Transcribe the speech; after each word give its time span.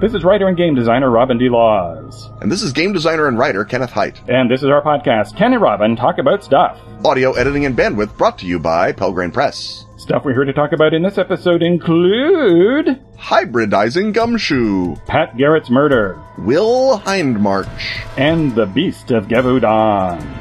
This 0.00 0.14
is 0.14 0.24
writer 0.24 0.48
and 0.48 0.56
game 0.56 0.74
designer 0.74 1.10
Robin 1.10 1.36
D. 1.36 1.50
Laws. 1.50 2.30
And 2.40 2.50
this 2.50 2.62
is 2.62 2.72
game 2.72 2.94
designer 2.94 3.28
and 3.28 3.38
writer 3.38 3.66
Kenneth 3.66 3.90
Hite. 3.90 4.18
And 4.30 4.50
this 4.50 4.62
is 4.62 4.70
our 4.70 4.80
podcast, 4.80 5.36
Ken 5.36 5.52
and 5.52 5.60
Robin 5.60 5.94
Talk 5.94 6.16
About 6.16 6.42
Stuff. 6.42 6.80
Audio 7.04 7.34
editing 7.34 7.66
and 7.66 7.76
bandwidth 7.76 8.16
brought 8.16 8.38
to 8.38 8.46
you 8.46 8.58
by 8.58 8.92
Pelgrane 8.92 9.30
Press. 9.30 9.84
Stuff 9.98 10.24
we're 10.24 10.32
here 10.32 10.44
to 10.44 10.54
talk 10.54 10.72
about 10.72 10.94
in 10.94 11.02
this 11.02 11.18
episode 11.18 11.62
include 11.62 12.98
Hybridizing 13.18 14.14
Gumshoe, 14.14 14.96
Pat 15.06 15.36
Garrett's 15.36 15.68
murder, 15.68 16.18
Will 16.38 16.98
Hindmarch, 16.98 18.00
and 18.16 18.54
the 18.54 18.64
Beast 18.64 19.10
of 19.10 19.26
Gevaudan. 19.28 20.39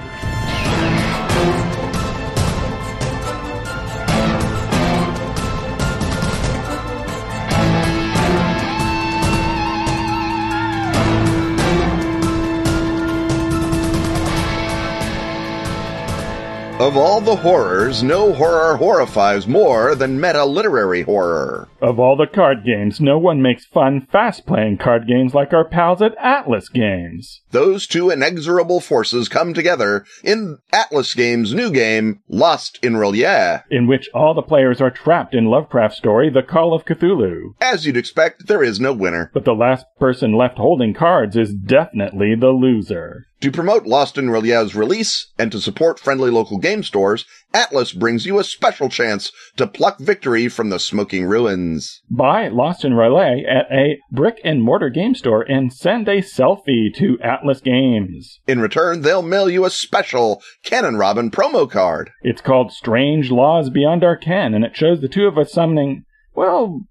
Of 16.79 16.95
all 16.95 17.19
the 17.19 17.35
horrors, 17.35 18.01
no 18.03 18.31
horror 18.31 18.77
horrifies 18.77 19.45
more 19.45 19.95
than 19.95 20.21
meta 20.21 20.45
literary 20.45 21.01
horror. 21.01 21.67
Of 21.81 21.99
all 21.99 22.15
the 22.15 22.25
card 22.25 22.63
games, 22.65 23.01
no 23.01 23.19
one 23.19 23.41
makes 23.41 23.65
fun, 23.65 24.07
fast 24.09 24.47
playing 24.47 24.77
card 24.77 25.05
games 25.05 25.33
like 25.33 25.51
our 25.51 25.67
pals 25.67 26.01
at 26.01 26.15
Atlas 26.17 26.69
Games. 26.69 27.41
Those 27.51 27.85
two 27.85 28.09
inexorable 28.09 28.79
forces 28.79 29.27
come 29.27 29.53
together 29.53 30.05
in 30.23 30.59
Atlas 30.71 31.13
Games' 31.15 31.53
new 31.53 31.69
game, 31.69 32.21
Lost 32.29 32.79
in 32.81 32.93
R'lyeh. 32.93 33.63
In 33.69 33.85
which 33.85 34.07
all 34.13 34.33
the 34.33 34.41
players 34.41 34.79
are 34.79 34.89
trapped 34.89 35.35
in 35.35 35.47
Lovecraft's 35.47 35.97
story, 35.97 36.29
The 36.29 36.43
Call 36.43 36.73
of 36.73 36.85
Cthulhu. 36.85 37.55
As 37.59 37.85
you'd 37.85 37.97
expect, 37.97 38.47
there 38.47 38.63
is 38.63 38.79
no 38.79 38.93
winner. 38.93 39.31
But 39.33 39.43
the 39.43 39.51
last 39.51 39.85
person 39.99 40.31
left 40.31 40.57
holding 40.57 40.93
cards 40.93 41.35
is 41.35 41.53
definitely 41.53 42.35
the 42.35 42.51
loser. 42.51 43.25
To 43.41 43.51
promote 43.53 43.85
Lost 43.85 44.17
in 44.17 44.25
R'lyeh's 44.25 44.75
release 44.75 45.31
and 45.39 45.49
to 45.53 45.61
support 45.61 45.97
friendly 45.97 46.29
local 46.29 46.57
game 46.57 46.83
stores, 46.83 47.23
Atlas 47.53 47.93
brings 47.93 48.25
you 48.25 48.37
a 48.37 48.43
special 48.43 48.89
chance 48.89 49.31
to 49.55 49.65
pluck 49.65 49.97
victory 49.97 50.49
from 50.49 50.69
the 50.69 50.77
smoking 50.77 51.23
ruins. 51.23 52.01
Buy 52.11 52.49
Lost 52.49 52.83
in 52.83 52.91
R'lyeh 52.91 53.47
at 53.49 53.71
a 53.71 53.97
brick 54.11 54.41
and 54.43 54.61
mortar 54.61 54.89
game 54.89 55.15
store 55.15 55.43
and 55.43 55.71
send 55.71 56.09
a 56.09 56.21
selfie 56.21 56.93
to 56.95 57.17
Atlas 57.23 57.61
Games. 57.61 58.41
In 58.45 58.59
return, 58.59 59.03
they'll 59.03 59.21
mail 59.21 59.49
you 59.49 59.63
a 59.63 59.69
special 59.69 60.41
and 60.69 60.99
Robin 60.99 61.31
promo 61.31 61.69
card. 61.69 62.11
It's 62.21 62.41
called 62.41 62.73
Strange 62.73 63.31
Laws 63.31 63.69
Beyond 63.69 64.03
Our 64.03 64.17
Ken, 64.17 64.53
and 64.53 64.65
it 64.65 64.75
shows 64.75 64.99
the 64.99 65.07
two 65.07 65.27
of 65.27 65.37
us 65.37 65.53
summoning, 65.53 66.03
well, 66.35 66.81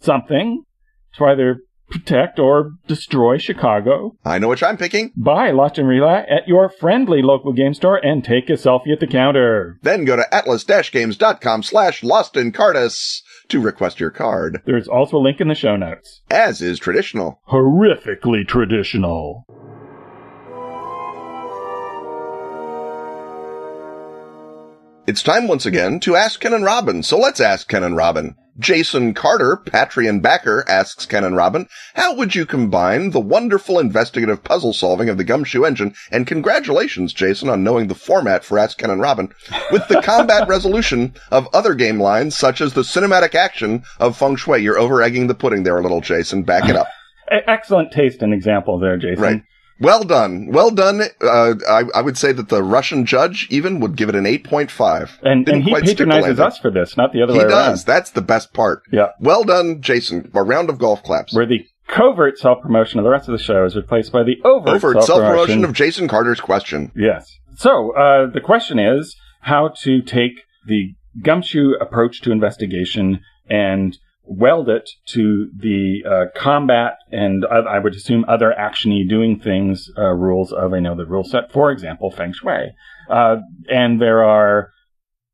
something. 0.00 0.64
It's 1.10 1.20
either 1.20 1.60
protect 1.90 2.38
or 2.38 2.72
destroy 2.86 3.38
Chicago. 3.38 4.16
I 4.24 4.38
know 4.38 4.48
which 4.48 4.62
I'm 4.62 4.76
picking. 4.76 5.12
Buy 5.16 5.50
Lost 5.50 5.78
in 5.78 5.86
R'lyeh 5.86 6.30
at 6.30 6.46
your 6.46 6.68
friendly 6.68 7.22
local 7.22 7.52
game 7.52 7.74
store 7.74 7.96
and 7.96 8.24
take 8.24 8.48
a 8.50 8.54
selfie 8.54 8.92
at 8.92 9.00
the 9.00 9.06
counter. 9.06 9.78
Then 9.82 10.04
go 10.04 10.16
to 10.16 10.34
atlas-games.com 10.34 11.62
slash 11.62 12.02
lost 12.02 12.36
in 12.36 12.52
to 12.52 13.60
request 13.60 14.00
your 14.00 14.10
card. 14.10 14.62
There's 14.66 14.88
also 14.88 15.16
a 15.16 15.18
link 15.18 15.40
in 15.40 15.48
the 15.48 15.54
show 15.54 15.76
notes. 15.76 16.22
As 16.30 16.60
is 16.60 16.78
traditional. 16.78 17.40
Horrifically 17.48 18.46
traditional. 18.46 19.46
It's 25.06 25.22
time 25.22 25.48
once 25.48 25.64
again 25.64 26.00
to 26.00 26.16
ask 26.16 26.38
Ken 26.38 26.52
and 26.52 26.64
Robin, 26.64 27.02
so 27.02 27.16
let's 27.18 27.40
ask 27.40 27.66
Ken 27.66 27.82
and 27.82 27.96
Robin. 27.96 28.36
Jason 28.58 29.14
Carter, 29.14 29.56
Patreon 29.64 30.20
backer, 30.20 30.64
asks 30.68 31.06
Ken 31.06 31.24
and 31.24 31.36
Robin, 31.36 31.68
how 31.94 32.14
would 32.14 32.34
you 32.34 32.44
combine 32.44 33.10
the 33.10 33.20
wonderful 33.20 33.78
investigative 33.78 34.42
puzzle 34.42 34.72
solving 34.72 35.08
of 35.08 35.16
the 35.16 35.24
Gumshoe 35.24 35.64
engine, 35.64 35.94
and 36.10 36.26
congratulations, 36.26 37.12
Jason, 37.12 37.48
on 37.48 37.62
knowing 37.62 37.86
the 37.86 37.94
format 37.94 38.44
for 38.44 38.58
Ask 38.58 38.78
Ken 38.78 38.90
and 38.90 39.00
Robin, 39.00 39.32
with 39.70 39.86
the 39.88 40.02
combat 40.02 40.48
resolution 40.48 41.14
of 41.30 41.48
other 41.54 41.74
game 41.74 42.00
lines, 42.00 42.36
such 42.36 42.60
as 42.60 42.74
the 42.74 42.82
cinematic 42.82 43.34
action 43.34 43.84
of 44.00 44.16
Feng 44.16 44.36
Shui? 44.36 44.62
You're 44.62 44.78
over 44.78 45.02
egging 45.02 45.28
the 45.28 45.34
pudding 45.34 45.62
there 45.62 45.78
a 45.78 45.82
little, 45.82 46.00
Jason. 46.00 46.42
Back 46.42 46.68
it 46.68 46.76
up. 46.76 46.88
Excellent 47.30 47.92
taste 47.92 48.22
and 48.22 48.32
example 48.32 48.78
there, 48.78 48.96
Jason. 48.96 49.22
Right. 49.22 49.42
Well 49.80 50.04
done. 50.04 50.48
Well 50.48 50.70
done. 50.70 51.02
Uh, 51.20 51.54
I, 51.68 51.84
I, 51.94 52.02
would 52.02 52.18
say 52.18 52.32
that 52.32 52.48
the 52.48 52.62
Russian 52.62 53.06
judge 53.06 53.46
even 53.50 53.80
would 53.80 53.96
give 53.96 54.08
it 54.08 54.14
an 54.14 54.24
8.5. 54.24 55.18
And, 55.22 55.48
and 55.48 55.62
he 55.62 55.72
patronizes 55.72 56.40
us 56.40 56.58
for 56.58 56.70
this, 56.70 56.96
not 56.96 57.12
the 57.12 57.22
other 57.22 57.32
he 57.32 57.38
way 57.38 57.44
around. 57.44 57.50
He 57.50 57.70
does. 57.70 57.84
That's 57.84 58.10
the 58.10 58.22
best 58.22 58.52
part. 58.52 58.82
Yeah. 58.90 59.08
Well 59.20 59.44
done, 59.44 59.80
Jason. 59.80 60.30
A 60.34 60.42
round 60.42 60.70
of 60.70 60.78
golf 60.78 61.02
claps. 61.02 61.34
Where 61.34 61.46
the 61.46 61.66
covert 61.86 62.38
self-promotion 62.38 62.98
of 62.98 63.04
the 63.04 63.10
rest 63.10 63.28
of 63.28 63.32
the 63.32 63.42
show 63.42 63.64
is 63.64 63.76
replaced 63.76 64.12
by 64.12 64.22
the 64.22 64.36
overt, 64.44 64.76
overt 64.76 64.80
self-promotion. 64.80 65.06
self-promotion 65.06 65.64
of 65.64 65.72
Jason 65.72 66.08
Carter's 66.08 66.40
question. 66.40 66.92
Yes. 66.94 67.38
So, 67.56 67.96
uh, 67.96 68.30
the 68.30 68.40
question 68.40 68.78
is 68.78 69.16
how 69.40 69.72
to 69.82 70.02
take 70.02 70.42
the 70.66 70.94
gumshoe 71.22 71.72
approach 71.80 72.20
to 72.22 72.32
investigation 72.32 73.20
and 73.48 73.96
weld 74.28 74.68
it 74.68 74.88
to 75.06 75.50
the 75.56 76.02
uh, 76.08 76.38
combat 76.38 76.98
and 77.10 77.44
uh, 77.44 77.62
I 77.68 77.78
would 77.78 77.94
assume 77.94 78.24
other 78.28 78.54
actiony 78.58 79.08
doing 79.08 79.40
things 79.40 79.90
uh, 79.96 80.12
rules 80.12 80.52
of 80.52 80.74
I 80.74 80.80
know 80.80 80.94
the 80.94 81.06
rule 81.06 81.24
set. 81.24 81.50
For 81.50 81.70
example, 81.70 82.10
Feng 82.10 82.32
Shui. 82.32 82.74
Uh, 83.08 83.36
and 83.70 84.00
there 84.00 84.22
are 84.22 84.70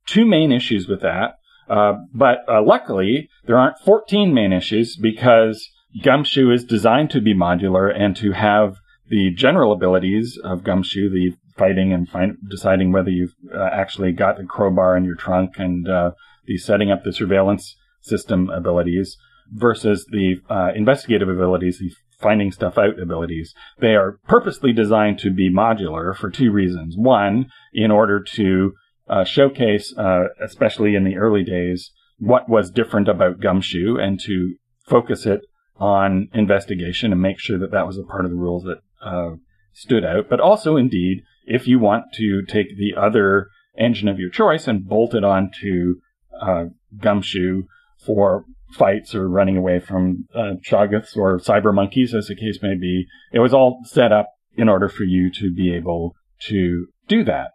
two 0.07 0.25
main 0.25 0.53
issues 0.53 0.87
with 0.89 1.03
that. 1.03 1.39
Uh, 1.69 1.95
but 2.13 2.45
uh, 2.49 2.63
luckily, 2.63 3.29
there 3.47 3.59
aren't 3.59 3.79
14 3.79 4.33
main 4.33 4.53
issues 4.53 4.97
because 4.97 5.69
Gumshoe 6.03 6.53
is 6.53 6.65
designed 6.65 7.11
to 7.11 7.21
be 7.21 7.35
modular 7.35 7.93
and 7.95 8.17
to 8.17 8.33
have 8.33 8.77
the 9.09 9.33
general 9.35 9.73
abilities 9.73 10.39
of 10.43 10.63
Gumshoe, 10.63 11.11
the 11.11 11.35
fighting 11.57 11.93
and 11.93 12.09
find, 12.09 12.37
deciding 12.49 12.93
whether 12.93 13.11
you've 13.11 13.35
actually 13.55 14.13
got 14.13 14.37
the 14.37 14.45
crowbar 14.45 14.97
in 14.97 15.05
your 15.05 15.15
trunk 15.15 15.55
and 15.57 15.87
the 15.87 16.59
setting 16.59 16.91
up 16.91 17.05
the 17.05 17.13
surveillance 17.13 17.77
system 18.05 18.51
abilities 18.51 19.17
versus 19.51 20.07
the 20.11 20.37
uh, 20.49 20.71
investigative 20.75 21.29
abilities, 21.29 21.79
the 21.79 21.93
finding 22.19 22.53
stuff 22.53 22.79
out 22.79 22.99
abilities. 23.01 23.55
They 23.79 23.95
are 23.95 24.19
purposely 24.27 24.73
designed 24.73 25.19
to 25.21 25.31
be 25.31 25.53
modular 25.53 26.17
for 26.17 26.31
two 26.31 26.51
reasons. 26.51 26.97
One, 26.97 27.47
in 27.73 27.91
order 27.91 28.23
to 28.35 28.73
uh, 29.09 29.25
showcase, 29.25 29.95
uh, 29.97 30.25
especially 30.43 30.95
in 30.95 31.05
the 31.05 31.17
early 31.17 31.45
days, 31.45 31.91
what 32.19 32.49
was 32.49 32.71
different 32.71 33.09
about 33.09 33.41
Gumshoe 33.41 33.97
and 33.97 34.19
to 34.21 34.55
focus 34.87 35.27
it 35.27 35.41
on 35.77 36.29
investigation 36.33 37.13
and 37.13 37.21
make 37.21 37.39
sure 37.39 37.59
that 37.59 37.73
that 37.73 37.87
was 37.87 37.99
a 37.99 38.05
part 38.05 38.25
of 38.25 38.31
the 38.31 38.37
rules 38.37 38.65
that 38.65 38.79
uh, 39.05 39.37
stood 39.73 40.05
out. 40.05 40.29
But 40.31 40.41
also, 40.41 40.77
indeed, 40.77 41.23
if 41.45 41.67
you 41.67 41.79
want 41.79 42.07
to 42.15 42.43
take 42.47 42.79
the 42.79 42.95
other 42.97 43.49
engine 43.77 44.09
of 44.09 44.19
your 44.19 44.31
choice 44.31 44.69
and 44.69 44.87
bolt 44.87 45.15
it 45.15 45.25
onto 45.25 45.97
uh, 46.41 46.67
Gumshoe 46.99 47.65
for 48.05 48.45
fights 48.73 49.15
or 49.15 49.29
running 49.29 49.57
away 49.57 49.81
from 49.81 50.27
uh, 50.35 50.55
Shoggoths 50.69 51.17
or 51.17 51.39
cyber 51.39 51.73
monkeys, 51.73 52.15
as 52.15 52.27
the 52.27 52.35
case 52.35 52.59
may 52.63 52.75
be. 52.75 53.07
It 53.33 53.39
was 53.39 53.55
all 53.55 53.81
set 53.85 54.13
up 54.13 54.27
in 54.57 54.69
order 54.69 54.89
for 54.89 55.05
you 55.05 55.31
to 55.41 55.53
be 55.53 55.75
able 55.75 56.15
to 56.49 56.87
do 57.09 57.25
that. 57.25 57.51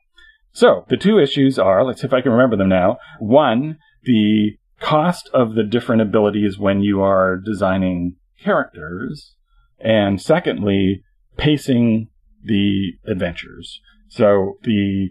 So 0.52 0.86
the 0.90 0.98
two 0.98 1.20
issues 1.20 1.60
are, 1.60 1.84
let's 1.84 2.02
see 2.02 2.08
if 2.08 2.14
I 2.14 2.22
can 2.22 2.32
remember 2.32 2.58
them 2.58 2.70
now. 2.70 2.98
One, 3.20 3.78
the 4.04 4.58
cost 4.80 5.30
of 5.34 5.56
the 5.56 5.64
different 5.64 6.02
abilities 6.02 6.58
when 6.58 6.82
you 6.82 7.02
are 7.02 7.38
designing 7.38 8.16
characters. 8.42 9.36
And 9.80 10.22
secondly, 10.22 11.04
pacing 11.38 12.08
the 12.44 12.94
adventures. 13.08 13.80
So 14.10 14.58
the 14.64 15.10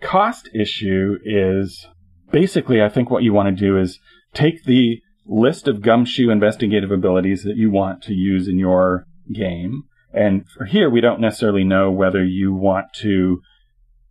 cost 0.00 0.48
issue 0.54 1.16
is 1.24 1.86
basically, 2.30 2.82
I 2.82 2.88
think 2.88 3.10
what 3.10 3.22
you 3.22 3.32
want 3.32 3.56
to 3.56 3.64
do 3.64 3.78
is 3.78 3.98
take 4.34 4.64
the 4.64 5.02
list 5.26 5.68
of 5.68 5.82
gumshoe 5.82 6.30
investigative 6.30 6.90
abilities 6.90 7.42
that 7.44 7.56
you 7.56 7.70
want 7.70 8.02
to 8.02 8.12
use 8.12 8.48
in 8.48 8.58
your 8.58 9.06
game. 9.32 9.84
And 10.12 10.48
for 10.50 10.64
here, 10.64 10.90
we 10.90 11.00
don't 11.00 11.20
necessarily 11.20 11.64
know 11.64 11.90
whether 11.90 12.24
you 12.24 12.52
want 12.52 12.92
to 13.00 13.40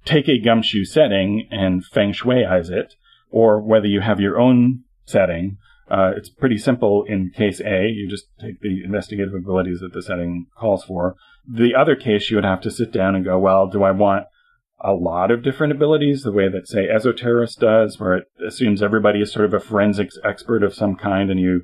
take 0.05 0.27
a 0.27 0.39
gumshoe 0.39 0.85
setting 0.85 1.47
and 1.51 1.85
feng 1.85 2.13
shuiize 2.13 2.71
it, 2.71 2.95
or 3.29 3.61
whether 3.61 3.87
you 3.87 4.01
have 4.01 4.19
your 4.19 4.39
own 4.39 4.83
setting. 5.05 5.57
Uh, 5.89 6.11
it's 6.15 6.29
pretty 6.29 6.57
simple 6.57 7.03
in 7.03 7.29
case 7.29 7.59
A. 7.59 7.87
You 7.87 8.09
just 8.09 8.25
take 8.39 8.61
the 8.61 8.83
investigative 8.83 9.33
abilities 9.33 9.81
that 9.81 9.93
the 9.93 10.01
setting 10.01 10.47
calls 10.57 10.83
for. 10.83 11.15
The 11.47 11.75
other 11.75 11.95
case, 11.95 12.29
you 12.29 12.37
would 12.37 12.45
have 12.45 12.61
to 12.61 12.71
sit 12.71 12.91
down 12.91 13.15
and 13.15 13.25
go, 13.25 13.37
well, 13.37 13.67
do 13.67 13.83
I 13.83 13.91
want 13.91 14.25
a 14.83 14.93
lot 14.93 15.31
of 15.31 15.43
different 15.43 15.73
abilities, 15.73 16.23
the 16.23 16.31
way 16.31 16.49
that, 16.49 16.67
say, 16.67 16.87
Esoterrorists 16.87 17.59
does, 17.59 17.99
where 17.99 18.15
it 18.17 18.25
assumes 18.45 18.81
everybody 18.81 19.21
is 19.21 19.31
sort 19.31 19.45
of 19.45 19.53
a 19.53 19.59
forensics 19.59 20.17
expert 20.23 20.63
of 20.63 20.73
some 20.73 20.95
kind 20.95 21.29
and 21.29 21.39
you 21.39 21.61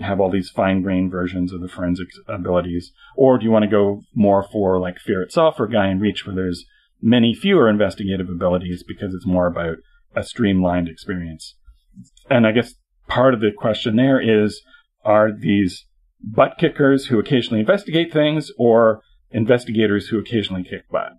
have 0.00 0.20
all 0.20 0.30
these 0.30 0.50
fine 0.50 0.82
grained 0.82 1.10
versions 1.10 1.52
of 1.52 1.60
the 1.60 1.68
forensics 1.68 2.18
abilities? 2.28 2.92
Or 3.16 3.38
do 3.38 3.44
you 3.44 3.50
want 3.50 3.64
to 3.64 3.70
go 3.70 4.02
more 4.14 4.42
for 4.42 4.78
like 4.78 4.98
Fear 4.98 5.22
itself 5.22 5.58
or 5.58 5.66
Gaean 5.66 6.00
Reach, 6.00 6.26
where 6.26 6.36
there's 6.36 6.64
many 7.00 7.34
fewer 7.34 7.68
investigative 7.68 8.28
abilities 8.28 8.84
because 8.86 9.14
it's 9.14 9.26
more 9.26 9.46
about 9.46 9.78
a 10.14 10.22
streamlined 10.22 10.88
experience? 10.88 11.56
And 12.30 12.46
I 12.46 12.52
guess 12.52 12.74
part 13.08 13.34
of 13.34 13.40
the 13.40 13.50
question 13.56 13.96
there 13.96 14.20
is 14.20 14.60
are 15.04 15.30
these 15.32 15.86
butt 16.22 16.58
kickers 16.58 17.06
who 17.06 17.18
occasionally 17.18 17.60
investigate 17.60 18.12
things 18.12 18.50
or 18.58 19.02
investigators 19.30 20.08
who 20.08 20.18
occasionally 20.18 20.64
kick 20.64 20.88
butt. 20.90 21.12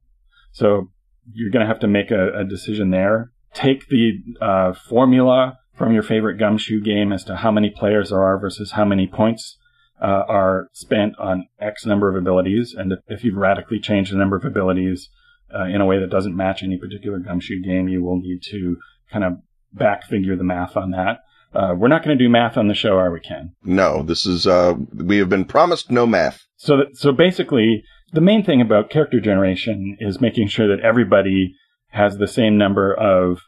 So 0.51 0.91
you're 1.33 1.51
going 1.51 1.65
to 1.65 1.67
have 1.67 1.79
to 1.81 1.87
make 1.87 2.11
a, 2.11 2.39
a 2.39 2.43
decision 2.43 2.91
there. 2.91 3.31
Take 3.53 3.87
the 3.87 4.19
uh, 4.41 4.73
formula 4.73 5.57
from 5.75 5.93
your 5.93 6.03
favorite 6.03 6.37
gumshoe 6.37 6.81
game 6.81 7.11
as 7.11 7.23
to 7.23 7.37
how 7.37 7.51
many 7.51 7.69
players 7.69 8.09
there 8.09 8.21
are 8.21 8.39
versus 8.39 8.71
how 8.71 8.85
many 8.85 9.07
points 9.07 9.57
uh, 10.01 10.23
are 10.27 10.67
spent 10.73 11.17
on 11.17 11.47
X 11.59 11.85
number 11.85 12.09
of 12.09 12.15
abilities. 12.15 12.75
And 12.77 12.91
if, 12.91 12.99
if 13.07 13.23
you've 13.23 13.37
radically 13.37 13.79
changed 13.79 14.11
the 14.11 14.17
number 14.17 14.35
of 14.35 14.45
abilities 14.45 15.09
uh, 15.53 15.63
in 15.65 15.81
a 15.81 15.85
way 15.85 15.99
that 15.99 16.09
doesn't 16.09 16.35
match 16.35 16.63
any 16.63 16.77
particular 16.77 17.19
gumshoe 17.19 17.61
game, 17.61 17.87
you 17.87 18.03
will 18.03 18.19
need 18.19 18.41
to 18.51 18.77
kind 19.11 19.23
of 19.23 19.33
back 19.73 20.05
figure 20.05 20.35
the 20.35 20.43
math 20.43 20.75
on 20.77 20.91
that. 20.91 21.19
Uh, 21.53 21.73
we're 21.75 21.87
not 21.87 22.03
going 22.03 22.15
to 22.15 22.23
do 22.23 22.29
math 22.29 22.57
on 22.57 22.67
the 22.67 22.75
show, 22.75 22.97
are 22.97 23.11
we, 23.11 23.19
Ken? 23.19 23.55
No, 23.63 24.03
this 24.03 24.25
is, 24.25 24.45
uh, 24.45 24.75
we 24.93 25.17
have 25.17 25.29
been 25.29 25.45
promised 25.45 25.89
no 25.89 26.05
math. 26.05 26.45
So, 26.57 26.77
that, 26.77 26.95
so 26.95 27.11
basically, 27.11 27.83
the 28.13 28.21
main 28.21 28.43
thing 28.43 28.61
about 28.61 28.89
character 28.89 29.19
generation 29.19 29.97
is 29.99 30.21
making 30.21 30.47
sure 30.47 30.67
that 30.67 30.83
everybody 30.83 31.55
has 31.89 32.17
the 32.17 32.27
same 32.27 32.57
number 32.57 32.93
of 32.93 33.41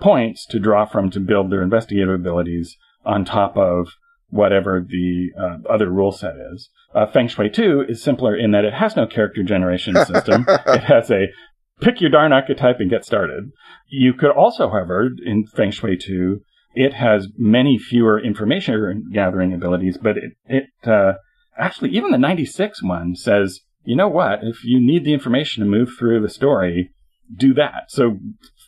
points 0.00 0.46
to 0.46 0.58
draw 0.58 0.84
from 0.84 1.10
to 1.10 1.20
build 1.20 1.50
their 1.50 1.62
investigative 1.62 2.14
abilities 2.14 2.76
on 3.04 3.24
top 3.24 3.56
of 3.56 3.88
whatever 4.28 4.84
the 4.86 5.30
uh, 5.40 5.72
other 5.72 5.88
rule 5.88 6.10
set 6.10 6.34
is. 6.52 6.68
Uh, 6.94 7.06
Feng 7.06 7.28
Shui 7.28 7.48
2 7.48 7.86
is 7.88 8.02
simpler 8.02 8.36
in 8.36 8.50
that 8.50 8.64
it 8.64 8.74
has 8.74 8.96
no 8.96 9.06
character 9.06 9.42
generation 9.42 9.94
system. 10.04 10.44
it 10.66 10.84
has 10.84 11.10
a 11.10 11.26
pick 11.80 12.00
your 12.00 12.10
darn 12.10 12.32
archetype 12.32 12.80
and 12.80 12.90
get 12.90 13.04
started. 13.04 13.50
You 13.88 14.12
could 14.14 14.30
also, 14.30 14.68
however, 14.68 15.10
in 15.24 15.46
Feng 15.46 15.70
Shui 15.70 15.96
2, 15.96 16.40
it 16.74 16.94
has 16.94 17.28
many 17.36 17.78
fewer 17.78 18.20
information 18.20 19.10
gathering 19.12 19.52
abilities, 19.52 19.96
but 19.96 20.16
it, 20.16 20.32
it 20.46 20.88
uh, 20.88 21.14
actually, 21.56 21.90
even 21.90 22.10
the 22.10 22.18
96 22.18 22.82
one 22.82 23.14
says, 23.14 23.60
you 23.84 23.96
know 23.96 24.08
what? 24.08 24.40
If 24.42 24.64
you 24.64 24.80
need 24.80 25.04
the 25.04 25.12
information 25.12 25.62
to 25.62 25.68
move 25.68 25.90
through 25.98 26.20
the 26.20 26.28
story, 26.28 26.90
do 27.34 27.54
that. 27.54 27.84
So 27.88 28.18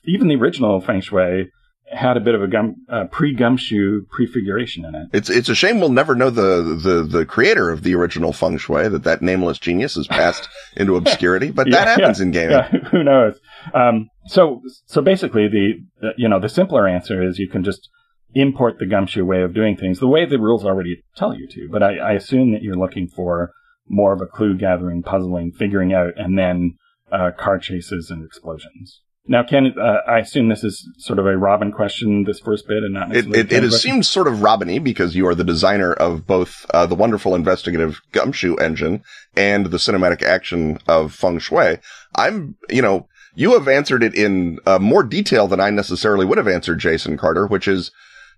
even 0.05 0.29
the 0.29 0.37
original 0.37 0.81
Feng 0.81 1.01
Shui 1.01 1.51
had 1.91 2.17
a 2.17 2.21
bit 2.21 2.35
of 2.35 2.43
a 2.43 2.49
gum, 2.49 2.77
uh, 2.89 3.05
pre-gumshoe 3.05 4.07
prefiguration 4.11 4.85
in 4.85 4.95
it. 4.95 5.09
It's 5.13 5.31
it's 5.31 5.49
a 5.49 5.55
shame 5.55 5.79
we'll 5.79 5.91
never 5.91 6.15
know 6.15 6.31
the 6.31 6.79
the 6.83 7.03
the 7.19 7.25
creator 7.25 7.71
of 7.71 7.83
the 7.83 7.95
original 7.95 8.33
feng 8.33 8.59
shui 8.59 8.89
that 8.89 9.05
that 9.05 9.23
nameless 9.23 9.59
genius 9.59 9.95
has 9.95 10.07
passed 10.07 10.49
into 10.77 10.97
obscurity, 10.97 11.51
but 11.51 11.69
yeah, 11.69 11.85
that 11.85 11.89
happens 12.01 12.19
yeah, 12.19 12.25
in 12.25 12.31
gaming. 12.33 12.57
Yeah, 12.57 12.69
who 12.91 13.05
knows? 13.05 13.39
Um, 13.73 14.09
so 14.27 14.63
so 14.87 15.01
basically, 15.01 15.49
the, 15.49 15.75
the 16.01 16.11
you 16.17 16.29
know 16.29 16.41
the 16.41 16.49
simpler 16.49 16.89
answer 16.89 17.23
is 17.23 17.39
you 17.39 17.49
can 17.49 17.63
just 17.63 17.89
import 18.35 18.79
the 18.79 18.87
gumshoe 18.87 19.25
way 19.25 19.43
of 19.43 19.55
doing 19.55 19.77
things 19.77 19.99
the 19.99 20.09
way 20.09 20.27
the 20.27 20.39
rules 20.39 20.65
already 20.65 21.03
tell 21.17 21.35
you 21.35 21.47
to. 21.49 21.69
But 21.71 21.83
I, 21.83 21.97
I 21.99 22.13
assume 22.13 22.53
that 22.53 22.63
you're 22.63 22.77
looking 22.77 23.09
for 23.09 23.53
more 23.89 24.13
of 24.13 24.21
a 24.21 24.27
clue 24.27 24.57
gathering, 24.57 25.03
puzzling, 25.03 25.53
figuring 25.53 25.93
out, 25.93 26.13
and 26.17 26.39
then 26.39 26.77
uh, 27.13 27.31
car 27.39 27.59
chases 27.59 28.11
and 28.11 28.25
explosions. 28.25 29.01
Now, 29.29 29.43
Ken, 29.43 29.75
uh, 29.77 30.09
I 30.09 30.21
assume 30.21 30.49
this 30.49 30.63
is 30.63 30.89
sort 30.99 31.19
of 31.19 31.27
a 31.27 31.37
Robin 31.37 31.73
question, 31.73 32.25
this 32.25 32.39
first 32.39 32.69
bit, 32.69 32.85
and 32.85 32.95
not 32.95 33.09
necessarily. 33.09 33.41
It, 33.41 33.53
it, 33.53 33.65
it 33.65 33.73
seems 33.73 34.09
sort 34.09 34.29
of 34.29 34.43
Robin-y 34.43 34.79
because 34.79 35.17
you 35.17 35.27
are 35.27 35.35
the 35.35 35.43
designer 35.43 35.93
of 35.93 36.27
both 36.27 36.65
uh, 36.73 36.87
the 36.87 36.95
wonderful 36.95 37.35
investigative 37.35 38.01
Gumshoe 38.13 38.55
engine 38.57 39.03
and 39.37 39.67
the 39.67 39.79
cinematic 39.79 40.23
action 40.23 40.79
of 40.87 41.13
Feng 41.13 41.41
Shui. 41.41 41.79
I'm, 42.15 42.57
you 42.71 42.83
know, 42.83 43.09
you 43.35 43.55
have 43.55 43.67
answered 43.67 44.05
it 44.05 44.15
in 44.15 44.61
uh, 44.65 44.79
more 44.79 45.03
detail 45.03 45.49
than 45.49 45.61
I 45.61 45.71
necessarily 45.71 46.25
would 46.25 46.39
have 46.39 46.49
answered 46.49 46.79
Jason 46.79 47.17
Carter, 47.17 47.49
which 47.49 47.67
is 47.67 47.91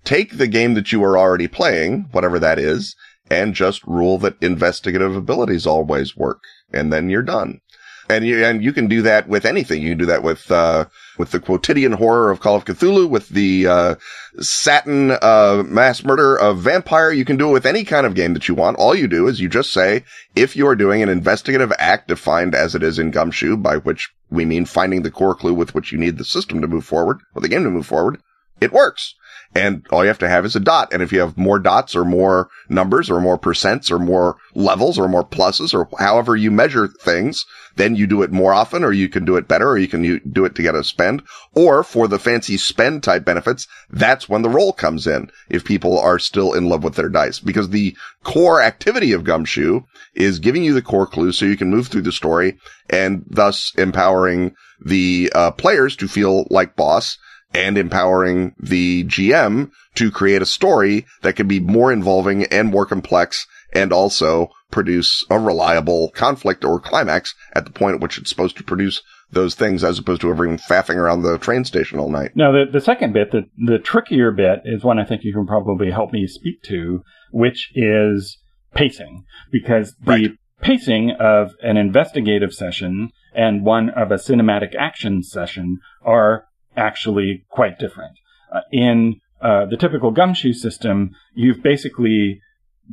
take 0.04 0.38
the 0.38 0.48
game 0.48 0.72
that 0.72 0.90
you 0.90 1.04
are 1.04 1.18
already 1.18 1.48
playing, 1.48 2.08
whatever 2.12 2.38
that 2.38 2.58
is, 2.58 2.96
and 3.30 3.54
just 3.54 3.84
rule 3.86 4.18
that 4.18 4.42
investigative 4.42 5.16
abilities 5.16 5.66
always 5.66 6.16
work, 6.16 6.42
and 6.72 6.92
then 6.92 7.10
you're 7.10 7.22
done 7.22 7.60
and 8.08 8.26
you 8.26 8.44
and 8.44 8.62
you 8.62 8.72
can 8.72 8.88
do 8.88 9.02
that 9.02 9.28
with 9.28 9.44
anything. 9.44 9.82
You 9.82 9.90
can 9.90 9.98
do 9.98 10.06
that 10.06 10.22
with 10.22 10.50
uh, 10.50 10.86
with 11.18 11.30
the 11.30 11.40
quotidian 11.40 11.92
horror 11.92 12.30
of 12.30 12.40
Call 12.40 12.56
of 12.56 12.64
Cthulhu, 12.64 13.08
with 13.08 13.28
the 13.28 13.66
uh, 13.66 13.94
satin 14.40 15.10
uh, 15.10 15.62
mass 15.66 16.04
murder 16.04 16.36
of 16.36 16.58
vampire. 16.58 17.12
You 17.12 17.24
can 17.24 17.36
do 17.36 17.50
it 17.50 17.52
with 17.52 17.66
any 17.66 17.84
kind 17.84 18.06
of 18.06 18.14
game 18.14 18.34
that 18.34 18.48
you 18.48 18.54
want. 18.54 18.78
All 18.78 18.94
you 18.94 19.08
do 19.08 19.28
is 19.28 19.40
you 19.40 19.48
just 19.48 19.72
say 19.72 20.04
if 20.34 20.56
you 20.56 20.66
are 20.66 20.76
doing 20.76 21.02
an 21.02 21.08
investigative 21.08 21.72
act 21.78 22.08
defined 22.08 22.54
as 22.54 22.74
it 22.74 22.82
is 22.82 22.98
in 22.98 23.10
Gumshoe, 23.10 23.56
by 23.56 23.76
which 23.76 24.10
we 24.30 24.44
mean 24.44 24.64
finding 24.64 25.02
the 25.02 25.10
core 25.10 25.34
clue 25.34 25.54
with 25.54 25.74
which 25.74 25.92
you 25.92 25.98
need 25.98 26.18
the 26.18 26.24
system 26.24 26.60
to 26.60 26.68
move 26.68 26.84
forward 26.84 27.18
or 27.34 27.42
the 27.42 27.48
game 27.48 27.64
to 27.64 27.70
move 27.70 27.86
forward. 27.86 28.20
It 28.60 28.72
works. 28.72 29.14
And 29.54 29.86
all 29.90 30.04
you 30.04 30.08
have 30.08 30.18
to 30.18 30.28
have 30.28 30.44
is 30.44 30.54
a 30.54 30.60
dot. 30.60 30.92
And 30.92 31.02
if 31.02 31.10
you 31.10 31.20
have 31.20 31.38
more 31.38 31.58
dots 31.58 31.96
or 31.96 32.04
more 32.04 32.48
numbers 32.68 33.10
or 33.10 33.20
more 33.20 33.38
percents 33.38 33.90
or 33.90 33.98
more 33.98 34.36
levels 34.54 34.98
or 34.98 35.08
more 35.08 35.24
pluses 35.24 35.72
or 35.72 35.88
however 35.98 36.36
you 36.36 36.50
measure 36.50 36.86
things, 36.86 37.44
then 37.76 37.96
you 37.96 38.06
do 38.06 38.22
it 38.22 38.30
more 38.30 38.52
often 38.52 38.84
or 38.84 38.92
you 38.92 39.08
can 39.08 39.24
do 39.24 39.36
it 39.36 39.48
better 39.48 39.68
or 39.70 39.78
you 39.78 39.88
can 39.88 40.20
do 40.30 40.44
it 40.44 40.54
to 40.54 40.62
get 40.62 40.74
a 40.74 40.84
spend. 40.84 41.22
Or 41.54 41.82
for 41.82 42.06
the 42.06 42.18
fancy 42.18 42.56
spend 42.56 43.02
type 43.02 43.24
benefits, 43.24 43.66
that's 43.90 44.28
when 44.28 44.42
the 44.42 44.50
roll 44.50 44.72
comes 44.72 45.06
in 45.06 45.30
if 45.48 45.64
people 45.64 45.98
are 45.98 46.18
still 46.18 46.52
in 46.52 46.68
love 46.68 46.84
with 46.84 46.94
their 46.94 47.08
dice 47.08 47.40
because 47.40 47.70
the 47.70 47.96
core 48.24 48.60
activity 48.60 49.12
of 49.12 49.24
Gumshoe 49.24 49.80
is 50.14 50.38
giving 50.38 50.62
you 50.62 50.74
the 50.74 50.82
core 50.82 51.06
clue 51.06 51.32
so 51.32 51.46
you 51.46 51.56
can 51.56 51.70
move 51.70 51.88
through 51.88 52.02
the 52.02 52.12
story 52.12 52.58
and 52.90 53.24
thus 53.28 53.72
empowering 53.78 54.54
the 54.84 55.32
uh, 55.34 55.50
players 55.52 55.96
to 55.96 56.06
feel 56.06 56.46
like 56.50 56.76
boss 56.76 57.16
and 57.54 57.78
empowering 57.78 58.54
the 58.58 59.04
GM 59.04 59.70
to 59.94 60.10
create 60.10 60.42
a 60.42 60.46
story 60.46 61.06
that 61.22 61.36
can 61.36 61.48
be 61.48 61.60
more 61.60 61.92
involving 61.92 62.44
and 62.44 62.68
more 62.68 62.86
complex 62.86 63.46
and 63.72 63.92
also 63.92 64.50
produce 64.70 65.24
a 65.30 65.38
reliable 65.38 66.10
conflict 66.10 66.64
or 66.64 66.80
climax 66.80 67.34
at 67.54 67.64
the 67.64 67.70
point 67.70 67.96
at 67.96 68.00
which 68.00 68.18
it's 68.18 68.30
supposed 68.30 68.56
to 68.56 68.64
produce 68.64 69.02
those 69.30 69.54
things 69.54 69.84
as 69.84 69.98
opposed 69.98 70.20
to 70.22 70.30
everyone 70.30 70.58
faffing 70.58 70.96
around 70.96 71.22
the 71.22 71.38
train 71.38 71.64
station 71.64 71.98
all 71.98 72.10
night. 72.10 72.30
Now, 72.34 72.52
the, 72.52 72.64
the 72.70 72.80
second 72.80 73.12
bit, 73.12 73.30
the, 73.30 73.42
the 73.58 73.78
trickier 73.78 74.30
bit 74.30 74.60
is 74.64 74.84
one 74.84 74.98
I 74.98 75.04
think 75.04 75.22
you 75.24 75.34
can 75.34 75.46
probably 75.46 75.90
help 75.90 76.12
me 76.12 76.26
speak 76.26 76.62
to, 76.64 77.02
which 77.30 77.70
is 77.74 78.38
pacing. 78.74 79.24
Because 79.50 79.94
the 80.00 80.10
right. 80.10 80.30
pacing 80.62 81.12
of 81.18 81.52
an 81.62 81.76
investigative 81.76 82.54
session 82.54 83.10
and 83.34 83.64
one 83.64 83.90
of 83.90 84.10
a 84.10 84.16
cinematic 84.16 84.74
action 84.74 85.22
session 85.22 85.78
are 86.02 86.47
actually 86.78 87.44
quite 87.50 87.78
different. 87.78 88.12
Uh, 88.54 88.60
in 88.72 89.20
uh, 89.42 89.66
the 89.66 89.76
typical 89.76 90.10
gumshoe 90.10 90.52
system, 90.52 91.10
you've 91.34 91.62
basically 91.62 92.40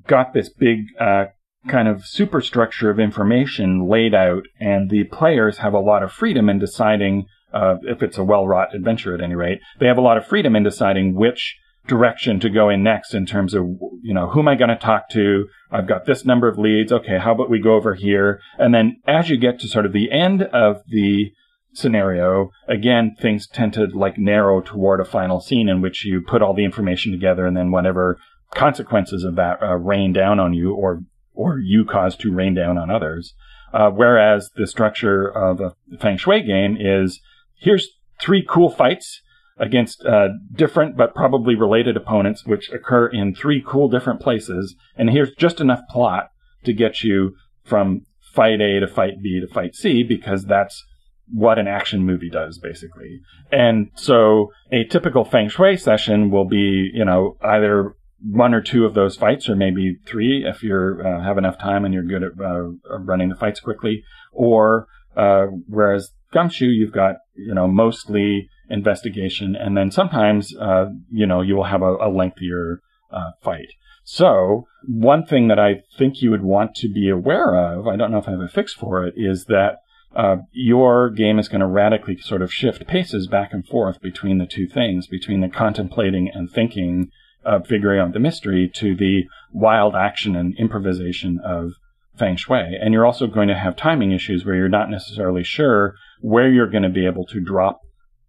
got 0.07 0.33
this 0.33 0.49
big 0.49 0.79
uh, 0.99 1.25
kind 1.67 1.87
of 1.87 2.05
superstructure 2.05 2.89
of 2.89 2.99
information 2.99 3.87
laid 3.87 4.13
out, 4.13 4.43
and 4.59 4.89
the 4.89 5.05
players 5.05 5.57
have 5.57 5.73
a 5.73 5.79
lot 5.79 6.03
of 6.03 6.11
freedom 6.11 6.49
in 6.49 6.59
deciding 6.59 7.25
uh, 7.53 7.75
if 7.83 8.03
it's 8.03 8.17
a 8.17 8.23
well-wrought 8.23 8.75
adventure. 8.75 9.15
At 9.15 9.21
any 9.21 9.35
rate, 9.35 9.59
they 9.79 9.87
have 9.87 9.97
a 9.97 10.01
lot 10.01 10.17
of 10.17 10.27
freedom 10.27 10.55
in 10.55 10.63
deciding 10.63 11.15
which 11.15 11.55
direction 11.87 12.39
to 12.39 12.49
go 12.49 12.69
in 12.69 12.83
next 12.83 13.13
in 13.13 13.25
terms 13.25 13.53
of 13.53 13.63
you 14.01 14.13
know 14.13 14.27
who 14.29 14.39
am 14.39 14.47
I 14.47 14.55
going 14.55 14.69
to 14.69 14.75
talk 14.75 15.09
to? 15.11 15.47
I've 15.71 15.87
got 15.87 16.05
this 16.05 16.25
number 16.25 16.47
of 16.47 16.57
leads. 16.57 16.91
Okay, 16.91 17.17
how 17.17 17.33
about 17.33 17.49
we 17.49 17.59
go 17.59 17.75
over 17.75 17.95
here? 17.95 18.39
And 18.57 18.73
then 18.73 19.01
as 19.07 19.29
you 19.29 19.37
get 19.37 19.59
to 19.59 19.67
sort 19.67 19.85
of 19.85 19.93
the 19.93 20.11
end 20.11 20.43
of 20.43 20.81
the 20.87 21.31
scenario, 21.75 22.51
again, 22.67 23.15
things 23.21 23.47
tend 23.47 23.73
to 23.73 23.85
like 23.85 24.17
narrow 24.17 24.61
toward 24.61 24.99
a 24.99 25.05
final 25.05 25.39
scene 25.39 25.69
in 25.69 25.81
which 25.81 26.05
you 26.05 26.21
put 26.21 26.41
all 26.41 26.53
the 26.53 26.65
information 26.65 27.11
together 27.11 27.45
and 27.45 27.55
then 27.55 27.71
whatever 27.71 28.17
consequences 28.53 29.23
of 29.23 29.35
that 29.35 29.61
uh, 29.61 29.75
rain 29.75 30.13
down 30.13 30.39
on 30.39 30.53
you 30.53 30.73
or 30.73 31.01
or 31.33 31.59
you 31.59 31.83
cause 31.83 32.15
to 32.15 32.33
rain 32.33 32.53
down 32.53 32.77
on 32.77 32.89
others. 32.89 33.33
Uh, 33.73 33.89
whereas 33.89 34.49
the 34.55 34.65
structure 34.65 35.27
of 35.27 35.59
a 35.59 35.75
feng 35.99 36.17
shui 36.17 36.41
game 36.41 36.77
is 36.79 37.19
here's 37.59 37.89
three 38.21 38.43
cool 38.47 38.69
fights 38.69 39.21
against 39.57 40.05
uh, 40.05 40.29
different 40.53 40.95
but 40.95 41.13
probably 41.13 41.55
related 41.55 41.97
opponents, 41.97 42.45
which 42.45 42.69
occur 42.71 43.07
in 43.07 43.33
three 43.33 43.63
cool 43.65 43.89
different 43.89 44.21
places, 44.21 44.75
and 44.95 45.09
here's 45.09 45.33
just 45.35 45.59
enough 45.59 45.81
plot 45.89 46.29
to 46.63 46.73
get 46.73 47.03
you 47.03 47.35
from 47.63 48.01
fight 48.21 48.61
A 48.61 48.79
to 48.79 48.87
fight 48.87 49.21
B 49.21 49.39
to 49.39 49.53
fight 49.53 49.75
C 49.75 50.03
because 50.03 50.45
that's 50.45 50.83
what 51.31 51.59
an 51.59 51.67
action 51.67 52.05
movie 52.05 52.29
does, 52.29 52.57
basically. 52.57 53.21
And 53.51 53.89
so 53.95 54.51
a 54.71 54.83
typical 54.85 55.25
feng 55.25 55.49
shui 55.49 55.77
session 55.77 56.31
will 56.31 56.45
be, 56.45 56.91
you 56.93 57.05
know, 57.05 57.37
either 57.41 57.95
one 58.21 58.53
or 58.53 58.61
two 58.61 58.85
of 58.85 58.93
those 58.93 59.15
fights, 59.15 59.49
or 59.49 59.55
maybe 59.55 59.97
three 60.05 60.45
if 60.45 60.63
you 60.63 61.01
uh, 61.03 61.21
have 61.23 61.37
enough 61.37 61.57
time 61.57 61.85
and 61.85 61.93
you're 61.93 62.03
good 62.03 62.23
at 62.23 62.31
uh, 62.39 62.97
running 62.99 63.29
the 63.29 63.35
fights 63.35 63.59
quickly. 63.59 64.03
Or 64.31 64.87
uh, 65.15 65.45
whereas 65.67 66.11
Gumshoe, 66.33 66.65
you've 66.65 66.93
got 66.93 67.15
you 67.35 67.53
know 67.53 67.67
mostly 67.67 68.49
investigation, 68.69 69.55
and 69.55 69.77
then 69.77 69.91
sometimes 69.91 70.55
uh, 70.57 70.87
you 71.11 71.25
know 71.25 71.41
you 71.41 71.55
will 71.55 71.65
have 71.65 71.81
a, 71.81 71.95
a 71.95 72.09
lengthier 72.09 72.81
uh, 73.11 73.31
fight. 73.41 73.69
So 74.03 74.67
one 74.87 75.25
thing 75.25 75.47
that 75.47 75.59
I 75.59 75.81
think 75.97 76.21
you 76.21 76.29
would 76.29 76.43
want 76.43 76.75
to 76.75 76.87
be 76.87 77.09
aware 77.09 77.55
of, 77.55 77.87
I 77.87 77.95
don't 77.95 78.11
know 78.11 78.19
if 78.19 78.27
I 78.27 78.31
have 78.31 78.39
a 78.39 78.47
fix 78.47 78.71
for 78.71 79.05
it, 79.05 79.15
is 79.17 79.45
that 79.45 79.77
uh, 80.15 80.37
your 80.51 81.09
game 81.09 81.37
is 81.39 81.49
going 81.49 81.61
to 81.61 81.67
radically 81.67 82.17
sort 82.17 82.41
of 82.41 82.53
shift 82.53 82.87
paces 82.87 83.27
back 83.27 83.51
and 83.51 83.67
forth 83.67 84.01
between 84.01 84.37
the 84.37 84.45
two 84.45 84.67
things, 84.67 85.07
between 85.07 85.41
the 85.41 85.49
contemplating 85.49 86.29
and 86.33 86.49
thinking 86.49 87.09
of 87.43 87.67
figuring 87.67 87.99
out 87.99 88.13
the 88.13 88.19
mystery 88.19 88.71
to 88.73 88.95
the 88.95 89.23
wild 89.51 89.95
action 89.95 90.35
and 90.35 90.57
improvisation 90.57 91.39
of 91.43 91.73
feng 92.17 92.37
shui. 92.37 92.77
And 92.81 92.93
you're 92.93 93.05
also 93.05 93.27
going 93.27 93.49
to 93.49 93.57
have 93.57 93.75
timing 93.75 94.11
issues 94.11 94.45
where 94.45 94.55
you're 94.55 94.69
not 94.69 94.89
necessarily 94.89 95.43
sure 95.43 95.95
where 96.21 96.49
you're 96.49 96.69
going 96.69 96.83
to 96.83 96.89
be 96.89 97.05
able 97.05 97.25
to 97.27 97.39
drop 97.39 97.81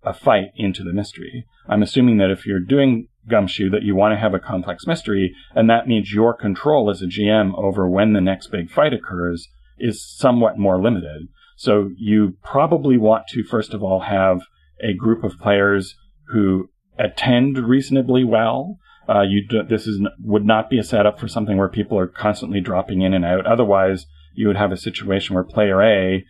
a 0.02 0.12
fight 0.12 0.48
into 0.56 0.82
the 0.82 0.92
mystery. 0.92 1.46
I'm 1.68 1.82
assuming 1.82 2.18
that 2.18 2.30
if 2.30 2.46
you're 2.46 2.60
doing 2.60 3.08
gumshoe 3.28 3.70
that 3.70 3.82
you 3.82 3.96
want 3.96 4.12
to 4.12 4.18
have 4.18 4.34
a 4.34 4.38
complex 4.38 4.86
mystery, 4.86 5.34
and 5.54 5.68
that 5.70 5.88
means 5.88 6.12
your 6.12 6.34
control 6.34 6.90
as 6.90 7.02
a 7.02 7.06
GM 7.06 7.56
over 7.56 7.88
when 7.88 8.12
the 8.12 8.20
next 8.20 8.48
big 8.48 8.70
fight 8.70 8.92
occurs 8.92 9.48
is 9.78 10.04
somewhat 10.16 10.58
more 10.58 10.80
limited. 10.80 11.28
So 11.56 11.90
you 11.96 12.36
probably 12.42 12.96
want 12.98 13.26
to 13.28 13.42
first 13.42 13.74
of 13.74 13.82
all 13.82 14.00
have 14.00 14.42
a 14.82 14.94
group 14.94 15.24
of 15.24 15.38
players 15.38 15.94
who 16.28 16.68
attend 16.98 17.58
reasonably 17.58 18.24
well. 18.24 18.78
Uh, 19.08 19.22
you 19.22 19.46
do, 19.48 19.62
this 19.62 19.86
is 19.86 20.00
would 20.20 20.44
not 20.44 20.68
be 20.68 20.78
a 20.78 20.84
setup 20.84 21.18
for 21.18 21.28
something 21.28 21.56
where 21.56 21.68
people 21.68 21.98
are 21.98 22.08
constantly 22.08 22.60
dropping 22.60 23.02
in 23.02 23.14
and 23.14 23.24
out. 23.24 23.46
Otherwise, 23.46 24.06
you 24.34 24.46
would 24.46 24.56
have 24.56 24.72
a 24.72 24.76
situation 24.76 25.34
where 25.34 25.44
player 25.44 25.80
A 25.82 26.24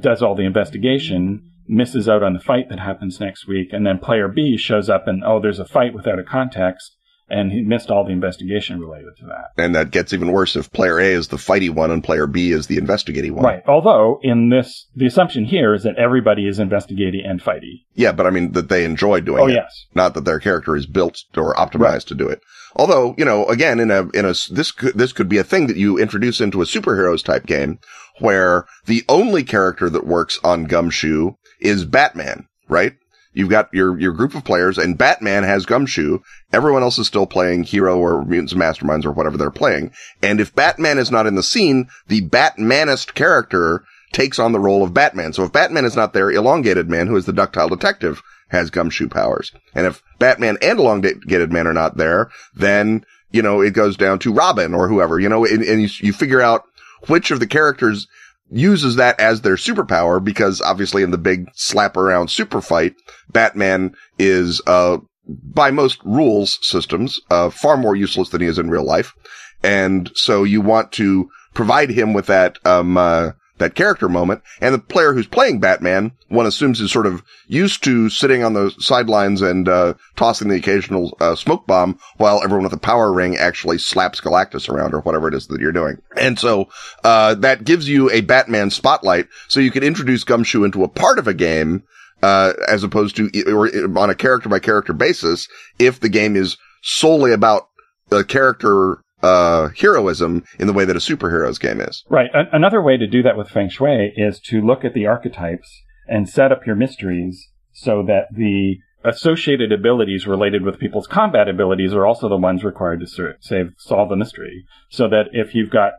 does 0.00 0.22
all 0.22 0.34
the 0.34 0.44
investigation, 0.44 1.42
misses 1.68 2.08
out 2.08 2.22
on 2.22 2.32
the 2.32 2.40
fight 2.40 2.68
that 2.70 2.80
happens 2.80 3.20
next 3.20 3.46
week, 3.46 3.68
and 3.72 3.86
then 3.86 3.98
player 3.98 4.28
B 4.28 4.56
shows 4.56 4.88
up 4.88 5.06
and 5.06 5.22
oh, 5.24 5.40
there's 5.40 5.58
a 5.58 5.66
fight 5.66 5.94
without 5.94 6.18
a 6.18 6.24
context, 6.24 6.96
and 7.32 7.50
he 7.50 7.62
missed 7.62 7.90
all 7.90 8.04
the 8.04 8.12
investigation 8.12 8.78
related 8.78 9.16
to 9.18 9.26
that. 9.26 9.50
And 9.56 9.74
that 9.74 9.90
gets 9.90 10.12
even 10.12 10.30
worse 10.30 10.54
if 10.54 10.70
player 10.70 11.00
A 11.00 11.06
is 11.06 11.28
the 11.28 11.36
fighty 11.38 11.70
one 11.70 11.90
and 11.90 12.04
player 12.04 12.26
B 12.26 12.52
is 12.52 12.66
the 12.66 12.76
investigating 12.76 13.34
one. 13.34 13.44
Right. 13.44 13.62
Although 13.66 14.20
in 14.22 14.50
this, 14.50 14.86
the 14.94 15.06
assumption 15.06 15.46
here 15.46 15.74
is 15.74 15.82
that 15.84 15.96
everybody 15.96 16.46
is 16.46 16.58
investigating 16.58 17.24
and 17.24 17.42
fighty. 17.42 17.84
Yeah, 17.94 18.12
but 18.12 18.26
I 18.26 18.30
mean 18.30 18.52
that 18.52 18.68
they 18.68 18.84
enjoy 18.84 19.20
doing 19.20 19.42
oh, 19.42 19.48
it. 19.48 19.54
yes. 19.54 19.86
Not 19.94 20.14
that 20.14 20.24
their 20.24 20.38
character 20.38 20.76
is 20.76 20.86
built 20.86 21.18
or 21.36 21.54
optimized 21.54 21.80
Right. 21.82 22.00
to 22.02 22.14
do 22.14 22.28
it. 22.28 22.40
Although, 22.76 23.14
you 23.18 23.24
know, 23.24 23.46
again, 23.46 23.80
in 23.80 23.90
a, 23.90 24.08
in 24.10 24.24
a, 24.24 24.34
this 24.50 24.70
could, 24.70 24.94
this 24.94 25.12
could 25.12 25.28
be 25.28 25.38
a 25.38 25.44
thing 25.44 25.66
that 25.66 25.76
you 25.76 25.98
introduce 25.98 26.40
into 26.40 26.62
a 26.62 26.66
superheroes 26.66 27.24
type 27.24 27.46
game 27.46 27.78
where 28.20 28.66
the 28.86 29.04
only 29.08 29.42
character 29.42 29.90
that 29.90 30.06
works 30.06 30.38
on 30.44 30.64
Gumshoe 30.64 31.32
is 31.60 31.84
Batman, 31.84 32.46
right? 32.68 32.94
You've 33.34 33.48
got 33.48 33.72
your, 33.72 33.98
your 33.98 34.12
group 34.12 34.34
of 34.34 34.44
players 34.44 34.78
and 34.78 34.98
Batman 34.98 35.42
has 35.42 35.66
Gumshoe. 35.66 36.18
Everyone 36.52 36.82
else 36.82 36.98
is 36.98 37.06
still 37.06 37.26
playing 37.26 37.64
Hero 37.64 37.98
or 37.98 38.24
Mutants 38.24 38.52
and 38.52 38.60
Masterminds 38.60 39.06
or 39.06 39.12
whatever 39.12 39.36
they're 39.36 39.50
playing. 39.50 39.92
And 40.22 40.40
if 40.40 40.54
Batman 40.54 40.98
is 40.98 41.10
not 41.10 41.26
in 41.26 41.34
the 41.34 41.42
scene, 41.42 41.88
the 42.08 42.22
Batmanist 42.28 43.14
character 43.14 43.84
takes 44.12 44.38
on 44.38 44.52
the 44.52 44.60
role 44.60 44.82
of 44.82 44.92
Batman. 44.92 45.32
So 45.32 45.44
if 45.44 45.52
Batman 45.52 45.86
is 45.86 45.96
not 45.96 46.12
there, 46.12 46.30
Elongated 46.30 46.88
Man, 46.90 47.06
who 47.06 47.16
is 47.16 47.24
the 47.24 47.32
ductile 47.32 47.68
detective, 47.68 48.22
has 48.48 48.68
gumshoe 48.70 49.08
powers. 49.08 49.50
And 49.74 49.86
if 49.86 50.02
Batman 50.18 50.58
and 50.60 50.78
Elongated 50.78 51.50
Man 51.50 51.66
are 51.66 51.72
not 51.72 51.96
there, 51.96 52.30
then, 52.54 53.06
you 53.30 53.40
know, 53.40 53.62
it 53.62 53.72
goes 53.72 53.96
down 53.96 54.18
to 54.20 54.32
Robin 54.32 54.74
or 54.74 54.88
whoever, 54.88 55.18
you 55.18 55.30
know, 55.30 55.46
and, 55.46 55.62
and 55.62 55.80
you, 55.80 55.88
you 56.00 56.12
figure 56.12 56.42
out 56.42 56.64
which 57.08 57.30
of 57.30 57.40
the 57.40 57.46
characters 57.46 58.06
uses 58.52 58.96
that 58.96 59.18
as 59.18 59.40
their 59.40 59.56
superpower 59.56 60.22
because 60.22 60.60
obviously 60.60 61.02
in 61.02 61.10
the 61.10 61.18
big 61.18 61.48
slap 61.54 61.96
around 61.96 62.30
super 62.30 62.60
fight, 62.60 62.94
Batman 63.30 63.94
is, 64.18 64.60
uh, 64.66 64.98
by 65.26 65.70
most 65.70 65.98
rules 66.04 66.58
systems, 66.62 67.20
uh, 67.30 67.50
far 67.50 67.76
more 67.76 67.96
useless 67.96 68.28
than 68.28 68.40
he 68.40 68.46
is 68.46 68.58
in 68.58 68.70
real 68.70 68.84
life. 68.84 69.14
And 69.62 70.10
so 70.14 70.44
you 70.44 70.60
want 70.60 70.92
to 70.92 71.30
provide 71.54 71.90
him 71.90 72.12
with 72.12 72.26
that, 72.26 72.58
um, 72.66 72.96
uh, 72.96 73.30
that 73.62 73.74
character 73.74 74.08
moment. 74.08 74.42
And 74.60 74.74
the 74.74 74.78
player 74.78 75.12
who's 75.12 75.26
playing 75.26 75.60
Batman, 75.60 76.12
one 76.28 76.46
assumes 76.46 76.80
is 76.80 76.92
sort 76.92 77.06
of 77.06 77.22
used 77.46 77.82
to 77.84 78.08
sitting 78.10 78.44
on 78.44 78.52
the 78.52 78.70
sidelines 78.78 79.42
and, 79.42 79.68
uh, 79.68 79.94
tossing 80.16 80.48
the 80.48 80.56
occasional, 80.56 81.16
uh, 81.20 81.34
smoke 81.34 81.66
bomb 81.66 81.98
while 82.16 82.42
everyone 82.42 82.64
with 82.64 82.72
a 82.72 82.78
power 82.78 83.12
ring 83.12 83.36
actually 83.36 83.78
slaps 83.78 84.20
Galactus 84.20 84.68
around 84.68 84.94
or 84.94 85.00
whatever 85.00 85.28
it 85.28 85.34
is 85.34 85.46
that 85.46 85.60
you're 85.60 85.72
doing. 85.72 85.96
And 86.16 86.38
so, 86.38 86.68
uh, 87.04 87.34
that 87.36 87.64
gives 87.64 87.88
you 87.88 88.10
a 88.10 88.20
Batman 88.20 88.70
spotlight. 88.70 89.28
So 89.48 89.60
you 89.60 89.70
can 89.70 89.82
introduce 89.82 90.24
Gumshoe 90.24 90.64
into 90.64 90.84
a 90.84 90.88
part 90.88 91.18
of 91.18 91.26
a 91.26 91.34
game, 91.34 91.84
uh, 92.22 92.52
as 92.68 92.84
opposed 92.84 93.16
to, 93.16 93.30
or 93.52 93.68
on 93.98 94.10
a 94.10 94.14
character 94.14 94.48
by 94.48 94.58
character 94.58 94.92
basis, 94.92 95.48
if 95.78 96.00
the 96.00 96.08
game 96.08 96.36
is 96.36 96.56
solely 96.82 97.32
about 97.32 97.68
the 98.08 98.24
character, 98.24 98.98
uh, 99.22 99.68
heroism 99.78 100.44
in 100.58 100.66
the 100.66 100.72
way 100.72 100.84
that 100.84 100.96
a 100.96 101.00
superheroes 101.00 101.60
game 101.60 101.80
is. 101.80 102.04
Right. 102.08 102.30
A- 102.34 102.54
another 102.54 102.82
way 102.82 102.96
to 102.96 103.06
do 103.06 103.22
that 103.22 103.36
with 103.36 103.48
Feng 103.48 103.68
Shui 103.68 104.12
is 104.16 104.40
to 104.40 104.60
look 104.60 104.84
at 104.84 104.94
the 104.94 105.06
archetypes 105.06 105.82
and 106.06 106.28
set 106.28 106.52
up 106.52 106.66
your 106.66 106.76
mysteries 106.76 107.48
so 107.72 108.02
that 108.06 108.26
the 108.32 108.78
associated 109.04 109.72
abilities 109.72 110.26
related 110.26 110.62
with 110.62 110.78
people's 110.78 111.06
combat 111.06 111.48
abilities 111.48 111.92
are 111.92 112.06
also 112.06 112.28
the 112.28 112.36
ones 112.36 112.62
required 112.62 113.00
to 113.00 113.36
save, 113.40 113.72
solve 113.76 114.08
the 114.08 114.16
mystery. 114.16 114.64
So 114.88 115.08
that 115.08 115.26
if 115.32 115.54
you've 115.54 115.70
got 115.70 115.92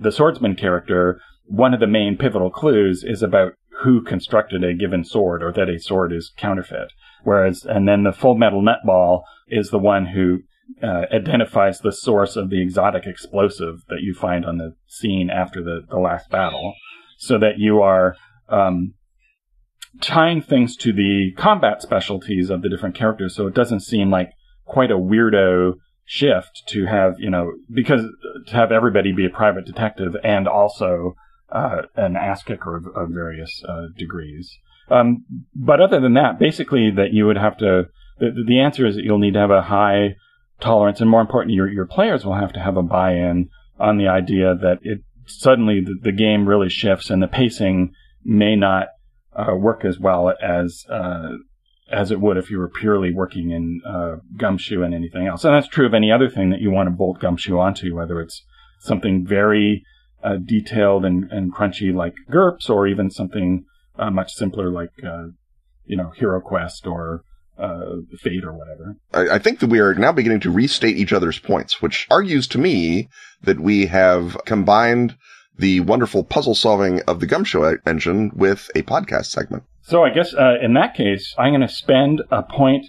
the 0.00 0.12
swordsman 0.12 0.56
character, 0.56 1.20
one 1.44 1.74
of 1.74 1.80
the 1.80 1.86
main 1.86 2.16
pivotal 2.16 2.50
clues 2.50 3.04
is 3.04 3.22
about 3.22 3.52
who 3.82 4.02
constructed 4.02 4.64
a 4.64 4.74
given 4.74 5.04
sword 5.04 5.42
or 5.42 5.52
that 5.52 5.68
a 5.68 5.78
sword 5.78 6.12
is 6.12 6.32
counterfeit. 6.36 6.92
Whereas, 7.24 7.64
and 7.64 7.86
then 7.86 8.04
the 8.04 8.12
full 8.12 8.36
metal 8.36 8.62
nutball 8.62 9.22
is 9.48 9.70
the 9.70 9.78
one 9.78 10.06
who 10.06 10.40
uh, 10.82 11.02
identifies 11.12 11.80
the 11.80 11.92
source 11.92 12.36
of 12.36 12.50
the 12.50 12.60
exotic 12.60 13.06
explosive 13.06 13.82
that 13.88 14.00
you 14.00 14.14
find 14.14 14.44
on 14.44 14.58
the 14.58 14.74
scene 14.86 15.30
after 15.30 15.62
the, 15.62 15.82
the 15.88 15.98
last 15.98 16.28
battle, 16.30 16.74
so 17.18 17.38
that 17.38 17.58
you 17.58 17.80
are 17.80 18.16
um, 18.48 18.94
tying 20.00 20.42
things 20.42 20.76
to 20.76 20.92
the 20.92 21.32
combat 21.36 21.82
specialties 21.82 22.50
of 22.50 22.62
the 22.62 22.68
different 22.68 22.94
characters, 22.94 23.34
so 23.34 23.46
it 23.46 23.54
doesn't 23.54 23.80
seem 23.80 24.10
like 24.10 24.30
quite 24.64 24.90
a 24.90 24.98
weirdo 24.98 25.74
shift 26.08 26.62
to 26.68 26.86
have 26.86 27.14
you 27.18 27.28
know 27.28 27.52
because 27.72 28.02
to 28.46 28.54
have 28.54 28.70
everybody 28.70 29.12
be 29.12 29.26
a 29.26 29.30
private 29.30 29.66
detective 29.66 30.14
and 30.22 30.46
also 30.46 31.14
uh, 31.50 31.82
an 31.96 32.16
ass 32.16 32.42
kicker 32.42 32.76
of, 32.76 32.86
of 32.94 33.08
various 33.10 33.62
uh, 33.68 33.86
degrees. 33.96 34.50
Um, 34.88 35.24
but 35.54 35.80
other 35.80 36.00
than 36.00 36.14
that, 36.14 36.38
basically, 36.38 36.90
that 36.96 37.12
you 37.12 37.26
would 37.26 37.38
have 37.38 37.56
to. 37.58 37.84
The, 38.18 38.30
the 38.46 38.60
answer 38.60 38.86
is 38.86 38.96
that 38.96 39.04
you'll 39.04 39.18
need 39.18 39.34
to 39.34 39.40
have 39.40 39.50
a 39.50 39.62
high 39.62 40.14
tolerance, 40.60 41.00
and 41.00 41.10
more 41.10 41.20
importantly, 41.20 41.54
your 41.54 41.68
your 41.68 41.86
players 41.86 42.24
will 42.24 42.34
have 42.34 42.52
to 42.54 42.60
have 42.60 42.76
a 42.76 42.82
buy-in 42.82 43.48
on 43.78 43.98
the 43.98 44.08
idea 44.08 44.54
that 44.54 44.78
it 44.82 45.00
suddenly 45.26 45.80
the, 45.80 45.96
the 46.02 46.12
game 46.12 46.48
really 46.48 46.68
shifts 46.68 47.10
and 47.10 47.22
the 47.22 47.28
pacing 47.28 47.92
may 48.24 48.56
not 48.56 48.88
uh, 49.34 49.54
work 49.54 49.84
as 49.84 49.98
well 49.98 50.32
as 50.40 50.84
uh, 50.88 51.28
as 51.90 52.10
it 52.10 52.20
would 52.20 52.36
if 52.36 52.50
you 52.50 52.58
were 52.58 52.68
purely 52.68 53.12
working 53.12 53.50
in 53.50 53.80
uh, 53.86 54.16
Gumshoe 54.36 54.82
and 54.82 54.94
anything 54.94 55.26
else. 55.26 55.44
And 55.44 55.54
that's 55.54 55.68
true 55.68 55.86
of 55.86 55.94
any 55.94 56.10
other 56.10 56.28
thing 56.28 56.50
that 56.50 56.60
you 56.60 56.70
want 56.70 56.88
to 56.88 56.90
bolt 56.90 57.20
Gumshoe 57.20 57.58
onto, 57.58 57.94
whether 57.94 58.20
it's 58.20 58.42
something 58.80 59.24
very 59.24 59.84
uh, 60.22 60.36
detailed 60.44 61.04
and, 61.04 61.30
and 61.30 61.54
crunchy 61.54 61.94
like 61.94 62.14
GURPS, 62.30 62.68
or 62.68 62.86
even 62.86 63.10
something 63.10 63.64
uh, 63.98 64.10
much 64.10 64.32
simpler 64.32 64.70
like 64.70 64.90
uh, 65.06 65.28
you 65.84 65.96
know 65.96 66.10
Hero 66.16 66.40
Quest 66.40 66.86
or 66.86 67.22
uh, 67.58 67.96
Fate 68.18 68.44
or 68.44 68.52
whatever. 68.52 68.96
I, 69.12 69.36
I 69.36 69.38
think 69.38 69.60
that 69.60 69.70
we 69.70 69.80
are 69.80 69.94
now 69.94 70.12
beginning 70.12 70.40
to 70.40 70.50
restate 70.50 70.96
each 70.96 71.12
other's 71.12 71.38
points, 71.38 71.80
which 71.80 72.06
argues 72.10 72.46
to 72.48 72.58
me 72.58 73.08
that 73.42 73.60
we 73.60 73.86
have 73.86 74.36
combined 74.44 75.16
the 75.58 75.80
wonderful 75.80 76.22
puzzle 76.22 76.54
solving 76.54 77.00
of 77.02 77.20
the 77.20 77.26
Gumshoe 77.26 77.78
engine 77.86 78.30
with 78.34 78.70
a 78.74 78.82
podcast 78.82 79.26
segment. 79.26 79.64
So 79.82 80.04
I 80.04 80.10
guess 80.10 80.34
uh, 80.34 80.56
in 80.60 80.74
that 80.74 80.94
case, 80.94 81.34
I'm 81.38 81.52
going 81.52 81.66
to 81.66 81.68
spend 81.68 82.22
a 82.30 82.42
point 82.42 82.86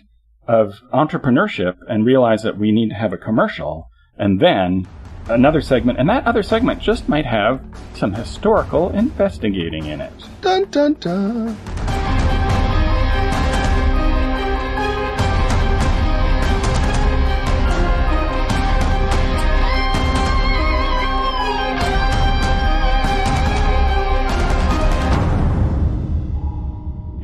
of 0.47 0.81
entrepreneurship 0.93 1.77
and 1.88 2.05
realize 2.05 2.43
that 2.43 2.57
we 2.57 2.71
need 2.71 2.89
to 2.89 2.95
have 2.95 3.13
a 3.13 3.17
commercial, 3.17 3.89
and 4.17 4.39
then 4.39 4.88
another 5.29 5.62
segment, 5.62 6.00
and 6.00 6.09
that 6.09 6.25
other 6.25 6.43
segment 6.43 6.81
just 6.81 7.07
might 7.07 7.25
have 7.25 7.62
some 7.95 8.13
historical 8.13 8.89
investigating 8.89 9.86
in 9.86 10.01
it. 10.01 10.13
Dun 10.41 10.65
dun 10.71 10.93
dun. 10.93 11.87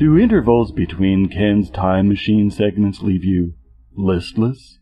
Do 0.03 0.17
intervals 0.17 0.73
between 0.73 1.29
Ken's 1.29 1.69
time 1.69 2.09
machine 2.09 2.51
segments 2.51 3.01
leave 3.01 3.23
you 3.23 3.53
listless, 3.95 4.77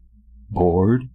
bored, 0.50 1.10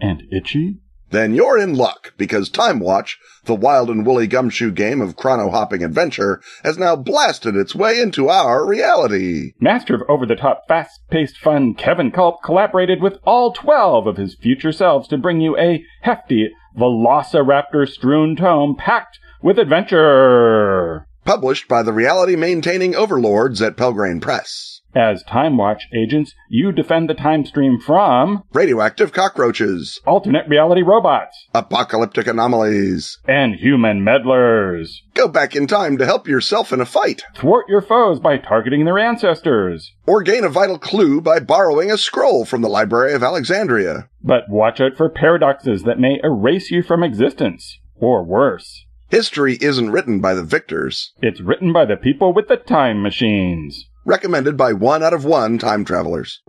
and 0.00 0.22
itchy? 0.32 0.78
Then 1.10 1.34
you're 1.34 1.58
in 1.58 1.74
luck 1.74 2.14
because 2.16 2.48
Time 2.48 2.80
Watch, 2.80 3.18
the 3.44 3.54
wild 3.54 3.90
and 3.90 4.06
woolly 4.06 4.26
gumshoe 4.26 4.70
game 4.70 5.02
of 5.02 5.14
chrono 5.14 5.50
hopping 5.50 5.84
adventure, 5.84 6.40
has 6.64 6.78
now 6.78 6.96
blasted 6.96 7.54
its 7.54 7.74
way 7.74 8.00
into 8.00 8.30
our 8.30 8.66
reality. 8.66 9.52
Master 9.60 9.94
of 9.94 10.08
over 10.08 10.24
the 10.24 10.36
top, 10.36 10.62
fast 10.66 10.98
paced 11.10 11.36
fun, 11.36 11.74
Kevin 11.74 12.10
Kulp 12.10 12.42
collaborated 12.42 13.02
with 13.02 13.18
all 13.24 13.52
12 13.52 14.06
of 14.06 14.16
his 14.16 14.36
future 14.36 14.72
selves 14.72 15.06
to 15.08 15.18
bring 15.18 15.42
you 15.42 15.54
a 15.58 15.84
hefty 16.00 16.48
velociraptor 16.78 17.86
strewn 17.86 18.36
tome 18.36 18.74
packed 18.74 19.18
with 19.42 19.58
adventure. 19.58 21.06
Published 21.24 21.68
by 21.68 21.82
the 21.82 21.92
reality 21.92 22.34
maintaining 22.34 22.94
overlords 22.94 23.60
at 23.62 23.76
Pelgrane 23.76 24.20
Press. 24.20 24.80
As 24.94 25.22
Time 25.22 25.56
Watch 25.56 25.84
agents, 25.94 26.34
you 26.48 26.72
defend 26.72 27.08
the 27.08 27.14
time 27.14 27.46
stream 27.46 27.78
from 27.78 28.42
radioactive 28.52 29.12
cockroaches, 29.12 30.00
alternate 30.04 30.48
reality 30.48 30.82
robots, 30.82 31.46
apocalyptic 31.54 32.26
anomalies, 32.26 33.18
and 33.28 33.54
human 33.54 34.02
meddlers. 34.02 35.02
Go 35.14 35.28
back 35.28 35.54
in 35.54 35.68
time 35.68 35.96
to 35.98 36.06
help 36.06 36.26
yourself 36.26 36.72
in 36.72 36.80
a 36.80 36.86
fight. 36.86 37.22
Thwart 37.36 37.66
your 37.68 37.82
foes 37.82 38.18
by 38.18 38.38
targeting 38.38 38.84
their 38.84 38.98
ancestors. 38.98 39.92
Or 40.06 40.22
gain 40.22 40.42
a 40.42 40.48
vital 40.48 40.78
clue 40.78 41.20
by 41.20 41.38
borrowing 41.38 41.92
a 41.92 41.98
scroll 41.98 42.44
from 42.44 42.62
the 42.62 42.68
Library 42.68 43.12
of 43.12 43.22
Alexandria. 43.22 44.08
But 44.24 44.48
watch 44.48 44.80
out 44.80 44.96
for 44.96 45.08
paradoxes 45.08 45.84
that 45.84 46.00
may 46.00 46.18
erase 46.24 46.72
you 46.72 46.82
from 46.82 47.04
existence. 47.04 47.78
Or 47.94 48.24
worse. 48.24 48.86
History 49.10 49.58
isn't 49.60 49.90
written 49.90 50.20
by 50.20 50.34
the 50.34 50.44
victors. 50.44 51.12
It's 51.20 51.40
written 51.40 51.72
by 51.72 51.84
the 51.84 51.96
people 51.96 52.32
with 52.32 52.46
the 52.46 52.56
time 52.56 53.02
machines. 53.02 53.86
Recommended 54.04 54.56
by 54.56 54.72
one 54.72 55.02
out 55.02 55.12
of 55.12 55.24
one 55.24 55.58
time 55.58 55.84
travelers. 55.84 56.40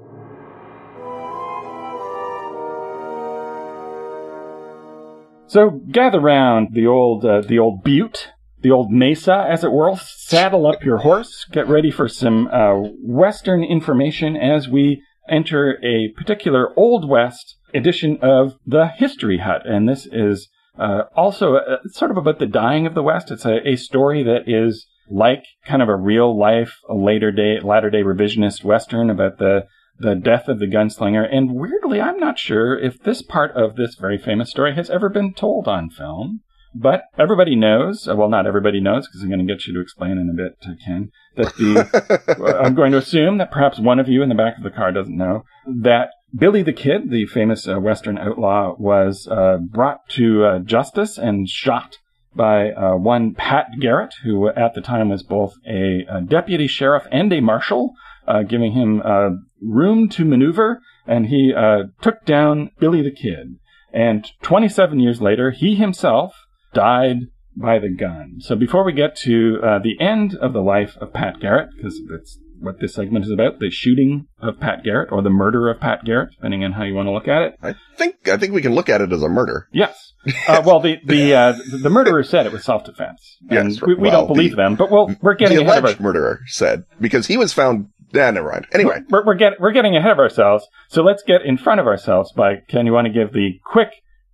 So 5.48 5.82
gather 5.92 6.20
round 6.20 6.76
the 6.76 6.86
old 6.86 7.26
uh, 7.26 7.42
the 7.42 7.58
old 7.58 7.84
butte, 7.84 8.30
the 8.62 8.70
old 8.70 8.92
mesa, 8.92 9.48
as 9.50 9.64
it 9.64 9.72
were. 9.72 9.96
Saddle 9.96 10.68
up 10.68 10.84
your 10.84 11.00
horse. 11.00 11.48
Get 11.52 11.68
ready 11.68 11.90
for 11.90 12.08
some 12.08 12.48
uh, 12.48 12.76
western 13.02 13.64
information 13.64 14.38
as 14.38 14.70
we 14.70 15.02
enter 15.28 15.84
a 15.84 16.10
particular 16.16 16.78
old 16.78 17.10
west 17.10 17.56
edition 17.74 18.20
of 18.22 18.54
the 18.68 18.86
History 18.86 19.40
Hut, 19.40 19.64
and 19.66 19.90
this 19.90 20.06
is 20.06 20.48
uh, 20.82 21.04
also 21.16 21.56
uh, 21.56 21.78
sort 21.92 22.12
of 22.12 22.18
about 22.18 22.40
the 22.40 22.48
dying 22.48 22.88
of 22.88 22.96
the 22.96 23.04
West. 23.04 23.32
It's 23.32 23.46
a, 23.46 23.68
a 23.68 23.76
story 23.76 24.24
that 24.24 24.44
is 24.48 24.88
like 25.10 25.44
kind 25.66 25.82
of 25.82 25.90
a 25.90 25.96
real 25.96 26.38
life, 26.38 26.80
a 26.90 26.96
later 26.96 27.32
day, 27.32 27.60
latter 27.62 27.90
day 27.90 28.02
revisionist 28.02 28.64
Western 28.64 29.10
about 29.10 29.38
the 29.38 29.68
the 30.00 30.16
death 30.16 30.48
of 30.48 30.58
the 30.60 30.66
gunslinger. 30.66 31.28
And 31.32 31.54
weirdly, 31.54 32.02
I'm 32.02 32.18
not 32.18 32.40
sure 32.40 32.78
if 32.78 33.04
this 33.04 33.22
part 33.22 33.52
of 33.56 33.76
this 33.76 33.96
very 33.96 34.18
famous 34.18 34.50
story 34.50 34.74
has 34.74 34.90
ever 34.90 35.10
been 35.10 35.34
told 35.34 35.68
on 35.68 35.92
film. 35.92 36.42
But 36.74 37.04
everybody 37.20 37.56
knows, 37.58 38.08
uh, 38.08 38.16
well, 38.16 38.30
not 38.30 38.48
everybody 38.48 38.80
knows, 38.80 39.06
because 39.06 39.22
I'm 39.22 39.30
going 39.30 39.46
to 39.46 39.54
get 39.54 39.68
you 39.68 39.74
to 39.74 39.82
explain 39.82 40.18
in 40.18 40.30
a 40.30 40.34
bit, 40.34 40.58
uh, 40.66 40.76
Ken, 40.86 41.12
that 41.36 41.54
the, 41.58 42.58
I'm 42.64 42.76
going 42.76 42.94
to 42.94 42.98
assume 42.98 43.40
that 43.40 43.52
perhaps 43.52 43.78
one 43.78 44.00
of 44.00 44.08
you 44.08 44.24
in 44.24 44.30
the 44.30 44.36
back 44.36 44.58
of 44.58 44.64
the 44.64 44.70
car 44.70 44.94
doesn't 44.94 45.18
know 45.18 45.44
that 45.82 46.12
Billy 46.34 46.64
the 46.64 46.74
Kid, 46.74 47.10
the 47.10 47.26
famous 47.26 47.68
uh, 47.68 47.80
Western 47.80 48.18
outlaw, 48.18 48.76
was 48.78 49.28
uh, 49.30 49.58
brought 49.58 50.08
to 50.10 50.46
uh, 50.46 50.60
justice 50.60 51.18
and 51.18 51.50
shot 51.50 51.98
by 52.34 52.72
uh, 52.72 52.96
one 52.96 53.34
Pat 53.34 53.68
Garrett, 53.80 54.14
who 54.24 54.48
at 54.50 54.74
the 54.74 54.82
time 54.82 55.10
was 55.10 55.24
both 55.24 55.54
a, 55.68 56.06
a 56.10 56.22
deputy 56.22 56.68
sheriff 56.68 57.04
and 57.12 57.34
a 57.34 57.42
marshal, 57.42 57.94
uh, 58.28 58.44
giving 58.44 58.72
him 58.72 59.02
uh, 59.04 59.32
room 59.62 60.08
to 60.10 60.24
maneuver, 60.24 60.80
and 61.06 61.28
he 61.28 61.54
took 62.02 62.24
down 62.26 62.72
Billy 62.80 63.02
the 63.02 63.12
Kid. 63.12 63.58
And 63.92 64.26
27 64.42 65.00
years 65.02 65.22
later, 65.22 65.52
he 65.52 65.76
himself 65.76 66.34
died 66.74 67.18
by 67.58 67.80
the 67.80 67.90
gun. 67.94 68.38
So 68.40 68.56
before 68.56 68.86
we 68.86 68.94
get 68.94 69.18
to 69.18 69.58
the 69.84 69.98
end 70.00 70.36
of 70.36 70.54
the 70.54 70.62
life 70.62 70.96
of 71.02 71.12
Pat 71.12 71.42
Garrett, 71.42 71.70
because 71.76 72.00
that's 72.10 72.40
what 72.62 72.80
this 72.80 72.94
segment 72.94 73.26
is 73.26 73.32
about, 73.32 73.60
the 73.60 73.70
shooting 73.70 74.28
of 74.40 74.60
Pat 74.60 74.84
Garrett 74.84 75.12
or 75.12 75.22
the 75.22 75.30
murder 75.30 75.70
of 75.70 75.80
Pat 75.80 76.06
Garrett, 76.06 76.30
depending 76.36 76.64
on 76.64 76.72
how 76.74 76.84
you 76.84 76.94
want 76.94 77.08
to 77.08 77.12
look 77.12 77.28
at 77.28 77.42
it. 77.42 77.56
I 77.62 77.76
think 77.98 78.28
I 78.28 78.38
think 78.38 78.54
we 78.54 78.62
can 78.62 78.74
look 78.74 78.90
at 78.90 79.02
it 79.02 79.12
as 79.12 79.22
a 79.24 79.30
murder. 79.30 79.68
Yes. 79.72 80.14
Uh, 80.48 80.62
well, 80.66 80.80
the 80.80 80.98
the 81.06 81.34
uh, 81.36 81.54
the 81.82 81.90
murderer 81.90 82.24
said 82.24 82.46
it 82.46 82.52
was 82.52 82.64
self 82.64 82.84
defense, 82.86 83.38
and 83.50 83.72
Yes, 83.72 83.82
we, 83.82 83.96
we 83.96 84.04
well, 84.04 84.28
don't 84.28 84.28
believe 84.36 84.52
the- 84.52 84.58
them. 84.58 84.76
But 84.76 84.92
well, 84.92 85.16
we're 85.22 85.36
getting 85.36 85.58
the 85.58 85.64
ahead 85.64 85.80
of 85.80 85.84
alleged 85.84 86.00
our, 86.00 86.04
murderer 86.04 86.40
said 86.48 86.84
because 87.00 87.28
he 87.28 87.38
was 87.38 87.54
found. 87.54 87.88
Yeah, 88.14 88.30
never 88.32 88.52
mind. 88.52 88.68
Anyway, 88.74 89.00
we're 89.10 89.26
we're, 89.26 89.36
get, 89.36 89.54
we're 89.60 89.72
getting 89.72 89.96
ahead 89.96 90.12
of 90.12 90.20
ourselves. 90.20 90.68
So 90.90 91.02
let's 91.02 91.24
get 91.24 91.44
in 91.46 91.58
front 91.58 91.80
of 91.80 91.88
ourselves 91.88 92.34
by 92.34 92.56
Ken. 92.68 92.86
You 92.86 92.92
want 92.92 93.08
to 93.08 93.14
give 93.14 93.32
the 93.32 93.52
quick 93.66 93.90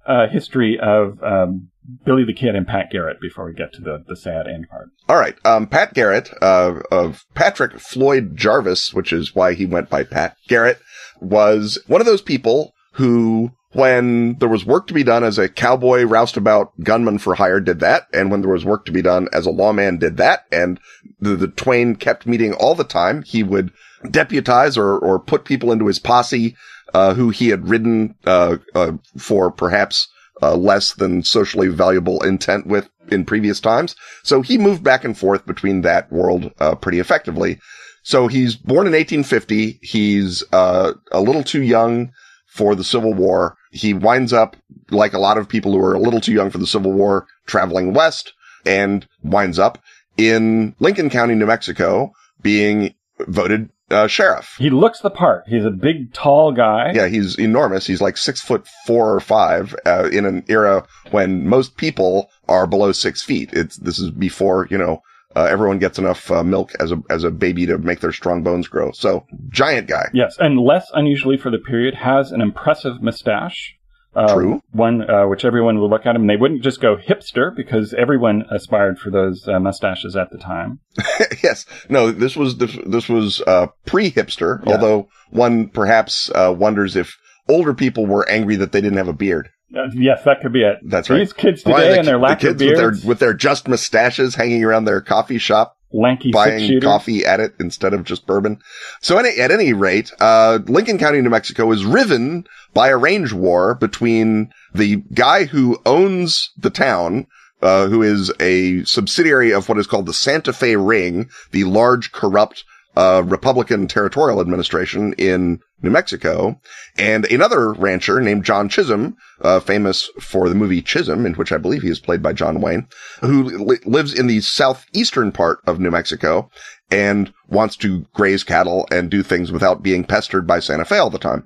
uh, 0.08 0.28
history 0.28 0.80
of 0.82 1.21
um, 1.21 1.69
Billy 2.06 2.23
the 2.26 2.34
Kid 2.34 2.56
and 2.56 2.67
Pat 2.67 2.89
Garrett 2.91 3.19
before 3.21 3.45
we 3.45 3.54
get 3.54 3.73
to 3.73 3.82
the 3.82 4.04
the 4.08 4.15
sad 4.15 4.47
end 4.47 4.67
part. 4.69 4.89
all 5.08 5.17
right. 5.17 5.36
Um, 5.45 5.67
Pat 5.67 5.93
Garrett 5.93 6.32
uh, 6.41 6.80
of 6.91 7.23
Patrick 7.34 7.80
Floyd 7.80 8.36
Jarvis, 8.36 8.93
which 8.93 9.13
is 9.13 9.36
why 9.36 9.54
he 9.54 9.65
went 9.65 9.89
by 9.89 10.04
Pat 10.04 10.36
Garrett, 10.47 10.80
was 11.21 11.80
one 11.88 12.02
of 12.02 12.08
those 12.08 12.21
people 12.21 12.73
who. 12.93 13.52
When 13.73 14.38
there 14.39 14.50
was 14.50 14.65
work 14.65 14.88
to 14.88 14.93
be 14.93 15.04
done 15.04 15.26
as 15.26 15.38
a 15.38 15.50
cowboy 15.50 16.04
roustabout 16.04 16.71
gunman 16.82 17.19
for 17.19 17.36
hire, 17.36 17.60
did 17.60 17.82
that. 17.82 18.08
And 18.12 18.32
when 18.32 18.41
there 18.41 18.50
was 18.50 18.65
work 18.65 18.86
to 18.86 18.93
be 18.93 19.02
done 19.04 19.28
as 19.34 19.45
a 19.45 19.52
lawman, 19.52 20.00
did 20.00 20.17
that. 20.17 20.45
And 20.52 20.80
the, 21.19 21.36
the 21.36 21.50
twain 21.50 21.95
kept 21.97 22.26
meeting 22.26 22.54
all 22.54 22.76
the 22.76 22.86
time. 22.86 23.23
He 23.23 23.43
would 23.43 23.71
deputize 24.10 24.78
or, 24.78 24.97
or 24.97 25.19
put 25.19 25.43
people 25.43 25.71
into 25.71 25.86
his 25.88 26.00
posse, 26.00 26.56
uh, 26.93 27.13
who 27.13 27.30
he 27.30 27.50
had 27.50 27.69
ridden, 27.69 28.15
uh, 28.26 28.58
uh, 28.73 28.93
for 29.17 29.52
perhaps, 29.52 30.08
uh, 30.41 30.56
less 30.56 30.93
than 30.93 31.23
socially 31.23 31.67
valuable 31.67 32.23
intent 32.23 32.67
with 32.67 32.89
in 33.10 33.26
previous 33.26 33.60
times. 33.60 33.95
So 34.23 34.41
he 34.41 34.58
moved 34.58 34.84
back 34.84 35.04
and 35.04 35.17
forth 35.17 35.45
between 35.45 35.82
that 35.82 36.12
world, 36.12 36.52
uh, 36.60 36.76
pretty 36.76 37.00
effectively. 37.00 37.60
So 38.04 38.28
he's 38.28 38.56
born 38.56 38.88
in 38.88 38.93
1850. 38.93 39.80
He's, 39.82 40.43
uh, 40.54 40.93
a 41.12 41.21
little 41.21 41.43
too 41.43 41.62
young 41.62 42.12
for 42.47 42.76
the 42.76 42.84
Civil 42.84 43.13
War. 43.13 43.56
He 43.71 43.93
winds 43.93 44.34
up, 44.34 44.56
like 44.89 45.13
a 45.13 45.19
lot 45.19 45.38
of 45.38 45.50
people 45.50 45.73
who 45.73 45.80
are 45.80 45.93
a 45.93 46.00
little 46.00 46.21
too 46.21 46.34
young 46.34 46.50
for 46.50 46.58
the 46.58 46.67
Civil 46.67 46.91
War, 46.93 47.28
traveling 47.45 47.93
west 47.93 48.34
and 48.65 49.08
winds 49.23 49.60
up 49.60 49.80
in 50.17 50.76
Lincoln 50.80 51.10
County, 51.10 51.36
New 51.36 51.45
Mexico, 51.45 52.12
being 52.41 52.93
voted 53.19 53.69
uh, 53.89 54.08
sheriff. 54.08 54.56
He 54.58 54.69
looks 54.69 55.00
the 55.00 55.10
part. 55.10 55.43
He's 55.47 55.65
a 55.65 55.71
big, 55.71 56.13
tall 56.13 56.52
guy. 56.52 56.91
Yeah, 56.93 57.08
he's 57.08 57.38
enormous. 57.39 57.88
He's 57.88 58.02
like 58.02 58.17
six 58.17 58.41
foot 58.41 58.67
four 58.86 59.13
or 59.13 59.19
five 59.19 59.76
uh, 59.86 60.10
in 60.12 60.26
an 60.26 60.43
era 60.47 60.86
when 61.12 61.47
most 61.47 61.78
people 61.78 62.30
are 62.47 62.67
below 62.67 62.91
six 62.91 63.23
feet. 63.23 63.52
It's 63.54 63.78
this 63.78 64.00
is 64.00 64.12
before 64.12 64.67
you 64.69 64.78
know 64.78 65.02
uh, 65.36 65.43
everyone 65.43 65.80
gets 65.80 66.00
enough 66.00 66.32
uh, 66.32 66.43
milk 66.43 66.71
as 66.80 66.91
a 66.91 67.02
as 67.10 67.23
a 67.23 67.32
baby 67.32 67.65
to 67.65 67.78
make 67.78 68.00
their 68.00 68.12
strong 68.12 68.43
bones 68.43 68.67
grow. 68.67 68.91
So 68.91 69.26
giant 69.50 69.88
guy. 69.88 70.10
Yes, 70.13 70.36
and 70.39 70.60
less 70.60 70.89
unusually 70.93 71.38
for 71.38 71.52
the 71.52 71.60
period, 71.60 71.95
has 71.95 72.32
an 72.32 72.41
impressive 72.41 73.02
mustache. 73.02 73.77
Uh, 74.17 74.34
True. 74.34 74.62
One 74.71 75.08
uh, 75.08 75.27
which 75.27 75.45
everyone 75.45 75.80
would 75.80 75.91
look 75.91 76.08
at 76.08 76.15
him, 76.15 76.23
and 76.23 76.30
they 76.30 76.38
wouldn't 76.38 76.63
just 76.63 76.82
go 76.82 76.97
hipster 76.97 77.56
because 77.56 77.93
everyone 77.93 78.45
aspired 78.49 78.97
for 78.97 79.12
those 79.12 79.47
uh, 79.47 79.60
mustaches 79.60 80.15
at 80.15 80.32
the 80.32 80.39
time. 80.39 80.80
yes. 81.43 81.67
No, 81.88 82.12
this 82.12 82.36
was 82.36 82.58
this, 82.58 82.75
this 82.84 83.08
was 83.08 83.41
uh, 83.41 83.67
pre 83.86 84.10
hipster. 84.10 84.65
Yeah. 84.65 84.73
Although 84.73 85.10
one 85.30 85.69
perhaps 85.69 86.32
uh, 86.34 86.51
wonders 86.58 86.95
if 86.95 87.15
older 87.47 87.75
people 87.75 88.08
were 88.08 88.27
angry 88.27 88.56
that 88.56 88.71
they 88.71 88.82
didn't 88.82 88.97
have 88.97 89.08
a 89.08 89.13
beard. 89.13 89.49
Uh, 89.77 89.89
yes, 89.93 90.23
that 90.23 90.41
could 90.41 90.53
be 90.53 90.63
it. 90.63 90.80
That's 90.84 91.12
right. 91.12 91.19
These 91.19 91.34
kids 91.34 91.63
Why 91.63 91.82
today 91.82 91.91
the, 91.91 91.99
and 91.99 92.08
their 92.08 92.17
the 92.17 92.23
lacquer 92.23 92.47
kids 92.47 92.63
with 92.63 92.75
beards, 92.75 93.01
their 93.03 93.08
with 93.08 93.19
their 93.19 93.34
just 93.36 93.67
mustaches 93.67 94.34
hanging 94.34 94.63
around 94.63 94.86
their 94.86 95.01
coffee 95.01 95.38
shop 95.38 95.77
lanky 95.91 96.32
buying 96.32 96.82
coffee 96.82 97.26
at 97.26 97.39
it 97.39 97.54
instead 97.60 97.93
of 97.93 98.04
just 98.04 98.26
bourbon. 98.28 98.60
So 99.02 99.17
any, 99.17 99.39
at 99.39 99.52
any 99.52 99.73
rate, 99.73 100.12
uh, 100.19 100.60
Lincoln 100.65 100.97
County, 100.97 101.21
New 101.21 101.30
Mexico 101.30 101.71
is 101.71 101.86
riven 101.86 102.45
by 102.73 102.89
a 102.89 102.97
range 102.97 103.34
war 103.34 103.76
between 103.76 104.52
the 104.73 104.97
guy 105.13 105.45
who 105.45 105.80
owns 105.86 106.52
the 106.58 106.69
town, 106.69 107.28
uh, 107.62 107.88
who 107.88 108.02
is 108.02 108.32
a 108.39 108.84
subsidiary 108.84 109.54
of 109.54 109.67
what 109.69 109.78
is 109.78 109.88
called 109.88 110.06
the 110.06 110.13
Santa 110.13 110.54
Fe 110.54 110.76
Ring, 110.76 111.30
the 111.52 111.63
large 111.63 112.12
corrupt, 112.12 112.63
uh, 112.97 113.21
Republican 113.21 113.88
territorial 113.88 114.41
administration 114.41 115.13
in 115.19 115.60
New 115.83 115.91
Mexico, 115.91 116.60
and 116.97 117.25
another 117.25 117.71
rancher 117.73 118.19
named 118.19 118.43
John 118.43 118.69
Chisum, 118.69 119.13
uh, 119.41 119.60
famous 119.60 120.10
for 120.19 120.49
the 120.49 120.55
movie 120.55 120.81
Chisum, 120.81 121.27
in 121.27 121.36
which 121.36 121.51
I 121.51 121.57
believe 121.57 121.83
he 121.83 121.91
is 121.91 121.99
played 121.99 122.23
by 122.23 122.33
John 122.33 122.60
Wayne, 122.60 122.88
who 123.21 123.43
li- 123.43 123.77
lives 123.86 124.17
in 124.17 124.25
the 124.25 124.41
southeastern 124.41 125.31
part 125.31 125.60
of 125.67 125.79
New 125.79 125.91
Mexico 125.91 126.49
and 126.89 127.31
wants 127.47 127.75
to 127.77 128.03
graze 128.15 128.43
cattle 128.43 128.88
and 128.89 129.12
do 129.12 129.21
things 129.21 129.51
without 129.51 129.83
being 129.83 130.03
pestered 130.03 130.47
by 130.47 130.60
Santa 130.60 130.83
Fe 130.83 130.97
all 130.97 131.12
the 131.12 131.19
time. 131.19 131.45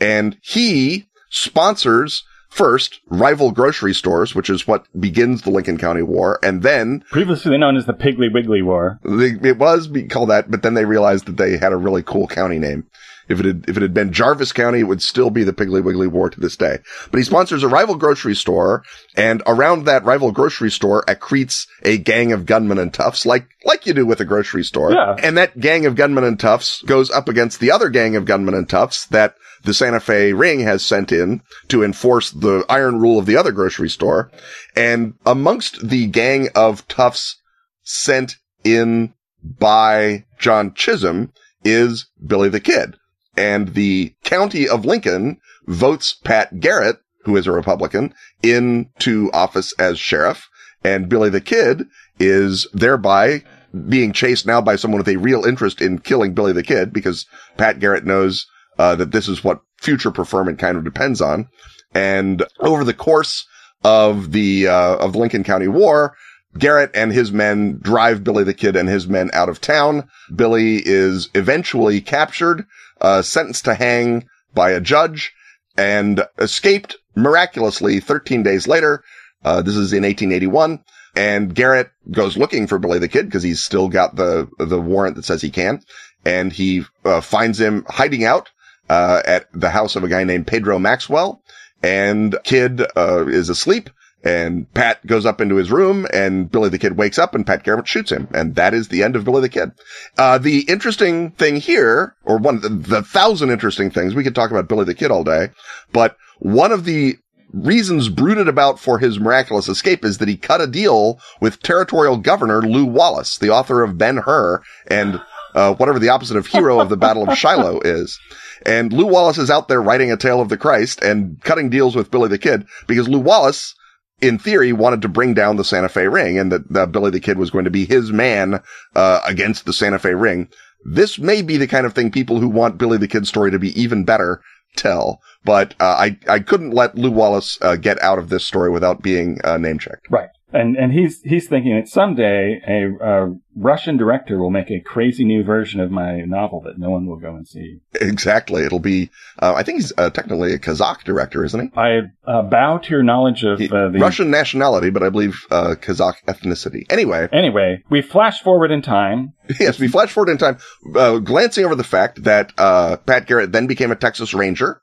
And 0.00 0.36
he 0.42 1.06
sponsors 1.30 2.24
first 2.58 3.00
rival 3.06 3.52
grocery 3.52 3.94
stores, 3.94 4.34
which 4.34 4.50
is 4.50 4.66
what 4.66 4.84
begins 5.00 5.42
the 5.42 5.50
Lincoln 5.50 5.78
County 5.78 6.02
War, 6.02 6.40
and 6.42 6.64
then 6.64 7.04
Previously 7.08 7.56
known 7.56 7.76
as 7.76 7.86
the 7.86 7.92
Piggly 7.92 8.32
Wiggly 8.34 8.62
War. 8.62 8.98
they, 9.04 9.30
it 9.48 9.58
was 9.58 9.88
called 10.10 10.30
that, 10.30 10.50
but 10.50 10.62
then 10.62 10.74
they 10.74 10.84
realized 10.84 11.26
that 11.26 11.36
they 11.36 11.56
had 11.56 11.72
a 11.72 11.76
really 11.76 12.02
cool 12.02 12.26
county 12.26 12.58
name. 12.58 12.84
If 13.28 13.40
it 13.40 13.46
had, 13.46 13.64
if 13.68 13.76
it 13.76 13.82
had 13.82 13.94
been 13.94 14.12
Jarvis 14.12 14.52
County, 14.52 14.80
it 14.80 14.84
would 14.84 15.02
still 15.02 15.30
be 15.30 15.44
the 15.44 15.52
Piggly 15.52 15.82
Wiggly 15.82 16.06
War 16.06 16.30
to 16.30 16.40
this 16.40 16.56
day. 16.56 16.78
But 17.10 17.18
he 17.18 17.24
sponsors 17.24 17.62
a 17.62 17.68
rival 17.68 17.96
grocery 17.96 18.34
store, 18.34 18.82
and 19.16 19.42
around 19.46 19.84
that 19.84 20.04
rival 20.04 20.32
grocery 20.32 20.70
store 20.70 21.04
accretes 21.06 21.66
a 21.82 21.98
gang 21.98 22.32
of 22.32 22.46
gunmen 22.46 22.78
and 22.78 22.92
toughs, 22.92 23.26
like, 23.26 23.46
like 23.64 23.86
you 23.86 23.92
do 23.92 24.06
with 24.06 24.20
a 24.20 24.24
grocery 24.24 24.64
store. 24.64 24.92
Yeah. 24.92 25.16
And 25.22 25.36
that 25.36 25.60
gang 25.60 25.86
of 25.86 25.94
gunmen 25.94 26.24
and 26.24 26.38
toughs 26.38 26.82
goes 26.82 27.10
up 27.10 27.28
against 27.28 27.60
the 27.60 27.70
other 27.70 27.88
gang 27.88 28.16
of 28.16 28.24
gunmen 28.24 28.54
and 28.54 28.68
toughs 28.68 29.06
that 29.06 29.34
the 29.64 29.74
Santa 29.74 30.00
Fe 30.00 30.32
ring 30.32 30.60
has 30.60 30.84
sent 30.84 31.12
in 31.12 31.42
to 31.68 31.82
enforce 31.82 32.30
the 32.30 32.64
iron 32.68 33.00
rule 33.00 33.18
of 33.18 33.26
the 33.26 33.36
other 33.36 33.52
grocery 33.52 33.90
store. 33.90 34.30
And 34.76 35.14
amongst 35.26 35.88
the 35.88 36.06
gang 36.06 36.48
of 36.54 36.86
toughs 36.88 37.36
sent 37.82 38.36
in 38.64 39.12
by 39.42 40.24
John 40.38 40.70
Chisum 40.70 41.30
is 41.64 42.06
Billy 42.24 42.48
the 42.48 42.60
Kid. 42.60 42.96
And 43.38 43.74
the 43.74 44.14
county 44.24 44.68
of 44.68 44.84
Lincoln 44.84 45.38
votes 45.68 46.12
Pat 46.24 46.58
Garrett, 46.58 46.98
who 47.22 47.36
is 47.36 47.46
a 47.46 47.52
Republican, 47.52 48.12
into 48.42 49.30
office 49.32 49.72
as 49.78 49.98
sheriff. 49.98 50.48
And 50.82 51.08
Billy 51.08 51.30
the 51.30 51.40
Kid 51.40 51.86
is 52.18 52.66
thereby 52.72 53.44
being 53.88 54.12
chased 54.12 54.44
now 54.44 54.60
by 54.60 54.74
someone 54.74 54.98
with 54.98 55.08
a 55.08 55.18
real 55.18 55.44
interest 55.44 55.80
in 55.80 56.00
killing 56.00 56.34
Billy 56.34 56.52
the 56.52 56.64
Kid 56.64 56.92
because 56.92 57.26
Pat 57.56 57.78
Garrett 57.78 58.04
knows 58.04 58.46
uh, 58.78 58.96
that 58.96 59.12
this 59.12 59.28
is 59.28 59.44
what 59.44 59.60
future 59.76 60.10
preferment 60.10 60.58
kind 60.58 60.76
of 60.76 60.84
depends 60.84 61.20
on. 61.20 61.48
And 61.94 62.44
over 62.58 62.82
the 62.82 62.94
course 62.94 63.46
of 63.84 64.32
the 64.32 64.66
uh, 64.66 64.96
of 64.96 65.12
the 65.12 65.18
Lincoln 65.18 65.44
County 65.44 65.68
War, 65.68 66.16
Garrett 66.56 66.90
and 66.94 67.12
his 67.12 67.30
men 67.30 67.78
drive 67.82 68.24
Billy 68.24 68.42
the 68.42 68.54
Kid 68.54 68.74
and 68.74 68.88
his 68.88 69.06
men 69.06 69.30
out 69.32 69.48
of 69.48 69.60
town. 69.60 70.08
Billy 70.34 70.82
is 70.84 71.28
eventually 71.34 72.00
captured, 72.00 72.64
uh, 73.00 73.22
sentenced 73.22 73.64
to 73.64 73.74
hang 73.74 74.28
by 74.54 74.70
a 74.70 74.80
judge, 74.80 75.32
and 75.76 76.24
escaped 76.38 76.96
miraculously 77.14 78.00
13 78.00 78.42
days 78.42 78.66
later. 78.66 79.02
Uh, 79.44 79.62
this 79.62 79.76
is 79.76 79.92
in 79.92 80.02
1881. 80.02 80.82
And 81.16 81.54
Garrett 81.54 81.90
goes 82.10 82.36
looking 82.36 82.66
for 82.66 82.78
Billy 82.78 82.98
the 82.98 83.08
Kid 83.08 83.26
because 83.26 83.42
he's 83.42 83.62
still 83.62 83.88
got 83.88 84.16
the, 84.16 84.48
the 84.58 84.80
warrant 84.80 85.16
that 85.16 85.24
says 85.24 85.42
he 85.42 85.50
can. 85.50 85.82
And 86.24 86.52
he 86.52 86.84
uh, 87.04 87.20
finds 87.20 87.60
him 87.60 87.84
hiding 87.88 88.24
out, 88.24 88.50
uh, 88.88 89.22
at 89.24 89.46
the 89.52 89.70
house 89.70 89.96
of 89.96 90.04
a 90.04 90.08
guy 90.08 90.24
named 90.24 90.46
Pedro 90.46 90.78
Maxwell. 90.78 91.42
And 91.82 92.36
Kid, 92.44 92.82
uh, 92.96 93.26
is 93.26 93.48
asleep. 93.48 93.90
And 94.24 94.72
Pat 94.74 95.06
goes 95.06 95.24
up 95.24 95.40
into 95.40 95.56
his 95.56 95.70
room 95.70 96.06
and 96.12 96.50
Billy 96.50 96.68
the 96.68 96.78
Kid 96.78 96.96
wakes 96.96 97.18
up 97.18 97.34
and 97.34 97.46
Pat 97.46 97.62
Garrett 97.62 97.86
shoots 97.86 98.10
him. 98.10 98.28
And 98.34 98.56
that 98.56 98.74
is 98.74 98.88
the 98.88 99.02
end 99.02 99.14
of 99.14 99.24
Billy 99.24 99.42
the 99.42 99.48
Kid. 99.48 99.72
Uh, 100.16 100.38
the 100.38 100.60
interesting 100.62 101.30
thing 101.32 101.56
here, 101.56 102.16
or 102.24 102.36
one 102.36 102.56
of 102.56 102.62
the, 102.62 102.68
the 102.68 103.02
thousand 103.02 103.50
interesting 103.50 103.90
things, 103.90 104.14
we 104.14 104.24
could 104.24 104.34
talk 104.34 104.50
about 104.50 104.68
Billy 104.68 104.84
the 104.84 104.94
Kid 104.94 105.10
all 105.10 105.22
day, 105.22 105.50
but 105.92 106.16
one 106.40 106.72
of 106.72 106.84
the 106.84 107.16
reasons 107.52 108.08
brooded 108.08 108.48
about 108.48 108.78
for 108.78 108.98
his 108.98 109.18
miraculous 109.18 109.68
escape 109.68 110.04
is 110.04 110.18
that 110.18 110.28
he 110.28 110.36
cut 110.36 110.60
a 110.60 110.66
deal 110.66 111.18
with 111.40 111.62
territorial 111.62 112.16
governor 112.16 112.60
Lew 112.62 112.84
Wallace, 112.84 113.38
the 113.38 113.50
author 113.50 113.82
of 113.82 113.98
Ben 113.98 114.18
Hur 114.18 114.62
and 114.88 115.20
uh, 115.54 115.74
whatever 115.74 115.98
the 115.98 116.10
opposite 116.10 116.36
of 116.36 116.46
hero 116.46 116.80
of 116.80 116.88
the 116.88 116.96
Battle 116.96 117.28
of 117.28 117.36
Shiloh 117.38 117.80
is. 117.84 118.18
And 118.66 118.92
Lew 118.92 119.06
Wallace 119.06 119.38
is 119.38 119.50
out 119.50 119.68
there 119.68 119.80
writing 119.80 120.12
a 120.12 120.16
tale 120.16 120.40
of 120.40 120.48
the 120.48 120.56
Christ 120.56 121.02
and 121.02 121.40
cutting 121.42 121.70
deals 121.70 121.96
with 121.96 122.10
Billy 122.10 122.28
the 122.28 122.38
Kid 122.38 122.66
because 122.86 123.08
Lew 123.08 123.20
Wallace, 123.20 123.74
in 124.20 124.38
theory, 124.38 124.72
wanted 124.72 125.02
to 125.02 125.08
bring 125.08 125.34
down 125.34 125.56
the 125.56 125.64
Santa 125.64 125.88
Fe 125.88 126.08
Ring 126.08 126.38
and 126.38 126.52
that, 126.52 126.92
Billy 126.92 127.10
the 127.10 127.20
Kid 127.20 127.38
was 127.38 127.50
going 127.50 127.64
to 127.64 127.70
be 127.70 127.84
his 127.84 128.12
man 128.12 128.60
uh, 128.94 129.20
against 129.26 129.64
the 129.64 129.72
Santa 129.72 129.98
Fe 129.98 130.14
Ring. 130.14 130.48
This 130.84 131.18
may 131.18 131.42
be 131.42 131.56
the 131.56 131.66
kind 131.66 131.86
of 131.86 131.92
thing 131.92 132.10
people 132.10 132.40
who 132.40 132.48
want 132.48 132.78
Billy 132.78 132.98
the 132.98 133.08
Kid 133.08 133.26
story 133.26 133.50
to 133.50 133.58
be 133.58 133.78
even 133.80 134.04
better 134.04 134.40
tell. 134.76 135.20
But 135.44 135.74
uh, 135.80 135.96
I 135.98 136.18
I 136.28 136.40
couldn't 136.40 136.70
let 136.70 136.96
Lew 136.96 137.10
Wallace 137.10 137.58
uh, 137.62 137.76
get 137.76 138.00
out 138.02 138.18
of 138.18 138.28
this 138.28 138.44
story 138.44 138.70
without 138.70 139.02
being 139.02 139.40
uh, 139.44 139.56
name 139.56 139.78
checked. 139.78 140.06
Right. 140.10 140.28
And 140.52 140.76
and 140.76 140.92
he's 140.92 141.20
he's 141.22 141.46
thinking 141.46 141.76
that 141.76 141.88
someday 141.88 142.60
a, 142.66 143.04
a, 143.04 143.34
Russian 143.54 143.96
director 143.96 144.38
will 144.38 144.50
make 144.50 144.70
a 144.70 144.80
crazy 144.80 145.24
new 145.24 145.42
version 145.42 145.80
of 145.80 145.90
my 145.90 146.20
novel 146.20 146.62
that 146.62 146.78
no 146.78 146.90
one 146.90 147.06
will 147.06 147.16
go 147.16 147.34
and 147.34 147.46
see. 147.46 147.80
Exactly, 148.00 148.62
it'll 148.62 148.78
be. 148.78 149.10
Uh, 149.38 149.54
I 149.56 149.62
think 149.62 149.78
he's 149.78 149.92
uh, 149.98 150.10
technically 150.10 150.54
a 150.54 150.58
Kazakh 150.58 151.02
director, 151.02 151.44
isn't 151.44 151.60
he? 151.60 151.78
I 151.78 151.98
uh, 152.24 152.42
bow 152.42 152.78
to 152.78 152.90
your 152.90 153.02
knowledge 153.02 153.44
of 153.44 153.58
he, 153.58 153.68
uh, 153.68 153.88
the 153.88 153.98
Russian 153.98 154.30
nationality, 154.30 154.90
but 154.90 155.02
I 155.02 155.10
believe 155.10 155.44
uh, 155.50 155.74
Kazakh 155.78 156.24
ethnicity. 156.26 156.86
Anyway, 156.88 157.28
anyway, 157.32 157.82
we 157.90 158.00
flash 158.00 158.40
forward 158.42 158.70
in 158.70 158.80
time. 158.80 159.34
yes, 159.60 159.78
we 159.78 159.88
flash 159.88 160.12
forward 160.12 160.30
in 160.30 160.38
time, 160.38 160.58
uh, 160.94 161.18
glancing 161.18 161.64
over 161.64 161.74
the 161.74 161.84
fact 161.84 162.22
that 162.22 162.56
Pat 162.56 163.26
Garrett 163.26 163.52
then 163.52 163.66
became 163.66 163.90
a 163.90 163.96
Texas 163.96 164.32
Ranger. 164.32 164.80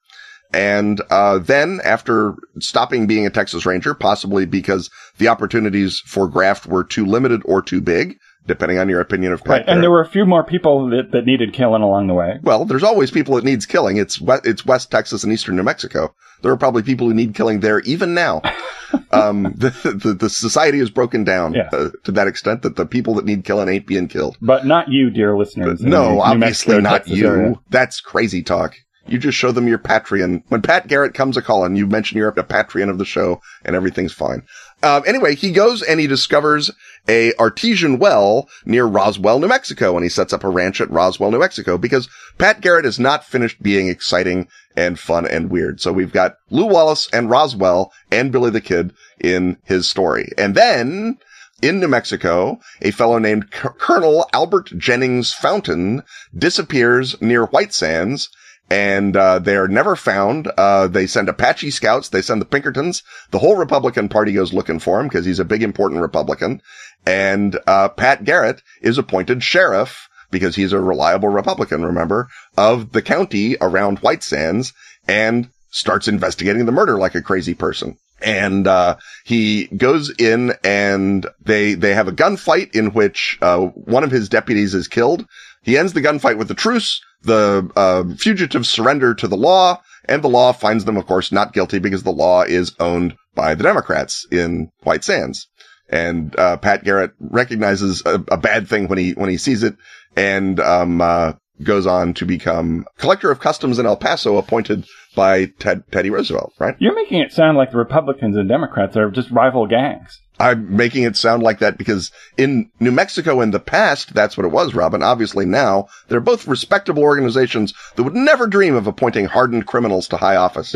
And 0.54 1.02
uh, 1.10 1.40
then, 1.40 1.82
after 1.84 2.36
stopping 2.60 3.08
being 3.08 3.26
a 3.26 3.30
Texas 3.30 3.66
Ranger, 3.66 3.94
possibly 3.94 4.46
because 4.46 4.90
the 5.18 5.28
opportunities 5.28 6.00
for 6.06 6.28
graft 6.28 6.66
were 6.66 6.84
too 6.84 7.06
limited 7.06 7.42
or 7.46 7.62
too 7.62 7.82
big, 7.82 8.18
depending 8.48 8.78
on 8.78 8.90
your 8.90 9.02
opinion 9.02 9.34
of 9.34 9.42
right. 9.46 9.64
And 9.68 9.82
there 9.82 9.92
were 9.92 10.02
a 10.02 10.08
few 10.08 10.26
more 10.26 10.44
people 10.44 10.90
that, 10.90 11.12
that 11.12 11.26
needed 11.26 11.54
killing 11.54 11.82
along 11.82 12.08
the 12.08 12.14
way. 12.14 12.40
Well, 12.42 12.66
there's 12.66 12.84
always 12.84 13.12
people 13.12 13.36
that 13.36 13.44
needs 13.44 13.66
killing. 13.66 13.98
It's 13.98 14.22
it's 14.44 14.66
West 14.66 14.92
Texas 14.92 15.24
and 15.24 15.34
Eastern 15.34 15.56
New 15.56 15.64
Mexico. 15.64 16.14
There 16.42 16.52
are 16.52 16.58
probably 16.58 16.84
people 16.84 17.08
who 17.08 17.14
need 17.14 17.34
killing 17.34 17.62
there 17.62 17.80
even 17.82 18.14
now. 18.14 18.42
um, 19.12 19.44
the, 19.56 19.72
the, 20.04 20.14
the 20.14 20.30
society 20.30 20.80
is 20.80 20.90
broken 20.90 21.24
down 21.24 21.54
yeah. 21.54 21.70
uh, 21.72 21.90
to 22.04 22.12
that 22.12 22.28
extent 22.28 22.62
that 22.62 22.76
the 22.76 22.86
people 22.86 23.16
that 23.16 23.26
need 23.26 23.44
killing 23.46 23.68
ain't 23.68 23.88
being 23.88 24.08
killed. 24.08 24.38
But 24.42 24.66
not 24.66 24.90
you, 24.90 25.10
dear 25.10 25.38
listeners. 25.38 25.82
no, 25.82 26.20
obviously 26.22 26.76
Mexico, 26.76 26.80
not 26.80 26.92
Texas 26.98 27.18
you. 27.18 27.28
Area. 27.28 27.56
That's 27.70 28.00
crazy 28.00 28.44
talk. 28.44 28.76
You 29.08 29.20
just 29.20 29.38
show 29.38 29.52
them 29.52 29.68
your 29.68 29.78
Patreon. 29.78 30.44
When 30.48 30.62
Pat 30.62 30.88
Garrett 30.88 31.14
comes 31.14 31.38
a 31.38 31.42
calling, 31.42 31.76
you 31.76 31.86
mention 31.86 32.18
you're 32.18 32.30
a 32.30 32.34
Patreon 32.34 32.90
of 32.90 32.98
the 32.98 33.06
show 33.06 33.42
and 33.64 33.76
everything's 33.76 34.14
fine. 34.14 34.44
Um, 34.82 35.04
anyway, 35.06 35.36
he 35.36 35.52
goes 35.52 35.82
and 35.82 36.00
he 36.00 36.08
discovers 36.08 36.72
a 37.08 37.34
artesian 37.36 38.00
well 38.00 38.50
near 38.66 38.86
Roswell, 38.86 39.40
New 39.40 39.48
Mexico, 39.48 39.96
and 39.96 40.04
he 40.04 40.10
sets 40.10 40.34
up 40.34 40.44
a 40.44 40.50
ranch 40.50 40.82
at 40.82 40.90
Roswell, 40.90 41.32
New 41.32 41.40
Mexico, 41.40 41.78
because 41.78 42.10
Pat 42.38 42.62
Garrett 42.62 42.86
is 42.86 43.00
not 43.00 43.24
finished 43.24 43.62
being 43.62 43.90
exciting 43.90 44.48
and 44.76 45.00
fun 45.00 45.28
and 45.28 45.50
weird. 45.50 45.80
So 45.80 45.94
we've 45.94 46.12
got 46.12 46.38
Lew 46.50 46.66
Wallace 46.66 47.08
and 47.14 47.30
Roswell 47.30 47.92
and 48.12 48.32
Billy 48.32 48.50
the 48.50 48.62
Kid 48.62 48.94
in 49.20 49.58
his 49.64 49.88
story. 49.88 50.30
And 50.38 50.56
then 50.56 51.18
in 51.62 51.80
New 51.80 51.88
Mexico, 51.88 52.60
a 52.82 52.92
fellow 52.92 53.18
named 53.18 53.46
C- 53.54 53.70
Colonel 53.78 54.28
Albert 54.34 54.72
Jennings 54.78 55.32
Fountain 55.34 56.04
disappears 56.38 57.20
near 57.22 57.46
White 57.46 57.74
Sands 57.74 58.30
and 58.70 59.16
uh, 59.16 59.40
they're 59.40 59.68
never 59.68 59.96
found. 59.96 60.52
Uh, 60.58 60.88
they 60.88 61.08
send 61.08 61.30
Apache 61.30 61.72
scouts. 61.72 62.10
They 62.10 62.22
send 62.22 62.42
the 62.42 62.46
Pinkertons. 62.46 63.04
The 63.32 63.40
whole 63.40 63.56
Republican 63.56 64.10
Party 64.10 64.34
goes 64.34 64.54
looking 64.54 64.80
for 64.80 65.00
him 65.00 65.08
because 65.08 65.26
he's 65.26 65.40
a 65.40 65.46
big, 65.46 65.62
important 65.62 66.02
Republican. 66.02 66.62
And 67.06 67.60
uh, 67.68 67.90
Pat 67.90 68.24
Garrett 68.24 68.62
is 68.82 68.98
appointed 68.98 69.44
sheriff 69.44 70.10
because 70.32 70.56
he's 70.56 70.74
a 70.74 70.80
reliable 70.80 71.30
Republican, 71.30 71.86
remember, 71.86 72.28
of 72.58 72.92
the 72.92 73.02
county 73.02 73.56
around 73.62 74.00
White 74.00 74.24
Sands 74.24 74.74
and 75.08 75.50
starts 75.70 76.08
investigating 76.08 76.66
the 76.66 76.72
murder 76.72 76.98
like 76.98 77.16
a 77.16 77.22
crazy 77.22 77.54
person. 77.54 77.98
And, 78.22 78.66
uh, 78.66 78.96
he 79.26 79.66
goes 79.68 80.10
in 80.10 80.54
and 80.64 81.28
they, 81.42 81.74
they 81.74 81.94
have 81.94 82.08
a 82.08 82.14
gunfight 82.14 82.74
in 82.74 82.92
which, 82.92 83.38
uh, 83.42 83.60
one 83.60 84.04
of 84.04 84.12
his 84.12 84.30
deputies 84.30 84.74
is 84.74 84.88
killed. 84.88 85.28
He 85.62 85.78
ends 85.78 85.94
the 85.94 86.02
gunfight 86.02 86.38
with 86.38 86.50
a 86.50 86.56
truce. 86.56 87.02
The 87.26 87.70
uh, 87.76 88.16
fugitives 88.18 88.70
surrender 88.70 89.14
to 89.16 89.28
the 89.28 89.38
law, 89.38 89.82
and 90.06 90.24
the 90.24 90.30
law 90.30 90.54
finds 90.54 90.86
them, 90.86 90.98
of 90.98 91.08
course, 91.08 91.32
not 91.32 91.54
guilty 91.54 91.80
because 91.80 92.04
the 92.04 92.12
law 92.12 92.44
is 92.44 92.74
owned 92.80 93.16
by 93.34 93.56
the 93.56 93.64
Democrats 93.64 94.26
in 94.32 94.72
White 94.84 95.04
Sands. 95.04 95.48
And 95.90 96.38
uh, 96.40 96.58
Pat 96.58 96.84
Garrett 96.84 97.12
recognizes 97.20 98.04
a, 98.06 98.16
a, 98.30 98.38
bad 98.38 98.68
thing 98.68 98.88
when 98.88 98.98
he 98.98 99.12
when 99.12 99.30
he 99.30 99.38
sees 99.38 99.62
it, 99.62 99.76
and 100.16 100.60
um, 100.60 101.00
uh, 101.00 101.34
goes 101.64 101.86
on 101.86 102.14
to 102.16 102.26
become 102.26 102.86
collector 102.98 103.30
of 103.32 103.40
customs 103.40 103.78
in 103.78 103.86
El 103.86 103.98
Paso, 103.98 104.38
appointed 104.38 104.86
by 105.16 105.46
Ted, 105.60 105.84
Teddy 105.92 106.10
Roosevelt. 106.10 106.54
Right? 106.60 106.76
You're 106.80 106.96
making 106.96 107.22
it 107.22 107.32
sound 107.32 107.58
like 107.58 107.72
the 107.72 107.78
Republicans 107.78 108.36
and 108.36 108.50
Democrats 108.50 108.98
are 108.98 109.12
just 109.12 109.30
rival 109.30 109.68
gangs. 109.68 110.20
I'm 110.40 110.76
making 110.76 111.04
it 111.04 111.16
sound 111.16 111.44
like 111.44 111.60
that 111.60 111.78
because 111.78 112.12
in 112.38 112.70
New 112.80 112.92
Mexico 112.92 113.42
in 113.42 113.52
the 113.52 113.60
past, 113.60 114.14
that's 114.14 114.36
what 114.36 114.46
it 114.46 114.52
was, 114.52 114.74
Robin. 114.74 115.02
Obviously 115.02 115.46
now, 115.46 115.88
they're 116.08 116.20
both 116.20 116.48
respectable 116.48 117.04
organizations 117.04 117.74
that 117.96 118.04
would 118.04 118.16
never 118.16 118.48
dream 118.48 118.76
of 118.76 118.88
appointing 118.88 119.26
hardened 119.26 119.66
criminals 119.66 120.08
to 120.10 120.18
high 120.18 120.36
office. 120.36 120.76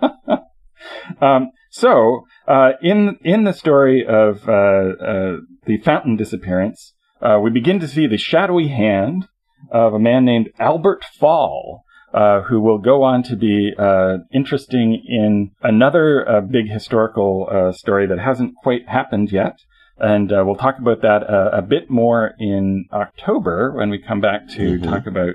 um, 1.20 1.50
so, 1.70 2.26
uh, 2.46 2.72
in, 2.82 3.18
in 3.22 3.44
the 3.44 3.52
story 3.52 4.04
of, 4.06 4.48
uh, 4.48 4.52
uh, 4.52 5.36
the 5.66 5.78
fountain 5.84 6.16
disappearance, 6.16 6.94
uh, 7.22 7.38
we 7.42 7.50
begin 7.50 7.80
to 7.80 7.88
see 7.88 8.06
the 8.06 8.18
shadowy 8.18 8.68
hand 8.68 9.28
of 9.70 9.94
a 9.94 9.98
man 9.98 10.24
named 10.24 10.50
Albert 10.58 11.04
Fall, 11.18 11.84
uh, 12.12 12.42
who 12.42 12.60
will 12.60 12.78
go 12.78 13.02
on 13.02 13.22
to 13.22 13.36
be 13.36 13.72
uh, 13.78 14.18
interesting 14.32 15.00
in 15.06 15.52
another 15.62 16.28
uh, 16.28 16.40
big 16.40 16.68
historical 16.68 17.48
uh, 17.50 17.72
story 17.72 18.06
that 18.06 18.18
hasn't 18.18 18.54
quite 18.62 18.88
happened 18.88 19.30
yet. 19.30 19.58
And 19.98 20.32
uh, 20.32 20.42
we'll 20.46 20.56
talk 20.56 20.78
about 20.78 21.02
that 21.02 21.28
uh, 21.28 21.50
a 21.52 21.60
bit 21.60 21.90
more 21.90 22.32
in 22.38 22.86
October 22.90 23.72
when 23.72 23.90
we 23.90 23.98
come 23.98 24.20
back 24.20 24.48
to 24.48 24.78
mm-hmm. 24.78 24.90
talk 24.90 25.06
about 25.06 25.34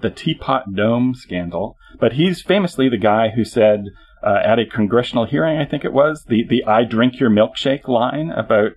the 0.00 0.10
Teapot 0.10 0.72
Dome 0.74 1.14
scandal. 1.14 1.76
But 1.98 2.12
he's 2.12 2.40
famously 2.40 2.88
the 2.88 2.96
guy 2.96 3.30
who 3.30 3.44
said 3.44 3.86
at 4.24 4.60
a 4.60 4.66
congressional 4.66 5.26
hearing, 5.26 5.58
I 5.58 5.64
think 5.64 5.84
it 5.84 5.92
was, 5.92 6.24
the, 6.28 6.44
the 6.48 6.64
I 6.64 6.84
drink 6.84 7.18
your 7.18 7.30
milkshake 7.30 7.88
line 7.88 8.30
about 8.30 8.72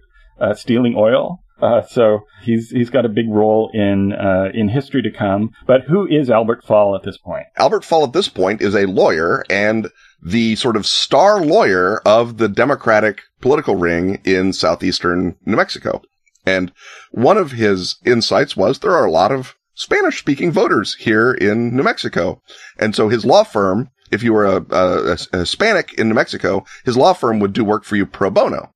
stealing 0.55 0.95
oil. 0.97 1.40
Uh, 1.61 1.81
so 1.83 2.21
he's 2.41 2.71
he's 2.71 2.89
got 2.89 3.05
a 3.05 3.09
big 3.09 3.29
role 3.29 3.69
in 3.73 4.13
uh, 4.13 4.49
in 4.53 4.69
history 4.69 5.01
to 5.01 5.11
come. 5.11 5.51
But 5.67 5.81
who 5.87 6.07
is 6.07 6.29
Albert 6.29 6.63
Fall 6.65 6.95
at 6.95 7.03
this 7.03 7.17
point? 7.17 7.45
Albert 7.57 7.85
Fall 7.85 8.03
at 8.03 8.13
this 8.13 8.29
point 8.29 8.61
is 8.61 8.75
a 8.75 8.87
lawyer 8.87 9.43
and 9.49 9.89
the 10.23 10.55
sort 10.55 10.75
of 10.75 10.85
star 10.85 11.41
lawyer 11.41 12.01
of 12.05 12.37
the 12.37 12.47
Democratic 12.47 13.21
political 13.41 13.75
ring 13.75 14.21
in 14.23 14.53
southeastern 14.53 15.35
New 15.45 15.57
Mexico. 15.57 16.01
And 16.45 16.71
one 17.11 17.37
of 17.37 17.51
his 17.51 17.97
insights 18.05 18.55
was 18.55 18.79
there 18.79 18.95
are 18.95 19.05
a 19.05 19.11
lot 19.11 19.31
of 19.31 19.55
Spanish 19.73 20.19
speaking 20.19 20.51
voters 20.51 20.95
here 20.95 21.31
in 21.31 21.75
New 21.75 21.83
Mexico. 21.83 22.41
And 22.77 22.95
so 22.95 23.09
his 23.09 23.25
law 23.25 23.43
firm, 23.43 23.89
if 24.11 24.23
you 24.23 24.33
were 24.33 24.45
a, 24.45 24.65
a, 24.69 25.17
a 25.33 25.37
Hispanic 25.39 25.93
in 25.93 26.09
New 26.09 26.15
Mexico, 26.15 26.65
his 26.85 26.97
law 26.97 27.13
firm 27.13 27.39
would 27.39 27.53
do 27.53 27.63
work 27.63 27.83
for 27.83 27.95
you 27.95 28.05
pro 28.05 28.29
bono. 28.29 28.73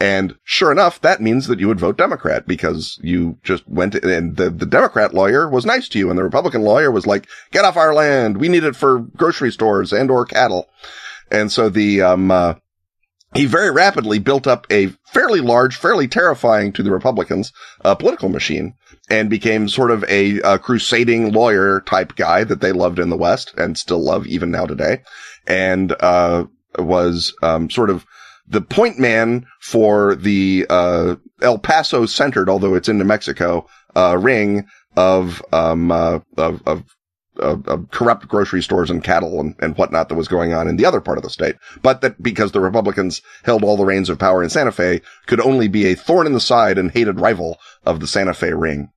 And 0.00 0.34
sure 0.44 0.72
enough, 0.72 0.98
that 1.02 1.20
means 1.20 1.46
that 1.46 1.60
you 1.60 1.68
would 1.68 1.78
vote 1.78 1.98
Democrat 1.98 2.46
because 2.46 2.98
you 3.02 3.38
just 3.42 3.68
went 3.68 3.94
and 3.94 4.34
the, 4.34 4.48
the 4.48 4.64
Democrat 4.64 5.12
lawyer 5.12 5.48
was 5.48 5.66
nice 5.66 5.90
to 5.90 5.98
you 5.98 6.08
and 6.08 6.18
the 6.18 6.24
Republican 6.24 6.62
lawyer 6.62 6.90
was 6.90 7.06
like, 7.06 7.28
get 7.50 7.66
off 7.66 7.76
our 7.76 7.92
land. 7.92 8.38
We 8.38 8.48
need 8.48 8.64
it 8.64 8.74
for 8.74 9.00
grocery 9.00 9.52
stores 9.52 9.92
and 9.92 10.10
or 10.10 10.24
cattle. 10.24 10.70
And 11.30 11.52
so 11.52 11.68
the, 11.68 12.00
um, 12.00 12.30
uh, 12.30 12.54
he 13.34 13.44
very 13.44 13.70
rapidly 13.70 14.18
built 14.18 14.46
up 14.46 14.66
a 14.70 14.86
fairly 15.12 15.40
large, 15.40 15.76
fairly 15.76 16.08
terrifying 16.08 16.72
to 16.72 16.82
the 16.82 16.90
Republicans, 16.90 17.52
uh, 17.84 17.94
political 17.94 18.30
machine 18.30 18.74
and 19.10 19.28
became 19.28 19.68
sort 19.68 19.90
of 19.90 20.02
a, 20.08 20.40
a, 20.40 20.58
crusading 20.58 21.32
lawyer 21.32 21.82
type 21.82 22.16
guy 22.16 22.42
that 22.42 22.62
they 22.62 22.72
loved 22.72 22.98
in 22.98 23.10
the 23.10 23.18
West 23.18 23.52
and 23.58 23.76
still 23.76 24.02
love 24.02 24.26
even 24.26 24.50
now 24.50 24.64
today. 24.64 25.02
And, 25.46 25.94
uh, 26.00 26.46
was, 26.78 27.34
um, 27.42 27.68
sort 27.68 27.90
of 27.90 28.06
the 28.50 28.60
point 28.60 28.98
man 28.98 29.46
for 29.60 30.14
the 30.16 30.66
uh, 30.68 31.16
El 31.40 31.58
Paso 31.58 32.04
centered, 32.06 32.50
although 32.50 32.74
it's 32.74 32.88
in 32.88 32.98
New 32.98 33.04
Mexico, 33.04 33.66
uh, 33.96 34.18
ring 34.18 34.66
of 34.96 35.42
um 35.52 35.90
uh, 35.92 36.18
of, 36.36 36.62
of 36.66 36.84
of, 37.36 37.90
corrupt 37.90 38.28
grocery 38.28 38.62
stores 38.62 38.90
and 38.90 39.02
cattle 39.02 39.40
and, 39.40 39.54
and 39.60 39.76
whatnot 39.76 40.08
that 40.08 40.14
was 40.16 40.28
going 40.28 40.52
on 40.52 40.68
in 40.68 40.76
the 40.76 40.84
other 40.84 41.00
part 41.00 41.16
of 41.16 41.24
the 41.24 41.30
state. 41.30 41.56
But 41.80 42.00
that 42.02 42.22
because 42.22 42.52
the 42.52 42.60
Republicans 42.60 43.22
held 43.44 43.64
all 43.64 43.76
the 43.76 43.84
reins 43.84 44.10
of 44.10 44.18
power 44.18 44.42
in 44.42 44.50
Santa 44.50 44.72
Fe 44.72 45.00
could 45.26 45.40
only 45.40 45.68
be 45.68 45.86
a 45.86 45.94
thorn 45.94 46.26
in 46.26 46.32
the 46.32 46.40
side 46.40 46.76
and 46.76 46.90
hated 46.90 47.20
rival 47.20 47.58
of 47.84 48.00
the 48.00 48.06
Santa 48.06 48.34
Fe 48.34 48.52
ring. 48.52 48.90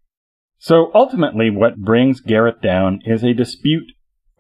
So 0.58 0.92
ultimately 0.94 1.50
what 1.50 1.78
brings 1.78 2.22
Garrett 2.22 2.62
down 2.62 3.02
is 3.06 3.24
a 3.24 3.34
dispute 3.34 3.92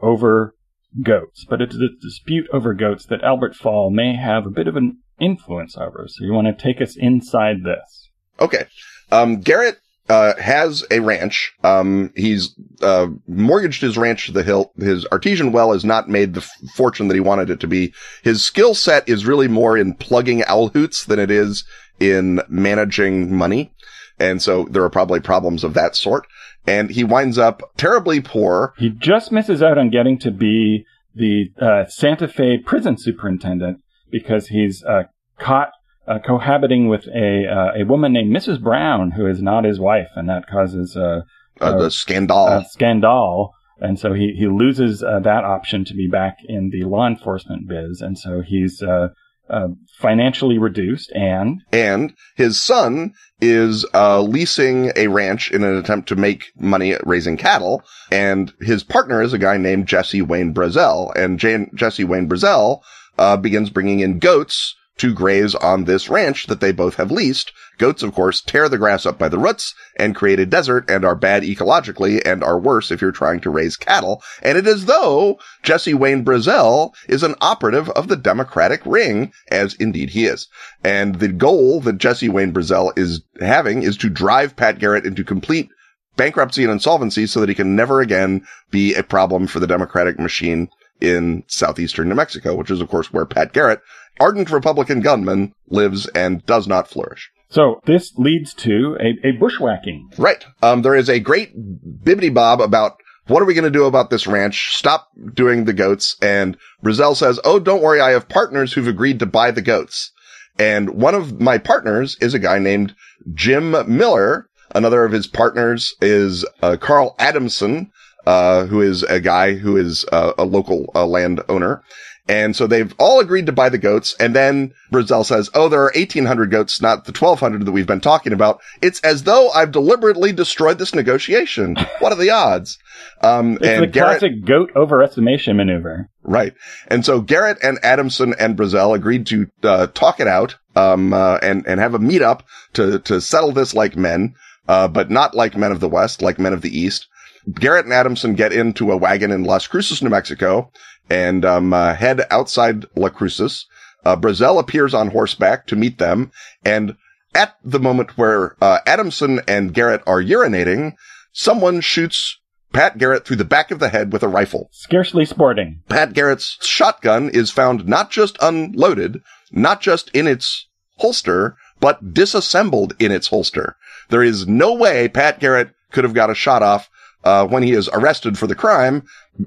over 0.01 0.55
goats, 1.01 1.45
but 1.49 1.61
it's 1.61 1.75
a 1.75 1.89
dispute 2.01 2.47
over 2.51 2.73
goats 2.73 3.05
that 3.05 3.23
Albert 3.23 3.55
Fall 3.55 3.89
may 3.89 4.15
have 4.15 4.45
a 4.45 4.51
bit 4.51 4.67
of 4.67 4.75
an 4.75 4.99
influence 5.19 5.77
over. 5.77 6.05
So 6.07 6.23
you 6.23 6.33
want 6.33 6.47
to 6.47 6.63
take 6.63 6.81
us 6.81 6.95
inside 6.95 7.63
this. 7.63 8.09
Okay. 8.39 8.65
Um, 9.11 9.41
Garrett 9.41 9.77
uh, 10.09 10.35
has 10.35 10.83
a 10.91 10.99
ranch. 10.99 11.53
Um, 11.63 12.11
he's 12.15 12.55
uh, 12.81 13.07
mortgaged 13.27 13.81
his 13.81 13.97
ranch 13.97 14.25
to 14.25 14.31
the 14.31 14.43
hilt. 14.43 14.71
His 14.77 15.05
artesian 15.07 15.51
well 15.51 15.71
has 15.71 15.85
not 15.85 16.09
made 16.09 16.33
the 16.33 16.41
f- 16.41 16.51
fortune 16.75 17.07
that 17.07 17.15
he 17.15 17.21
wanted 17.21 17.49
it 17.49 17.59
to 17.61 17.67
be. 17.67 17.93
His 18.23 18.43
skill 18.43 18.75
set 18.75 19.07
is 19.07 19.25
really 19.25 19.47
more 19.47 19.77
in 19.77 19.93
plugging 19.93 20.43
owl 20.45 20.69
hoots 20.69 21.05
than 21.05 21.19
it 21.19 21.31
is 21.31 21.63
in 21.99 22.41
managing 22.49 23.33
money. 23.35 23.73
And 24.19 24.41
so 24.41 24.65
there 24.65 24.83
are 24.83 24.89
probably 24.89 25.19
problems 25.19 25.63
of 25.63 25.73
that 25.75 25.95
sort. 25.95 26.27
And 26.65 26.89
he 26.89 27.03
winds 27.03 27.37
up 27.37 27.61
terribly 27.77 28.21
poor. 28.21 28.73
He 28.77 28.89
just 28.89 29.31
misses 29.31 29.61
out 29.61 29.77
on 29.77 29.89
getting 29.89 30.17
to 30.19 30.31
be 30.31 30.85
the 31.15 31.51
uh, 31.59 31.85
Santa 31.87 32.27
Fe 32.27 32.57
prison 32.57 32.97
superintendent 32.97 33.82
because 34.13 34.47
he's 34.47 34.81
uh, 34.85 35.03
caught 35.37 35.71
uh, 36.07 36.19
cohabiting 36.25 36.87
with 36.87 37.07
a 37.07 37.45
uh, 37.45 37.81
a 37.81 37.83
woman 37.83 38.13
named 38.13 38.33
Mrs. 38.33 38.61
Brown, 38.61 39.11
who 39.11 39.27
is 39.27 39.41
not 39.41 39.65
his 39.65 39.79
wife, 39.79 40.09
and 40.15 40.29
that 40.29 40.47
causes 40.47 40.95
a, 40.95 41.25
uh, 41.59 41.77
the 41.77 41.91
scandal. 41.91 42.47
A 42.47 42.63
scandal. 42.69 43.51
And 43.79 43.99
so 43.99 44.13
he, 44.13 44.33
he 44.37 44.47
loses 44.47 45.03
uh, 45.03 45.19
that 45.21 45.43
option 45.43 45.83
to 45.85 45.93
be 45.93 46.07
back 46.07 46.37
in 46.47 46.69
the 46.69 46.83
law 46.83 47.07
enforcement 47.07 47.67
biz. 47.67 48.01
And 48.01 48.17
so 48.17 48.41
he's 48.41 48.81
uh, 48.81 49.09
uh, 49.49 49.67
financially 49.99 50.57
reduced 50.57 51.11
and 51.13 51.61
and 51.73 52.13
his 52.35 52.61
son 52.61 53.13
is 53.41 53.85
uh, 53.93 54.21
leasing 54.21 54.91
a 54.95 55.07
ranch 55.07 55.51
in 55.51 55.63
an 55.63 55.75
attempt 55.75 56.07
to 56.07 56.15
make 56.15 56.45
money 56.55 56.95
raising 57.03 57.35
cattle 57.35 57.83
and 58.09 58.53
his 58.61 58.83
partner 58.83 59.21
is 59.21 59.33
a 59.33 59.37
guy 59.37 59.57
named 59.57 59.85
Jesse 59.85 60.21
Wayne 60.21 60.53
Brazel 60.53 61.13
and 61.15 61.39
Jane, 61.39 61.69
Jesse 61.75 62.05
Wayne 62.05 62.29
Brazel 62.29 62.79
uh, 63.17 63.37
begins 63.37 63.69
bringing 63.69 63.99
in 63.99 64.19
goats 64.19 64.75
to 64.97 65.13
graze 65.13 65.55
on 65.55 65.85
this 65.85 66.07
ranch 66.07 66.45
that 66.47 66.59
they 66.59 66.71
both 66.71 66.95
have 66.95 67.11
leased. 67.11 67.51
Goats, 67.79 68.03
of 68.03 68.13
course, 68.13 68.41
tear 68.41 68.69
the 68.69 68.77
grass 68.77 69.05
up 69.05 69.17
by 69.17 69.27
the 69.27 69.39
roots 69.39 69.73
and 69.97 70.15
create 70.15 70.39
a 70.39 70.45
desert 70.45 70.89
and 70.89 71.03
are 71.03 71.15
bad 71.15 71.43
ecologically 71.43 72.21
and 72.23 72.43
are 72.43 72.59
worse 72.59 72.91
if 72.91 73.01
you're 73.01 73.11
trying 73.11 73.39
to 73.41 73.49
raise 73.49 73.75
cattle. 73.75 74.21
And 74.43 74.57
it 74.57 74.67
is 74.67 74.85
though 74.85 75.39
Jesse 75.63 75.95
Wayne 75.95 76.23
Brazel 76.23 76.93
is 77.07 77.23
an 77.23 77.35
operative 77.41 77.89
of 77.89 78.07
the 78.07 78.15
Democratic 78.15 78.85
ring, 78.85 79.33
as 79.49 79.73
indeed 79.75 80.11
he 80.11 80.25
is. 80.25 80.47
And 80.83 81.15
the 81.15 81.29
goal 81.29 81.81
that 81.81 81.97
Jesse 81.97 82.29
Wayne 82.29 82.53
Brazel 82.53 82.97
is 82.97 83.21
having 83.39 83.81
is 83.81 83.97
to 83.97 84.09
drive 84.09 84.55
Pat 84.55 84.77
Garrett 84.77 85.05
into 85.05 85.23
complete 85.23 85.69
bankruptcy 86.15 86.63
and 86.63 86.71
insolvency 86.71 87.25
so 87.25 87.39
that 87.39 87.49
he 87.49 87.55
can 87.55 87.75
never 87.75 87.99
again 87.99 88.45
be 88.69 88.93
a 88.93 89.01
problem 89.01 89.47
for 89.47 89.59
the 89.59 89.65
Democratic 89.65 90.19
machine 90.19 90.69
in 91.01 91.43
southeastern 91.47 92.09
New 92.09 92.15
Mexico, 92.15 92.55
which 92.55 92.71
is 92.71 92.81
of 92.81 92.89
course 92.89 93.11
where 93.11 93.25
Pat 93.25 93.53
Garrett 93.53 93.81
ardent 94.19 94.51
Republican 94.51 95.01
gunman 95.01 95.53
lives 95.67 96.07
and 96.07 96.45
does 96.45 96.67
not 96.67 96.87
flourish. 96.87 97.31
So 97.49 97.81
this 97.85 98.13
leads 98.17 98.53
to 98.55 98.97
a, 98.99 99.27
a 99.27 99.31
bushwhacking. 99.33 100.09
Right. 100.17 100.43
Um, 100.61 100.81
there 100.81 100.95
is 100.95 101.09
a 101.09 101.19
great 101.19 101.55
bibbity 101.55 102.33
bob 102.33 102.61
about 102.61 102.93
what 103.27 103.41
are 103.41 103.45
we 103.45 103.53
going 103.53 103.63
to 103.63 103.69
do 103.69 103.85
about 103.85 104.09
this 104.09 104.27
ranch? 104.27 104.75
Stop 104.75 105.07
doing 105.33 105.65
the 105.65 105.73
goats. 105.73 106.17
And 106.21 106.57
Brazel 106.83 107.15
says, 107.15 107.39
Oh, 107.43 107.59
don't 107.59 107.83
worry. 107.83 108.01
I 108.01 108.11
have 108.11 108.27
partners 108.27 108.73
who've 108.73 108.87
agreed 108.87 109.19
to 109.19 109.25
buy 109.25 109.51
the 109.51 109.61
goats. 109.61 110.11
And 110.59 110.91
one 110.91 111.15
of 111.15 111.39
my 111.39 111.57
partners 111.57 112.17
is 112.21 112.33
a 112.33 112.39
guy 112.39 112.59
named 112.59 112.95
Jim 113.33 113.71
Miller. 113.87 114.49
Another 114.75 115.05
of 115.05 115.11
his 115.11 115.27
partners 115.27 115.95
is 116.01 116.45
uh, 116.61 116.77
Carl 116.79 117.15
Adamson, 117.19 117.91
uh, 118.25 118.65
who 118.65 118.81
is 118.81 119.03
a 119.03 119.19
guy 119.19 119.53
who 119.53 119.77
is 119.77 120.05
uh, 120.11 120.33
a 120.37 120.45
local 120.45 120.91
uh, 120.95 121.05
landowner. 121.05 121.83
And 122.27 122.55
so 122.55 122.67
they've 122.67 122.93
all 122.99 123.19
agreed 123.19 123.47
to 123.47 123.51
buy 123.51 123.67
the 123.67 123.77
goats. 123.77 124.15
And 124.17 124.33
then 124.33 124.73
Brazel 124.93 125.25
says, 125.25 125.49
Oh, 125.53 125.67
there 125.67 125.81
are 125.81 125.91
1800 125.93 126.51
goats, 126.51 126.81
not 126.81 127.03
the 127.03 127.11
1200 127.11 127.65
that 127.65 127.71
we've 127.73 127.85
been 127.85 127.99
talking 127.99 128.31
about. 128.31 128.61
It's 128.81 129.01
as 129.01 129.23
though 129.23 129.49
I've 129.49 129.73
deliberately 129.73 130.31
destroyed 130.31 130.77
this 130.77 130.95
negotiation. 130.95 131.75
What 131.99 132.11
are 132.11 132.17
the 132.17 132.31
odds? 132.31 132.79
Um, 133.21 133.53
it's 133.53 133.67
and 133.67 133.83
the 133.83 133.87
Garrett, 133.87 134.19
classic 134.19 134.45
goat 134.45 134.73
overestimation 134.73 135.55
maneuver. 135.55 136.09
Right. 136.23 136.53
And 136.87 137.05
so 137.05 137.21
Garrett 137.21 137.59
and 137.63 137.79
Adamson 137.81 138.35
and 138.37 138.57
Brazel 138.57 138.93
agreed 138.93 139.27
to, 139.27 139.47
uh, 139.63 139.87
talk 139.87 140.19
it 140.19 140.27
out, 140.27 140.57
um, 140.75 141.13
uh, 141.13 141.37
and, 141.41 141.65
and 141.65 141.79
have 141.79 141.93
a 141.93 141.99
meetup 141.99 142.41
to, 142.73 142.99
to 142.99 143.21
settle 143.21 143.53
this 143.53 143.73
like 143.73 143.95
men, 143.95 144.35
uh, 144.67 144.89
but 144.89 145.09
not 145.09 145.33
like 145.33 145.55
men 145.55 145.71
of 145.71 145.79
the 145.79 145.87
West, 145.87 146.21
like 146.21 146.39
men 146.39 146.51
of 146.51 146.61
the 146.61 146.77
East. 146.77 147.07
Garrett 147.51 147.85
and 147.85 147.93
Adamson 147.93 148.35
get 148.35 148.53
into 148.53 148.91
a 148.91 148.97
wagon 148.97 149.31
in 149.31 149.43
Las 149.43 149.67
Cruces, 149.67 150.01
New 150.01 150.09
Mexico, 150.09 150.71
and 151.09 151.43
um, 151.43 151.73
uh, 151.73 151.93
head 151.93 152.25
outside 152.29 152.85
La 152.95 153.09
Cruces. 153.09 153.65
Uh, 154.05 154.15
Brazel 154.15 154.59
appears 154.59 154.93
on 154.93 155.09
horseback 155.09 155.67
to 155.67 155.75
meet 155.75 155.97
them, 155.97 156.31
and 156.63 156.95
at 157.35 157.55
the 157.63 157.79
moment 157.79 158.17
where 158.17 158.55
uh, 158.61 158.79
Adamson 158.85 159.41
and 159.47 159.73
Garrett 159.73 160.03
are 160.05 160.21
urinating, 160.21 160.93
someone 161.31 161.81
shoots 161.81 162.39
Pat 162.73 162.97
Garrett 162.97 163.25
through 163.25 163.37
the 163.37 163.45
back 163.45 163.71
of 163.71 163.79
the 163.79 163.89
head 163.89 164.11
with 164.11 164.23
a 164.23 164.27
rifle. 164.27 164.69
Scarcely 164.71 165.25
sporting. 165.25 165.81
Pat 165.89 166.13
Garrett's 166.13 166.57
shotgun 166.65 167.29
is 167.29 167.51
found 167.51 167.87
not 167.87 168.09
just 168.09 168.37
unloaded, 168.41 169.21
not 169.51 169.79
just 169.79 170.09
in 170.09 170.27
its 170.27 170.67
holster, 170.97 171.55
but 171.79 172.13
disassembled 172.13 172.95
in 172.99 173.11
its 173.11 173.27
holster. 173.27 173.77
There 174.09 174.23
is 174.23 174.47
no 174.47 174.73
way 174.73 175.07
Pat 175.07 175.39
Garrett 175.39 175.69
could 175.91 176.03
have 176.03 176.13
got 176.13 176.29
a 176.29 176.35
shot 176.35 176.63
off 176.63 176.89
uh, 177.23 177.47
when 177.47 177.63
he 177.63 177.71
is 177.71 177.89
arrested 177.89 178.37
for 178.37 178.47
the 178.47 178.55
crime, 178.55 179.03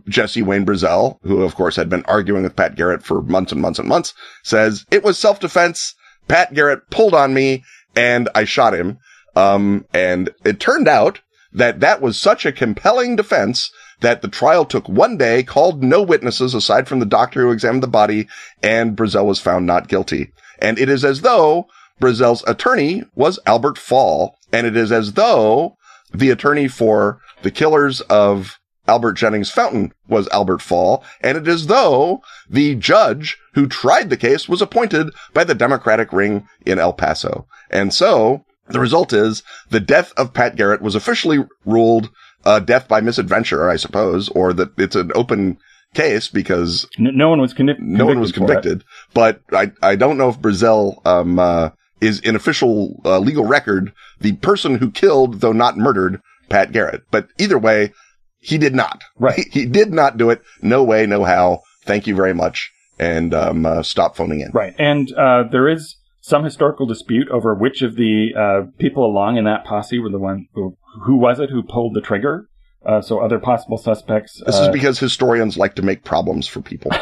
Jesse 0.09 0.43
Wayne 0.43 0.67
Brazel, 0.67 1.19
who 1.23 1.43
of 1.43 1.55
course 1.55 1.77
had 1.77 1.89
been 1.89 2.05
arguing 2.07 2.43
with 2.43 2.57
Pat 2.57 2.75
Garrett 2.75 3.03
for 3.03 3.23
months 3.23 3.53
and 3.53 3.61
months 3.61 3.79
and 3.79 3.89
months, 3.89 4.15
says 4.43 4.85
it 4.91 5.05
was 5.05 5.19
self-defense. 5.19 5.95
Pat 6.29 6.55
Garrett 6.55 6.91
pulled 6.91 7.15
on 7.15 7.35
me 7.35 7.65
and 7.95 8.29
I 8.35 8.45
shot 8.45 8.75
him. 8.75 8.99
Um, 9.35 9.85
and 9.93 10.31
it 10.45 10.59
turned 10.61 10.89
out 10.89 11.21
that 11.53 11.81
that 11.81 12.01
was 12.01 12.19
such 12.19 12.45
a 12.45 12.53
compelling 12.53 13.17
defense 13.17 13.71
that 14.01 14.23
the 14.23 14.29
trial 14.29 14.65
took 14.65 14.89
one 14.89 15.17
day, 15.17 15.43
called 15.43 15.83
no 15.83 16.03
witnesses 16.03 16.55
aside 16.55 16.87
from 16.87 17.01
the 17.01 17.07
doctor 17.07 17.43
who 17.43 17.51
examined 17.51 17.83
the 17.83 17.89
body, 17.89 18.29
and 18.63 18.97
Brazel 18.97 19.25
was 19.25 19.41
found 19.41 19.67
not 19.67 19.89
guilty. 19.89 20.33
And 20.59 20.79
it 20.79 20.89
is 20.89 21.05
as 21.05 21.23
though 21.23 21.67
Brazel's 22.01 22.45
attorney 22.47 23.05
was 23.15 23.39
Albert 23.47 23.79
Fall, 23.79 24.37
and 24.53 24.67
it 24.67 24.77
is 24.77 24.93
as 24.93 25.15
though 25.15 25.77
the 26.13 26.31
attorney 26.31 26.69
for 26.69 27.21
the 27.43 27.51
killers 27.51 28.01
of 28.03 28.59
Albert 28.89 29.15
Jennings 29.15 29.51
Fountain 29.51 29.93
was 30.09 30.29
Albert 30.29 30.63
Fall, 30.63 31.05
and 31.21 31.37
it 31.37 31.49
is 31.49 31.67
though 31.67 32.23
the 32.49 32.75
judge 32.77 33.37
who 33.55 33.67
tried 33.67 34.11
the 34.11 34.17
case 34.17 34.49
was 34.49 34.63
appointed 34.63 35.11
by 35.35 35.45
the 35.45 35.55
Democratic 35.55 36.13
ring 36.13 36.47
in 36.65 36.79
El 36.79 36.93
Paso. 36.93 37.47
And 37.71 37.93
so 37.93 38.45
the 38.69 38.81
result 38.81 39.13
is 39.13 39.43
the 39.71 39.81
death 39.81 40.13
of 40.17 40.33
Pat 40.33 40.57
Garrett 40.57 40.83
was 40.83 40.95
officially 40.95 41.45
ruled 41.65 42.11
uh, 42.45 42.61
death 42.61 42.87
by 42.87 43.01
misadventure, 43.01 43.69
I 43.69 43.77
suppose, 43.77 44.29
or 44.31 44.53
that 44.53 44.79
it's 44.79 44.97
an 44.97 45.11
open 45.15 45.59
case 45.95 46.29
because 46.29 46.87
no 46.99 47.29
one 47.29 47.41
was 47.41 47.53
convicted. 47.55 47.85
No 47.85 48.07
one 48.07 48.21
was 48.21 48.33
convicted, 48.33 48.85
but 49.15 49.41
I 49.53 49.73
I 49.83 49.97
don't 49.97 50.19
know 50.19 50.29
if 50.29 50.39
Brazel 50.41 51.05
um 51.07 51.39
uh, 51.39 51.71
is 52.01 52.21
in 52.21 52.37
official 52.37 53.01
uh, 53.05 53.19
legal 53.19 53.45
record 53.45 53.93
the 54.21 54.35
person 54.35 54.79
who 54.79 54.91
killed, 54.91 55.41
though 55.41 55.53
not 55.53 55.77
murdered, 55.77 56.21
Pat 56.49 56.73
Garrett. 56.73 57.03
But 57.11 57.29
either 57.39 57.59
way, 57.59 57.93
he 58.39 58.59
did 58.59 58.75
not. 58.75 59.03
Right. 59.19 59.47
He, 59.53 59.61
he 59.61 59.67
did 59.67 59.93
not 59.93 60.17
do 60.17 60.31
it. 60.31 60.43
No 60.63 60.83
way, 60.85 61.07
no 61.07 61.25
how. 61.25 61.63
Thank 61.85 62.07
you 62.07 62.15
very 62.15 62.35
much. 62.35 62.73
And, 62.99 63.35
um, 63.35 63.67
uh, 63.67 63.83
stop 63.83 64.17
phoning 64.17 64.41
in. 64.41 64.51
Right. 64.53 64.75
And 64.79 65.13
uh, 65.13 65.45
there 65.51 65.69
is 65.69 65.97
some 66.21 66.45
historical 66.45 66.87
dispute 66.87 67.29
over 67.29 67.55
which 67.55 67.83
of 67.83 67.95
the 67.95 68.35
uh, 68.37 68.71
people 68.79 69.05
along 69.05 69.37
in 69.37 69.45
that 69.45 69.65
posse 69.65 69.99
were 69.99 70.11
the 70.11 70.19
one 70.19 70.49
who, 70.55 70.77
who 71.05 71.17
was 71.17 71.39
it 71.39 71.51
who 71.51 71.63
pulled 71.63 71.95
the 71.95 72.01
trigger. 72.01 72.49
Uh, 72.85 73.01
so 73.01 73.19
other 73.19 73.41
possible 73.41 73.77
suspects. 73.77 74.41
This 74.47 74.57
uh, 74.57 74.63
is 74.63 74.69
because 74.69 74.99
historians 74.99 75.57
like 75.57 75.75
to 75.75 75.83
make 75.83 76.05
problems 76.05 76.47
for 76.47 76.61
people. 76.61 76.93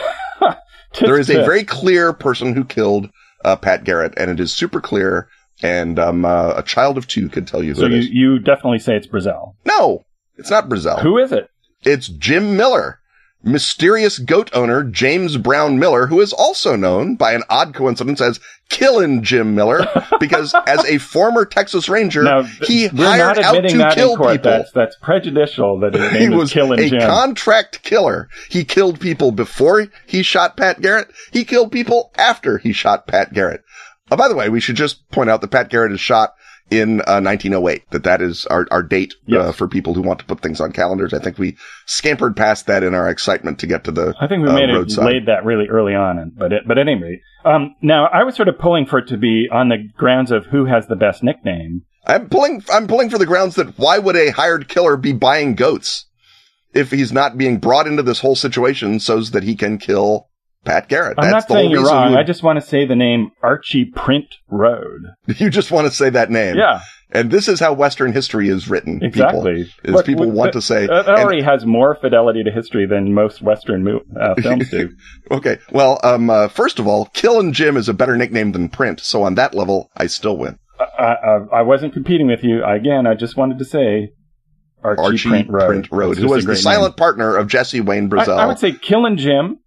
there 1.00 1.18
is 1.18 1.28
a 1.28 1.44
very 1.44 1.62
clear 1.62 2.14
person 2.14 2.54
who 2.54 2.64
killed 2.64 3.10
uh, 3.44 3.56
Pat 3.56 3.84
Garrett, 3.84 4.14
and 4.16 4.30
it 4.30 4.40
is 4.40 4.52
super 4.52 4.80
clear. 4.80 5.28
And 5.62 5.98
um, 5.98 6.24
uh, 6.24 6.54
a 6.56 6.62
child 6.62 6.98
of 6.98 7.06
two 7.06 7.28
could 7.28 7.46
tell 7.46 7.62
you 7.62 7.74
who 7.74 7.80
So 7.80 7.86
it 7.86 7.92
you, 7.92 7.98
is. 7.98 8.08
you 8.10 8.38
definitely 8.38 8.80
say 8.80 8.96
it's 8.96 9.06
Brazel. 9.06 9.54
No, 9.64 10.04
it's 10.36 10.50
not 10.50 10.68
Brazel. 10.68 11.00
Who 11.00 11.18
is 11.18 11.32
it? 11.32 11.48
It's 11.82 12.08
Jim 12.08 12.56
Miller, 12.56 12.98
mysterious 13.42 14.18
goat 14.18 14.50
owner 14.54 14.82
James 14.82 15.36
Brown 15.36 15.78
Miller, 15.78 16.06
who 16.06 16.20
is 16.20 16.32
also 16.32 16.76
known 16.76 17.14
by 17.16 17.32
an 17.34 17.42
odd 17.48 17.74
coincidence 17.74 18.20
as 18.20 18.40
Killin' 18.70 19.22
Jim 19.22 19.54
Miller, 19.54 19.86
because 20.20 20.54
as 20.66 20.82
a 20.86 20.96
former 20.96 21.44
Texas 21.44 21.86
Ranger, 21.88 22.22
Now, 22.22 22.42
he 22.42 22.86
hired 22.86 23.36
not 23.36 23.38
out 23.38 23.68
to 23.68 23.76
that 23.76 23.94
kill 23.94 24.16
people. 24.16 24.36
That's, 24.38 24.72
that's 24.72 24.96
prejudicial 25.02 25.78
that 25.80 25.92
his 25.94 26.10
he 26.12 26.18
name 26.20 26.32
is 26.32 26.38
was 26.38 26.52
Killing 26.52 26.80
a 26.80 26.88
Jim. 26.88 27.00
contract 27.02 27.82
killer. 27.82 28.28
He 28.48 28.64
killed 28.64 28.98
people 29.00 29.32
before 29.32 29.86
he 30.06 30.22
shot 30.22 30.56
Pat 30.56 30.80
Garrett. 30.80 31.08
He 31.30 31.44
killed 31.44 31.70
people 31.70 32.10
after 32.16 32.56
he 32.56 32.72
shot 32.72 33.06
Pat 33.06 33.34
Garrett. 33.34 33.60
Uh, 34.14 34.16
by 34.16 34.28
the 34.28 34.36
way, 34.36 34.48
we 34.48 34.60
should 34.60 34.76
just 34.76 35.08
point 35.10 35.28
out 35.28 35.40
that 35.40 35.50
Pat 35.50 35.70
Garrett 35.70 35.90
is 35.90 35.98
shot 35.98 36.34
in 36.70 37.00
uh, 37.00 37.18
1908. 37.20 37.90
That 37.90 38.04
that 38.04 38.22
is 38.22 38.46
our 38.46 38.64
our 38.70 38.80
date 38.80 39.14
uh, 39.32 39.50
for 39.50 39.66
people 39.66 39.92
who 39.92 40.02
want 40.02 40.20
to 40.20 40.24
put 40.24 40.40
things 40.40 40.60
on 40.60 40.70
calendars. 40.70 41.12
I 41.12 41.18
think 41.18 41.36
we 41.36 41.56
scampered 41.86 42.36
past 42.36 42.68
that 42.68 42.84
in 42.84 42.94
our 42.94 43.10
excitement 43.10 43.58
to 43.58 43.66
get 43.66 43.82
to 43.84 43.90
the. 43.90 44.14
I 44.20 44.28
think 44.28 44.44
we 44.44 44.50
uh, 44.50 44.54
made 44.54 44.70
it 44.70 44.96
laid 44.98 45.26
that 45.26 45.44
really 45.44 45.66
early 45.66 45.96
on, 45.96 46.20
and, 46.20 46.36
but 46.36 46.52
it, 46.52 46.62
but 46.64 46.78
at 46.78 46.86
any 46.86 47.02
rate, 47.02 47.22
um, 47.44 47.74
now 47.82 48.06
I 48.06 48.22
was 48.22 48.36
sort 48.36 48.46
of 48.46 48.56
pulling 48.56 48.86
for 48.86 49.00
it 49.00 49.08
to 49.08 49.16
be 49.16 49.48
on 49.50 49.68
the 49.68 49.78
grounds 49.96 50.30
of 50.30 50.46
who 50.46 50.66
has 50.66 50.86
the 50.86 50.96
best 50.96 51.24
nickname. 51.24 51.82
I'm 52.06 52.28
pulling. 52.28 52.62
I'm 52.72 52.86
pulling 52.86 53.10
for 53.10 53.18
the 53.18 53.26
grounds 53.26 53.56
that 53.56 53.76
why 53.76 53.98
would 53.98 54.14
a 54.14 54.30
hired 54.30 54.68
killer 54.68 54.96
be 54.96 55.12
buying 55.12 55.56
goats 55.56 56.06
if 56.72 56.92
he's 56.92 57.10
not 57.10 57.36
being 57.36 57.58
brought 57.58 57.88
into 57.88 58.04
this 58.04 58.20
whole 58.20 58.36
situation 58.36 59.00
so 59.00 59.20
that 59.22 59.42
he 59.42 59.56
can 59.56 59.76
kill 59.78 60.28
Pat 60.64 60.88
Garrett? 60.88 61.14
I'm 61.18 61.30
That's 61.30 61.48
not 61.48 61.56
saying 61.56 61.70
you're 61.70 61.84
wrong. 61.84 62.12
you- 62.12 62.18
I 62.18 62.22
just 62.22 62.42
want 62.42 62.60
to 62.60 62.66
say 62.66 62.86
the 62.86 62.96
name 62.96 63.30
Archie 63.42 63.84
Print 63.86 64.26
Rhode. 64.48 65.02
You 65.38 65.50
just 65.50 65.70
want 65.70 65.86
to 65.86 65.92
say 65.92 66.10
that 66.10 66.30
name. 66.30 66.56
Yeah, 66.56 66.80
And 67.10 67.30
this 67.30 67.48
is 67.48 67.60
how 67.60 67.72
Western 67.74 68.12
history 68.12 68.48
is 68.48 68.68
written. 68.68 69.00
People, 69.00 69.46
exactly. 69.46 69.60
is 69.84 69.92
But 69.94 70.06
people 70.06 70.30
want 70.30 70.52
the- 70.52 70.60
to 70.60 70.62
say. 70.62 70.86
That 70.86 71.06
and- 71.08 71.16
already 71.16 71.42
has 71.42 71.64
more 71.66 71.94
fidelity 72.00 72.42
to 72.44 72.50
history 72.50 72.86
than 72.86 73.12
most 73.14 73.42
Western 73.42 73.84
mo- 73.84 74.00
uh, 74.20 74.34
films 74.40 74.70
do. 74.70 74.90
okay. 75.30 75.58
Well, 75.72 76.00
um, 76.02 76.30
uh, 76.30 76.48
first 76.48 76.78
of 76.78 76.86
all, 76.86 77.06
Killin' 77.06 77.52
Jim 77.52 77.76
is 77.76 77.88
a 77.88 77.94
better 77.94 78.16
nickname 78.16 78.52
than 78.52 78.68
Print. 78.68 79.00
So 79.00 79.22
on 79.22 79.34
that 79.36 79.54
level, 79.54 79.90
I 79.96 80.06
still 80.06 80.36
win. 80.36 80.58
I, 80.98 81.04
I, 81.04 81.36
I 81.58 81.62
wasn't 81.62 81.92
competing 81.92 82.26
with 82.26 82.42
you. 82.42 82.64
Again, 82.64 83.06
I 83.06 83.14
just 83.14 83.36
wanted 83.36 83.58
to 83.58 83.64
say 83.64 84.10
Archie, 84.82 85.02
Archie 85.02 85.28
Print 85.28 85.48
Rhode, 85.50 85.66
Print 85.66 85.88
Rhode, 85.92 86.18
who 86.18 86.28
was 86.28 86.44
the 86.44 86.56
silent 86.56 86.96
partner 86.96 87.36
of 87.36 87.46
Jesse 87.48 87.80
Wayne 87.80 88.04
name. 88.04 88.10
Brazel. 88.10 88.36
I, 88.36 88.42
I 88.42 88.46
would 88.46 88.58
say 88.58 88.72
Killing 88.72 89.16
Jim, 89.16 89.58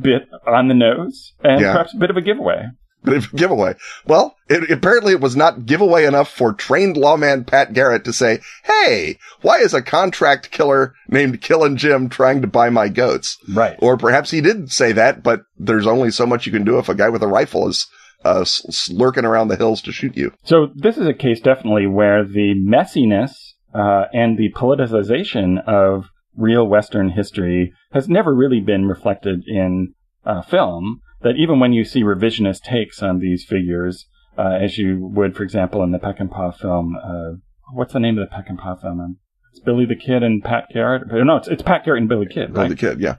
bit 0.00 0.28
on 0.46 0.68
the 0.68 0.74
nose, 0.74 1.32
and 1.42 1.60
Yeah. 1.60 1.72
perhaps 1.72 1.94
a 1.94 1.98
bit 1.98 2.10
of 2.10 2.16
a 2.16 2.22
giveaway. 2.22 2.64
Bit 3.02 3.16
of 3.16 3.32
a 3.32 3.36
giveaway. 3.36 3.74
Well, 4.06 4.36
it, 4.48 4.70
apparently 4.70 5.12
it 5.14 5.22
was 5.22 5.34
not 5.34 5.64
giveaway 5.64 6.04
enough 6.04 6.30
for 6.30 6.52
trained 6.52 6.98
lawman 6.98 7.44
Pat 7.44 7.72
Garrett 7.72 8.04
to 8.04 8.12
say, 8.12 8.40
hey, 8.64 9.16
why 9.40 9.58
is 9.60 9.72
a 9.72 9.80
contract 9.80 10.50
killer 10.50 10.92
named 11.08 11.40
Killin' 11.40 11.78
Jim 11.78 12.10
trying 12.10 12.42
to 12.42 12.46
buy 12.46 12.68
my 12.68 12.88
goats? 12.88 13.38
Right. 13.54 13.76
Or 13.80 13.96
perhaps 13.96 14.30
he 14.30 14.42
did 14.42 14.70
say 14.70 14.92
that, 14.92 15.22
but 15.22 15.40
there's 15.58 15.86
only 15.86 16.10
so 16.10 16.26
much 16.26 16.44
you 16.44 16.52
can 16.52 16.64
do 16.64 16.78
if 16.78 16.90
a 16.90 16.94
guy 16.94 17.08
with 17.08 17.22
a 17.22 17.26
rifle 17.26 17.68
is 17.68 17.86
uh, 18.22 18.44
lurking 18.90 19.24
around 19.24 19.48
the 19.48 19.56
hills 19.56 19.80
to 19.82 19.92
shoot 19.92 20.14
you. 20.14 20.30
So 20.44 20.68
this 20.74 20.98
is 20.98 21.06
a 21.06 21.14
case 21.14 21.40
definitely 21.40 21.86
where 21.86 22.22
the 22.22 22.52
messiness 22.54 23.30
uh, 23.74 24.08
and 24.12 24.36
the 24.36 24.52
politicization 24.52 25.66
of 25.66 26.04
real 26.36 26.66
Western 26.66 27.10
history 27.10 27.72
has 27.92 28.08
never 28.08 28.34
really 28.34 28.60
been 28.60 28.86
reflected 28.86 29.42
in 29.46 29.94
uh, 30.24 30.42
film. 30.42 31.00
That 31.22 31.36
even 31.36 31.60
when 31.60 31.74
you 31.74 31.84
see 31.84 32.02
revisionist 32.02 32.62
takes 32.62 33.02
on 33.02 33.18
these 33.18 33.44
figures, 33.44 34.06
uh, 34.38 34.58
as 34.60 34.78
you 34.78 34.98
would, 35.14 35.36
for 35.36 35.42
example, 35.42 35.82
in 35.82 35.90
the 35.90 35.98
Peckinpah 35.98 36.56
film, 36.58 36.96
uh, 36.96 37.36
what's 37.74 37.92
the 37.92 38.00
name 38.00 38.18
of 38.18 38.26
the 38.28 38.34
Peckinpah 38.34 38.80
film? 38.80 39.18
It's 39.52 39.60
Billy 39.60 39.84
the 39.84 39.96
Kid 39.96 40.22
and 40.22 40.42
Pat 40.42 40.64
Garrett. 40.72 41.02
No, 41.12 41.36
it's, 41.36 41.48
it's 41.48 41.62
Pat 41.62 41.84
Garrett 41.84 42.00
and 42.00 42.08
Billy 42.08 42.26
Kid, 42.26 42.54
Billy 42.54 42.60
right? 42.60 42.68
the 42.70 42.76
kid, 42.76 43.00
yeah. 43.00 43.16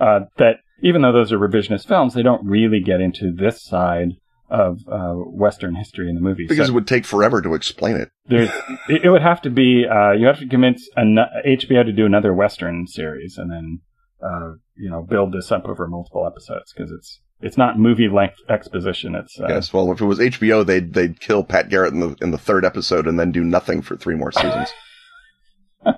uh, 0.00 0.20
that 0.38 0.56
even 0.82 1.02
though 1.02 1.12
those 1.12 1.32
are 1.32 1.38
revisionist 1.38 1.86
films, 1.86 2.14
they 2.14 2.22
don't 2.22 2.44
really 2.46 2.80
get 2.80 3.00
into 3.00 3.32
this 3.32 3.62
side 3.62 4.12
of 4.50 4.78
uh, 4.90 5.12
Western 5.14 5.74
history 5.74 6.08
in 6.08 6.14
the 6.14 6.20
movies. 6.20 6.48
Because 6.48 6.66
So 6.68 6.72
it 6.72 6.74
would 6.74 6.86
take 6.86 7.04
forever 7.06 7.40
to 7.42 7.54
explain 7.54 7.96
it. 7.96 8.10
there's, 8.26 8.50
it, 8.88 9.04
it 9.04 9.10
would 9.10 9.22
have 9.22 9.40
to 9.42 9.50
be 9.50 9.86
uh, 9.90 10.12
you 10.12 10.26
have 10.26 10.38
to 10.38 10.46
convince 10.48 10.88
an- 10.96 11.16
HBO 11.46 11.84
to 11.84 11.92
do 11.92 12.04
another 12.06 12.32
Western 12.34 12.86
series, 12.86 13.38
and 13.38 13.50
then 13.50 13.80
uh, 14.22 14.52
you 14.76 14.90
know 14.90 15.02
build 15.02 15.32
this 15.32 15.50
up 15.50 15.64
over 15.66 15.86
multiple 15.88 16.26
episodes 16.26 16.72
because 16.72 16.90
it's 16.92 17.20
it's 17.40 17.56
not 17.58 17.78
movie 17.78 18.08
length 18.08 18.36
exposition. 18.48 19.14
It's 19.14 19.38
uh, 19.40 19.46
Yes. 19.48 19.72
Well, 19.72 19.90
if 19.92 20.00
it 20.00 20.04
was 20.06 20.18
HBO, 20.18 20.64
they'd 20.64 20.92
they'd 20.94 21.20
kill 21.20 21.42
Pat 21.44 21.68
Garrett 21.68 21.92
in 21.94 22.00
the 22.00 22.16
in 22.20 22.30
the 22.30 22.38
third 22.38 22.64
episode 22.64 23.06
and 23.06 23.18
then 23.18 23.32
do 23.32 23.42
nothing 23.44 23.82
for 23.82 23.96
three 23.96 24.14
more 24.14 24.30
seasons. 24.32 24.72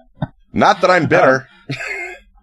Not 0.53 0.81
that 0.81 0.91
I'm 0.91 1.07
bitter. 1.07 1.49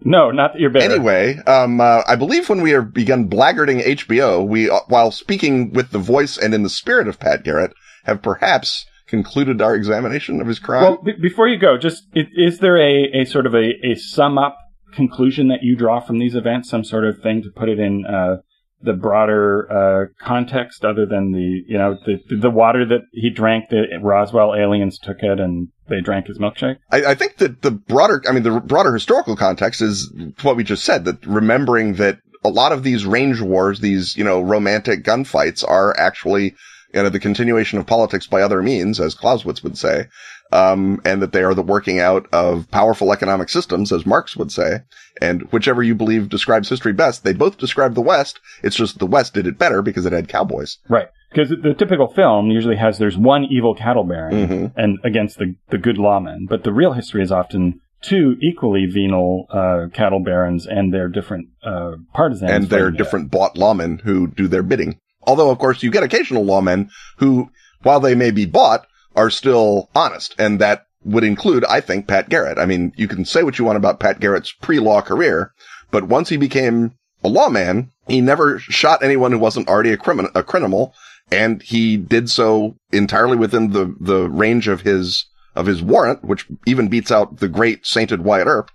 No, 0.05 0.31
not 0.31 0.53
that 0.53 0.59
you're 0.59 0.69
bitter. 0.69 0.93
Anyway, 0.93 1.37
um, 1.47 1.79
uh, 1.81 2.01
I 2.07 2.15
believe 2.15 2.49
when 2.49 2.61
we 2.61 2.73
are 2.73 2.81
begun 2.81 3.27
blackguarding 3.29 3.83
HBO, 3.83 4.45
we, 4.47 4.69
uh, 4.69 4.79
while 4.87 5.11
speaking 5.11 5.71
with 5.73 5.91
the 5.91 5.99
voice 5.99 6.37
and 6.37 6.53
in 6.53 6.63
the 6.63 6.69
spirit 6.69 7.07
of 7.07 7.19
Pat 7.19 7.43
Garrett, 7.43 7.73
have 8.05 8.21
perhaps 8.21 8.85
concluded 9.07 9.61
our 9.61 9.75
examination 9.75 10.41
of 10.41 10.47
his 10.47 10.59
crime. 10.59 10.83
Well, 10.83 11.01
b- 11.03 11.13
before 11.21 11.47
you 11.47 11.57
go, 11.59 11.77
just 11.77 12.03
i- 12.15 12.27
is 12.35 12.59
there 12.59 12.77
a, 12.77 13.21
a 13.21 13.25
sort 13.25 13.45
of 13.45 13.53
a, 13.53 13.73
a 13.85 13.95
sum 13.95 14.37
up 14.37 14.57
conclusion 14.93 15.47
that 15.49 15.59
you 15.63 15.75
draw 15.75 15.99
from 15.99 16.19
these 16.19 16.35
events? 16.35 16.69
Some 16.69 16.83
sort 16.83 17.05
of 17.05 17.19
thing 17.21 17.41
to 17.43 17.49
put 17.55 17.69
it 17.69 17.79
in 17.79 18.05
uh, 18.05 18.37
the 18.83 18.93
broader 18.93 19.71
uh, 19.71 20.25
context, 20.25 20.83
other 20.85 21.05
than 21.05 21.31
the 21.31 21.63
you 21.67 21.77
know 21.77 21.97
the 22.05 22.19
the 22.35 22.51
water 22.51 22.85
that 22.85 23.01
he 23.11 23.29
drank, 23.29 23.69
the 23.69 23.85
Roswell 24.01 24.55
aliens 24.55 24.99
took 24.99 25.17
it 25.21 25.39
and 25.39 25.69
they 25.87 26.01
drank 26.01 26.27
his 26.27 26.39
milkshake. 26.39 26.77
I, 26.91 27.05
I 27.05 27.15
think 27.15 27.37
that 27.37 27.61
the 27.61 27.71
broader, 27.71 28.21
I 28.27 28.31
mean, 28.31 28.43
the 28.43 28.59
broader 28.59 28.93
historical 28.93 29.35
context 29.35 29.81
is 29.81 30.11
what 30.41 30.55
we 30.55 30.63
just 30.63 30.83
said, 30.83 31.05
that 31.05 31.25
remembering 31.25 31.95
that 31.95 32.19
a 32.43 32.49
lot 32.49 32.71
of 32.71 32.83
these 32.83 33.05
range 33.05 33.41
wars, 33.41 33.79
these, 33.79 34.15
you 34.15 34.23
know, 34.23 34.41
romantic 34.41 35.03
gunfights 35.03 35.63
are 35.67 35.97
actually, 35.97 36.55
you 36.93 37.03
know, 37.03 37.09
the 37.09 37.19
continuation 37.19 37.79
of 37.79 37.85
politics 37.85 38.27
by 38.27 38.41
other 38.41 38.61
means, 38.61 38.99
as 38.99 39.15
Clausewitz 39.15 39.63
would 39.63 39.77
say, 39.77 40.07
um, 40.53 41.01
and 41.03 41.21
that 41.21 41.31
they 41.31 41.43
are 41.43 41.55
the 41.55 41.63
working 41.63 41.99
out 41.99 42.27
of 42.31 42.69
powerful 42.69 43.11
economic 43.11 43.49
systems, 43.49 43.91
as 43.91 44.05
Marx 44.05 44.37
would 44.37 44.51
say. 44.51 44.81
And 45.19 45.41
whichever 45.51 45.81
you 45.81 45.95
believe 45.95 46.29
describes 46.29 46.69
history 46.69 46.93
best, 46.93 47.23
they 47.23 47.33
both 47.33 47.57
describe 47.57 47.95
the 47.95 48.01
West. 48.01 48.39
It's 48.61 48.75
just 48.75 48.99
the 48.99 49.07
West 49.07 49.33
did 49.33 49.47
it 49.47 49.57
better 49.57 49.81
because 49.81 50.05
it 50.05 50.13
had 50.13 50.27
cowboys. 50.27 50.77
Right. 50.87 51.07
Because 51.31 51.49
the 51.49 51.73
typical 51.73 52.07
film 52.07 52.51
usually 52.51 52.75
has 52.75 52.99
there's 52.99 53.17
one 53.17 53.45
evil 53.49 53.73
cattle 53.73 54.03
baron 54.03 54.47
hmm 54.47 54.65
and 54.75 54.99
against 55.03 55.39
the 55.39 55.55
the 55.69 55.79
good 55.79 55.97
lawmen, 55.97 56.47
but 56.47 56.63
the 56.63 56.71
real 56.71 56.93
history 56.93 57.23
is 57.23 57.31
often 57.31 57.81
two 58.03 58.35
equally 58.39 58.85
venal 58.85 59.47
uh, 59.49 59.87
cattle 59.93 60.19
barons 60.19 60.67
and 60.67 60.93
their 60.93 61.07
different 61.07 61.47
uh, 61.63 61.93
partisans 62.13 62.51
and 62.51 62.69
they're 62.69 62.89
it. 62.89 62.97
different 62.97 63.31
bought 63.31 63.55
lawmen 63.55 63.99
who 64.01 64.27
do 64.27 64.47
their 64.47 64.61
bidding. 64.61 64.99
Although, 65.23 65.49
of 65.49 65.57
course, 65.57 65.81
you 65.81 65.89
get 65.89 66.03
occasional 66.03 66.45
lawmen 66.45 66.89
who, 67.17 67.49
while 67.81 67.99
they 67.99 68.13
may 68.13 68.29
be 68.29 68.45
bought, 68.45 68.85
are 69.15 69.29
still 69.29 69.89
honest. 69.95 70.35
And 70.37 70.59
that 70.59 70.85
would 71.03 71.23
include, 71.23 71.65
I 71.65 71.81
think, 71.81 72.07
Pat 72.07 72.29
Garrett. 72.29 72.57
I 72.57 72.65
mean, 72.65 72.93
you 72.95 73.07
can 73.07 73.25
say 73.25 73.43
what 73.43 73.59
you 73.59 73.65
want 73.65 73.77
about 73.77 73.99
Pat 73.99 74.19
Garrett's 74.19 74.51
pre-law 74.51 75.01
career, 75.01 75.53
but 75.91 76.05
once 76.05 76.29
he 76.29 76.37
became 76.37 76.93
a 77.23 77.29
lawman, 77.29 77.91
he 78.07 78.21
never 78.21 78.59
shot 78.59 79.03
anyone 79.03 79.31
who 79.31 79.39
wasn't 79.39 79.67
already 79.67 79.91
a, 79.91 79.97
crimin- 79.97 80.31
a 80.35 80.43
criminal. 80.43 80.93
And 81.31 81.61
he 81.61 81.97
did 81.97 82.29
so 82.29 82.75
entirely 82.91 83.37
within 83.37 83.71
the, 83.71 83.95
the 83.99 84.29
range 84.29 84.67
of 84.67 84.81
his, 84.81 85.25
of 85.55 85.65
his 85.65 85.81
warrant, 85.81 86.23
which 86.23 86.45
even 86.65 86.89
beats 86.89 87.11
out 87.11 87.37
the 87.37 87.47
great 87.47 87.85
sainted 87.85 88.23
Wyatt 88.23 88.47
Earp. 88.47 88.71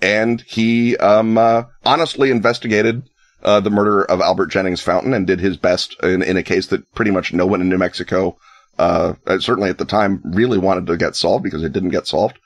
And 0.00 0.40
he, 0.42 0.96
um, 0.96 1.38
uh, 1.38 1.64
honestly 1.84 2.30
investigated 2.30 3.04
uh, 3.44 3.60
the 3.60 3.70
murder 3.70 4.04
of 4.04 4.20
Albert 4.20 4.46
Jennings 4.46 4.80
Fountain 4.80 5.14
and 5.14 5.26
did 5.26 5.40
his 5.40 5.56
best 5.56 5.96
in, 6.02 6.22
in 6.22 6.36
a 6.36 6.42
case 6.42 6.66
that 6.68 6.92
pretty 6.94 7.10
much 7.10 7.32
no 7.32 7.46
one 7.46 7.60
in 7.60 7.68
New 7.68 7.78
Mexico, 7.78 8.36
uh, 8.78 9.14
uh, 9.26 9.38
certainly 9.38 9.70
at 9.70 9.78
the 9.78 9.84
time 9.84 10.20
really 10.24 10.58
wanted 10.58 10.86
to 10.86 10.96
get 10.96 11.16
solved 11.16 11.44
because 11.44 11.62
it 11.62 11.72
didn't 11.72 11.90
get 11.90 12.06
solved. 12.06 12.38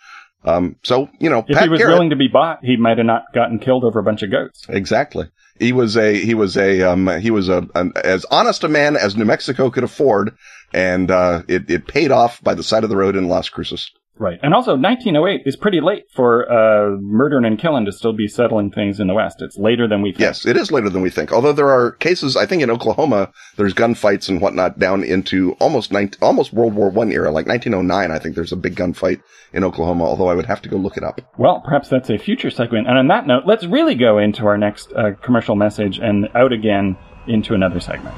Um, 0.44 0.76
so, 0.84 1.08
you 1.18 1.28
know, 1.28 1.44
If 1.48 1.56
Pat 1.56 1.64
he 1.64 1.68
was 1.68 1.78
Garrett, 1.78 1.94
willing 1.94 2.10
to 2.10 2.16
be 2.16 2.28
bought, 2.28 2.60
he 2.62 2.76
might 2.76 2.98
have 2.98 3.06
not 3.06 3.22
gotten 3.34 3.58
killed 3.58 3.84
over 3.84 3.98
a 3.98 4.04
bunch 4.04 4.22
of 4.22 4.30
goats. 4.30 4.64
exactly. 4.68 5.28
He 5.58 5.72
was 5.72 5.96
a, 5.96 6.14
he 6.14 6.34
was 6.34 6.56
a, 6.56 6.82
um, 6.82 7.08
he 7.20 7.30
was 7.30 7.48
a, 7.48 7.66
an, 7.74 7.92
as 8.04 8.24
honest 8.26 8.62
a 8.62 8.68
man 8.68 8.96
as 8.96 9.16
New 9.16 9.24
Mexico 9.24 9.70
could 9.70 9.84
afford. 9.84 10.36
And, 10.72 11.10
uh, 11.10 11.42
it, 11.48 11.70
it 11.70 11.86
paid 11.88 12.10
off 12.12 12.42
by 12.42 12.54
the 12.54 12.62
side 12.62 12.84
of 12.84 12.90
the 12.90 12.96
road 12.96 13.16
in 13.16 13.28
Las 13.28 13.48
Cruces. 13.48 13.90
Right. 14.18 14.38
And 14.42 14.54
also, 14.54 14.76
1908 14.76 15.42
is 15.44 15.56
pretty 15.56 15.80
late 15.80 16.04
for 16.10 16.50
uh, 16.50 16.96
murdering 17.00 17.44
and 17.44 17.58
killing 17.58 17.84
to 17.84 17.92
still 17.92 18.14
be 18.14 18.28
settling 18.28 18.70
things 18.70 18.98
in 18.98 19.08
the 19.08 19.14
West. 19.14 19.42
It's 19.42 19.58
later 19.58 19.86
than 19.86 20.00
we 20.00 20.12
think. 20.12 20.20
Yes, 20.20 20.46
it 20.46 20.56
is 20.56 20.72
later 20.72 20.88
than 20.88 21.02
we 21.02 21.10
think. 21.10 21.32
Although 21.32 21.52
there 21.52 21.68
are 21.68 21.92
cases, 21.92 22.34
I 22.34 22.46
think 22.46 22.62
in 22.62 22.70
Oklahoma, 22.70 23.30
there's 23.56 23.74
gunfights 23.74 24.28
and 24.28 24.40
whatnot 24.40 24.78
down 24.78 25.04
into 25.04 25.52
almost 25.60 25.92
19, 25.92 26.18
almost 26.22 26.52
World 26.54 26.74
War 26.74 26.88
One 26.88 27.12
era, 27.12 27.30
like 27.30 27.46
1909. 27.46 28.10
I 28.10 28.18
think 28.18 28.34
there's 28.34 28.52
a 28.52 28.56
big 28.56 28.74
gunfight 28.74 29.20
in 29.52 29.64
Oklahoma. 29.64 30.04
Although 30.04 30.28
I 30.28 30.34
would 30.34 30.46
have 30.46 30.62
to 30.62 30.68
go 30.68 30.76
look 30.76 30.96
it 30.96 31.04
up. 31.04 31.20
Well, 31.36 31.60
perhaps 31.60 31.90
that's 31.90 32.08
a 32.08 32.16
future 32.16 32.50
segment. 32.50 32.88
And 32.88 32.96
on 32.96 33.08
that 33.08 33.26
note, 33.26 33.42
let's 33.46 33.66
really 33.66 33.96
go 33.96 34.18
into 34.18 34.46
our 34.46 34.56
next 34.56 34.92
uh, 34.94 35.12
commercial 35.22 35.56
message 35.56 35.98
and 35.98 36.28
out 36.34 36.52
again 36.52 36.96
into 37.26 37.54
another 37.54 37.80
segment. 37.80 38.14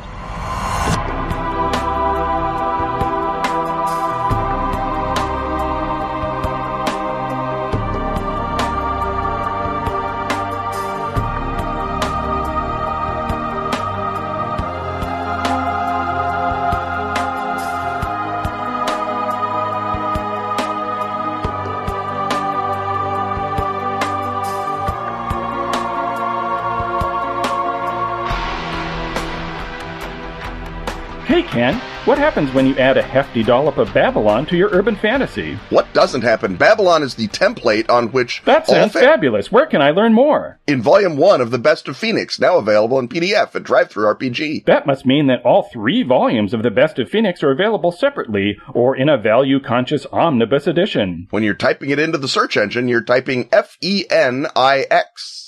What 31.59 32.19
happens 32.19 32.55
when 32.55 32.67
you 32.67 32.77
add 32.77 32.97
a 32.97 33.03
hefty 33.03 33.43
dollop 33.43 33.79
of 33.79 33.93
Babylon 33.93 34.47
to 34.47 34.57
your 34.57 34.71
urban 34.71 34.95
fantasy? 34.95 35.59
What 35.71 35.93
doesn't 35.93 36.23
happen? 36.23 36.55
Babylon 36.55 37.03
is 37.03 37.17
the 37.17 37.27
template 37.29 37.91
on 37.91 38.13
which 38.13 38.43
That 38.45 38.69
sounds 38.69 38.93
fa- 38.93 39.01
fabulous. 39.01 39.51
Where 39.51 39.67
can 39.67 39.83
I 39.83 39.91
learn 39.91 40.15
more? 40.15 40.61
in 40.69 40.83
volume 40.83 41.17
one 41.17 41.41
of 41.41 41.51
the 41.51 41.59
Best 41.59 41.89
of 41.89 41.97
Fenix, 41.97 42.39
now 42.39 42.59
available 42.59 42.99
in 43.01 43.09
PDF 43.09 43.55
at 43.57 43.65
Drive 43.65 43.91
Through 43.91 44.05
RPG. 44.15 44.67
That 44.67 44.87
must 44.87 45.05
mean 45.05 45.27
that 45.27 45.43
all 45.45 45.65
three 45.73 46.03
volumes 46.05 46.55
of 46.55 46.63
The 46.63 46.71
Best 46.71 46.99
of 47.01 47.09
Fenix 47.11 47.43
are 47.43 47.51
available 47.51 47.91
separately 47.91 48.57
or 48.73 48.95
in 48.95 49.09
a 49.09 49.17
value 49.19 49.59
conscious 49.61 50.07
omnibus 50.13 50.67
edition. 50.69 51.27
When 51.31 51.43
you're 51.43 51.55
typing 51.55 51.91
it 51.91 51.99
into 51.99 52.19
the 52.19 52.29
search 52.29 52.57
engine, 52.57 52.87
you're 52.87 53.03
typing 53.03 53.49
F 53.51 53.77
E 53.81 54.05
N 54.11 54.47
I 54.55 54.87
X. 54.91 55.48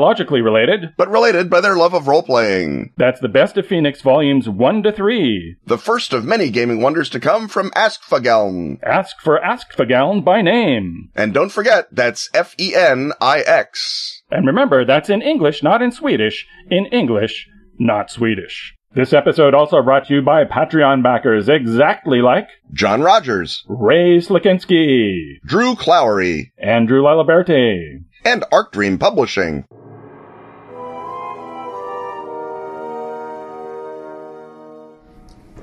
biologically 0.01 0.41
related. 0.41 0.93
but 0.97 1.11
related 1.11 1.47
by 1.47 1.61
their 1.61 1.75
love 1.77 1.93
of 1.93 2.07
role-playing. 2.07 2.91
That's 2.97 3.19
the 3.19 3.29
best 3.29 3.55
of 3.57 3.67
Fenix 3.67 4.01
volumes 4.01 4.49
1 4.49 4.81
to 4.83 4.91
3. 4.91 5.57
The 5.67 5.77
first 5.77 6.11
of 6.11 6.25
many 6.25 6.49
gaming 6.49 6.81
wonders 6.81 7.07
to 7.11 7.19
come 7.19 7.47
from 7.47 7.69
Askfageln. 7.71 8.79
Ask 8.83 9.19
for 9.21 9.39
Askfageln 9.39 10.23
by 10.25 10.41
name. 10.41 11.11
And 11.15 11.35
don't 11.35 11.51
forget, 11.51 11.87
that's 11.91 12.29
F 12.33 12.55
E 12.59 12.73
N 12.75 13.13
I 13.21 13.41
X. 13.41 14.23
And 14.31 14.47
remember, 14.47 14.85
that's 14.85 15.09
in 15.09 15.21
English, 15.21 15.61
not 15.61 15.83
in 15.83 15.91
Swedish. 15.91 16.47
In 16.71 16.87
English, 16.87 17.47
not 17.77 18.09
Swedish. 18.09 18.73
This 18.95 19.13
episode 19.13 19.53
also 19.53 19.83
brought 19.83 20.07
to 20.07 20.15
you 20.15 20.21
by 20.23 20.45
Patreon 20.45 21.03
backers 21.03 21.47
exactly 21.47 22.21
like 22.21 22.47
John 22.73 23.01
Rogers, 23.01 23.63
Ray 23.67 24.17
Slikinski, 24.17 25.39
Drew 25.45 25.75
Clowery, 25.75 26.51
Andrew 26.57 27.03
Laliberti, 27.03 28.03
and 28.25 28.43
Arc 28.51 28.71
Dream 28.73 28.97
Publishing. 28.97 29.65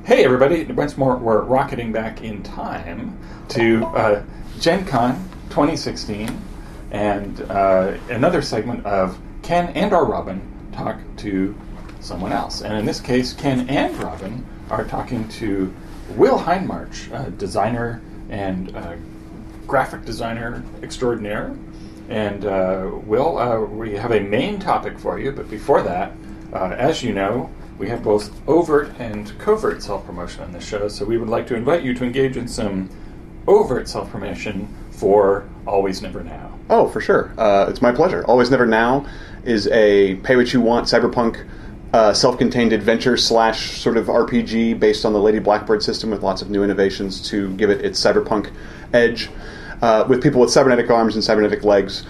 Hey 0.09 0.25
everybody, 0.25 0.65
once 0.65 0.97
more 0.97 1.19
we're 1.19 1.43
rocketing 1.43 1.93
back 1.93 2.23
in 2.23 2.43
time 2.43 3.19
to 3.51 3.85
uh, 3.89 4.23
Gen 4.59 4.87
Con 4.87 5.17
2016 5.51 6.31
and 6.93 7.43
uh, 7.43 7.93
another 8.09 8.41
segment 8.41 8.87
of 8.87 9.19
Ken 9.43 9.69
and 9.75 9.93
our 9.93 10.07
Robin 10.07 10.41
talk 10.73 10.99
to 11.19 11.55
someone 12.01 12.33
else. 12.33 12.63
And 12.63 12.73
in 12.79 12.87
this 12.87 13.01
case, 13.01 13.35
Ken 13.35 13.69
and 13.69 13.95
Robin 13.99 14.47
are 14.71 14.87
talking 14.87 15.29
to 15.29 15.75
Will 16.17 16.39
Hindmarch, 16.39 17.13
a 17.13 17.31
designer 17.33 18.01
and 18.31 18.75
uh, 18.75 18.97
graphic 19.67 20.07
designer 20.07 20.65
extraordinaire. 20.83 21.55
And 22.09 22.47
uh, 22.47 22.93
Will, 23.05 23.37
uh, 23.37 23.61
we 23.61 23.93
have 23.97 24.13
a 24.13 24.21
main 24.21 24.59
topic 24.59 24.99
for 24.99 25.21
you, 25.21 25.33
but 25.33 25.51
before 25.51 25.83
that, 25.83 26.13
as 26.55 27.03
you 27.03 27.13
know, 27.13 27.51
we 27.79 27.89
have 27.89 28.03
both 28.03 28.31
overt 28.49 28.93
and 28.99 29.37
covert 29.39 29.83
self 29.83 30.05
promotion 30.05 30.43
on 30.43 30.53
this 30.53 30.67
show, 30.67 30.89
so 30.89 31.05
we 31.05 31.19
would 31.19 31.29
like 31.29 31.47
to 31.49 31.55
invite 31.55 31.83
you 31.83 31.95
to 31.95 32.05
engage 32.05 32.37
in 32.37 32.49
some 32.49 32.91
overt 33.47 33.89
self 33.89 34.11
promotion 34.11 34.69
for 34.91 35.49
Always 35.67 36.03
Never 36.03 36.23
Now. 36.25 36.59
Oh, 36.71 36.89
for 36.89 37.01
sure. 37.01 37.33
Uh, 37.39 37.67
it's 37.69 37.81
my 37.81 37.93
pleasure. 37.93 38.25
Always 38.27 38.51
Never 38.51 38.67
Now 38.67 39.07
is 39.45 39.69
a 39.69 40.17
pay 40.17 40.37
what 40.37 40.53
you 40.53 40.61
want 40.61 40.87
cyberpunk 40.87 41.47
uh, 41.93 42.13
self-contained 42.13 42.73
adventure 42.73 43.17
slash 43.17 43.79
sort 43.79 43.97
of 43.97 44.07
RPG 44.07 44.79
based 44.79 45.07
on 45.07 45.13
the 45.13 45.19
Lady 45.19 45.39
Blackbird 45.39 45.83
system 45.83 46.11
with 46.11 46.23
lots 46.23 46.43
of 46.43 46.51
new 46.51 46.63
innovations 46.63 47.27
to 47.31 47.55
give 47.57 47.71
it 47.71 47.83
its 47.83 47.99
cyberpunk 47.99 48.53
edge, 48.93 49.31
uh, 49.81 50.05
with 50.07 50.23
people 50.23 50.41
with 50.41 50.51
cybernetic 50.51 50.91
arms 50.91 51.15
and 51.15 51.25
cybernetic 51.25 51.65
legs, 51.65 52.05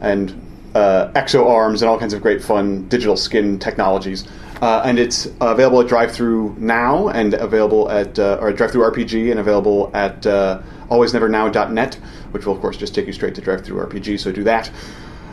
and 0.00 0.38
uh, 0.74 1.10
exo 1.14 1.46
arms 1.46 1.80
and 1.80 1.88
all 1.88 1.98
kinds 1.98 2.12
of 2.12 2.20
great 2.20 2.42
fun 2.42 2.86
digital 2.88 3.16
skin 3.16 3.58
technologies. 3.58 4.28
Uh, 4.62 4.80
and 4.84 4.96
it's 4.96 5.26
available 5.40 5.80
at 5.80 5.88
Drive-Through 5.88 6.54
now, 6.56 7.08
and 7.08 7.34
available 7.34 7.90
at 7.90 8.16
uh, 8.16 8.38
or 8.40 8.52
DriveThruRPG, 8.52 9.32
and 9.32 9.40
available 9.40 9.90
at 9.92 10.24
uh, 10.24 10.62
alwaysnevernow.net, 10.88 11.96
which 12.30 12.46
will 12.46 12.54
of 12.54 12.60
course 12.60 12.76
just 12.76 12.94
take 12.94 13.08
you 13.08 13.12
straight 13.12 13.34
to 13.34 13.42
DriveThruRPG. 13.42 14.20
So 14.20 14.30
do 14.30 14.44
that. 14.44 14.70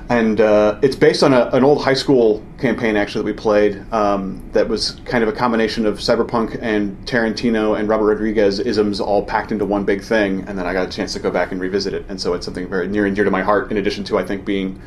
And 0.10 0.42
uh, 0.42 0.80
it's 0.82 0.96
based 0.96 1.22
on 1.22 1.34
a, 1.34 1.46
an 1.54 1.64
old 1.64 1.84
high 1.84 1.94
school 1.94 2.44
campaign 2.58 2.96
actually 2.96 3.22
that 3.22 3.26
we 3.26 3.34
played 3.34 3.86
um, 3.94 4.44
that 4.54 4.68
was 4.68 5.00
kind 5.06 5.24
of 5.24 5.30
a 5.30 5.34
combination 5.34 5.86
of 5.86 6.00
cyberpunk 6.00 6.58
and 6.64 6.98
Tarantino 7.06 7.80
and 7.80 7.88
Robert 7.88 8.06
Rodriguez 8.06 8.58
isms 8.58 9.00
all 9.00 9.24
packed 9.24 9.52
into 9.52 9.66
one 9.66 9.86
big 9.86 10.02
thing. 10.02 10.44
And 10.48 10.58
then 10.58 10.66
I 10.66 10.74
got 10.74 10.88
a 10.88 10.92
chance 10.92 11.14
to 11.14 11.20
go 11.20 11.30
back 11.30 11.52
and 11.52 11.62
revisit 11.62 11.94
it, 11.94 12.04
and 12.10 12.20
so 12.20 12.34
it's 12.34 12.46
something 12.46 12.68
very 12.68 12.88
near 12.88 13.06
and 13.06 13.16
dear 13.16 13.26
to 13.26 13.32
my 13.32 13.44
heart. 13.44 13.70
In 13.70 13.78
addition 13.78 14.04
to 14.06 14.18
I 14.18 14.26
think 14.26 14.44
being 14.44 14.82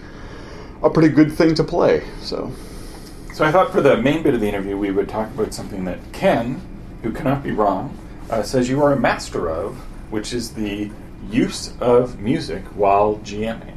a 0.82 0.90
pretty 0.90 1.10
good 1.10 1.30
thing 1.30 1.54
to 1.54 1.62
play. 1.62 2.02
So. 2.22 2.52
So 3.32 3.46
I 3.46 3.50
thought 3.50 3.72
for 3.72 3.80
the 3.80 3.96
main 3.96 4.22
bit 4.22 4.34
of 4.34 4.40
the 4.40 4.48
interview, 4.48 4.76
we 4.76 4.90
would 4.90 5.08
talk 5.08 5.26
about 5.28 5.54
something 5.54 5.86
that 5.86 5.98
Ken, 6.12 6.60
who 7.02 7.10
cannot 7.10 7.42
be 7.42 7.50
wrong, 7.50 7.96
uh, 8.28 8.42
says 8.42 8.68
you 8.68 8.82
are 8.82 8.92
a 8.92 9.00
master 9.00 9.48
of, 9.48 9.74
which 10.10 10.34
is 10.34 10.52
the 10.52 10.90
use 11.30 11.72
of 11.80 12.20
music 12.20 12.62
while 12.74 13.16
GMing. 13.24 13.74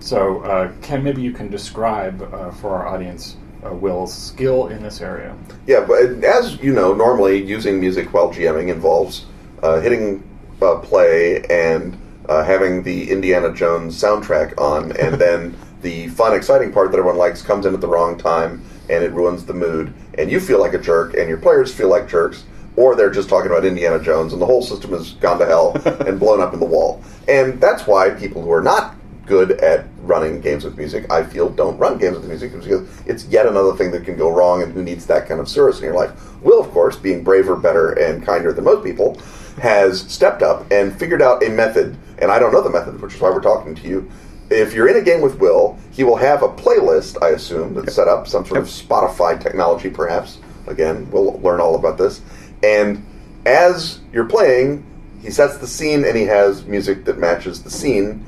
So, 0.00 0.42
uh, 0.42 0.72
Ken, 0.82 1.02
maybe 1.02 1.22
you 1.22 1.32
can 1.32 1.48
describe 1.48 2.20
uh, 2.22 2.50
for 2.50 2.74
our 2.74 2.88
audience 2.88 3.36
uh, 3.64 3.72
Will's 3.72 4.14
skill 4.14 4.68
in 4.68 4.82
this 4.82 5.00
area. 5.00 5.34
Yeah, 5.66 5.80
but 5.80 6.22
as 6.22 6.60
you 6.60 6.74
know, 6.74 6.92
normally 6.92 7.42
using 7.42 7.80
music 7.80 8.12
while 8.12 8.30
GMing 8.30 8.68
involves 8.68 9.24
uh, 9.62 9.80
hitting 9.80 10.22
uh, 10.60 10.76
play 10.80 11.42
and 11.44 11.96
uh, 12.28 12.44
having 12.44 12.82
the 12.82 13.10
Indiana 13.10 13.50
Jones 13.54 13.96
soundtrack 14.00 14.60
on, 14.60 14.92
and 14.98 15.14
then 15.14 15.56
the 15.80 16.08
fun, 16.08 16.36
exciting 16.36 16.70
part 16.70 16.90
that 16.90 16.98
everyone 16.98 17.16
likes 17.16 17.40
comes 17.40 17.64
in 17.64 17.72
at 17.72 17.80
the 17.80 17.88
wrong 17.88 18.18
time 18.18 18.62
and 18.90 19.04
it 19.04 19.12
ruins 19.12 19.44
the 19.44 19.54
mood, 19.54 19.94
and 20.18 20.30
you 20.30 20.40
feel 20.40 20.58
like 20.58 20.74
a 20.74 20.78
jerk, 20.78 21.14
and 21.14 21.28
your 21.28 21.38
players 21.38 21.72
feel 21.72 21.88
like 21.88 22.08
jerks, 22.08 22.44
or 22.76 22.96
they're 22.96 23.10
just 23.10 23.28
talking 23.28 23.50
about 23.50 23.64
Indiana 23.64 24.02
Jones, 24.02 24.32
and 24.32 24.42
the 24.42 24.46
whole 24.46 24.62
system 24.62 24.90
has 24.90 25.12
gone 25.12 25.38
to 25.38 25.46
hell 25.46 25.80
and 26.06 26.18
blown 26.18 26.40
up 26.40 26.52
in 26.52 26.60
the 26.60 26.66
wall. 26.66 27.02
And 27.28 27.60
that's 27.60 27.86
why 27.86 28.10
people 28.10 28.42
who 28.42 28.50
are 28.52 28.62
not 28.62 28.96
good 29.26 29.52
at 29.52 29.86
running 30.02 30.40
games 30.40 30.64
with 30.64 30.76
music, 30.76 31.10
I 31.10 31.22
feel, 31.22 31.48
don't 31.48 31.78
run 31.78 31.98
games 31.98 32.16
with 32.16 32.26
music 32.26 32.52
because 32.52 33.06
it's 33.06 33.26
yet 33.26 33.46
another 33.46 33.76
thing 33.76 33.92
that 33.92 34.04
can 34.04 34.16
go 34.16 34.30
wrong, 34.30 34.62
and 34.62 34.72
who 34.72 34.82
needs 34.82 35.06
that 35.06 35.28
kind 35.28 35.40
of 35.40 35.48
service 35.48 35.78
in 35.78 35.84
your 35.84 35.94
life? 35.94 36.10
Will, 36.42 36.60
of 36.60 36.70
course, 36.70 36.96
being 36.96 37.22
braver, 37.22 37.54
better, 37.54 37.92
and 37.92 38.26
kinder 38.26 38.52
than 38.52 38.64
most 38.64 38.84
people, 38.84 39.20
has 39.60 40.00
stepped 40.02 40.42
up 40.42 40.70
and 40.70 40.98
figured 40.98 41.22
out 41.22 41.44
a 41.44 41.48
method, 41.48 41.96
and 42.18 42.30
I 42.30 42.38
don't 42.38 42.52
know 42.52 42.62
the 42.62 42.70
method, 42.70 43.00
which 43.00 43.14
is 43.14 43.20
why 43.20 43.30
we're 43.30 43.40
talking 43.40 43.74
to 43.74 43.88
you. 43.88 44.10
If 44.50 44.74
you're 44.74 44.88
in 44.88 44.96
a 44.96 45.02
game 45.02 45.20
with 45.20 45.38
Will, 45.38 45.78
he 45.92 46.02
will 46.02 46.16
have 46.16 46.42
a 46.42 46.48
playlist, 46.48 47.22
I 47.22 47.30
assume, 47.30 47.74
that's 47.74 47.94
set 47.94 48.08
up, 48.08 48.26
some 48.26 48.44
sort 48.44 48.60
of 48.60 48.66
Spotify 48.66 49.40
technology, 49.40 49.90
perhaps. 49.90 50.38
Again, 50.66 51.08
we'll 51.10 51.40
learn 51.40 51.60
all 51.60 51.76
about 51.76 51.98
this. 51.98 52.20
And 52.62 53.06
as 53.46 54.00
you're 54.12 54.26
playing, 54.26 54.84
he 55.22 55.30
sets 55.30 55.58
the 55.58 55.66
scene 55.66 56.04
and 56.04 56.16
he 56.16 56.24
has 56.24 56.64
music 56.64 57.04
that 57.04 57.18
matches 57.18 57.62
the 57.62 57.70
scene, 57.70 58.24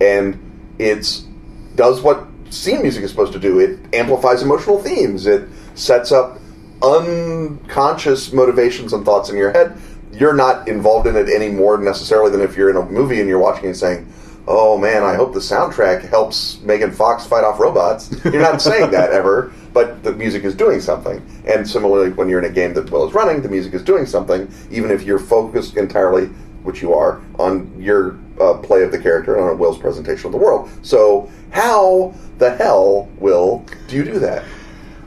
and 0.00 0.38
it's 0.78 1.26
does 1.74 2.02
what 2.02 2.24
scene 2.50 2.82
music 2.82 3.02
is 3.02 3.10
supposed 3.10 3.32
to 3.32 3.40
do. 3.40 3.58
It 3.58 3.80
amplifies 3.92 4.42
emotional 4.42 4.80
themes. 4.80 5.26
It 5.26 5.48
sets 5.74 6.12
up 6.12 6.38
unconscious 6.82 8.32
motivations 8.32 8.92
and 8.92 9.04
thoughts 9.04 9.28
in 9.28 9.36
your 9.36 9.50
head. 9.50 9.76
You're 10.12 10.34
not 10.34 10.68
involved 10.68 11.08
in 11.08 11.16
it 11.16 11.28
any 11.28 11.48
more 11.48 11.78
necessarily 11.78 12.30
than 12.30 12.42
if 12.42 12.56
you're 12.56 12.70
in 12.70 12.76
a 12.76 12.84
movie 12.84 13.18
and 13.18 13.28
you're 13.28 13.40
watching 13.40 13.66
and 13.66 13.76
saying, 13.76 14.12
"Oh 14.46 14.78
man, 14.78 15.02
I 15.02 15.14
hope 15.14 15.32
the 15.32 15.40
soundtrack 15.40 16.08
helps 16.08 16.60
Megan 16.60 16.92
Fox 16.92 17.26
fight 17.26 17.44
off 17.44 17.60
robots." 17.60 18.14
You're 18.24 18.42
not 18.42 18.60
saying 18.70 18.90
that 18.90 19.10
ever, 19.10 19.52
but 19.72 20.02
the 20.02 20.12
music 20.12 20.44
is 20.44 20.54
doing 20.54 20.80
something. 20.80 21.24
And 21.46 21.68
similarly, 21.68 22.10
when 22.10 22.28
you're 22.28 22.38
in 22.38 22.50
a 22.50 22.54
game 22.54 22.74
that 22.74 22.90
Will 22.90 23.06
is 23.06 23.14
running, 23.14 23.42
the 23.42 23.48
music 23.48 23.74
is 23.74 23.82
doing 23.82 24.06
something, 24.06 24.50
even 24.70 24.90
if 24.90 25.02
you're 25.02 25.18
focused 25.18 25.76
entirely, 25.76 26.26
which 26.62 26.82
you 26.82 26.94
are, 26.94 27.20
on 27.38 27.74
your 27.78 28.18
uh, 28.40 28.54
play 28.54 28.82
of 28.82 28.92
the 28.92 28.98
character 28.98 29.36
and 29.36 29.44
on 29.44 29.58
Will's 29.58 29.78
presentation 29.78 30.26
of 30.26 30.32
the 30.32 30.38
world. 30.38 30.70
So, 30.82 31.30
how 31.50 32.14
the 32.38 32.54
hell, 32.56 33.08
Will, 33.18 33.64
do 33.88 33.96
you 33.96 34.04
do 34.04 34.18
that? 34.18 34.44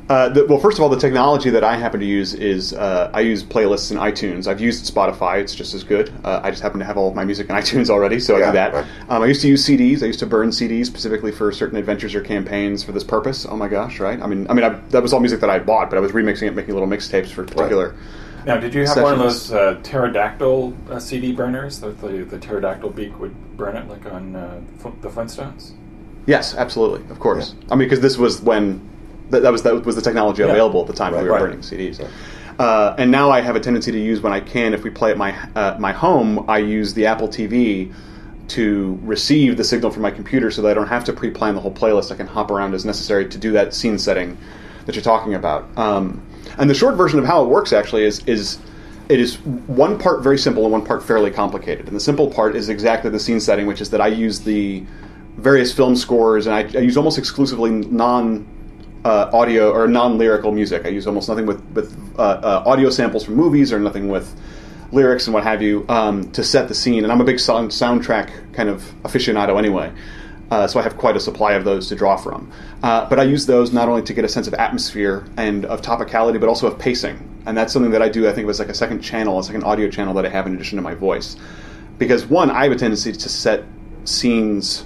Uh, 0.10 0.30
the, 0.30 0.46
well, 0.46 0.58
first 0.58 0.78
of 0.78 0.84
all, 0.84 0.90
the 0.90 1.00
technology 1.00 1.50
that 1.50 1.66
I 1.66 1.76
happen 1.76 2.00
to 2.00 2.06
use 2.06 2.34
is 2.34 2.74
uh, 2.74 3.12
I 3.14 3.22
use 3.22 3.44
playlists 3.44 3.92
in 3.92 3.98
iTunes. 3.98 4.48
I've 4.48 4.62
used 4.62 4.94
Spotify; 4.94 5.40
it's 5.42 5.54
just 5.54 5.74
as 5.74 5.84
good. 5.84 6.14
Uh, 6.24 6.40
I 6.44 6.50
just 6.50 6.64
happen 6.64 6.80
to 6.80 6.86
have 6.86 6.98
all 6.98 7.10
of 7.10 7.16
my 7.16 7.26
music 7.26 7.50
in 7.50 7.56
iTunes 7.62 7.90
already, 7.90 8.20
so 8.20 8.38
I 8.38 8.46
do 8.46 8.52
that. 8.54 8.74
right. 8.74 8.86
Um, 9.10 9.22
I 9.22 9.26
used 9.26 9.42
to 9.42 9.50
use 9.50 9.66
CDs. 9.66 10.04
I 10.04 10.06
used 10.06 10.20
to 10.20 10.26
burn 10.26 10.50
CDs 10.50 10.86
specifically 10.86 11.34
for 11.34 11.52
certain 11.52 11.78
adventures 11.78 12.16
or 12.16 12.22
campaigns 12.22 12.84
for 12.84 12.94
this 12.94 13.04
purpose. 13.04 13.46
Oh 13.46 13.58
my 13.58 13.68
gosh, 13.68 14.00
right? 14.00 14.22
I 14.22 14.28
mean, 14.28 14.48
I 14.50 14.54
mean, 14.54 14.64
I, 14.64 14.70
that 14.90 15.02
was 15.02 15.12
all 15.12 15.20
music 15.20 15.42
that 15.42 15.50
I 15.50 15.60
bought, 15.60 15.90
but 15.90 15.98
I 15.98 16.00
was 16.00 16.14
remixing 16.14 16.48
it, 16.48 16.56
making 16.56 16.74
little 16.74 16.90
mixtapes 16.90 17.30
for 17.30 17.44
particular. 17.44 17.96
Now, 18.46 18.56
did 18.56 18.74
you 18.74 18.86
have 18.86 19.04
one 19.04 19.12
of 19.14 19.20
those 19.20 19.52
uh, 19.52 19.78
pterodactyl 19.84 20.74
uh, 20.90 21.00
CD 21.00 21.34
burners? 21.34 21.82
That 21.82 22.00
the, 22.00 22.24
the 22.24 22.40
pterodactyl 22.40 22.92
beak 22.92 23.20
would 23.20 23.58
burn 23.58 23.76
it 23.76 23.90
like 23.90 24.06
on 24.06 24.38
uh, 24.38 24.62
Fl- 24.78 24.90
the 25.02 25.10
Flintstones? 25.10 25.74
Yes, 26.28 26.56
absolutely, 26.56 27.10
of 27.10 27.20
course. 27.20 27.56
I 27.70 27.76
mean, 27.76 27.90
because 27.90 28.00
this 28.00 28.18
was 28.18 28.42
when 28.42 28.80
that, 29.30 29.42
that 29.44 29.52
was 29.52 29.64
that 29.64 29.86
was 29.86 29.96
the 29.96 30.02
technology 30.02 30.42
Yeah. 30.44 30.50
available 30.50 30.82
at 30.82 30.88
the 30.88 30.94
time 30.94 31.14
Right, 31.14 31.24
we 31.24 31.30
were 31.30 31.36
right. 31.36 31.42
burning 31.42 31.60
CDs. 31.60 32.06
Uh, 32.60 32.96
and 32.98 33.12
now 33.12 33.30
I 33.30 33.42
have 33.42 33.56
a 33.56 33.60
tendency 33.60 33.92
to 33.92 34.00
use 34.00 34.22
when 34.22 34.34
I 34.34 34.40
can. 34.40 34.74
If 34.74 34.84
we 34.84 34.90
play 34.90 35.12
at 35.12 35.18
my 35.18 35.36
uh, 35.56 35.76
my 35.80 35.92
home, 35.92 36.46
I 36.50 36.58
use 36.58 36.94
the 36.94 37.06
Apple 37.06 37.28
TV 37.28 37.94
to 38.50 38.98
receive 39.04 39.58
the 39.58 39.64
signal 39.64 39.92
from 39.92 40.02
my 40.04 40.12
computer, 40.12 40.50
so 40.50 40.62
that 40.62 40.70
I 40.72 40.74
don't 40.74 40.88
have 40.88 41.04
to 41.06 41.14
pre-plan 41.14 41.54
the 41.56 41.62
whole 41.62 41.72
playlist. 41.74 42.12
I 42.12 42.16
can 42.16 42.28
hop 42.28 42.50
around 42.50 42.74
as 42.74 42.86
necessary 42.86 43.28
to 43.30 43.38
do 43.38 43.52
that 43.52 43.74
scene 43.74 43.98
setting 44.00 44.38
that 44.86 44.96
you're 44.96 45.04
talking 45.04 45.34
about. 45.36 45.66
Um, 45.78 46.22
and 46.58 46.70
the 46.70 46.74
short 46.74 46.96
version 46.96 47.20
of 47.20 47.26
how 47.26 47.44
it 47.44 47.50
works 47.50 47.74
actually 47.74 48.06
is 48.06 48.24
is 48.26 48.58
it 49.10 49.20
is 49.20 49.38
one 49.40 50.00
part 50.00 50.24
very 50.24 50.38
simple 50.38 50.64
and 50.64 50.72
one 50.72 50.84
part 50.86 51.04
fairly 51.04 51.30
complicated. 51.30 51.88
And 51.88 51.96
the 51.96 52.00
simple 52.02 52.30
part 52.32 52.56
is 52.56 52.70
exactly 52.70 53.10
the 53.12 53.20
scene 53.20 53.40
setting, 53.40 53.68
which 53.68 53.82
is 53.82 53.90
that 53.92 54.02
I 54.02 54.08
use 54.08 54.40
the 54.40 54.84
various 55.38 55.72
film 55.72 55.96
scores 55.96 56.48
and 56.48 56.56
I, 56.56 56.62
I 56.78 56.82
use 56.82 56.98
almost 56.98 57.18
exclusively 57.20 57.70
non 57.70 58.48
uh, 59.08 59.30
audio 59.32 59.72
or 59.72 59.88
non 59.88 60.18
lyrical 60.18 60.52
music. 60.52 60.86
I 60.86 60.90
use 60.90 61.08
almost 61.08 61.30
nothing 61.30 61.46
with 61.46 61.64
with 61.72 61.96
uh, 62.20 62.22
uh, 62.22 62.64
audio 62.66 62.90
samples 62.90 63.24
from 63.24 63.36
movies 63.36 63.72
or 63.72 63.80
nothing 63.80 64.10
with 64.10 64.28
lyrics 64.92 65.28
and 65.28 65.34
what 65.34 65.44
have 65.44 65.62
you 65.62 65.86
um, 65.88 66.30
to 66.32 66.44
set 66.44 66.68
the 66.68 66.76
scene. 66.76 67.04
And 67.04 67.12
I'm 67.12 67.22
a 67.22 67.24
big 67.24 67.40
sound, 67.40 67.72
soundtrack 67.72 68.54
kind 68.54 68.70
of 68.70 68.82
aficionado 69.04 69.58
anyway. 69.58 69.92
Uh, 70.50 70.66
so 70.66 70.80
I 70.80 70.84
have 70.84 70.98
quite 70.98 71.18
a 71.18 71.20
supply 71.20 71.54
of 71.54 71.66
those 71.66 71.90
to 71.90 71.96
draw 71.96 72.16
from. 72.16 72.52
Uh, 72.82 73.08
but 73.10 73.20
I 73.20 73.24
use 73.24 73.46
those 73.46 73.74
not 73.74 73.90
only 73.90 74.02
to 74.04 74.14
get 74.14 74.24
a 74.24 74.30
sense 74.30 74.48
of 74.48 74.54
atmosphere 74.54 75.26
and 75.36 75.66
of 75.66 75.82
topicality, 75.82 76.40
but 76.40 76.48
also 76.48 76.68
of 76.68 76.80
pacing. 76.80 77.18
And 77.46 77.58
that's 77.58 77.74
something 77.74 77.92
that 77.92 78.02
I 78.02 78.08
do. 78.08 78.30
I 78.30 78.34
think 78.34 78.46
of 78.46 78.50
as 78.50 78.60
like 78.60 78.70
a 78.70 78.74
second 78.74 79.02
channel, 79.02 79.40
a 79.40 79.44
second 79.44 79.64
audio 79.64 79.90
channel 79.90 80.14
that 80.14 80.26
I 80.26 80.30
have 80.30 80.48
in 80.48 80.56
addition 80.56 80.78
to 80.78 80.82
my 80.82 80.96
voice. 80.96 81.36
Because 81.98 82.26
one, 82.26 82.50
I 82.50 82.64
have 82.64 82.72
a 82.72 82.78
tendency 82.78 83.12
to 83.12 83.30
set 83.30 83.64
scenes 84.06 84.86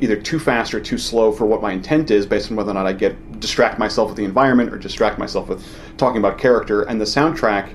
either 0.00 0.16
too 0.16 0.38
fast 0.38 0.74
or 0.74 0.80
too 0.80 0.98
slow 0.98 1.32
for 1.32 1.46
what 1.46 1.62
my 1.62 1.72
intent 1.72 2.10
is, 2.10 2.26
based 2.26 2.50
on 2.50 2.56
whether 2.56 2.70
or 2.70 2.74
not 2.74 2.86
I 2.86 2.92
get 2.92 3.40
distract 3.40 3.78
myself 3.78 4.08
with 4.08 4.16
the 4.16 4.24
environment 4.24 4.72
or 4.72 4.78
distract 4.78 5.18
myself 5.18 5.48
with 5.48 5.64
talking 5.96 6.18
about 6.18 6.38
character. 6.38 6.82
And 6.82 7.00
the 7.00 7.04
soundtrack 7.04 7.70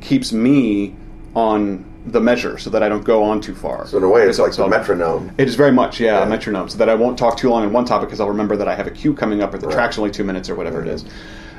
keeps 0.00 0.32
me 0.32 0.94
on 1.34 1.84
the 2.06 2.20
measure 2.20 2.58
so 2.58 2.68
that 2.70 2.82
I 2.82 2.88
don't 2.88 3.04
go 3.04 3.22
on 3.22 3.40
too 3.40 3.54
far. 3.54 3.86
So 3.86 3.96
in 3.96 4.02
a 4.04 4.08
way, 4.08 4.22
it's 4.22 4.38
like 4.38 4.52
So- 4.52 4.64
the 4.64 4.68
metronome. 4.68 5.30
it 5.38 5.48
is 5.48 5.54
very 5.54 5.70
much, 5.72 6.00
yeah, 6.00 6.18
Yeah. 6.18 6.26
a 6.26 6.28
metronome, 6.28 6.68
so 6.68 6.76
that 6.78 6.88
I 6.88 6.94
won't 6.94 7.16
talk 7.16 7.36
too 7.36 7.48
long 7.48 7.62
on 7.64 7.72
one 7.72 7.84
topic 7.84 8.08
because 8.08 8.20
I'll 8.20 8.28
remember 8.28 8.56
that 8.56 8.66
I 8.68 8.74
have 8.74 8.86
a 8.86 8.90
cue 8.90 9.14
coming 9.14 9.40
up 9.42 9.54
or 9.54 9.58
the 9.58 9.68
Right. 9.68 9.74
track's 9.74 9.98
only 9.98 10.10
two 10.10 10.24
minutes 10.24 10.50
or 10.50 10.54
whatever 10.56 10.82
it 10.82 10.88
is. 10.88 11.04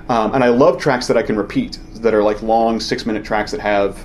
Um, 0.09 0.33
and 0.35 0.43
I 0.43 0.49
love 0.49 0.77
tracks 0.79 1.07
that 1.07 1.17
I 1.17 1.21
can 1.21 1.37
repeat, 1.37 1.79
that 2.01 2.13
are 2.13 2.21
like 2.21 2.43
long 2.43 2.81
six 2.81 3.05
minute 3.05 3.23
tracks 3.23 3.51
that 3.51 3.61
have 3.61 3.97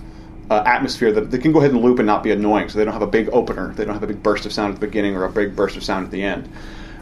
uh, 0.51 0.63
atmosphere 0.67 1.13
that 1.13 1.31
they 1.31 1.39
can 1.39 1.53
go 1.53 1.59
ahead 1.59 1.73
and 1.73 1.83
loop 1.83 1.99
and 1.99 2.07
not 2.07 2.23
be 2.23 2.31
annoying. 2.31 2.69
So 2.69 2.79
they 2.79 2.85
don't 2.85 2.93
have 2.93 3.03
a 3.03 3.07
big 3.07 3.29
opener, 3.33 3.73
they 3.75 3.85
don't 3.85 3.95
have 3.95 4.03
a 4.03 4.07
big 4.07 4.23
burst 4.23 4.47
of 4.47 4.53
sound 4.53 4.75
at 4.75 4.81
the 4.81 4.87
beginning 4.87 5.17
or 5.17 5.25
a 5.25 5.31
big 5.31 5.55
burst 5.55 5.77
of 5.77 5.85
sound 5.85 6.07
at 6.07 6.11
the 6.11 6.23
end. 6.23 6.49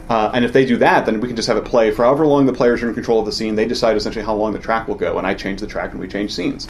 Uh, 0.08 0.30
and 0.34 0.44
if 0.44 0.52
they 0.52 0.64
do 0.64 0.76
that, 0.76 1.04
then 1.04 1.20
we 1.20 1.26
can 1.26 1.36
just 1.36 1.48
have 1.48 1.56
it 1.56 1.64
play 1.64 1.90
for 1.90 2.04
however 2.04 2.26
long 2.26 2.46
the 2.46 2.52
players 2.52 2.82
are 2.82 2.88
in 2.88 2.94
control 2.94 3.18
of 3.18 3.26
the 3.26 3.32
scene. 3.32 3.56
They 3.56 3.66
decide 3.66 3.96
essentially 3.96 4.24
how 4.24 4.34
long 4.34 4.52
the 4.52 4.58
track 4.58 4.86
will 4.86 4.94
go, 4.94 5.18
and 5.18 5.26
I 5.26 5.34
change 5.34 5.60
the 5.60 5.66
track 5.66 5.90
and 5.90 6.00
we 6.00 6.06
change 6.06 6.32
scenes. 6.32 6.68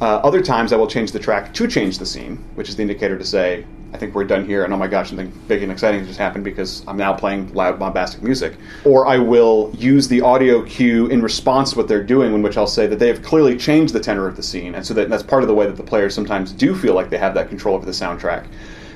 Uh, 0.00 0.16
other 0.16 0.42
times 0.42 0.72
I 0.72 0.76
will 0.76 0.86
change 0.86 1.12
the 1.12 1.18
track 1.18 1.52
to 1.54 1.68
change 1.68 1.98
the 1.98 2.06
scene, 2.06 2.42
which 2.54 2.68
is 2.68 2.76
the 2.76 2.82
indicator 2.82 3.18
to 3.18 3.24
say, 3.24 3.66
I 3.92 3.98
think 3.98 4.14
we're 4.14 4.24
done 4.24 4.46
here, 4.46 4.64
and 4.64 4.72
oh 4.72 4.76
my 4.78 4.86
gosh, 4.86 5.08
something 5.08 5.30
big 5.48 5.62
and 5.62 5.70
exciting 5.70 6.06
just 6.06 6.18
happened 6.18 6.44
because 6.44 6.82
I'm 6.88 6.96
now 6.96 7.12
playing 7.12 7.52
loud, 7.52 7.78
bombastic 7.78 8.22
music. 8.22 8.54
Or 8.84 9.06
I 9.06 9.18
will 9.18 9.70
use 9.76 10.08
the 10.08 10.22
audio 10.22 10.62
cue 10.62 11.06
in 11.08 11.20
response 11.20 11.72
to 11.72 11.78
what 11.78 11.88
they're 11.88 12.02
doing, 12.02 12.32
in 12.32 12.42
which 12.42 12.56
I'll 12.56 12.66
say 12.66 12.86
that 12.86 12.98
they 12.98 13.08
have 13.08 13.22
clearly 13.22 13.56
changed 13.56 13.92
the 13.92 14.00
tenor 14.00 14.26
of 14.26 14.36
the 14.36 14.42
scene, 14.42 14.74
and 14.74 14.86
so 14.86 14.94
that 14.94 15.10
that's 15.10 15.22
part 15.22 15.42
of 15.42 15.48
the 15.48 15.54
way 15.54 15.66
that 15.66 15.76
the 15.76 15.82
players 15.82 16.14
sometimes 16.14 16.52
do 16.52 16.74
feel 16.74 16.94
like 16.94 17.10
they 17.10 17.18
have 17.18 17.34
that 17.34 17.50
control 17.50 17.74
over 17.76 17.84
the 17.84 17.92
soundtrack. 17.92 18.46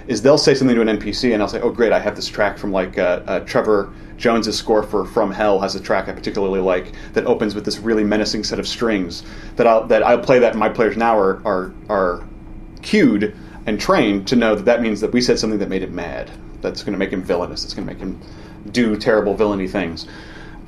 Is 0.06 0.22
they'll 0.22 0.38
say 0.38 0.54
something 0.54 0.76
to 0.76 0.82
an 0.82 0.98
NPC, 0.98 1.34
and 1.34 1.42
I'll 1.42 1.48
say, 1.48 1.60
"Oh, 1.60 1.70
great! 1.70 1.92
I 1.92 1.98
have 1.98 2.16
this 2.16 2.28
track 2.28 2.56
from 2.56 2.72
like 2.72 2.96
uh, 2.96 3.22
uh, 3.26 3.40
Trevor 3.40 3.92
Jones's 4.16 4.56
score 4.56 4.82
for 4.82 5.04
From 5.04 5.30
Hell 5.30 5.60
has 5.60 5.74
a 5.74 5.80
track 5.80 6.08
I 6.08 6.12
particularly 6.12 6.60
like 6.60 6.92
that 7.12 7.26
opens 7.26 7.54
with 7.54 7.64
this 7.64 7.78
really 7.78 8.04
menacing 8.04 8.44
set 8.44 8.58
of 8.58 8.66
strings 8.66 9.22
that 9.56 9.66
I'll 9.66 9.86
that 9.88 10.02
I'll 10.02 10.18
play 10.18 10.38
that 10.38 10.56
my 10.56 10.68
players 10.68 10.96
now 10.96 11.18
are 11.18 11.42
are 11.44 11.74
are 11.90 12.26
cued 12.82 13.36
and 13.66 13.80
trained 13.80 14.28
to 14.28 14.36
know 14.36 14.54
that 14.54 14.64
that 14.64 14.80
means 14.80 15.00
that 15.00 15.12
we 15.12 15.20
said 15.20 15.38
something 15.38 15.58
that 15.58 15.68
made 15.68 15.82
him 15.82 15.94
mad. 15.94 16.30
That's 16.62 16.82
going 16.82 16.92
to 16.92 16.98
make 16.98 17.10
him 17.10 17.22
villainous. 17.22 17.64
It's 17.64 17.74
going 17.74 17.86
to 17.86 17.92
make 17.92 18.00
him 18.00 18.20
do 18.70 18.96
terrible 18.96 19.34
villainy 19.34 19.68
things. 19.68 20.06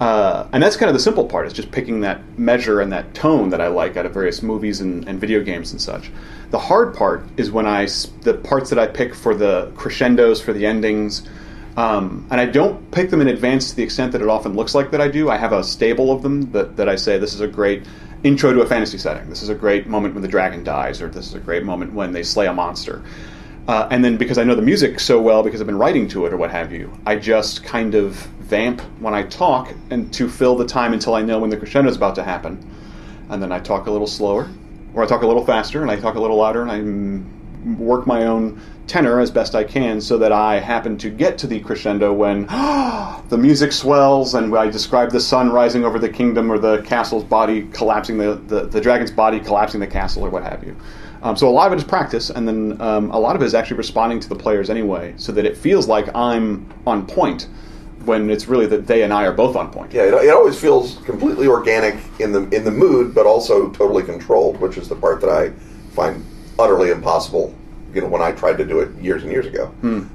Uh, 0.01 0.47
and 0.53 0.63
that's 0.63 0.77
kind 0.77 0.89
of 0.89 0.95
the 0.95 1.01
simple 1.01 1.27
part 1.27 1.47
is 1.47 1.53
just 1.53 1.73
picking 1.73 2.01
that 2.01 2.39
measure 2.39 2.81
and 2.81 2.93
that 2.93 3.15
tone 3.15 3.51
that 3.51 3.61
I 3.61 3.67
like 3.67 3.97
out 3.97 4.07
of 4.07 4.15
various 4.15 4.43
movies 4.43 4.81
and, 4.81 5.09
and 5.09 5.21
video 5.21 5.43
games 5.43 5.73
and 5.73 5.81
such. 5.81 6.11
The 6.51 6.59
hard 6.59 6.95
part 6.95 7.25
is 7.37 7.51
when 7.51 7.67
I 7.67 7.87
the 8.23 8.41
parts 8.45 8.71
that 8.71 8.79
I 8.79 8.87
pick 8.87 9.15
for 9.15 9.35
the 9.35 9.73
crescendos 9.75 10.41
for 10.41 10.53
the 10.53 10.67
endings, 10.67 11.29
um, 11.77 12.27
and 12.31 12.41
I 12.41 12.47
don't 12.47 12.91
pick 12.93 13.11
them 13.11 13.21
in 13.21 13.29
advance 13.29 13.71
to 13.71 13.77
the 13.77 13.83
extent 13.83 14.13
that 14.13 14.23
it 14.23 14.29
often 14.29 14.55
looks 14.55 14.75
like 14.75 14.93
that 14.93 15.01
I 15.01 15.09
do. 15.09 15.31
I 15.31 15.37
have 15.37 15.53
a 15.53 15.65
stable 15.65 16.13
of 16.13 16.23
them 16.23 16.53
that, 16.53 16.77
that 16.77 16.89
I 16.89 16.95
say 16.95 17.19
this 17.19 17.35
is 17.35 17.41
a 17.41 17.49
great 17.49 17.85
intro 18.25 18.53
to 18.53 18.61
a 18.61 18.66
fantasy 18.66 18.99
setting. 18.99 19.29
This 19.29 19.43
is 19.43 19.49
a 19.49 19.55
great 19.55 19.87
moment 19.87 20.14
when 20.14 20.23
the 20.23 20.29
dragon 20.29 20.64
dies, 20.64 21.01
or 21.01 21.09
this 21.09 21.27
is 21.27 21.35
a 21.35 21.41
great 21.41 21.64
moment 21.64 21.93
when 21.93 22.12
they 22.12 22.23
slay 22.23 22.47
a 22.47 22.53
monster. 22.53 23.03
Uh, 23.69 23.87
and 23.91 24.03
then 24.03 24.16
because 24.16 24.39
I 24.39 24.45
know 24.45 24.55
the 24.55 24.62
music 24.62 24.99
so 24.99 25.21
well, 25.21 25.43
because 25.43 25.61
I've 25.61 25.66
been 25.66 25.79
writing 25.79 26.09
to 26.09 26.25
it 26.27 26.33
or 26.33 26.39
what 26.39 26.51
have 26.51 26.73
you, 26.73 26.91
I 27.05 27.16
just 27.16 27.64
kind 27.64 27.95
of 27.95 28.14
vamp 28.41 28.81
when 28.99 29.12
I 29.12 29.25
talk 29.25 29.73
and 29.91 30.12
to 30.14 30.29
fill 30.29 30.57
the 30.57 30.66
time 30.66 30.95
until 30.95 31.14
I 31.14 31.21
know 31.23 31.39
when 31.39 31.51
the 31.51 31.57
crescendo 31.57 31.91
is 31.91 31.97
about 31.97 32.14
to 32.14 32.25
happen. 32.25 32.66
And 33.29 33.43
then 33.43 33.53
I 33.53 33.61
talk 33.61 33.87
a 33.87 33.91
little 33.91 34.07
slower, 34.07 34.49
or 34.95 35.03
I 35.03 35.07
talk 35.07 35.23
a 35.23 35.27
little 35.27 35.45
faster, 35.45 35.83
and 35.83 35.91
I 35.91 35.97
talk 35.97 36.14
a 36.14 36.21
little 36.21 36.39
louder, 36.39 36.62
and 36.62 36.71
I 36.71 37.79
work 37.79 38.07
my 38.07 38.25
own 38.25 38.61
tenor 38.89 39.20
as 39.20 39.30
best 39.30 39.55
I 39.55 39.64
can 39.64 40.01
so 40.01 40.18
that 40.18 40.32
I 40.32 40.59
happen 40.59 40.97
to 40.99 41.11
get 41.11 41.39
to 41.39 41.47
the 41.47 41.61
crescendo 41.61 42.12
when 42.12 42.47
the 43.28 43.39
music 43.39 43.72
swells 43.72 44.34
and 44.34 44.57
I 44.57 44.68
describe 44.70 45.11
the 45.11 45.20
sun 45.20 45.51
rising 45.51 45.84
over 45.84 45.99
the 45.99 46.09
kingdom 46.09 46.51
or 46.51 46.59
the 46.59 46.82
castle's 46.82 47.24
body 47.24 47.68
collapsing, 47.72 48.18
the, 48.18 48.34
the, 48.34 48.66
the 48.66 48.80
dragon's 48.80 49.11
body 49.11 49.39
collapsing 49.39 49.80
the 49.80 49.86
castle 49.86 50.24
or 50.24 50.30
what 50.30 50.43
have 50.43 50.64
you. 50.64 50.76
Um, 51.22 51.36
so 51.36 51.49
a 51.49 51.51
lot 51.51 51.66
of 51.66 51.72
it 51.72 51.76
is 51.76 51.84
practice, 51.84 52.30
and 52.30 52.47
then 52.47 52.80
um, 52.80 53.11
a 53.11 53.18
lot 53.18 53.34
of 53.34 53.43
it 53.43 53.45
is 53.45 53.55
actually 53.55 53.78
responding 53.78 54.20
to 54.20 54.28
the 54.28 54.36
players 54.36 54.70
anyway, 54.70 55.14
so 55.16 55.32
that 55.32 55.45
it 55.45 55.57
feels 55.57 55.89
like 55.89 56.14
I'm 56.14 56.72
on 56.86 57.07
point 57.07 57.49
when 58.05 58.30
it's 58.30 58.47
really 58.47 58.66
that 58.66 58.86
they 58.86 59.03
and 59.03 59.12
I 59.12 59.24
are 59.26 59.32
both 59.32 59.57
on 59.57 59.72
point. 59.72 59.93
Yeah, 59.93 60.05
it, 60.05 60.14
it 60.14 60.30
always 60.30 60.59
feels 60.59 60.99
completely 60.99 61.49
organic 61.49 61.97
in 62.20 62.30
the 62.30 62.49
in 62.51 62.62
the 62.62 62.70
mood, 62.70 63.14
but 63.14 63.26
also 63.26 63.68
totally 63.70 64.05
controlled, 64.05 64.61
which 64.61 64.78
is 64.78 64.89
the 64.89 64.95
part 64.95 65.20
that 65.20 65.30
I 65.30 65.51
find 65.93 66.24
utterly 66.59 66.91
impossible. 66.91 67.55
You 67.95 68.03
know, 68.03 68.09
when 68.09 68.20
I 68.22 68.32
tried 68.32 68.59
to 68.59 68.64
do 68.64 68.80
it 68.80 68.95
years 69.01 69.22
and 69.22 69.32
years 69.32 69.47
ago, 69.47 69.72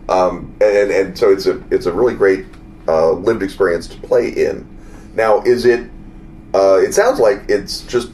um, 0.10 0.54
and 0.62 0.92
and 0.92 1.18
so 1.18 1.32
it's 1.32 1.46
a 1.48 1.62
it's 1.72 1.86
a 1.88 1.92
really 1.92 2.14
great 2.14 2.46
uh, 2.88 3.12
lived 3.14 3.42
experience 3.42 3.88
to 3.88 3.98
play 4.02 4.30
in. 4.30 4.68
Now, 5.16 5.42
is 5.42 5.66
it? 5.66 5.90
Uh, 6.54 6.76
it 6.78 6.94
sounds 6.94 7.20
like 7.20 7.42
it's 7.50 7.82
just 7.82 8.12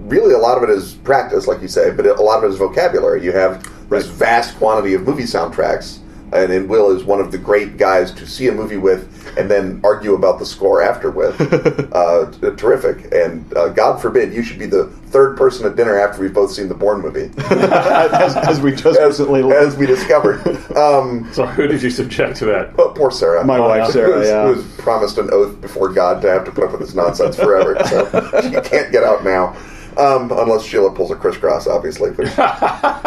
really 0.00 0.34
a 0.34 0.38
lot 0.38 0.56
of 0.56 0.64
it 0.64 0.70
is 0.70 0.94
practice, 0.94 1.46
like 1.46 1.62
you 1.62 1.68
say, 1.68 1.90
but 1.92 2.04
a 2.04 2.14
lot 2.22 2.38
of 2.38 2.44
it 2.44 2.48
is 2.52 2.56
vocabulary. 2.58 3.22
You 3.24 3.30
have 3.32 3.62
this 3.62 4.06
Right. 4.06 4.16
vast 4.16 4.56
quantity 4.58 4.94
of 4.94 5.02
movie 5.02 5.22
soundtracks 5.24 5.98
and, 6.32 6.52
and 6.52 6.68
Will 6.68 6.90
is 6.90 7.04
one 7.04 7.20
of 7.20 7.32
the 7.32 7.38
great 7.38 7.76
guys 7.76 8.12
to 8.12 8.26
see 8.26 8.48
a 8.48 8.52
movie 8.52 8.76
with 8.76 9.08
and 9.36 9.50
then 9.50 9.80
argue 9.84 10.14
about 10.14 10.38
the 10.38 10.46
score 10.46 10.82
after 10.82 11.10
with. 11.10 11.40
uh, 11.92 12.30
t- 12.30 12.56
terrific, 12.56 13.12
and 13.12 13.56
uh, 13.56 13.68
God 13.68 14.00
forbid 14.00 14.32
you 14.32 14.42
should 14.42 14.58
be 14.58 14.66
the 14.66 14.86
third 14.86 15.36
person 15.36 15.66
at 15.66 15.76
dinner 15.76 15.98
after 15.98 16.22
we've 16.22 16.32
both 16.34 16.52
seen 16.52 16.68
the 16.68 16.74
Bourne 16.74 17.00
movie, 17.00 17.30
as, 17.38 18.36
as 18.36 18.60
we 18.60 18.70
just 18.72 18.98
as, 18.98 19.18
recently 19.18 19.42
as 19.52 19.76
we 19.76 19.86
discovered. 19.86 20.40
Um, 20.80 21.28
So 21.32 21.46
who 21.46 21.66
did 21.66 21.82
you 21.82 21.90
subject 21.90 22.36
to 22.38 22.44
that? 22.46 22.76
but 22.76 22.94
poor 22.94 23.10
Sarah, 23.10 23.44
My 23.44 23.58
wife, 23.58 23.86
who 23.86 23.92
Sarah, 23.92 24.18
was, 24.18 24.28
yeah. 24.28 24.46
who 24.46 24.54
was 24.54 24.64
promised 24.76 25.18
an 25.18 25.28
oath 25.32 25.60
before 25.60 25.88
God 25.92 26.22
to 26.22 26.28
have 26.30 26.44
to 26.44 26.50
put 26.52 26.64
up 26.64 26.70
with 26.70 26.80
this 26.80 26.94
nonsense 26.94 27.34
forever, 27.36 27.76
so 27.86 28.04
she 28.42 28.50
can't 28.68 28.92
get 28.92 29.02
out 29.02 29.24
now. 29.24 29.56
Um, 29.98 30.30
unless 30.30 30.64
Sheila 30.64 30.92
pulls 30.94 31.10
a 31.10 31.16
crisscross, 31.16 31.66
obviously, 31.66 32.10
which 32.12 32.28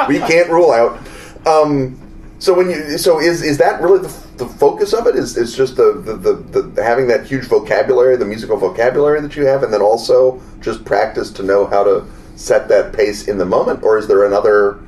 we 0.09 0.19
can't 0.19 0.49
rule 0.49 0.71
out. 0.71 0.99
Um, 1.47 1.97
so 2.43 2.53
when 2.53 2.69
you 2.69 2.97
so 2.97 3.21
is 3.21 3.41
is 3.41 3.57
that 3.59 3.81
really 3.81 3.99
the, 3.99 4.27
the 4.35 4.45
focus 4.45 4.91
of 4.91 5.07
it? 5.07 5.15
Is 5.15 5.37
is 5.37 5.55
just 5.55 5.77
the, 5.77 5.93
the, 5.93 6.33
the, 6.33 6.61
the 6.61 6.83
having 6.83 7.07
that 7.07 7.25
huge 7.25 7.45
vocabulary, 7.45 8.17
the 8.17 8.25
musical 8.25 8.57
vocabulary 8.57 9.21
that 9.21 9.37
you 9.37 9.45
have, 9.45 9.63
and 9.63 9.71
then 9.73 9.81
also 9.81 10.41
just 10.59 10.83
practice 10.83 11.31
to 11.31 11.43
know 11.43 11.65
how 11.65 11.85
to 11.85 12.05
set 12.35 12.67
that 12.67 12.91
pace 12.91 13.29
in 13.29 13.37
the 13.37 13.45
moment, 13.45 13.81
or 13.81 13.97
is 13.97 14.07
there 14.07 14.25
another 14.25 14.81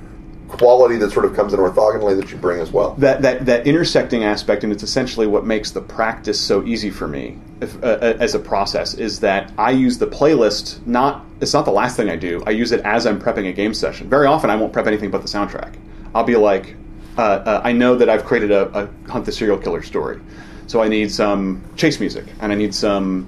quality 0.49 0.97
that 0.97 1.11
sort 1.11 1.25
of 1.25 1.33
comes 1.33 1.53
in 1.53 1.59
orthogonally 1.59 2.19
that 2.19 2.29
you 2.29 2.37
bring 2.37 2.59
as 2.59 2.73
well? 2.73 2.93
that, 2.95 3.21
that 3.21 3.45
that 3.45 3.65
intersecting 3.65 4.25
aspect, 4.25 4.65
and 4.65 4.73
it's 4.73 4.83
essentially 4.83 5.25
what 5.25 5.45
makes 5.45 5.71
the 5.71 5.81
practice 5.81 6.37
so 6.37 6.61
easy 6.65 6.89
for 6.89 7.07
me 7.07 7.39
if, 7.61 7.81
uh, 7.81 7.87
uh, 7.87 8.17
as 8.19 8.35
a 8.35 8.39
process, 8.39 8.95
is 8.95 9.21
that 9.21 9.53
I 9.57 9.71
use 9.71 9.97
the 9.97 10.07
playlist 10.07 10.85
not. 10.85 11.25
It's 11.39 11.53
not 11.53 11.63
the 11.63 11.71
last 11.71 11.95
thing 11.95 12.09
I 12.09 12.17
do. 12.17 12.43
I 12.45 12.49
use 12.49 12.73
it 12.73 12.81
as 12.81 13.05
I'm 13.05 13.17
prepping 13.17 13.47
a 13.47 13.53
game 13.53 13.73
session. 13.73 14.09
Very 14.09 14.27
often, 14.27 14.49
I 14.49 14.57
won't 14.57 14.73
prep 14.73 14.87
anything 14.87 15.09
but 15.09 15.21
the 15.21 15.29
soundtrack. 15.29 15.75
I'll 16.13 16.25
be 16.25 16.35
like, 16.35 16.75
uh, 17.17 17.21
uh, 17.21 17.61
I 17.63 17.71
know 17.71 17.95
that 17.95 18.09
I've 18.09 18.25
created 18.25 18.51
a, 18.51 18.67
a 18.77 19.09
hunt 19.09 19.25
the 19.25 19.31
serial 19.31 19.57
killer 19.57 19.81
story, 19.81 20.19
so 20.67 20.81
I 20.81 20.87
need 20.87 21.11
some 21.11 21.63
chase 21.75 21.99
music, 21.99 22.25
and 22.41 22.51
I 22.51 22.55
need 22.55 22.73
some. 22.73 23.27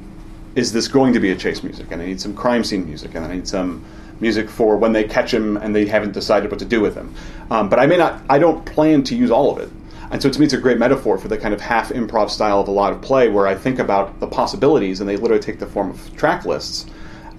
Is 0.55 0.73
this 0.73 0.87
going 0.87 1.13
to 1.13 1.19
be 1.19 1.31
a 1.31 1.35
chase 1.35 1.61
music? 1.61 1.87
And 1.91 2.01
I 2.01 2.05
need 2.05 2.19
some 2.19 2.33
crime 2.33 2.63
scene 2.63 2.85
music, 2.85 3.13
and 3.13 3.23
I 3.23 3.35
need 3.35 3.47
some 3.47 3.85
music 4.19 4.49
for 4.49 4.77
when 4.77 4.91
they 4.93 5.03
catch 5.03 5.31
him 5.31 5.57
and 5.57 5.75
they 5.75 5.85
haven't 5.85 6.11
decided 6.11 6.49
what 6.49 6.59
to 6.59 6.65
do 6.65 6.81
with 6.81 6.95
him. 6.95 7.13
Um, 7.51 7.69
but 7.69 7.79
I 7.79 7.85
may 7.85 7.97
not. 7.97 8.21
I 8.29 8.39
don't 8.39 8.65
plan 8.65 9.03
to 9.03 9.15
use 9.15 9.31
all 9.31 9.51
of 9.51 9.59
it. 9.59 9.69
And 10.09 10.21
so 10.21 10.29
to 10.29 10.39
me, 10.39 10.45
it's 10.45 10.53
a 10.53 10.57
great 10.57 10.77
metaphor 10.77 11.17
for 11.17 11.27
the 11.27 11.37
kind 11.37 11.53
of 11.53 11.59
half 11.59 11.89
improv 11.89 12.29
style 12.29 12.61
of 12.61 12.67
a 12.67 12.71
lot 12.71 12.93
of 12.93 13.01
play, 13.01 13.29
where 13.29 13.45
I 13.45 13.55
think 13.55 13.79
about 13.79 14.19
the 14.19 14.27
possibilities, 14.27 14.99
and 15.01 15.09
they 15.09 15.17
literally 15.17 15.43
take 15.43 15.59
the 15.59 15.67
form 15.67 15.89
of 15.89 16.15
track 16.15 16.45
lists 16.45 16.85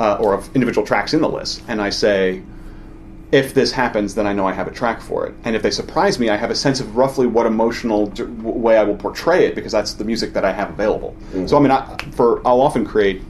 uh, 0.01 0.19
or 0.21 0.35
of 0.35 0.55
individual 0.55 0.87
tracks 0.87 1.15
in 1.15 1.21
the 1.21 1.29
list, 1.29 1.63
and 1.69 1.81
I 1.81 1.91
say, 1.91 2.43
if 3.31 3.53
this 3.53 3.73
happens, 3.73 4.15
then 4.15 4.27
I 4.27 4.33
know 4.33 4.47
I 4.47 4.53
have 4.53 4.67
a 4.67 4.71
track 4.71 5.01
for 5.01 5.27
it. 5.27 5.35
And 5.45 5.55
if 5.55 5.63
they 5.63 5.71
surprise 5.71 6.19
me, 6.19 6.31
I 6.31 6.37
have 6.37 6.51
a 6.51 6.55
sense 6.55 6.81
of 6.81 6.97
roughly 6.97 7.27
what 7.27 7.45
emotional 7.47 8.07
d- 8.07 8.23
way 8.23 8.79
I 8.79 8.85
will 8.85 8.97
portray 8.97 9.47
it 9.47 9.55
because 9.55 9.73
that's 9.73 9.95
the 9.95 10.05
music 10.05 10.33
that 10.33 10.45
I 10.45 10.53
have 10.53 10.71
available. 10.71 11.15
Mm-hmm. 11.31 11.47
So 11.47 11.59
I 11.59 11.61
mean, 11.61 11.71
I, 11.71 11.97
for 12.13 12.47
I'll 12.47 12.61
often 12.61 12.87
create 12.87 13.23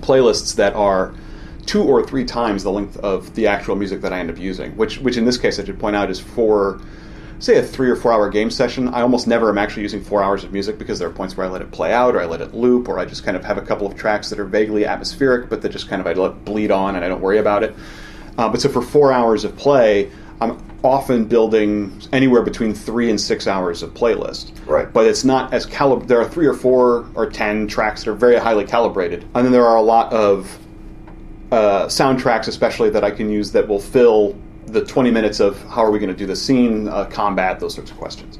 playlists 0.00 0.54
that 0.56 0.74
are 0.74 1.14
two 1.66 1.82
or 1.82 2.06
three 2.06 2.24
times 2.24 2.62
the 2.62 2.70
length 2.70 2.96
of 2.98 3.34
the 3.34 3.46
actual 3.46 3.76
music 3.76 4.00
that 4.02 4.12
I 4.12 4.20
end 4.20 4.30
up 4.30 4.38
using. 4.38 4.76
Which, 4.76 4.98
which 5.00 5.16
in 5.16 5.24
this 5.24 5.36
case, 5.36 5.58
I 5.58 5.64
should 5.64 5.78
point 5.80 5.96
out, 5.96 6.10
is 6.10 6.20
for 6.20 6.80
say 7.40 7.56
a 7.58 7.62
three 7.62 7.90
or 7.90 7.96
four 7.96 8.12
hour 8.12 8.28
game 8.30 8.50
session. 8.50 8.88
I 8.88 9.02
almost 9.02 9.26
never 9.26 9.48
am 9.50 9.58
actually 9.58 9.82
using 9.82 10.02
four 10.02 10.22
hours 10.22 10.44
of 10.44 10.52
music 10.52 10.78
because 10.78 10.98
there 10.98 11.08
are 11.08 11.12
points 11.12 11.36
where 11.36 11.46
I 11.46 11.50
let 11.50 11.62
it 11.62 11.70
play 11.72 11.92
out, 11.92 12.14
or 12.14 12.20
I 12.20 12.26
let 12.26 12.40
it 12.40 12.54
loop, 12.54 12.88
or 12.88 12.98
I 12.98 13.04
just 13.04 13.24
kind 13.24 13.36
of 13.36 13.44
have 13.44 13.58
a 13.58 13.62
couple 13.62 13.86
of 13.86 13.96
tracks 13.96 14.30
that 14.30 14.38
are 14.38 14.44
vaguely 14.44 14.86
atmospheric, 14.86 15.50
but 15.50 15.60
that 15.62 15.70
just 15.70 15.88
kind 15.88 16.00
of 16.00 16.06
I 16.06 16.12
let 16.12 16.44
bleed 16.44 16.70
on 16.70 16.94
and 16.94 17.04
I 17.04 17.08
don't 17.08 17.20
worry 17.20 17.38
about 17.38 17.64
it. 17.64 17.74
Uh, 18.38 18.48
but 18.48 18.60
so 18.60 18.68
for 18.68 18.80
four 18.80 19.12
hours 19.12 19.44
of 19.44 19.56
play, 19.56 20.10
I'm 20.40 20.62
often 20.84 21.24
building 21.24 22.00
anywhere 22.12 22.42
between 22.42 22.72
three 22.72 23.10
and 23.10 23.20
six 23.20 23.46
hours 23.46 23.82
of 23.82 23.92
playlist. 23.94 24.52
Right. 24.66 24.90
But 24.92 25.06
it's 25.06 25.24
not 25.24 25.52
as 25.52 25.66
calib. 25.66 26.06
There 26.06 26.20
are 26.20 26.28
three 26.28 26.46
or 26.46 26.54
four 26.54 27.06
or 27.14 27.28
ten 27.28 27.66
tracks 27.66 28.04
that 28.04 28.10
are 28.10 28.14
very 28.14 28.36
highly 28.36 28.64
calibrated, 28.64 29.24
and 29.34 29.44
then 29.44 29.52
there 29.52 29.66
are 29.66 29.76
a 29.76 29.82
lot 29.82 30.12
of 30.12 30.58
uh, 31.50 31.86
soundtracks, 31.86 32.46
especially 32.46 32.90
that 32.90 33.02
I 33.02 33.10
can 33.10 33.28
use 33.28 33.52
that 33.52 33.66
will 33.66 33.80
fill 33.80 34.36
the 34.66 34.84
20 34.84 35.10
minutes 35.10 35.40
of 35.40 35.60
how 35.64 35.82
are 35.82 35.90
we 35.90 35.98
going 35.98 36.10
to 36.10 36.16
do 36.16 36.26
the 36.26 36.36
scene, 36.36 36.88
uh, 36.88 37.06
combat, 37.06 37.58
those 37.58 37.74
sorts 37.74 37.90
of 37.90 37.96
questions. 37.96 38.38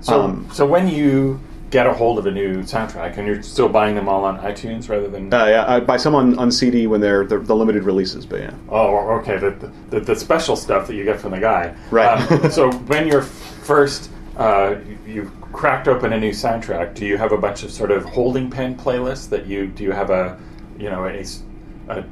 So, 0.00 0.22
Um, 0.22 0.48
so 0.52 0.64
when 0.64 0.86
you 0.88 1.40
get 1.74 1.88
a 1.88 1.92
hold 1.92 2.20
of 2.20 2.26
a 2.26 2.30
new 2.30 2.58
soundtrack, 2.58 3.16
and 3.18 3.26
you're 3.26 3.42
still 3.42 3.68
buying 3.68 3.96
them 3.96 4.08
all 4.08 4.24
on 4.24 4.38
iTunes 4.38 4.88
rather 4.88 5.08
than 5.08 5.34
Uh, 5.34 5.46
yeah, 5.46 5.64
I 5.66 5.80
buy 5.80 5.96
some 5.96 6.14
on, 6.14 6.38
on 6.38 6.52
CD 6.52 6.86
when 6.86 7.00
they're 7.00 7.26
the, 7.26 7.40
the 7.40 7.54
limited 7.56 7.82
releases, 7.82 8.24
but 8.24 8.38
yeah. 8.42 8.54
Oh, 8.68 8.96
okay. 9.18 9.38
The, 9.38 9.72
the 9.90 9.98
the 9.98 10.14
special 10.14 10.54
stuff 10.54 10.86
that 10.86 10.94
you 10.94 11.02
get 11.04 11.18
from 11.20 11.32
the 11.32 11.40
guy. 11.40 11.74
Right. 11.90 12.06
Um, 12.30 12.48
so 12.58 12.70
when 12.70 13.08
you're 13.08 13.22
first, 13.22 14.08
uh, 14.36 14.76
you've 15.04 15.32
cracked 15.52 15.88
open 15.88 16.12
a 16.12 16.20
new 16.20 16.30
soundtrack. 16.30 16.94
Do 16.94 17.06
you 17.06 17.18
have 17.18 17.32
a 17.32 17.38
bunch 17.38 17.64
of 17.64 17.72
sort 17.72 17.90
of 17.90 18.04
holding 18.04 18.48
pen 18.50 18.76
playlists 18.76 19.28
that 19.30 19.46
you 19.46 19.66
do? 19.66 19.82
You 19.82 19.90
have 19.90 20.10
a, 20.10 20.38
you 20.78 20.90
know, 20.90 21.06
a, 21.06 21.12
s- 21.18 21.42
a 21.88 22.04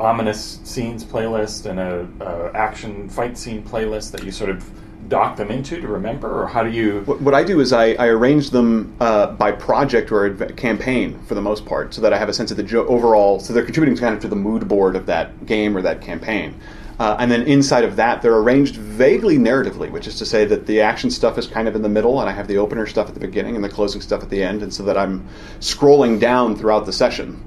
ominous 0.00 0.60
scenes 0.64 1.04
playlist 1.04 1.66
and 1.66 1.78
a, 1.78 2.08
a 2.24 2.56
action 2.56 3.06
fight 3.10 3.36
scene 3.36 3.62
playlist 3.62 4.12
that 4.12 4.24
you 4.24 4.32
sort 4.32 4.48
of 4.48 4.64
dock 5.10 5.36
them 5.36 5.50
into 5.50 5.78
to 5.78 5.86
remember, 5.86 6.42
or 6.42 6.46
how 6.46 6.62
do 6.62 6.70
you? 6.70 7.02
What, 7.02 7.20
what 7.20 7.34
I 7.34 7.44
do 7.44 7.60
is 7.60 7.74
I, 7.74 7.92
I 7.94 8.06
arrange 8.06 8.48
them 8.50 8.96
uh, 9.00 9.32
by 9.32 9.52
project 9.52 10.10
or 10.10 10.24
adv- 10.24 10.56
campaign 10.56 11.18
for 11.26 11.34
the 11.34 11.42
most 11.42 11.66
part, 11.66 11.92
so 11.92 12.00
that 12.00 12.14
I 12.14 12.18
have 12.18 12.30
a 12.30 12.32
sense 12.32 12.50
of 12.50 12.56
the 12.56 12.62
jo- 12.62 12.86
overall. 12.86 13.40
So 13.40 13.52
they're 13.52 13.64
contributing 13.64 13.98
kind 13.98 14.14
of 14.14 14.22
to 14.22 14.28
the 14.28 14.36
mood 14.36 14.66
board 14.66 14.96
of 14.96 15.04
that 15.06 15.44
game 15.44 15.76
or 15.76 15.82
that 15.82 16.00
campaign. 16.00 16.58
Uh, 16.98 17.16
and 17.18 17.30
then 17.30 17.42
inside 17.42 17.84
of 17.84 17.96
that, 17.96 18.20
they're 18.20 18.36
arranged 18.36 18.76
vaguely 18.76 19.38
narratively, 19.38 19.90
which 19.90 20.06
is 20.06 20.18
to 20.18 20.26
say 20.26 20.44
that 20.44 20.66
the 20.66 20.82
action 20.82 21.10
stuff 21.10 21.38
is 21.38 21.46
kind 21.46 21.66
of 21.66 21.74
in 21.74 21.80
the 21.80 21.88
middle, 21.88 22.20
and 22.20 22.28
I 22.28 22.32
have 22.32 22.46
the 22.46 22.58
opener 22.58 22.86
stuff 22.86 23.08
at 23.08 23.14
the 23.14 23.20
beginning 23.20 23.56
and 23.56 23.64
the 23.64 23.70
closing 23.70 24.02
stuff 24.02 24.22
at 24.22 24.30
the 24.30 24.42
end, 24.42 24.62
and 24.62 24.72
so 24.72 24.82
that 24.84 24.98
I'm 24.98 25.26
scrolling 25.60 26.20
down 26.20 26.56
throughout 26.56 26.84
the 26.84 26.92
session, 26.92 27.42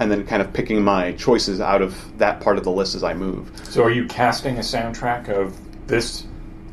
and 0.00 0.10
then 0.10 0.26
kind 0.26 0.40
of 0.40 0.54
picking 0.54 0.82
my 0.82 1.12
choices 1.12 1.60
out 1.60 1.82
of 1.82 2.18
that 2.18 2.40
part 2.40 2.56
of 2.56 2.64
the 2.64 2.70
list 2.70 2.94
as 2.94 3.04
I 3.04 3.12
move. 3.12 3.52
So 3.64 3.82
are 3.82 3.90
you 3.90 4.06
casting 4.06 4.56
a 4.56 4.60
soundtrack 4.60 5.28
of 5.28 5.54
this 5.86 6.24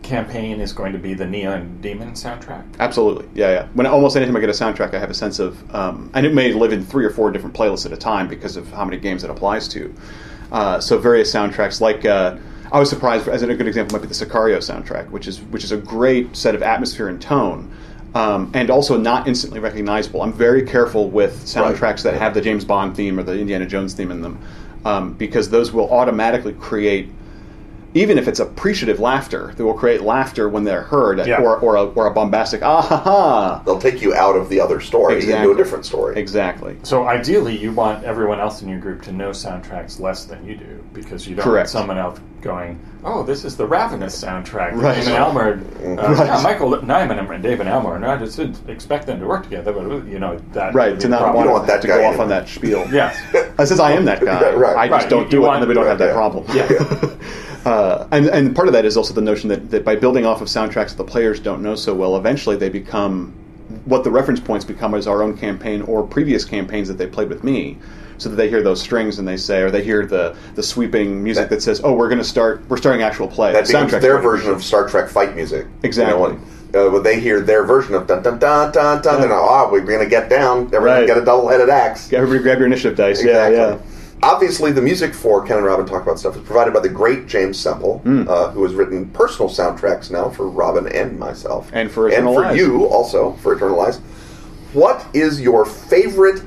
campaign 0.06 0.62
is 0.62 0.72
going 0.72 0.93
to 0.93 0.99
be 0.99 1.14
the 1.14 1.26
Neon 1.26 1.82
Demon 1.82 2.12
soundtrack? 2.12 2.64
Absolutely, 2.80 3.28
yeah, 3.34 3.51
yeah. 3.51 3.68
When 3.74 3.86
almost 3.88 4.16
anytime 4.16 4.38
I 4.38 4.39
get 4.39 4.49
a 4.49 4.53
soundtrack, 4.53 4.93
I 4.93 4.99
have 4.99 5.10
a 5.10 5.16
sense 5.16 5.39
of, 5.39 5.76
um, 5.76 6.10
and 6.14 6.26
it 6.26 6.34
may 6.34 6.53
live 6.53 6.72
in 6.72 6.86
three 6.86 7.03
or 7.03 7.10
four 7.10 7.32
different 7.32 7.56
playlists 7.56 7.86
at 7.86 7.91
a 7.91 7.97
time 7.97 8.28
because 8.28 8.56
of 8.56 8.72
how 8.72 8.86
many 8.86 8.97
games 8.97 9.24
it 9.24 9.30
applies 9.30 9.68
to. 9.70 9.93
Uh, 10.51 10.80
so 10.80 10.97
various 10.97 11.34
soundtracks, 11.34 11.82
like 11.82 12.06
uh, 12.06 12.38
I 12.72 12.80
was 12.80 12.89
surprised, 12.89 13.28
as 13.28 13.41
a 13.41 13.53
good 13.53 13.68
example, 13.68 13.97
might 13.97 14.08
be 14.08 14.08
the 14.08 14.26
Sicario 14.26 14.58
soundtrack, 14.58 15.10
which 15.10 15.28
is 15.28 15.41
which 15.41 15.64
is 15.64 15.72
a 15.72 15.78
great 15.78 16.36
set 16.36 16.56
of 16.56 16.64
atmosphere 16.64 17.10
and 17.10 17.22
tone. 17.22 17.72
Um, 18.14 18.49
and 18.53 18.70
also 18.70 18.97
not 18.97 19.28
instantly 19.28 19.60
recognizable. 19.60 20.22
I'm 20.22 20.32
very 20.32 20.66
careful 20.66 21.10
with 21.10 21.43
soundtracks 21.43 22.01
that 22.03 22.14
have 22.14 22.34
the 22.34 22.39
James 22.39 22.64
Bond 22.64 22.95
theme 22.95 23.20
or 23.20 23.24
the 23.24 23.38
Indiana 23.38 23.66
Jones 23.66 23.93
theme 23.93 24.10
in 24.10 24.22
them, 24.22 24.39
um, 24.86 25.14
because 25.16 25.49
those 25.49 25.74
will 25.74 25.91
automatically 25.91 26.53
create 26.53 27.10
even 27.96 28.18
if 28.18 28.28
it's 28.28 28.41
appreciative 28.41 29.00
laughter, 29.00 29.54
they 29.56 29.64
will 29.64 29.74
create 29.74 30.02
laughter 30.02 30.50
when 30.50 30.66
they're 30.66 30.82
heard, 30.84 31.26
Yeah. 31.26 31.41
or, 31.41 31.58
or, 31.58 31.76
a, 31.78 31.86
or 31.86 32.08
a 32.08 32.14
bombastic 32.14 32.62
ah 32.62 32.82
ha 32.82 32.98
ha. 32.98 33.62
They'll 33.66 33.80
take 33.80 34.02
you 34.02 34.14
out 34.14 34.36
of 34.36 34.50
the 34.50 34.60
other 34.60 34.82
story 34.82 35.24
into 35.24 35.52
a 35.52 35.56
different 35.56 35.86
story. 35.86 36.18
Exactly. 36.20 36.76
So 36.84 37.08
ideally, 37.08 37.58
you 37.58 37.72
want 37.72 38.04
everyone 38.04 38.39
else 38.41 38.62
in 38.62 38.68
your 38.70 38.80
group 38.80 39.02
to 39.04 39.12
know 39.14 39.30
soundtracks 39.32 40.00
less 40.00 40.26
than 40.26 40.46
you 40.46 40.56
do, 40.58 40.84
because 40.93 41.26
you 41.26 41.36
don't 41.36 41.43
Correct. 41.46 41.68
want 41.68 41.70
someone 41.70 41.98
else 41.98 42.20
going, 42.41 42.80
"Oh, 43.06 43.24
this 43.24 43.46
is 43.46 43.56
the 43.56 43.66
Ravenous 43.66 44.22
soundtrack." 44.22 44.74
Right. 44.74 45.02
Damon 45.04 45.14
Albarn, 45.22 45.98
uh, 45.98 46.14
Right. 46.14 46.28
yeah, 46.28 46.41
Michael 46.43 46.72
Nyman 46.72 47.18
and 47.34 47.41
Damon 47.43 47.66
Albarn. 47.68 47.96
And 47.98 48.06
I 48.08 48.18
just 48.18 48.36
didn't 48.36 48.60
expect 48.70 49.08
them 49.08 49.22
to 49.22 49.26
work 49.26 49.43
together, 49.43 49.72
but 49.72 50.06
you 50.06 50.20
know 50.20 50.38
that 50.52 50.74
Right, 50.76 51.00
to 51.00 51.08
not 51.08 51.20
problem. 51.22 51.36
want, 51.38 51.48
don't 51.48 51.54
want 51.56 51.68
that 51.68 51.82
to 51.82 51.88
guy 51.88 51.98
go 52.00 52.08
off 52.08 52.20
on 52.20 52.28
that 52.28 52.50
spiel. 52.50 52.86
Yes. 52.91 53.18
Uh, 53.58 53.66
since 53.66 53.80
I 53.80 53.93
am 53.93 54.04
that 54.06 54.20
guy, 54.26 54.54
Right. 54.54 54.76
I 54.76 54.88
just 54.89 55.04
Right, 55.06 55.10
don't 55.10 55.24
you- 55.24 55.30
do 55.30 55.38
you 55.38 55.43
it, 55.43 55.48
want- 55.48 55.56
and 55.56 55.64
then 55.64 55.70
we 55.70 55.74
don't 55.76 55.88
have 55.88 55.98
that 56.00 56.08
yeah. 56.10 56.14
problem. 56.14 56.43
Yeah. 56.54 57.10
Uh, 57.66 58.07
and, 58.11 58.28
and 58.28 58.55
part 58.55 58.68
of 58.68 58.74
that 58.74 58.86
is 58.86 58.95
also 58.95 59.13
the 59.13 59.22
notion 59.22 59.49
that, 59.49 59.72
that 59.72 59.84
by 59.84 59.95
building 59.95 60.26
off 60.26 60.41
of 60.41 60.47
soundtracks 60.47 60.89
that 60.89 60.97
the 60.97 61.03
players 61.03 61.39
don't 61.39 61.63
know 61.63 61.76
so 61.76 61.93
well, 61.95 62.16
eventually 62.16 62.55
they 62.55 62.70
become 62.70 63.34
what 63.86 64.03
the 64.03 64.11
reference 64.11 64.39
points 64.39 64.63
become 64.63 64.93
is 64.93 65.07
our 65.07 65.24
own 65.24 65.36
campaign 65.36 65.82
or 65.82 66.03
previous 66.05 66.45
campaigns 66.45 66.88
that 66.88 66.99
they 66.99 67.07
played 67.07 67.30
with 67.30 67.43
me. 67.43 67.78
So 68.18 68.30
that 68.30 68.38
they 68.38 68.47
hear 68.47 68.63
those 68.63 68.82
strings 68.82 69.20
and 69.20 69.28
they 69.28 69.36
say, 69.36 69.61
or 69.61 69.70
they 69.72 69.84
hear 69.84 70.05
the, 70.05 70.38
the 70.53 70.63
sweeping 70.63 71.22
music 71.22 71.49
that, 71.49 71.61
says, 71.61 71.82
"Oh, 71.84 71.91
we're 71.91 72.07
going 72.07 72.20
to 72.20 72.24
start. 72.24 72.63
We're 72.70 72.78
starting 72.78 73.01
actual 73.01 73.28
play." 73.28 73.51
That 73.51 73.66
The 73.66 73.74
becomes 73.74 73.91
their 74.01 74.20
version 74.20 74.51
of 74.51 74.63
Star 74.63 74.88
Trek 74.88 75.09
fight 75.09 75.36
music. 75.36 75.68
Exactly. 75.84 76.13
You 76.13 76.18
know, 76.18 76.38
when, 76.72 76.88
uh, 76.88 76.91
when 76.91 77.03
they 77.03 77.20
hear 77.20 77.41
their 77.41 77.66
version 77.66 77.93
of 77.93 78.07
dun 78.07 78.24
dun 78.24 78.39
dun 78.39 78.72
dun 78.72 79.01
dun, 79.01 79.20
they're 79.20 79.30
like, 79.30 79.38
oh, 79.38 79.68
we're 79.70 79.82
going 79.82 79.99
to 79.99 80.09
get 80.09 80.30
down. 80.30 80.68
Everyone 80.68 80.84
Right. 80.86 81.07
get 81.07 81.18
a 81.18 81.26
double 81.26 81.49
headed 81.49 81.68
axe. 81.68 82.13
Everybody, 82.13 82.41
grab 82.41 82.59
your 82.59 82.68
initiative 82.68 82.95
dice. 82.97 83.20
Exactly. 83.20 83.57
Yeah, 83.57 83.72
yeah. 83.76 83.80
Obviously, 84.24 84.72
the 84.72 84.82
music 84.82 85.13
for 85.13 85.45
Ken 85.45 85.57
and 85.57 85.66
Robin 85.66 85.86
Talk 85.86 86.01
About 86.03 86.18
Stuff 86.18 86.36
is 86.36 86.41
provided 86.43 86.74
by 86.74 86.80
the 86.80 86.89
great 86.89 87.28
James 87.28 87.59
Semple, 87.59 87.99
Hmm. 87.99 88.28
uh, 88.28 88.49
who 88.51 88.63
has 88.63 88.74
written 88.74 89.07
personal 89.09 89.49
soundtracks 89.49 90.09
now 90.09 90.30
for 90.30 90.47
Robin 90.47 90.88
and 90.88 91.20
myself. 91.20 91.70
And 91.74 91.91
for 91.91 92.07
and 92.07 92.26
for 92.26 92.41
Lies. 92.41 92.57
you 92.57 92.86
also, 92.86 93.34
for 93.43 93.53
Eternal 93.53 93.78
Lies. 93.78 93.99
What 94.74 95.05
is 95.13 95.39
your 95.41 95.63
favorite 95.66 96.41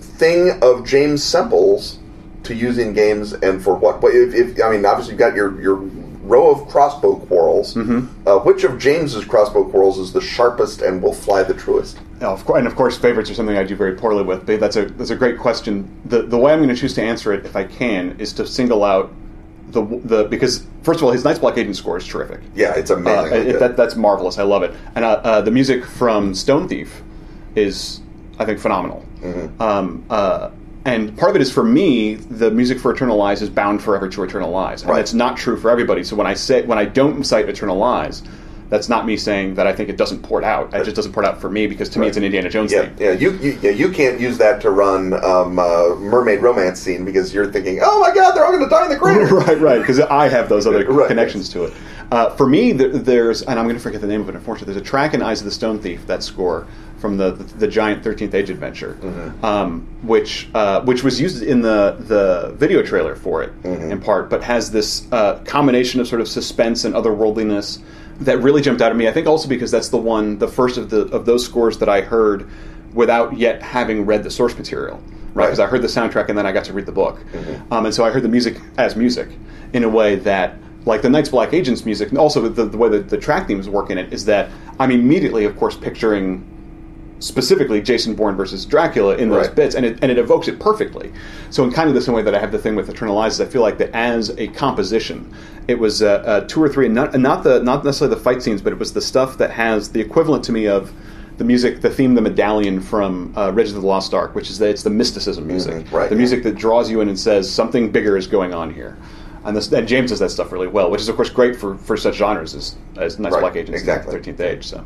thing 0.00 0.58
of 0.62 0.84
James 0.84 1.22
Semple's 1.22 1.98
to 2.44 2.54
use 2.54 2.78
in 2.78 2.92
games 2.94 3.32
and 3.32 3.62
for 3.62 3.74
what? 3.74 4.02
what 4.02 4.14
if, 4.14 4.34
if, 4.34 4.62
I 4.62 4.70
mean, 4.70 4.84
obviously, 4.84 5.12
you've 5.12 5.18
got 5.20 5.34
your, 5.34 5.60
your 5.60 5.76
row 6.24 6.50
of 6.50 6.68
crossbow 6.68 7.16
quarrels. 7.16 7.74
Mm-hmm. 7.74 8.28
Uh, 8.28 8.38
which 8.38 8.64
of 8.64 8.78
James's 8.78 9.24
crossbow 9.24 9.64
quarrels 9.70 9.98
is 9.98 10.12
the 10.12 10.20
sharpest 10.20 10.82
and 10.82 11.02
will 11.02 11.12
fly 11.12 11.42
the 11.42 11.54
truest? 11.54 11.98
Oh, 12.20 12.32
of 12.32 12.44
course, 12.44 12.58
and 12.58 12.66
of 12.66 12.74
course, 12.76 12.96
favorites 12.96 13.30
are 13.30 13.34
something 13.34 13.56
I 13.56 13.64
do 13.64 13.76
very 13.76 13.94
poorly 13.96 14.22
with. 14.22 14.46
But 14.46 14.60
that's 14.60 14.76
a 14.76 14.86
that's 14.86 15.10
a 15.10 15.16
great 15.16 15.38
question. 15.38 15.88
The 16.06 16.22
the 16.22 16.38
way 16.38 16.52
I'm 16.52 16.58
going 16.60 16.68
to 16.74 16.76
choose 16.76 16.94
to 16.94 17.02
answer 17.02 17.32
it, 17.32 17.44
if 17.44 17.54
I 17.56 17.64
can, 17.64 18.16
is 18.18 18.32
to 18.34 18.46
single 18.46 18.82
out 18.84 19.12
the 19.70 19.82
the 20.04 20.24
because 20.24 20.66
first 20.82 21.00
of 21.00 21.04
all, 21.04 21.10
his 21.12 21.24
Night's 21.24 21.38
Black 21.40 21.58
Agent 21.58 21.76
score 21.76 21.96
is 21.96 22.06
terrific. 22.06 22.40
Yeah, 22.54 22.74
it's 22.74 22.90
Uh, 22.90 22.96
amazing. 22.96 23.48
it- 23.50 23.58
that, 23.58 23.76
that's 23.76 23.96
marvelous. 23.96 24.38
I 24.38 24.42
love 24.44 24.62
it. 24.62 24.72
And 24.94 25.04
uh, 25.04 25.08
uh, 25.24 25.40
the 25.40 25.50
music 25.50 25.84
from 25.84 26.34
Stone 26.34 26.68
Thief 26.68 27.02
is, 27.56 28.00
I 28.38 28.44
think, 28.44 28.58
phenomenal. 28.60 29.04
Mm-hmm. 29.20 29.60
Um, 29.62 30.04
uh, 30.10 30.50
and 30.84 31.16
part 31.16 31.30
of 31.30 31.36
it 31.36 31.42
is 31.42 31.50
for 31.50 31.64
me, 31.64 32.14
the 32.14 32.50
music 32.50 32.78
for 32.78 32.92
Eternal 32.92 33.16
Lies 33.16 33.40
is 33.42 33.48
bound 33.50 33.82
forever 33.82 34.08
to 34.08 34.22
Eternal 34.22 34.50
Lies, 34.50 34.82
and 34.82 34.90
Right. 34.90 34.96
that's 34.98 35.14
not 35.14 35.36
true 35.36 35.56
for 35.56 35.70
everybody. 35.70 36.04
So 36.04 36.14
when 36.16 36.26
I 36.26 36.34
say 36.34 36.62
when 36.62 36.78
I 36.78 36.84
don't 36.84 37.24
cite 37.24 37.48
Eternal 37.48 37.76
Lies, 37.76 38.22
that's 38.70 38.88
not 38.88 39.06
me 39.06 39.16
saying 39.16 39.54
that 39.54 39.66
I 39.66 39.72
think 39.72 39.88
it 39.88 39.96
doesn't 39.96 40.22
port 40.22 40.42
out. 40.42 40.74
It 40.74 40.84
just 40.84 40.96
doesn't 40.96 41.12
port 41.12 41.24
out 41.26 41.40
for 41.40 41.50
me 41.50 41.66
because 41.66 41.88
to 41.90 41.98
me 41.98 42.08
it's 42.08 42.16
an 42.16 42.24
Indiana 42.24 42.48
Jones 42.50 42.72
yeah, 42.72 42.82
theme. 42.86 42.94
yeah, 42.98 43.12
you, 43.12 43.32
you 43.38 43.58
yeah, 43.62 43.70
you 43.70 43.90
can't 43.90 44.18
use 44.18 44.36
that 44.38 44.60
to 44.62 44.70
run 44.70 45.12
um, 45.22 45.58
uh, 45.58 45.94
mermaid 45.96 46.42
romance 46.42 46.80
scene 46.80 47.04
because 47.04 47.32
you're 47.32 47.50
thinking, 47.52 47.80
oh 47.82 48.00
my 48.00 48.12
god, 48.14 48.32
they're 48.32 48.44
all 48.44 48.52
going 48.52 48.64
to 48.64 48.68
die 48.70 48.84
in 48.84 48.90
the 48.90 48.96
crater. 48.98 49.26
right, 49.34 49.60
right, 49.60 49.78
because 49.78 50.00
I 50.00 50.28
have 50.28 50.48
those 50.48 50.66
other 50.66 50.84
Right. 50.90 51.08
connections 51.08 51.48
to 51.50 51.64
it. 51.64 51.74
Uh, 52.10 52.30
for 52.36 52.46
me, 52.46 52.72
th- 52.72 52.92
there's, 52.92 53.42
and 53.42 53.58
I'm 53.58 53.64
going 53.66 53.76
to 53.76 53.82
forget 53.82 54.00
the 54.00 54.06
name 54.06 54.20
of 54.20 54.28
it. 54.28 54.34
Unfortunately, 54.34 54.72
there's 54.74 54.82
a 54.86 54.88
track 54.88 55.14
in 55.14 55.22
Eyes 55.22 55.40
of 55.40 55.44
the 55.46 55.50
Stone 55.50 55.78
Thief 55.80 56.06
that 56.06 56.22
score 56.22 56.66
from 57.04 57.18
the 57.18 57.32
the, 57.32 57.44
the 57.58 57.68
giant 57.68 58.02
13th 58.02 58.32
Age 58.32 58.48
adventure, 58.48 58.96
um, 59.42 59.86
which 60.04 60.48
uh, 60.54 60.80
which 60.84 61.04
was 61.04 61.20
used 61.20 61.42
in 61.42 61.60
the 61.60 61.96
the 61.98 62.54
video 62.56 62.82
trailer 62.82 63.14
for 63.14 63.42
it 63.42 63.52
in 63.62 64.00
part, 64.00 64.30
but 64.30 64.42
has 64.42 64.70
this 64.70 65.06
uh, 65.12 65.38
combination 65.40 66.00
of 66.00 66.08
sort 66.08 66.22
of 66.22 66.28
suspense 66.28 66.86
and 66.86 66.94
otherworldliness 66.94 67.82
that 68.20 68.38
really 68.38 68.62
jumped 68.62 68.80
out 68.80 68.90
at 68.90 68.96
me. 68.96 69.06
I 69.06 69.12
think 69.12 69.26
also 69.26 69.50
because 69.50 69.70
that's 69.70 69.90
the 69.90 69.98
one, 69.98 70.38
the 70.38 70.48
first 70.48 70.78
of 70.78 70.88
the 70.88 71.02
of 71.08 71.26
those 71.26 71.44
scores 71.44 71.76
that 71.76 71.90
I 71.90 72.00
heard 72.00 72.48
without 72.94 73.36
yet 73.36 73.60
having 73.60 74.06
read 74.06 74.22
the 74.22 74.30
source 74.30 74.56
material 74.56 74.98
right? 75.34 75.46
Because 75.46 75.58
I 75.58 75.66
heard 75.66 75.82
the 75.82 75.88
soundtrack 75.88 76.28
and 76.28 76.38
then 76.38 76.46
I 76.46 76.52
got 76.52 76.64
to 76.66 76.72
read 76.72 76.86
the 76.86 76.92
book, 76.92 77.20
um, 77.70 77.84
and 77.84 77.94
so 77.94 78.04
I 78.04 78.10
heard 78.10 78.22
the 78.22 78.28
music 78.28 78.56
as 78.78 78.96
music 78.96 79.28
in 79.72 79.82
a 79.82 79.88
way 79.88 80.14
that, 80.14 80.56
like 80.86 81.02
the 81.02 81.10
Night's 81.10 81.28
Black 81.28 81.52
Agents 81.52 81.84
music, 81.84 82.10
and 82.10 82.18
also 82.18 82.48
the, 82.48 82.64
the 82.64 82.78
way 82.78 82.88
that 82.88 83.10
the 83.10 83.18
track 83.18 83.48
themes 83.48 83.68
work 83.68 83.90
in 83.90 83.98
it 83.98 84.12
is 84.12 84.24
that 84.26 84.48
I'm 84.78 84.92
immediately, 84.92 85.44
of 85.44 85.56
course, 85.58 85.76
picturing 85.76 86.53
specifically 87.20 87.80
Jason 87.80 88.14
Bourne 88.14 88.36
versus 88.36 88.66
Dracula 88.66 89.16
in 89.16 89.30
those 89.30 89.46
Right. 89.46 89.56
bits, 89.56 89.74
and 89.74 89.86
it, 89.86 89.98
and 90.02 90.10
it 90.10 90.18
evokes 90.18 90.46
it 90.48 90.58
perfectly. 90.58 91.12
So 91.50 91.64
in 91.64 91.70
kind 91.72 91.88
of 91.88 91.94
the 91.94 92.00
same 92.02 92.14
way 92.14 92.22
that 92.22 92.34
I 92.34 92.38
have 92.38 92.52
the 92.52 92.58
thing 92.58 92.74
with 92.76 92.88
Eternal 92.90 93.14
Lies, 93.14 93.40
I 93.40 93.46
feel 93.46 93.62
like 93.62 93.78
that 93.78 93.90
as 93.94 94.30
a 94.36 94.48
composition, 94.48 95.30
it 95.68 95.78
was 95.78 96.02
uh, 96.02 96.06
uh, 96.26 96.40
two 96.42 96.62
or 96.62 96.68
three, 96.68 96.86
and 96.86 96.94
not, 96.94 97.14
and 97.14 97.22
not 97.22 97.42
the 97.44 97.62
not 97.62 97.84
necessarily 97.84 98.14
the 98.14 98.20
fight 98.20 98.42
scenes, 98.42 98.60
but 98.60 98.72
it 98.72 98.78
was 98.78 98.92
the 98.92 99.00
stuff 99.00 99.38
that 99.38 99.50
has 99.52 99.90
the 99.90 100.00
equivalent 100.00 100.44
to 100.44 100.52
me 100.52 100.66
of 100.66 100.92
the 101.38 101.44
music, 101.44 101.80
the 101.80 101.90
theme, 101.90 102.14
the 102.14 102.20
medallion 102.20 102.80
from 102.80 103.32
uh, 103.36 103.50
Raiders 103.52 103.74
of 103.74 103.80
the 103.82 103.88
Lost 103.88 104.12
Ark, 104.14 104.34
which 104.34 104.50
is 104.50 104.58
that 104.58 104.68
it's 104.68 104.82
the 104.82 104.90
mysticism 104.90 105.46
music, 105.46 105.86
Mhm, 105.86 105.92
right, 105.92 106.08
the 106.08 106.14
yeah. 106.14 106.18
music 106.18 106.42
that 106.44 106.54
draws 106.56 106.90
you 106.90 107.00
in 107.00 107.08
and 107.08 107.18
says 107.18 107.50
something 107.50 107.90
bigger 107.90 108.16
is 108.16 108.26
going 108.26 108.52
on 108.54 108.72
here. 108.72 108.96
And, 109.44 109.56
this, 109.56 109.70
and 109.72 109.86
James 109.88 110.10
does 110.10 110.20
that 110.20 110.30
stuff 110.30 110.52
really 110.52 110.68
well, 110.68 110.90
which 110.90 111.00
is 111.00 111.08
of 111.08 111.16
course 111.16 111.30
great 111.30 111.56
for, 111.56 111.76
for 111.76 111.96
such 111.96 112.14
genres 112.14 112.54
as, 112.54 112.76
as 112.96 113.18
Night's 113.18 113.34
Right, 113.34 113.40
Black 113.40 113.56
Agents 113.56 113.80
exactly. 113.80 114.14
and 114.14 114.24
Thirteenth 114.24 114.40
Age. 114.40 114.66
So 114.66 114.84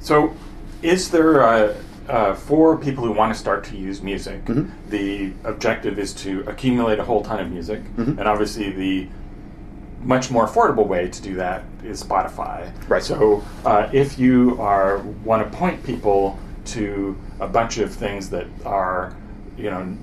So, 0.00 0.32
is 0.82 1.10
there 1.10 1.42
uh, 1.42 1.74
uh, 2.08 2.34
for 2.34 2.76
people 2.78 3.04
who 3.04 3.12
want 3.12 3.32
to 3.34 3.38
start 3.38 3.64
to 3.64 3.76
use 3.76 4.02
music, 4.02 4.44
Mm-hmm. 4.46 4.90
the 4.90 5.32
objective 5.44 5.98
is 5.98 6.14
to 6.14 6.40
accumulate 6.46 6.98
a 6.98 7.04
whole 7.04 7.22
ton 7.22 7.40
of 7.40 7.50
music, 7.50 7.82
Mm-hmm. 7.96 8.18
and 8.18 8.28
obviously 8.28 8.70
the 8.70 9.08
much 10.02 10.30
more 10.30 10.46
affordable 10.46 10.86
way 10.86 11.08
to 11.08 11.20
do 11.22 11.34
that 11.34 11.64
is 11.84 12.02
Spotify. 12.02 12.72
Right. 12.88 13.02
So, 13.02 13.42
uh, 13.64 13.88
if 13.92 14.18
you 14.18 14.56
are 14.60 14.98
want 15.24 15.50
to 15.50 15.58
point 15.58 15.82
people 15.84 16.38
to 16.66 17.16
a 17.40 17.48
bunch 17.48 17.78
of 17.78 17.92
things 17.92 18.30
that 18.30 18.46
are, 18.64 19.16
you 19.56 19.70
know, 19.70 19.96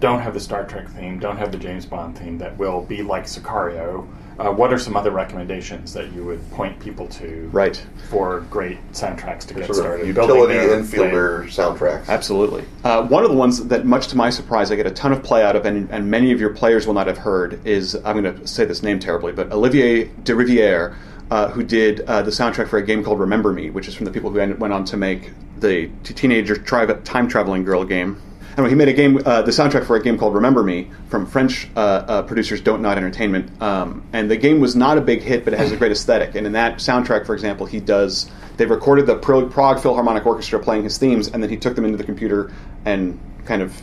don't 0.00 0.20
have 0.20 0.34
the 0.34 0.40
Star 0.40 0.64
Trek 0.66 0.88
theme, 0.88 1.18
don't 1.20 1.36
have 1.36 1.52
the 1.52 1.58
James 1.58 1.86
Bond 1.86 2.18
theme, 2.18 2.38
that 2.38 2.56
will 2.58 2.82
be 2.82 3.02
like 3.02 3.24
Sicario. 3.24 4.06
Uh, 4.40 4.50
what 4.50 4.72
are 4.72 4.78
some 4.78 4.96
other 4.96 5.10
recommendations 5.10 5.92
that 5.92 6.10
you 6.14 6.24
would 6.24 6.40
point 6.52 6.80
people 6.80 7.06
to 7.08 7.46
right. 7.52 7.84
for 8.08 8.40
great 8.48 8.78
soundtracks 8.92 9.46
to 9.46 9.52
get 9.52 9.66
Sort 9.66 9.76
started? 9.76 10.00
of 10.00 10.06
utility 10.08 10.54
their 10.54 10.80
infielder 10.80 11.44
soundtracks. 11.44 12.08
Absolutely. 12.08 12.64
Uh, 12.82 13.06
one 13.06 13.22
of 13.22 13.30
the 13.30 13.36
ones 13.36 13.66
that, 13.66 13.84
much 13.84 14.06
to 14.08 14.16
my 14.16 14.30
surprise, 14.30 14.72
I 14.72 14.76
get 14.76 14.86
a 14.86 14.90
ton 14.90 15.12
of 15.12 15.22
play 15.22 15.44
out 15.44 15.56
of, 15.56 15.66
and, 15.66 15.90
and 15.90 16.10
many 16.10 16.32
of 16.32 16.40
your 16.40 16.54
players 16.54 16.86
will 16.86 16.94
not 16.94 17.06
have 17.06 17.18
heard, 17.18 17.60
is 17.66 17.96
I'm 17.96 18.22
going 18.22 18.34
to 18.34 18.46
say 18.46 18.64
this 18.64 18.82
name 18.82 18.98
terribly, 18.98 19.32
but 19.32 19.52
Olivier 19.52 20.06
Derivière, 20.22 20.96
uh, 21.30 21.48
who 21.50 21.62
did 21.62 22.00
uh, 22.02 22.22
the 22.22 22.30
soundtrack 22.30 22.68
for 22.68 22.78
a 22.78 22.82
game 22.82 23.04
called 23.04 23.20
Remember 23.20 23.52
Me, 23.52 23.68
which 23.68 23.88
is 23.88 23.94
from 23.94 24.06
the 24.06 24.10
people 24.10 24.30
who 24.30 24.38
en- 24.38 24.58
went 24.58 24.72
on 24.72 24.86
to 24.86 24.96
make 24.96 25.32
the 25.58 25.90
t- 26.02 26.14
teenager 26.14 26.56
tri- 26.56 26.86
time 26.86 27.28
traveling 27.28 27.62
girl 27.62 27.84
game. 27.84 28.20
Anyway, 28.52 28.68
he 28.68 28.74
made 28.74 28.88
a 28.88 28.92
game, 28.92 29.20
uh, 29.24 29.42
the 29.42 29.50
soundtrack 29.50 29.84
for 29.84 29.96
a 29.96 30.02
game 30.02 30.18
called 30.18 30.34
Remember 30.34 30.62
Me 30.62 30.90
from 31.08 31.24
French 31.24 31.68
uh, 31.76 31.80
uh, 31.80 32.22
producers 32.22 32.60
Dontnod 32.60 32.96
Entertainment. 32.96 33.62
Um, 33.62 34.06
and 34.12 34.30
the 34.30 34.36
game 34.36 34.60
was 34.60 34.74
not 34.74 34.98
a 34.98 35.00
big 35.00 35.22
hit, 35.22 35.44
but 35.44 35.54
it 35.54 35.58
has 35.58 35.72
a 35.72 35.76
great 35.76 35.92
aesthetic. 35.92 36.34
And 36.34 36.46
in 36.46 36.52
that 36.52 36.76
soundtrack, 36.76 37.26
for 37.26 37.34
example, 37.34 37.66
he 37.66 37.78
does, 37.78 38.30
they 38.56 38.66
recorded 38.66 39.06
the 39.06 39.16
Prague 39.16 39.80
Philharmonic 39.80 40.26
Orchestra 40.26 40.58
playing 40.58 40.82
his 40.82 40.98
themes, 40.98 41.28
and 41.28 41.42
then 41.42 41.48
he 41.48 41.56
took 41.56 41.76
them 41.76 41.84
into 41.84 41.96
the 41.96 42.04
computer 42.04 42.52
and 42.84 43.18
kind 43.44 43.62
of 43.62 43.80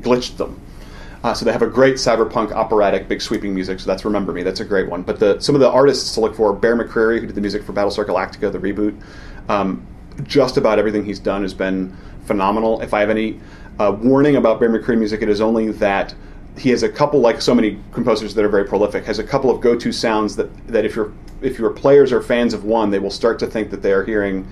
glitched 0.00 0.36
them. 0.36 0.60
Uh, 1.22 1.34
so 1.34 1.44
they 1.44 1.52
have 1.52 1.62
a 1.62 1.66
great 1.66 1.94
cyberpunk 1.94 2.52
operatic, 2.52 3.08
big 3.08 3.20
sweeping 3.20 3.54
music. 3.54 3.80
So 3.80 3.86
that's 3.86 4.04
Remember 4.04 4.32
Me. 4.32 4.42
That's 4.42 4.60
a 4.60 4.64
great 4.64 4.88
one. 4.88 5.02
But 5.02 5.18
the, 5.18 5.40
some 5.40 5.54
of 5.54 5.60
the 5.60 5.70
artists 5.70 6.14
to 6.14 6.20
look 6.20 6.36
for: 6.36 6.52
Bear 6.52 6.76
McCreary, 6.76 7.20
who 7.20 7.26
did 7.26 7.34
the 7.34 7.40
music 7.40 7.64
for 7.64 7.72
Battlestar 7.72 8.04
Galactica, 8.04 8.52
the 8.52 8.58
reboot. 8.58 9.00
Um, 9.48 9.86
just 10.22 10.56
about 10.56 10.78
everything 10.78 11.04
he's 11.04 11.18
done 11.18 11.42
has 11.42 11.54
been 11.54 11.96
phenomenal. 12.24 12.80
If 12.82 12.94
I 12.94 13.00
have 13.00 13.10
any 13.10 13.40
uh, 13.78 13.92
warning 13.92 14.36
about 14.36 14.60
Bear 14.60 14.70
McCreary 14.70 14.98
music, 14.98 15.22
it 15.22 15.28
is 15.28 15.40
only 15.40 15.70
that 15.72 16.14
he 16.56 16.70
has 16.70 16.82
a 16.82 16.88
couple, 16.88 17.20
like 17.20 17.40
so 17.40 17.54
many 17.54 17.78
composers 17.92 18.34
that 18.34 18.44
are 18.44 18.48
very 18.48 18.64
prolific, 18.64 19.04
has 19.04 19.18
a 19.18 19.24
couple 19.24 19.50
of 19.50 19.60
go-to 19.60 19.92
sounds 19.92 20.36
that 20.36 20.66
that 20.68 20.84
if 20.84 20.96
your 20.96 21.12
if 21.40 21.58
your 21.58 21.70
players 21.70 22.12
are 22.12 22.20
fans 22.20 22.52
of 22.52 22.64
one, 22.64 22.90
they 22.90 22.98
will 22.98 23.10
start 23.10 23.38
to 23.38 23.46
think 23.46 23.70
that 23.70 23.80
they 23.80 23.92
are 23.92 24.04
hearing 24.04 24.46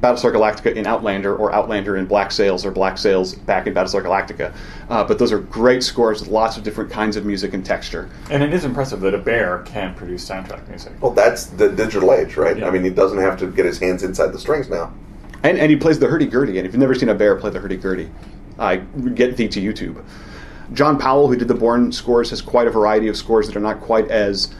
Battlestar 0.00 0.32
Galactica 0.32 0.74
in 0.74 0.86
Outlander 0.86 1.36
or 1.36 1.52
Outlander 1.52 1.96
in 1.96 2.06
Black 2.06 2.32
Sails 2.32 2.64
or 2.64 2.70
Black 2.70 2.98
Sails 2.98 3.34
back 3.34 3.66
in 3.66 3.74
Battlestar 3.74 4.02
Galactica. 4.02 4.54
Uh, 4.88 5.04
but 5.04 5.18
those 5.18 5.32
are 5.32 5.38
great 5.38 5.82
scores 5.82 6.20
with 6.20 6.30
lots 6.30 6.56
of 6.56 6.62
different 6.62 6.90
kinds 6.90 7.16
of 7.16 7.24
music 7.24 7.54
and 7.54 7.64
texture. 7.64 8.10
And 8.30 8.42
it 8.42 8.52
is 8.52 8.64
impressive 8.64 9.00
that 9.00 9.14
a 9.14 9.18
bear 9.18 9.62
can 9.66 9.94
produce 9.94 10.28
soundtrack 10.28 10.66
music. 10.68 10.92
Well, 11.00 11.12
that's 11.12 11.46
the 11.46 11.70
digital 11.70 12.12
age, 12.12 12.36
right? 12.36 12.58
Yeah. 12.58 12.68
I 12.68 12.70
mean, 12.70 12.84
he 12.84 12.90
doesn't 12.90 13.18
have 13.18 13.38
to 13.38 13.46
get 13.46 13.64
his 13.64 13.78
hands 13.78 14.02
inside 14.02 14.28
the 14.28 14.38
strings 14.38 14.68
now. 14.68 14.92
And, 15.42 15.58
and 15.58 15.70
he 15.70 15.76
plays 15.76 15.98
the 15.98 16.08
hurdy-gurdy. 16.08 16.58
And 16.58 16.66
if 16.66 16.72
you've 16.72 16.80
never 16.80 16.94
seen 16.94 17.10
a 17.10 17.14
bear 17.14 17.36
play 17.36 17.50
the 17.50 17.60
hurdy-gurdy, 17.60 18.10
I 18.58 18.76
get 18.76 19.36
thee 19.36 19.48
to 19.48 19.60
YouTube. 19.60 20.04
John 20.72 20.98
Powell, 20.98 21.28
who 21.28 21.36
did 21.36 21.48
the 21.48 21.54
Bourne 21.54 21.92
scores, 21.92 22.30
has 22.30 22.40
quite 22.40 22.66
a 22.66 22.70
variety 22.70 23.08
of 23.08 23.16
scores 23.16 23.46
that 23.46 23.56
are 23.56 23.60
not 23.60 23.80
quite 23.80 24.10
as 24.10 24.54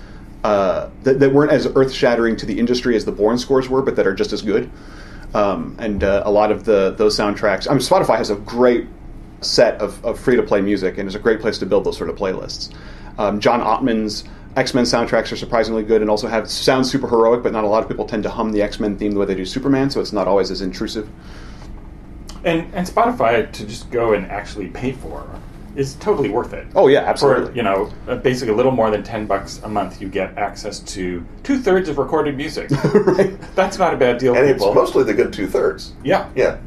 uh, 0.45 0.91
that, 1.03 1.21
that 1.21 1.33
weren't 1.33 1.51
as 1.51 1.67
earth-shattering 1.67 2.37
to 2.37 2.47
the 2.47 2.59
industry 2.59 2.95
as 2.97 3.05
the 3.05 3.13
Bourne 3.13 3.39
scores 3.39 3.69
were, 3.69 3.81
but 3.81 3.97
that 3.97 4.07
are 4.07 4.15
just 4.15 4.33
as 4.33 4.43
good. 4.43 4.71
Um, 5.33 5.75
and 5.79 6.05
uh, 6.05 6.23
a 6.25 6.31
lot 6.31 6.53
of 6.53 6.65
the 6.65 6.95
those 6.97 7.17
soundtracks. 7.17 7.67
I 7.69 7.73
mean, 7.73 7.81
Spotify 7.81 8.19
has 8.19 8.31
a 8.31 8.37
great 8.37 8.87
set 9.41 9.81
of, 9.81 10.05
of 10.05 10.19
free-to-play 10.21 10.61
music, 10.61 10.99
and 10.99 11.09
is 11.09 11.15
a 11.15 11.19
great 11.19 11.41
place 11.41 11.59
to 11.59 11.67
build 11.67 11.85
those 11.85 11.97
sort 11.97 12.11
of 12.11 12.17
playlists. 12.17 12.73
Um, 13.19 13.41
John 13.41 13.61
Ottman's 13.61 14.25
X-Men 14.57 14.85
soundtracks 14.85 15.33
are 15.33 15.37
surprisingly 15.37 15.83
good, 15.83 16.03
and 16.03 16.11
also 16.11 16.29
have 16.29 16.51
sound 16.51 16.87
super 16.87 17.09
heroic, 17.09 17.43
but 17.43 17.53
not 17.53 17.65
a 17.65 17.67
lot 17.67 17.83
of 17.83 17.89
people 17.89 18.05
tend 18.05 18.23
to 18.23 18.31
hum 18.31 18.53
the 18.53 18.63
X-Men 18.63 18.97
theme 18.97 19.13
the 19.13 19.19
way 19.19 19.27
they 19.27 19.35
do 19.35 19.45
Superman, 19.45 19.91
so 19.91 20.01
it's 20.01 20.13
not 20.13 20.29
always 20.29 20.51
as 20.51 20.61
intrusive. 20.61 21.09
And 22.45 22.73
and 22.75 22.87
Spotify 22.87 23.51
to 23.53 23.67
just 23.67 23.91
go 23.91 24.13
and 24.13 24.27
actually 24.31 24.69
pay 24.69 24.93
for 24.93 25.27
is 25.77 25.95
totally 25.95 26.29
worth 26.29 26.53
it. 26.53 26.67
Oh 26.77 26.87
yeah, 26.87 27.01
For 27.01 27.09
absolutely. 27.09 27.57
you 27.57 27.63
know, 27.63 27.91
uh, 28.07 28.15
basically 28.17 28.53
a 28.53 28.57
little 28.57 28.71
more 28.73 28.91
than 28.91 29.03
ten 29.03 29.27
bucks 29.27 29.61
a 29.65 29.69
month, 29.69 30.01
you 30.01 30.09
get 30.09 30.37
access 30.39 30.79
to 30.95 31.25
two 31.43 31.59
thirds 31.59 31.89
of 31.89 31.99
recorded 31.99 32.37
music. 32.37 32.71
right. 32.95 33.37
That's 33.57 33.77
not 33.79 33.93
a 33.93 33.97
bad 33.97 34.19
deal, 34.19 34.35
And 34.37 34.47
people. 34.53 34.69
it's 34.69 34.75
mostly 34.77 35.03
the 35.05 35.15
good 35.15 35.33
two 35.33 35.47
thirds. 35.49 35.93
yeah, 36.05 36.29
Yeah. 36.37 36.59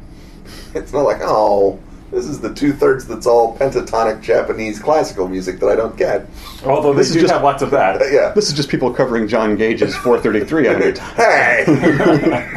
It's 0.74 0.92
not 0.92 1.02
like, 1.04 1.18
oh, 1.22 1.78
this 2.10 2.26
is 2.26 2.40
the 2.40 2.52
two 2.52 2.72
thirds 2.72 3.06
that's 3.06 3.26
all 3.26 3.56
pentatonic 3.56 4.20
Japanese 4.22 4.78
classical 4.78 5.26
music 5.28 5.58
that 5.60 5.68
I 5.70 5.76
don't 5.76 5.96
get. 5.96 6.26
Although 6.66 6.92
they 6.92 6.98
This 6.98 7.10
is 7.10 7.16
just- 7.22 7.32
have 7.32 7.42
lots 7.42 7.62
of 7.62 7.70
that. 7.70 8.00
Yeah. 8.12 8.32
This 8.34 8.48
is 8.48 8.54
just 8.54 8.68
people 8.68 8.92
covering 8.92 9.26
John 9.28 9.56
Cage's 9.56 9.94
433 9.96 10.68
on 10.68 10.94
time. 10.94 11.14
hey! 11.16 12.50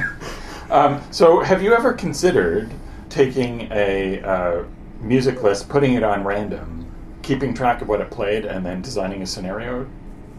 Um, 0.69 1.01
so, 1.11 1.41
have 1.41 1.61
you 1.61 1.73
ever 1.73 1.91
considered 1.93 2.71
taking 3.11 3.67
a 3.71 4.21
uh, 4.21 4.63
music 4.99 5.43
list, 5.43 5.69
putting 5.69 5.93
it 5.93 6.03
on 6.03 6.23
random, 6.23 6.91
keeping 7.21 7.53
track 7.53 7.81
of 7.81 7.87
what 7.87 8.01
it 8.01 8.09
played, 8.09 8.45
and 8.45 8.65
then 8.65 8.81
designing 8.81 9.21
a 9.21 9.27
scenario 9.27 9.87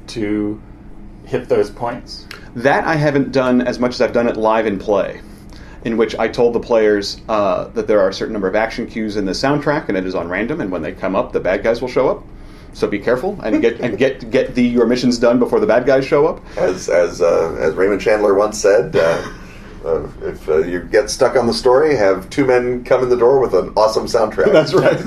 to 0.09 0.61
hit 1.25 1.49
those 1.49 1.71
points? 1.71 2.27
That 2.57 2.85
I 2.85 2.97
haven't 2.97 3.31
done 3.31 3.61
as 3.61 3.79
much 3.79 3.95
as 3.95 4.01
I've 4.01 4.13
done 4.13 4.27
it 4.27 4.37
live 4.37 4.67
in 4.67 4.79
play, 4.79 5.21
in 5.85 5.97
which 5.97 6.17
I 6.17 6.29
told 6.29 6.55
the 6.55 6.61
players 6.61 7.21
uh, 7.29 7.69
that 7.69 7.87
there 7.87 8.01
are 8.01 8.09
a 8.09 8.15
certain 8.15 8.33
number 8.33 8.49
of 8.49 8.57
action 8.57 8.87
cues 8.87 9.17
in 9.17 9.27
the 9.27 9.33
soundtrack, 9.33 9.89
and 9.89 9.97
it 9.97 10.07
is 10.07 10.15
on 10.15 10.29
random, 10.29 10.61
and 10.61 10.73
when 10.73 10.83
they 10.83 10.93
come 10.93 11.15
up, 11.15 11.33
the 11.33 11.41
bad 11.41 11.63
guys 11.63 11.81
will 11.81 11.89
show 11.89 12.09
up. 12.09 12.25
So 12.75 12.89
be 12.89 12.99
careful 12.99 13.39
and 13.43 13.61
get 13.61 13.81
and 13.81 13.99
get 13.99 14.31
get 14.31 14.55
the 14.55 14.63
your 14.63 14.87
missions 14.87 15.19
done 15.19 15.39
before 15.39 15.61
the 15.61 15.67
bad 15.67 15.85
guys 15.85 16.07
show 16.07 16.27
up. 16.27 16.41
As 16.57 16.89
as 16.89 17.21
uh, 17.21 17.55
as 17.61 17.75
Raymond 17.75 18.01
Chandler 18.01 18.33
once 18.33 18.59
said, 18.59 18.97
uh, 18.97 19.31
uh, 19.85 20.09
if 20.23 20.49
uh, 20.49 20.59
you 20.59 20.81
get 20.81 21.11
stuck 21.11 21.37
on 21.37 21.47
the 21.47 21.55
story, 21.55 21.97
have 21.97 22.29
two 22.31 22.45
men 22.47 22.85
come 22.85 23.03
in 23.03 23.09
the 23.09 23.17
door 23.17 23.41
with 23.41 23.55
an 23.55 23.73
awesome 23.77 24.07
soundtrack. 24.07 24.53
That's 24.53 24.75
right. 24.75 25.01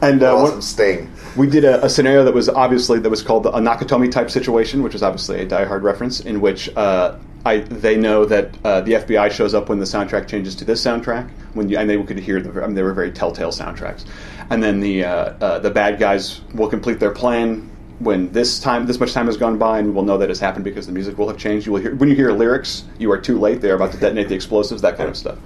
And 0.00 0.22
uh, 0.22 0.36
awesome 0.36 0.54
what- 0.56 0.64
sting. 0.64 1.10
we 1.36 1.48
did 1.48 1.64
a, 1.64 1.84
a 1.84 1.88
scenario 1.88 2.24
that 2.24 2.34
was 2.34 2.48
obviously 2.48 2.98
that 3.00 3.10
was 3.10 3.22
called 3.22 3.46
a 3.46 3.50
Nakatomi 3.50 4.10
type 4.10 4.30
situation, 4.30 4.82
which 4.82 4.94
is 4.94 5.02
obviously 5.02 5.40
a 5.40 5.46
Die 5.46 5.64
Hard 5.64 5.82
reference, 5.82 6.20
in 6.20 6.40
which 6.40 6.68
uh, 6.76 7.16
I 7.44 7.58
they 7.58 7.96
know 7.96 8.24
that 8.24 8.54
uh, 8.64 8.80
the 8.82 8.92
FBI 8.92 9.30
shows 9.30 9.54
up 9.54 9.68
when 9.68 9.78
the 9.78 9.84
soundtrack 9.84 10.28
changes 10.28 10.54
to 10.56 10.64
this 10.64 10.84
soundtrack, 10.84 11.28
when 11.54 11.68
you, 11.68 11.78
and 11.78 11.88
they 11.88 12.00
could 12.02 12.18
hear 12.18 12.40
the 12.40 12.62
I 12.62 12.66
mean, 12.66 12.74
they 12.74 12.82
were 12.82 12.92
very 12.94 13.10
telltale 13.10 13.50
soundtracks, 13.50 14.04
and 14.50 14.62
then 14.62 14.80
the 14.80 15.04
uh, 15.04 15.10
uh, 15.40 15.58
the 15.58 15.70
bad 15.70 15.98
guys 15.98 16.40
will 16.54 16.68
complete 16.68 17.00
their 17.00 17.12
plan 17.12 17.68
when 17.98 18.30
this 18.32 18.60
time 18.60 18.86
this 18.86 19.00
much 19.00 19.12
time 19.12 19.26
has 19.26 19.36
gone 19.36 19.58
by, 19.58 19.78
and 19.78 19.88
we 19.88 19.94
will 19.94 20.04
know 20.04 20.18
that 20.18 20.28
has 20.28 20.38
happened 20.38 20.64
because 20.64 20.86
the 20.86 20.92
music 20.92 21.18
will 21.18 21.28
have 21.28 21.38
changed. 21.38 21.66
You 21.66 21.72
will 21.72 21.80
hear 21.80 21.94
when 21.94 22.08
you 22.08 22.14
hear 22.14 22.32
lyrics, 22.32 22.84
you 22.98 23.10
are 23.10 23.18
too 23.18 23.38
late. 23.38 23.60
They 23.60 23.70
are 23.70 23.74
about 23.74 23.92
to 23.92 23.98
detonate 23.98 24.28
the 24.28 24.34
explosives, 24.34 24.82
that 24.82 24.96
kind 24.96 25.08
of 25.08 25.16
stuff. 25.16 25.38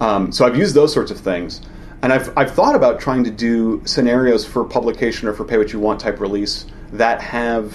Um, 0.00 0.30
so 0.32 0.46
I've 0.46 0.56
used 0.56 0.74
those 0.74 0.92
sorts 0.92 1.10
of 1.10 1.18
things. 1.18 1.60
And 2.02 2.12
I've, 2.12 2.36
I've 2.36 2.52
thought 2.52 2.74
about 2.74 3.00
trying 3.00 3.24
to 3.24 3.30
do 3.30 3.82
scenarios 3.84 4.44
for 4.44 4.64
publication 4.64 5.28
or 5.28 5.32
for 5.32 5.44
pay 5.44 5.56
what 5.56 5.72
you 5.72 5.80
want 5.80 5.98
type 5.98 6.20
release 6.20 6.66
that 6.92 7.20
have 7.20 7.74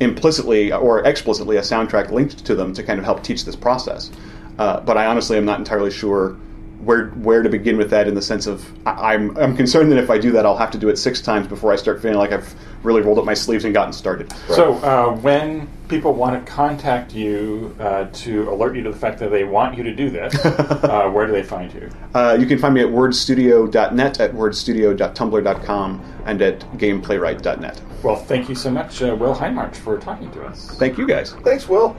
implicitly 0.00 0.72
or 0.72 1.04
explicitly 1.04 1.56
a 1.56 1.60
soundtrack 1.60 2.10
linked 2.10 2.44
to 2.46 2.54
them 2.54 2.72
to 2.74 2.82
kind 2.82 2.98
of 2.98 3.04
help 3.04 3.22
teach 3.22 3.44
this 3.44 3.56
process. 3.56 4.10
Uh, 4.58 4.80
but 4.80 4.96
I 4.96 5.06
honestly 5.06 5.36
am 5.36 5.44
not 5.44 5.58
entirely 5.58 5.90
sure 5.90 6.36
where 6.84 7.08
where 7.10 7.42
to 7.42 7.48
begin 7.48 7.76
with 7.76 7.90
that 7.90 8.08
in 8.08 8.14
the 8.14 8.22
sense 8.22 8.46
of 8.46 8.66
I, 8.86 9.14
I'm 9.14 9.36
I'm 9.36 9.56
concerned 9.56 9.92
that 9.92 9.98
if 9.98 10.10
I 10.10 10.18
do 10.18 10.32
that 10.32 10.44
I'll 10.44 10.56
have 10.56 10.72
to 10.72 10.78
do 10.78 10.88
it 10.88 10.96
six 10.96 11.20
times 11.20 11.46
before 11.46 11.72
I 11.72 11.76
start 11.76 12.02
feeling 12.02 12.18
like 12.18 12.32
I've 12.32 12.54
really 12.82 13.02
rolled 13.02 13.18
up 13.18 13.24
my 13.24 13.34
sleeves 13.34 13.64
and 13.64 13.74
gotten 13.74 13.92
started. 13.92 14.32
So, 14.48 14.74
uh, 14.74 15.16
when 15.16 15.68
people 15.88 16.14
want 16.14 16.44
to 16.44 16.52
contact 16.52 17.14
you 17.14 17.76
uh, 17.78 18.06
to 18.12 18.50
alert 18.50 18.74
you 18.76 18.82
to 18.82 18.90
the 18.90 18.96
fact 18.96 19.18
that 19.18 19.30
they 19.30 19.44
want 19.44 19.76
you 19.76 19.84
to 19.84 19.94
do 19.94 20.10
this, 20.10 20.34
uh, 20.44 21.10
where 21.10 21.26
do 21.26 21.32
they 21.32 21.42
find 21.42 21.72
you? 21.72 21.90
Uh, 22.14 22.36
you 22.38 22.46
can 22.46 22.58
find 22.58 22.74
me 22.74 22.80
at 22.80 22.88
wordstudio.net, 22.88 24.20
at 24.20 24.32
wordstudio.tumblr.com, 24.32 26.22
and 26.26 26.42
at 26.42 26.60
gameplaywright.net. 26.78 27.80
Well, 28.02 28.16
thank 28.16 28.48
you 28.48 28.54
so 28.54 28.70
much, 28.70 29.02
uh, 29.02 29.14
Will 29.14 29.34
Hindmarch, 29.34 29.76
for 29.76 29.98
talking 29.98 30.30
to 30.32 30.44
us. 30.44 30.76
Thank 30.78 30.98
you 30.98 31.06
guys. 31.06 31.34
Thanks, 31.44 31.68
Will. 31.68 31.96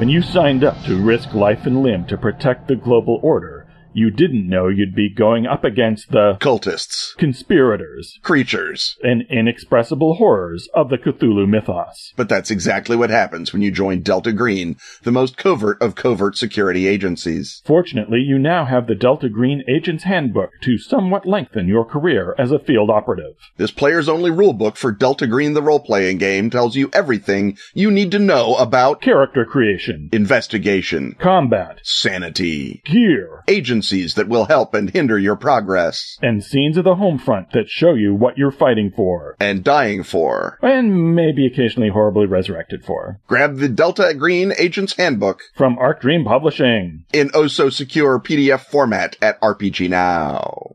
When 0.00 0.08
you 0.08 0.22
signed 0.22 0.64
up 0.64 0.82
to 0.84 0.96
risk 0.96 1.34
life 1.34 1.66
and 1.66 1.82
limb 1.82 2.06
to 2.06 2.16
protect 2.16 2.68
the 2.68 2.74
global 2.74 3.20
order, 3.22 3.59
you 3.92 4.10
didn't 4.10 4.48
know 4.48 4.68
you'd 4.68 4.94
be 4.94 5.12
going 5.12 5.46
up 5.46 5.64
against 5.64 6.10
the 6.10 6.36
Cultists, 6.40 7.16
conspirators 7.16 8.18
creatures. 8.22 8.96
and 9.02 9.22
inexpressible 9.30 10.14
horrors 10.14 10.68
of 10.74 10.88
the 10.88 10.98
Cthulhu 10.98 11.48
mythos. 11.48 12.12
But 12.16 12.28
that's 12.28 12.50
exactly 12.50 12.96
what 12.96 13.10
happens 13.10 13.52
when 13.52 13.62
you 13.62 13.70
join 13.70 14.00
Delta 14.00 14.32
Green, 14.32 14.76
the 15.02 15.12
most 15.12 15.36
covert 15.36 15.80
of 15.82 15.94
covert 15.94 16.36
security 16.36 16.86
agencies. 16.86 17.62
Fortunately, 17.64 18.20
you 18.20 18.38
now 18.38 18.64
have 18.64 18.86
the 18.86 18.94
Delta 18.94 19.28
Green 19.28 19.62
Agent's 19.68 20.04
Handbook 20.04 20.50
to 20.62 20.78
somewhat 20.78 21.26
lengthen 21.26 21.68
your 21.68 21.84
career 21.84 22.34
as 22.38 22.50
a 22.52 22.58
field 22.58 22.90
operative. 22.90 23.34
This 23.56 23.70
player's 23.70 24.08
only 24.08 24.30
rulebook 24.30 24.76
for 24.76 24.92
Delta 24.92 25.26
Green 25.26 25.54
the 25.54 25.62
role-playing 25.62 26.18
game 26.18 26.50
tells 26.50 26.76
you 26.76 26.90
everything 26.92 27.56
you 27.74 27.90
need 27.90 28.10
to 28.12 28.18
know 28.18 28.54
about 28.56 29.00
Character 29.00 29.44
creation, 29.44 30.08
investigation, 30.12 31.16
combat, 31.18 31.78
sanity, 31.82 32.82
gear, 32.84 33.42
agencies 33.80 34.14
that 34.14 34.28
will 34.28 34.44
help 34.44 34.74
and 34.74 34.90
hinder 34.90 35.18
your 35.18 35.36
progress, 35.36 36.18
and 36.20 36.44
scenes 36.44 36.76
of 36.76 36.84
the 36.84 36.96
home 36.96 37.18
front 37.18 37.50
that 37.52 37.68
show 37.70 37.94
you 37.94 38.14
what 38.14 38.36
you're 38.36 38.50
fighting 38.52 38.92
for. 38.94 39.36
and 39.40 39.64
dying 39.64 40.02
for. 40.02 40.58
And 40.60 41.14
maybe 41.14 41.46
occasionally 41.46 41.88
horribly 41.88 42.26
resurrected 42.26 42.84
for. 42.84 43.20
Grab 43.26 43.56
the 43.56 43.68
Delta 43.70 44.12
Green 44.14 44.52
Agent's 44.58 44.96
Handbook 44.96 45.40
From 45.54 45.78
Arc 45.78 46.02
Dream 46.02 46.24
Publishing. 46.24 47.04
in 47.14 47.30
oh 47.32 47.46
so 47.48 47.70
secure 47.70 48.20
PDF 48.20 48.66
format 48.66 49.16
at 49.22 49.40
RPG 49.40 49.88
Now. 49.88 50.72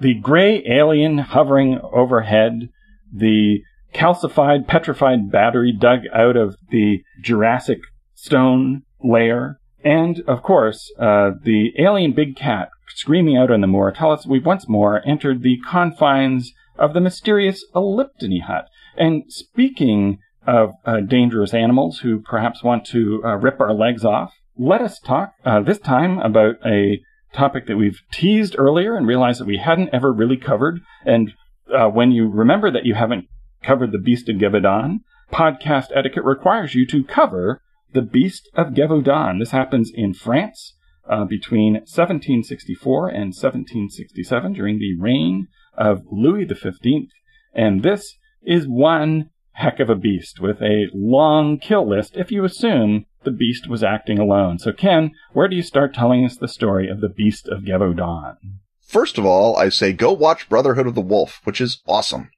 The 0.00 0.14
gray 0.14 0.64
alien 0.66 1.18
hovering 1.18 1.78
overhead, 1.80 2.70
the 3.12 3.62
calcified, 3.92 4.66
petrified 4.66 5.30
battery 5.30 5.72
dug 5.72 6.00
out 6.12 6.36
of 6.36 6.56
the 6.70 7.02
Jurassic 7.20 7.80
stone 8.14 8.82
layer, 9.02 9.58
and, 9.84 10.20
of 10.26 10.42
course, 10.42 10.92
uh, 10.98 11.32
the 11.42 11.72
alien 11.78 12.12
big 12.12 12.36
cat 12.36 12.68
screaming 12.94 13.36
out 13.36 13.50
on 13.50 13.60
the 13.60 13.66
moor 13.66 13.90
tell 13.90 14.12
us 14.12 14.26
we've 14.26 14.46
once 14.46 14.68
more 14.68 15.02
entered 15.06 15.42
the 15.42 15.58
confines 15.66 16.52
of 16.78 16.94
the 16.94 17.00
mysterious 17.00 17.64
Eliptony 17.74 18.42
hut. 18.42 18.68
And 18.96 19.24
speaking 19.28 20.18
of 20.46 20.74
uh, 20.84 21.00
dangerous 21.00 21.54
animals 21.54 22.00
who 22.00 22.20
perhaps 22.20 22.62
want 22.62 22.84
to 22.86 23.22
uh, 23.24 23.36
rip 23.36 23.60
our 23.60 23.74
legs 23.74 24.04
off, 24.04 24.34
let 24.56 24.80
us 24.80 24.98
talk 25.00 25.32
uh, 25.44 25.60
this 25.60 25.78
time 25.78 26.18
about 26.18 26.56
a 26.64 27.00
topic 27.32 27.66
that 27.66 27.76
we've 27.76 28.00
teased 28.12 28.54
earlier 28.58 28.96
and 28.96 29.06
realized 29.06 29.40
that 29.40 29.46
we 29.46 29.56
hadn't 29.56 29.90
ever 29.92 30.12
really 30.12 30.36
covered. 30.36 30.80
And 31.04 31.32
uh, 31.74 31.88
when 31.88 32.12
you 32.12 32.28
remember 32.28 32.70
that 32.70 32.84
you 32.84 32.94
haven't 32.94 33.26
covered 33.62 33.92
the 33.92 33.98
Beast 33.98 34.28
of 34.28 34.36
Gevaudan, 34.36 35.00
podcast 35.32 35.86
etiquette 35.94 36.24
requires 36.24 36.74
you 36.74 36.86
to 36.86 37.04
cover 37.04 37.62
the 37.92 38.02
Beast 38.02 38.50
of 38.54 38.74
Gevaudan. 38.74 39.38
This 39.38 39.50
happens 39.50 39.90
in 39.94 40.14
France 40.14 40.74
uh, 41.08 41.24
between 41.24 41.74
1764 41.74 43.08
and 43.08 43.34
1767 43.34 44.52
during 44.52 44.78
the 44.78 44.96
reign 44.98 45.48
of 45.76 46.02
Louis 46.10 46.46
XV. 46.46 47.08
And 47.54 47.82
this 47.82 48.16
is 48.42 48.66
one 48.66 49.30
heck 49.52 49.80
of 49.80 49.90
a 49.90 49.94
beast 49.94 50.40
with 50.40 50.60
a 50.62 50.86
long 50.94 51.58
kill 51.58 51.88
list 51.88 52.16
if 52.16 52.30
you 52.30 52.44
assume 52.44 53.06
the 53.24 53.30
beast 53.30 53.68
was 53.68 53.82
acting 53.82 54.18
alone. 54.18 54.58
So, 54.58 54.72
Ken, 54.72 55.12
where 55.32 55.48
do 55.48 55.56
you 55.56 55.62
start 55.62 55.94
telling 55.94 56.24
us 56.24 56.36
the 56.36 56.48
story 56.48 56.88
of 56.88 57.00
the 57.00 57.08
Beast 57.08 57.48
of 57.48 57.62
Gevaudan? 57.62 58.36
First 58.80 59.16
of 59.16 59.24
all, 59.24 59.56
I 59.56 59.68
say 59.68 59.92
go 59.92 60.12
watch 60.12 60.48
Brotherhood 60.48 60.86
of 60.86 60.94
the 60.94 61.00
Wolf, 61.00 61.40
which 61.44 61.60
is 61.60 61.82
awesome. 61.86 62.30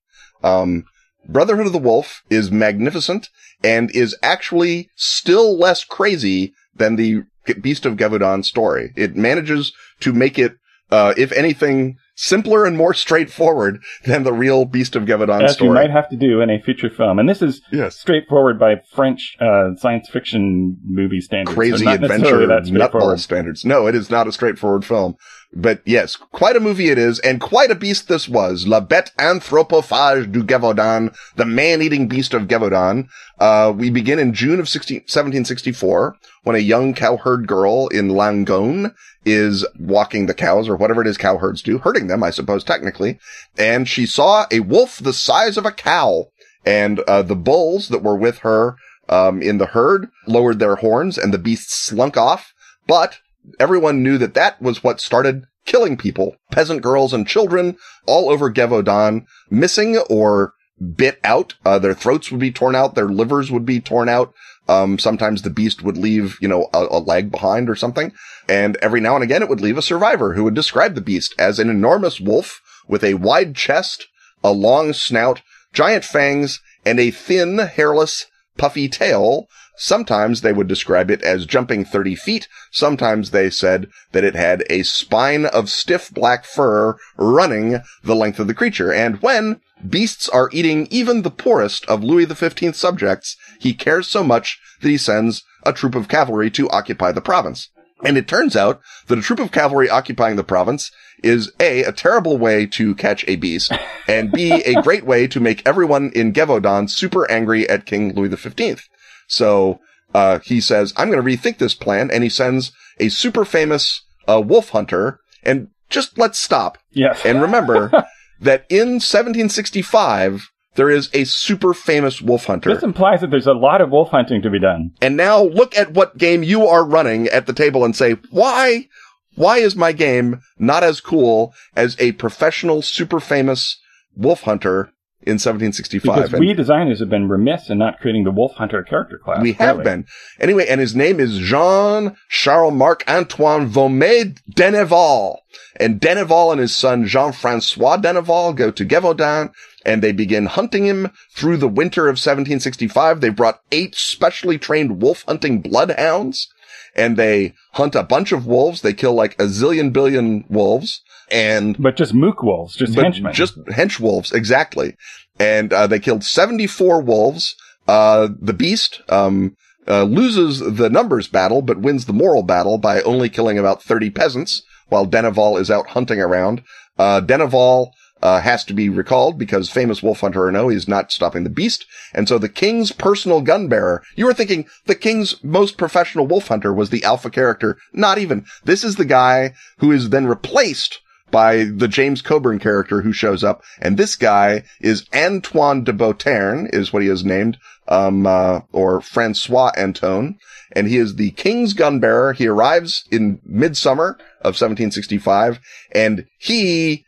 Um, 0.43 0.85
Brotherhood 1.29 1.67
of 1.67 1.73
the 1.73 1.79
Wolf 1.79 2.23
is 2.31 2.51
magnificent 2.51 3.29
and 3.63 3.91
is 3.93 4.17
actually 4.23 4.89
still 4.97 5.57
less 5.59 5.85
crazy 5.85 6.53
than 6.75 6.97
the 6.97 7.23
Beast 7.61 7.87
of 7.87 7.97
Gevaudan 7.97 8.45
story. 8.45 8.93
It 8.97 9.17
manages 9.17 9.73
to 10.01 10.13
make 10.13 10.39
it, 10.39 10.57
uh, 10.91 11.15
if 11.17 11.31
anything, 11.33 11.97
simpler 12.17 12.65
and 12.65 12.77
more 12.77 12.95
straightforward 12.95 13.83
than 14.05 14.23
the 14.23 14.33
real 14.33 14.65
Beast 14.65 14.97
of 14.97 15.05
Gevaudan 15.05 15.43
As 15.45 15.55
story. 15.55 15.69
you 15.69 15.75
might 15.75 15.91
have 15.91 16.09
to 16.11 16.17
do 16.17 16.41
in 16.41 16.51
a 16.51 16.61
feature 16.61 16.91
film. 16.91 17.19
And 17.19 17.29
this 17.29 17.43
is 17.43 17.61
Yes. 17.73 17.97
straightforward 17.97 18.59
by 18.59 18.77
French 18.95 19.37
uh, 19.41 19.75
science 19.77 20.09
fiction 20.11 20.77
movie 20.85 21.21
standards. 21.21 21.51
so 21.51 21.57
crazy 21.57 21.85
not 21.85 21.97
adventure 22.03 22.47
nutball 22.47 23.19
standards. 23.19 23.65
No, 23.65 23.87
it 23.87 23.95
is 23.95 24.11
not 24.11 24.27
a 24.29 24.33
straightforward 24.33 24.85
film. 24.85 25.17
But 25.57 25.83
yes, 25.85 26.17
quite 26.17 26.57
a 26.57 26.61
movie 26.61 26.89
it 26.89 26.99
is, 26.99 27.21
and 27.21 27.41
quite 27.41 27.71
a 27.71 27.77
beast 27.77 28.09
this 28.09 28.29
was. 28.29 28.67
La 28.67 28.81
bête 28.81 29.15
anthropophage 29.19 30.31
du 30.31 30.43
Gevaudan, 30.43 31.15
the 31.37 31.45
man-eating 31.45 32.09
beast 32.09 32.35
of 32.35 32.49
Gevaudan. 32.49 33.09
Uh, 33.39 33.73
we 33.75 33.89
begin 33.89 34.19
in 34.19 34.35
June 34.35 34.59
of 34.59 34.69
16, 34.69 34.97
1764, 35.03 36.17
when 36.43 36.57
a 36.57 36.61
young 36.61 36.93
cowherd 36.93 37.47
girl 37.47 37.87
in 37.89 38.09
Langon 38.09 38.95
is 39.25 39.65
walking 39.79 40.27
the 40.27 40.35
cows, 40.35 40.69
or 40.69 40.77
whatever 40.77 41.03
it 41.03 41.07
is 41.07 41.17
cowherds 41.17 41.63
do, 41.63 41.79
herding 41.79 42.09
them, 42.09 42.25
I 42.25 42.31
suppose, 42.31 42.65
technically, 42.65 43.19
and 43.57 43.89
she 43.89 44.07
saw 44.07 44.47
a 44.51 44.61
wolf 44.61 44.99
the 44.99 45.13
size 45.13 45.57
of 45.57 45.65
a 45.65 45.73
cow, 45.73 46.31
and, 46.67 47.01
uh, 47.01 47.23
the 47.23 47.37
bulls 47.37 47.89
that 47.89 48.03
were 48.03 48.17
with 48.17 48.39
her, 48.39 48.77
um, 49.09 49.43
in 49.43 49.59
the 49.59 49.67
herd 49.67 50.09
lowered 50.27 50.59
their 50.59 50.77
horns 50.77 51.19
and 51.19 51.33
the 51.33 51.39
beast 51.39 51.71
slunk 51.71 52.17
off, 52.17 52.53
but 52.87 53.19
everyone 53.59 54.03
knew 54.03 54.19
that 54.19 54.35
that 54.35 54.61
was 54.61 54.83
what 54.83 55.01
started 55.01 55.47
killing 55.67 55.97
people, 55.97 56.37
peasant 56.51 56.83
girls 56.83 57.13
and 57.13 57.27
children 57.27 57.77
all 58.07 58.31
over 58.31 58.53
Gevaudan, 58.53 59.27
missing 59.51 59.97
or 60.11 60.53
bit 60.97 61.19
out. 61.25 61.55
Uh, 61.65 61.79
their 61.79 61.95
throats 61.95 62.31
would 62.31 62.41
be 62.41 62.53
torn 62.53 62.75
out. 62.75 62.95
Their 62.95 63.09
livers 63.09 63.51
would 63.51 63.65
be 63.65 63.81
torn 63.81 64.09
out. 64.09 64.35
Um, 64.69 64.99
sometimes 64.99 65.43
the 65.43 65.51
beast 65.51 65.83
would 65.83 65.97
leave, 65.97 66.37
you 66.41 66.49
know, 66.49 66.69
a, 66.73 66.87
a 66.91 66.99
leg 66.99 67.31
behind 67.31 67.69
or 67.69 67.77
something. 67.77 68.13
And 68.49 68.77
every 68.77 69.01
now 69.01 69.15
and 69.15 69.23
again, 69.23 69.43
it 69.43 69.49
would 69.49 69.61
leave 69.61 69.79
a 69.79 69.83
survivor 69.83 70.35
who 70.35 70.45
would 70.45 70.55
describe 70.55 70.95
the 70.95 71.01
beast 71.01 71.35
as 71.39 71.59
an 71.59 71.71
enormous 71.71 72.21
wolf 72.21 72.61
with 72.89 73.05
a 73.05 73.15
wide 73.15 73.55
chest, 73.55 74.07
a 74.43 74.53
long 74.53 74.93
snout, 74.93 75.43
giant 75.73 76.05
fangs, 76.05 76.61
and 76.85 76.99
a 76.99 77.11
thin, 77.11 77.59
hairless, 77.59 78.27
puffy 78.57 78.89
tail, 78.89 79.47
Sometimes 79.77 80.41
they 80.41 80.53
would 80.53 80.69
describe 80.69 81.11
it 81.11 81.23
as 81.23 81.47
jumping 81.47 81.85
30 81.85 82.15
feet. 82.15 82.49
Sometimes 82.71 83.31
they 83.31 83.51
said 83.51 83.89
that 84.13 84.25
it 84.25 84.37
had 84.37 84.63
a 84.71 84.85
spine 84.85 85.47
of 85.47 85.69
stiff 85.69 86.11
black 86.13 86.45
fur 86.45 86.97
running 87.17 87.81
the 88.03 88.15
length 88.15 88.39
of 88.39 88.47
the 88.47 88.55
creature. 88.55 88.93
And 88.93 89.21
when 89.21 89.61
beasts 89.89 90.29
are 90.29 90.49
eating 90.53 90.87
even 90.91 91.23
the 91.23 91.31
poorest 91.31 91.85
of 91.87 92.05
Louis 92.05 92.27
XV 92.27 92.75
subjects, 92.75 93.37
he 93.59 93.75
cares 93.75 94.07
so 94.07 94.23
much 94.23 94.61
that 94.81 94.89
he 94.89 94.97
sends 94.97 95.43
a 95.65 95.73
troop 95.73 95.95
of 95.95 96.09
cavalry 96.09 96.51
to 96.53 96.71
occupy 96.71 97.11
the 97.11 97.21
province. 97.21 97.71
And 98.05 98.19
it 98.19 98.29
turns 98.29 98.55
out 98.55 98.81
that 99.07 99.19
a 99.19 99.23
troop 99.23 99.41
of 99.41 99.51
cavalry 99.51 99.89
occupying 99.89 100.37
the 100.37 100.45
province 100.45 100.93
is 101.23 101.51
A, 101.59 101.83
a 101.85 101.93
terrible 101.93 102.39
way 102.39 102.67
to 102.67 102.95
catch 102.95 103.25
a 103.27 103.37
beast, 103.37 103.73
and 104.07 104.31
B, 104.31 104.53
a 104.53 104.81
great 104.83 105.07
way 105.07 105.27
to 105.29 105.41
make 105.41 105.67
everyone 105.67 106.11
in 106.15 106.33
Gévaudan 106.33 106.91
super 106.91 107.29
angry 107.31 107.69
at 107.69 107.87
King 107.87 108.15
Louis 108.15 108.35
XV. 108.37 108.89
So, 109.27 109.81
uh, 110.15 110.39
he 110.41 110.61
says, 110.61 110.93
I'm 110.97 111.11
going 111.11 111.23
to 111.23 111.29
rethink 111.29 111.59
this 111.59 111.75
plan, 111.75 112.11
and 112.11 112.23
he 112.23 112.31
sends 112.31 112.73
a 113.01 113.09
super 113.09 113.45
famous, 113.45 114.03
uh, 114.29 114.41
wolf 114.41 114.71
hunter, 114.71 115.21
and 115.43 115.69
just 115.91 116.19
let's 116.19 116.39
stop. 116.39 116.79
Yes. 116.93 117.23
And 117.25 117.43
remember 117.43 117.91
that 118.41 118.65
in 118.69 119.01
1765, 119.01 120.49
there 120.77 120.91
is 120.91 121.09
a 121.13 121.25
super 121.25 121.75
famous 121.75 122.21
wolf 122.21 122.47
hunter. 122.47 122.73
This 122.73 122.83
implies 122.83 123.21
that 123.21 123.31
there's 123.31 123.47
a 123.47 123.53
lot 123.53 123.81
of 123.81 123.91
wolf 123.91 124.11
hunting 124.11 124.43
to 124.43 124.51
be 124.51 124.61
done. 124.61 124.93
And 125.01 125.17
now 125.17 125.43
look 125.43 125.77
at 125.77 125.93
what 125.93 126.19
game 126.19 126.43
you 126.43 126.67
are 126.67 126.85
running 126.85 127.29
at 127.29 127.47
the 127.47 127.53
table 127.53 127.85
and 127.85 127.95
say, 127.95 128.13
why, 128.31 128.89
why 129.35 129.59
is 129.59 129.77
my 129.77 129.93
game 129.93 130.41
not 130.59 130.83
as 130.83 131.01
cool 131.01 131.55
as 131.77 131.97
a 131.99 132.13
professional, 132.13 132.83
super 132.83 133.21
famous 133.21 133.81
wolf 134.17 134.43
hunter 134.43 134.93
in 135.27 135.35
1765? 135.35 136.25
Because 136.25 136.41
we 136.41 136.53
designers 136.53 137.01
have 137.01 137.09
been 137.09 137.29
remiss 137.29 137.71
in 137.71 137.79
not 137.79 138.01
creating 138.01 138.25
the 138.25 138.31
wolf 138.31 138.53
hunter 138.55 138.83
character 138.83 139.19
class. 139.19 139.43
we 139.43 139.53
have 139.53 139.77
clearly. 139.77 139.85
been. 139.85 140.07
Anyway, 140.41 140.67
and 140.69 140.81
his 140.81 140.95
name 140.95 141.21
is 141.21 141.39
Jean 141.39 142.17
Charles 142.29 142.75
Marc 142.75 143.05
Antoine 143.09 143.71
Vomé 143.71 144.39
Deneval. 144.51 145.39
And 145.81 146.01
Deneval 146.01 146.53
and 146.53 146.61
his 146.61 146.77
son 146.77 147.07
Jean-Francois 147.07 147.99
Deneval 147.99 148.55
go 148.55 148.71
to 148.71 148.85
Gévaudan 148.85 149.53
and 149.85 150.03
they 150.03 150.13
begin 150.13 150.47
hunting 150.47 150.87
him 150.87 151.11
through 151.35 151.57
the 151.57 151.69
winter 151.69 152.03
of 152.03 152.15
1765. 152.15 153.21
They 153.21 153.29
brought 153.29 153.61
eight 153.73 153.95
specially 153.95 154.59
trained 154.59 155.03
wolf 155.03 155.25
hunting 155.27 155.61
bloodhounds 155.61 156.49
and 156.95 157.17
they 157.17 157.55
hunt 157.73 157.95
a 157.95 158.03
bunch 158.03 158.33
of 158.33 158.47
wolves. 158.47 158.83
They 158.83 158.93
kill 158.93 159.15
like 159.15 159.35
a 159.35 159.45
zillion 159.45 159.93
billion 159.93 160.45
wolves 160.49 161.03
and 161.31 161.77
But 161.79 161.97
just 161.97 162.15
mook 162.15 162.43
wolves, 162.43 162.77
just 162.77 162.95
henchmen. 162.95 163.33
Just 163.33 163.57
hench 163.67 164.01
wolves, 164.01 164.33
exactly. 164.33 164.97
And 165.39 165.73
uh, 165.73 165.87
they 165.87 165.99
killed 165.99 166.25
74 166.25 167.03
wolves. 167.03 167.57
Uh, 167.87 168.29
the 168.41 168.53
beast 168.53 169.03
um, 169.09 169.57
uh, 169.87 170.05
loses 170.05 170.61
the 170.61 170.89
numbers 170.89 171.29
battle, 171.29 171.63
but 171.63 171.81
wins 171.81 172.07
the 172.07 172.13
moral 172.13 172.43
battle 172.43 172.79
by 172.79 173.03
only 173.03 173.29
killing 173.29 173.59
about 173.59 173.83
30 173.83 174.11
peasants, 174.11 174.63
while 174.89 175.07
Deneval 175.07 175.61
is 175.61 175.71
out 175.71 175.89
hunting 175.91 176.21
around. 176.21 176.63
Uh, 176.99 177.21
Deneval 177.21 177.91
uh, 178.23 178.41
has 178.41 178.65
to 178.65 178.73
be 178.73 178.89
recalled 178.89 179.39
because 179.39 179.69
famous 179.69 180.03
wolf 180.03 180.21
hunter 180.21 180.47
or 180.47 180.51
no, 180.51 180.69
he's 180.69 180.89
not 180.89 181.13
stopping 181.13 181.45
the 181.45 181.51
beast. 181.51 181.85
And 182.15 182.27
so 182.27 182.39
the 182.39 182.49
king's 182.49 182.91
personal 182.91 183.43
gun 183.43 183.69
bearer, 183.69 184.03
you 184.17 184.25
were 184.25 184.33
thinking 184.33 184.67
the 184.87 184.95
king's 184.95 185.43
most 185.45 185.77
professional 185.77 186.27
wolf 186.27 186.49
hunter 186.49 186.73
was 186.73 186.89
the 186.89 187.05
alpha 187.05 187.29
character. 187.29 187.77
Not 187.93 188.17
even. 188.19 188.47
This 188.65 188.83
is 188.83 188.97
the 188.97 189.05
guy 189.05 189.53
who 189.79 189.93
is 189.93 190.09
then 190.09 190.27
replaced 190.27 191.01
by 191.31 191.65
the 191.65 191.89
James 191.89 192.23
Coburn 192.23 192.59
character 192.59 193.03
who 193.03 193.13
shows 193.13 193.43
up. 193.43 193.63
And 193.81 193.97
this 193.97 194.17
guy 194.17 194.63
is 194.81 195.07
Antoine 195.15 195.85
de 195.85 195.93
Beauterne 195.93 196.69
is 196.73 196.93
what 196.93 197.03
he 197.03 197.09
is 197.09 197.25
named, 197.25 197.59
um, 197.89 198.27
uh, 198.27 198.61
or 198.73 199.01
Francois 199.01 199.73
Antoine. 199.77 200.39
And 200.73 200.89
he 200.89 200.99
is 200.99 201.17
the 201.17 201.31
king's 201.33 201.73
gun 201.73 202.01
bearer. 202.01 202.33
He 202.33 202.47
arrives 202.47 203.05
in 203.11 203.41
midsummer 203.45 204.17
of 204.41 204.55
1765 204.55 205.61
and 205.93 206.27
he 206.39 207.05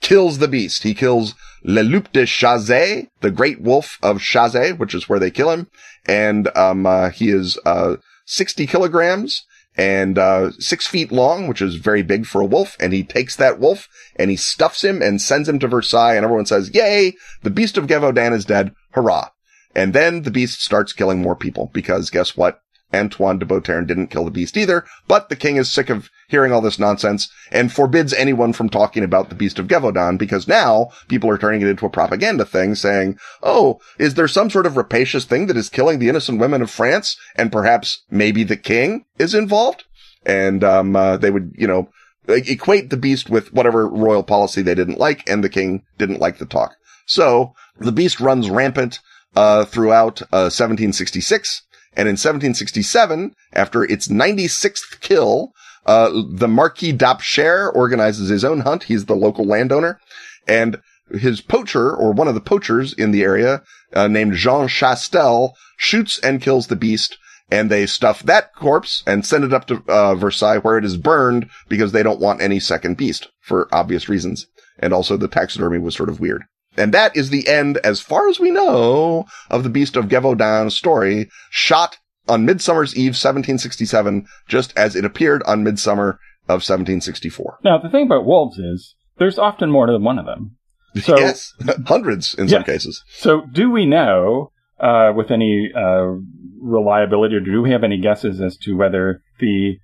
kills 0.00 0.38
the 0.38 0.48
beast. 0.48 0.82
He 0.82 0.94
kills 0.94 1.34
Le 1.64 1.82
Loup 1.82 2.12
de 2.12 2.24
Chazé, 2.24 3.08
the 3.20 3.30
great 3.30 3.60
wolf 3.60 3.98
of 4.02 4.18
Chazé, 4.18 4.76
which 4.76 4.94
is 4.94 5.08
where 5.08 5.18
they 5.18 5.30
kill 5.30 5.50
him. 5.50 5.68
And, 6.06 6.48
um, 6.56 6.86
uh, 6.86 7.10
he 7.10 7.30
is, 7.30 7.58
uh, 7.64 7.96
60 8.26 8.66
kilograms 8.66 9.44
and 9.78 10.18
uh, 10.18 10.50
six 10.58 10.86
feet 10.88 11.12
long, 11.12 11.46
which 11.46 11.62
is 11.62 11.76
very 11.76 12.02
big 12.02 12.26
for 12.26 12.40
a 12.40 12.46
wolf. 12.46 12.76
And 12.80 12.92
he 12.92 13.04
takes 13.04 13.36
that 13.36 13.60
wolf 13.60 13.88
and 14.16 14.28
he 14.30 14.36
stuffs 14.36 14.82
him 14.82 15.00
and 15.00 15.22
sends 15.22 15.48
him 15.48 15.60
to 15.60 15.68
Versailles. 15.68 16.16
And 16.16 16.24
everyone 16.24 16.46
says, 16.46 16.74
"Yay! 16.74 17.14
The 17.42 17.50
beast 17.50 17.78
of 17.78 17.86
Gévaudan 17.86 18.32
is 18.32 18.44
dead! 18.44 18.74
Hurrah!" 18.92 19.28
And 19.74 19.94
then 19.94 20.22
the 20.22 20.32
beast 20.32 20.62
starts 20.62 20.92
killing 20.92 21.22
more 21.22 21.36
people 21.36 21.70
because 21.72 22.10
guess 22.10 22.36
what? 22.36 22.60
Antoine 22.92 23.38
de 23.38 23.44
Beauterne 23.44 23.86
didn't 23.86 24.08
kill 24.08 24.24
the 24.24 24.30
beast 24.30 24.56
either, 24.56 24.84
but 25.06 25.28
the 25.28 25.36
king 25.36 25.56
is 25.56 25.70
sick 25.70 25.90
of 25.90 26.10
hearing 26.28 26.52
all 26.52 26.60
this 26.60 26.78
nonsense 26.78 27.30
and 27.50 27.72
forbids 27.72 28.12
anyone 28.14 28.52
from 28.52 28.68
talking 28.68 29.04
about 29.04 29.28
the 29.28 29.34
beast 29.34 29.58
of 29.58 29.66
Gévaudan 29.66 30.18
because 30.18 30.48
now 30.48 30.88
people 31.08 31.28
are 31.30 31.38
turning 31.38 31.60
it 31.60 31.68
into 31.68 31.86
a 31.86 31.90
propaganda 31.90 32.44
thing 32.44 32.74
saying, 32.74 33.18
oh, 33.42 33.80
is 33.98 34.14
there 34.14 34.28
some 34.28 34.50
sort 34.50 34.66
of 34.66 34.76
rapacious 34.76 35.24
thing 35.24 35.46
that 35.46 35.56
is 35.56 35.68
killing 35.68 35.98
the 35.98 36.08
innocent 36.08 36.38
women 36.38 36.62
of 36.62 36.70
France 36.70 37.16
and 37.36 37.52
perhaps 37.52 38.04
maybe 38.10 38.44
the 38.44 38.56
king 38.56 39.04
is 39.18 39.34
involved? 39.34 39.84
And, 40.24 40.64
um, 40.64 40.96
uh, 40.96 41.16
they 41.16 41.30
would, 41.30 41.52
you 41.56 41.66
know, 41.66 41.90
equate 42.26 42.90
the 42.90 42.96
beast 42.96 43.30
with 43.30 43.52
whatever 43.52 43.88
royal 43.88 44.22
policy 44.22 44.60
they 44.60 44.74
didn't 44.74 44.98
like 44.98 45.28
and 45.28 45.42
the 45.42 45.48
king 45.48 45.82
didn't 45.96 46.20
like 46.20 46.38
the 46.38 46.46
talk. 46.46 46.76
So 47.06 47.54
the 47.78 47.92
beast 47.92 48.20
runs 48.20 48.50
rampant, 48.50 49.00
uh, 49.34 49.64
throughout, 49.64 50.22
uh, 50.22 50.50
1766. 50.50 51.62
And 51.94 52.06
in 52.08 52.12
1767, 52.12 53.34
after 53.52 53.84
its 53.84 54.08
96th 54.08 55.00
kill, 55.00 55.52
uh, 55.86 56.10
the 56.30 56.48
Marquis 56.48 56.92
d'Apcher 56.92 57.70
organizes 57.70 58.28
his 58.28 58.44
own 58.44 58.60
hunt. 58.60 58.84
He's 58.84 59.06
the 59.06 59.16
local 59.16 59.44
landowner 59.44 59.98
and 60.46 60.80
his 61.10 61.40
poacher 61.40 61.94
or 61.94 62.12
one 62.12 62.28
of 62.28 62.34
the 62.34 62.40
poachers 62.40 62.92
in 62.92 63.10
the 63.10 63.22
area, 63.22 63.62
uh, 63.94 64.08
named 64.08 64.34
Jean 64.34 64.68
Chastel 64.68 65.54
shoots 65.76 66.18
and 66.18 66.42
kills 66.42 66.66
the 66.66 66.76
beast 66.76 67.16
and 67.50 67.70
they 67.70 67.86
stuff 67.86 68.22
that 68.24 68.54
corpse 68.54 69.02
and 69.06 69.24
send 69.24 69.44
it 69.44 69.54
up 69.54 69.66
to, 69.66 69.82
uh, 69.88 70.14
Versailles 70.14 70.58
where 70.58 70.76
it 70.76 70.84
is 70.84 70.96
burned 70.96 71.48
because 71.68 71.92
they 71.92 72.02
don't 72.02 72.20
want 72.20 72.42
any 72.42 72.60
second 72.60 72.96
beast 72.96 73.28
for 73.40 73.68
obvious 73.72 74.08
reasons. 74.08 74.46
And 74.78 74.92
also 74.92 75.16
the 75.16 75.28
taxidermy 75.28 75.78
was 75.78 75.96
sort 75.96 76.08
of 76.08 76.20
weird. 76.20 76.44
And 76.78 76.94
that 76.94 77.16
is 77.16 77.30
the 77.30 77.46
end, 77.48 77.78
as 77.78 78.00
far 78.00 78.28
as 78.28 78.38
we 78.38 78.50
know, 78.50 79.26
of 79.50 79.62
the 79.62 79.70
Beast 79.70 79.96
of 79.96 80.06
Gévaudan 80.06 80.70
story, 80.70 81.28
shot 81.50 81.98
on 82.28 82.44
Midsummer's 82.44 82.94
Eve 82.94 83.12
1767, 83.12 84.26
just 84.48 84.76
as 84.76 84.94
it 84.94 85.04
appeared 85.04 85.42
on 85.44 85.64
Midsummer 85.64 86.18
of 86.48 86.62
1764. 86.62 87.58
now, 87.64 87.78
the 87.78 87.90
thing 87.90 88.06
about 88.06 88.24
wolves 88.24 88.58
is 88.58 88.94
there's 89.18 89.38
often 89.38 89.70
more 89.70 89.86
than 89.86 90.02
one 90.02 90.18
of 90.18 90.26
them. 90.26 90.56
So, 91.02 91.18
yes, 91.18 91.52
hundreds 91.86 92.34
in 92.34 92.48
some 92.48 92.64
cases. 92.64 93.02
so 93.08 93.42
do 93.52 93.70
we 93.70 93.84
know 93.84 94.52
uh, 94.80 95.12
with 95.14 95.30
any 95.30 95.70
uh, 95.74 96.14
reliability, 96.60 97.36
or 97.36 97.40
do 97.40 97.62
we 97.62 97.70
have 97.70 97.84
any 97.84 98.00
guesses 98.00 98.40
as 98.40 98.56
to 98.58 98.74
whether 98.74 99.22
the 99.40 99.78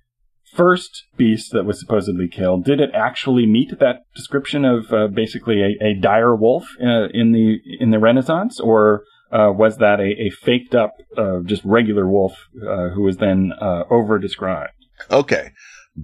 first 0.55 1.03
beast 1.17 1.51
that 1.51 1.65
was 1.65 1.79
supposedly 1.79 2.27
killed 2.27 2.63
did 2.63 2.79
it 2.79 2.89
actually 2.93 3.45
meet 3.45 3.77
that 3.79 3.97
description 4.15 4.63
of 4.65 4.91
uh, 4.93 5.07
basically 5.07 5.61
a, 5.61 5.85
a 5.85 5.93
dire 5.99 6.35
wolf 6.35 6.65
uh, 6.81 7.07
in 7.13 7.31
the 7.31 7.59
in 7.79 7.91
the 7.91 7.99
Renaissance, 7.99 8.59
or 8.59 9.03
uh, 9.31 9.51
was 9.51 9.77
that 9.77 9.99
a, 9.99 10.21
a 10.21 10.29
faked 10.29 10.75
up 10.75 10.93
uh, 11.17 11.39
just 11.45 11.63
regular 11.65 12.07
wolf 12.07 12.47
uh, 12.61 12.89
who 12.89 13.01
was 13.03 13.17
then 13.17 13.51
uh, 13.59 13.83
over 13.89 14.17
described? 14.19 14.73
Okay. 15.11 15.51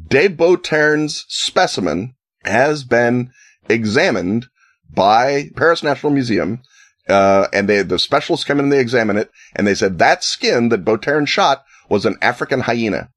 De 0.07 0.27
Beauterne's 0.27 1.25
specimen 1.27 2.15
has 2.43 2.83
been 2.83 3.31
examined 3.69 4.47
by 4.93 5.49
Paris 5.55 5.83
National 5.83 6.11
Museum. 6.11 6.61
And 7.07 7.67
they, 7.67 7.81
the 7.81 7.99
specialists 7.99 8.45
come 8.45 8.59
in 8.59 8.65
and 8.65 8.71
they 8.71 8.79
examine 8.79 9.17
it 9.17 9.29
and 9.55 9.67
they 9.67 9.75
said 9.75 9.99
that 9.99 10.23
skin 10.23 10.69
that 10.69 10.85
Beauterne 10.85 11.27
shot 11.27 11.63
was 11.89 12.05
an 12.05 12.17
African 12.21 12.61
hyena. 12.61 13.09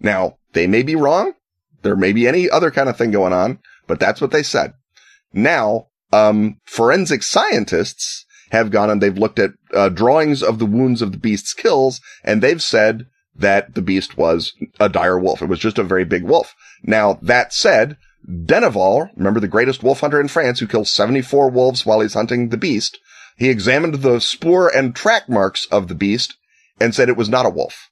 Now, 0.00 0.38
they 0.52 0.66
may 0.66 0.82
be 0.82 0.96
wrong. 0.96 1.34
There 1.82 1.96
may 1.96 2.12
be 2.12 2.26
any 2.26 2.48
other 2.50 2.70
kind 2.70 2.88
of 2.88 2.96
thing 2.96 3.10
going 3.10 3.32
on, 3.32 3.58
but 3.86 4.00
that's 4.00 4.20
what 4.20 4.32
they 4.32 4.42
said. 4.42 4.72
Now, 5.32 5.86
um, 6.12 6.58
forensic 6.64 7.22
scientists 7.22 8.26
have 8.50 8.70
gone 8.70 8.90
and 8.90 9.00
they've 9.00 9.16
looked 9.16 9.38
at 9.38 9.52
uh, 9.72 9.88
drawings 9.88 10.42
of 10.42 10.58
the 10.58 10.66
wounds 10.66 11.02
of 11.02 11.12
the 11.12 11.18
beast's 11.18 11.54
kills 11.54 12.00
and 12.24 12.42
they've 12.42 12.62
said 12.62 13.06
that 13.36 13.74
the 13.74 13.82
beast 13.82 14.18
was 14.18 14.52
a 14.80 14.88
dire 14.88 15.18
wolf. 15.18 15.40
It 15.40 15.46
was 15.46 15.60
just 15.60 15.78
a 15.78 15.84
very 15.84 16.04
big 16.04 16.24
wolf. 16.24 16.54
Now, 16.82 17.18
that 17.22 17.52
said, 17.52 17.96
Deneval, 18.28 19.10
remember 19.16 19.40
the 19.40 19.48
greatest 19.48 19.82
wolf 19.82 20.00
hunter 20.00 20.20
in 20.20 20.28
France 20.28 20.58
who 20.58 20.66
kills 20.66 20.90
74 20.90 21.50
wolves 21.50 21.86
while 21.86 22.00
he's 22.00 22.14
hunting 22.14 22.48
the 22.48 22.56
beast, 22.56 22.98
he 23.36 23.48
examined 23.48 23.94
the 23.94 24.20
spoor 24.20 24.68
and 24.68 24.94
track 24.94 25.28
marks 25.28 25.66
of 25.66 25.88
the 25.88 25.94
beast 25.94 26.36
and 26.78 26.94
said 26.94 27.08
it 27.08 27.16
was 27.16 27.28
not 27.28 27.46
a 27.46 27.50
wolf. 27.50 27.90